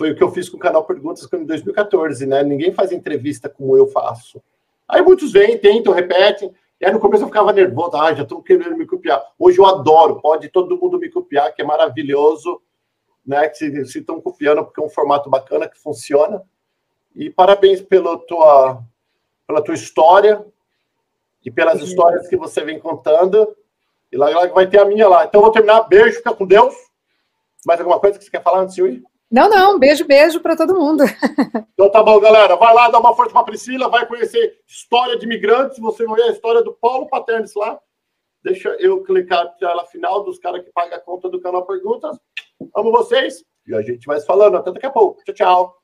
foi 0.00 0.12
o 0.12 0.16
que 0.16 0.22
eu 0.22 0.30
fiz 0.30 0.48
com 0.48 0.56
o 0.56 0.60
canal 0.60 0.84
Perguntas 0.84 1.28
em 1.30 1.44
2014, 1.44 2.24
né? 2.24 2.42
Ninguém 2.42 2.72
faz 2.72 2.90
entrevista 2.90 3.48
como 3.48 3.76
eu 3.76 3.86
faço. 3.86 4.42
Aí 4.88 5.02
muitos 5.02 5.32
vêm, 5.32 5.58
tentam, 5.58 5.92
repetem. 5.92 6.54
E 6.80 6.86
aí 6.86 6.92
no 6.92 6.98
começo 6.98 7.24
eu 7.24 7.28
ficava 7.28 7.52
nervoso, 7.52 7.96
ah, 7.96 8.14
já 8.14 8.22
estão 8.22 8.40
querendo 8.40 8.76
me 8.76 8.86
copiar. 8.86 9.22
Hoje 9.38 9.58
eu 9.58 9.66
adoro, 9.66 10.18
pode 10.20 10.48
todo 10.48 10.78
mundo 10.78 10.98
me 10.98 11.10
copiar, 11.10 11.54
que 11.54 11.60
é 11.60 11.64
maravilhoso 11.66 12.62
né, 13.26 13.48
que 13.48 13.56
se 13.56 13.98
estão 13.98 14.20
copiando 14.20 14.64
porque 14.64 14.80
é 14.80 14.84
um 14.84 14.90
formato 14.90 15.28
bacana 15.28 15.68
que 15.68 15.78
funciona. 15.78 16.42
E 17.14 17.30
parabéns 17.30 17.80
pela 17.80 18.18
tua, 18.18 18.82
pela 19.46 19.62
tua 19.62 19.74
história 19.74 20.44
e 21.44 21.50
pelas 21.50 21.80
histórias 21.80 22.28
que 22.28 22.36
você 22.36 22.62
vem 22.62 22.78
contando. 22.78 23.56
E 24.12 24.16
lá, 24.16 24.28
lá 24.28 24.46
vai 24.48 24.66
ter 24.66 24.80
a 24.80 24.84
minha 24.84 25.08
lá. 25.08 25.24
Então, 25.24 25.40
vou 25.40 25.52
terminar. 25.52 25.82
Beijo, 25.82 26.16
fica 26.16 26.34
com 26.34 26.46
Deus. 26.46 26.74
Mais 27.64 27.78
alguma 27.78 28.00
coisa 28.00 28.18
que 28.18 28.24
você 28.24 28.30
quer 28.30 28.42
falar 28.42 28.60
antes 28.60 28.74
de 28.74 28.80
eu 28.80 28.88
ir? 28.88 29.02
Não, 29.30 29.48
não. 29.48 29.78
Beijo, 29.78 30.04
beijo 30.06 30.40
para 30.40 30.56
todo 30.56 30.78
mundo. 30.78 31.04
Então 31.74 31.90
tá 31.90 32.02
bom, 32.02 32.20
galera. 32.20 32.56
Vai 32.56 32.74
lá, 32.74 32.90
dá 32.90 32.98
uma 32.98 33.16
força 33.16 33.32
para 33.32 33.42
Priscila, 33.42 33.88
vai 33.88 34.06
conhecer 34.06 34.60
história 34.66 35.16
de 35.18 35.24
imigrantes. 35.24 35.78
Você 35.78 36.04
vai 36.04 36.16
ver 36.16 36.22
a 36.24 36.32
história 36.32 36.62
do 36.62 36.74
Paulo 36.74 37.08
Paternes 37.08 37.54
lá. 37.54 37.80
Deixa 38.44 38.68
eu 38.78 39.02
clicar 39.02 39.44
na 39.44 39.50
tela 39.52 39.86
final 39.86 40.22
dos 40.22 40.38
caras 40.38 40.62
que 40.62 40.70
pagam 40.70 40.98
a 40.98 41.00
conta 41.00 41.30
do 41.30 41.40
canal 41.40 41.64
Perguntas. 41.64 42.18
Amo 42.74 42.90
vocês. 42.90 43.44
E 43.66 43.74
a 43.74 43.82
gente 43.82 44.06
vai 44.06 44.20
se 44.20 44.26
falando. 44.26 44.56
Até 44.56 44.72
daqui 44.72 44.86
a 44.86 44.90
pouco. 44.90 45.22
Tchau, 45.24 45.34
tchau. 45.34 45.79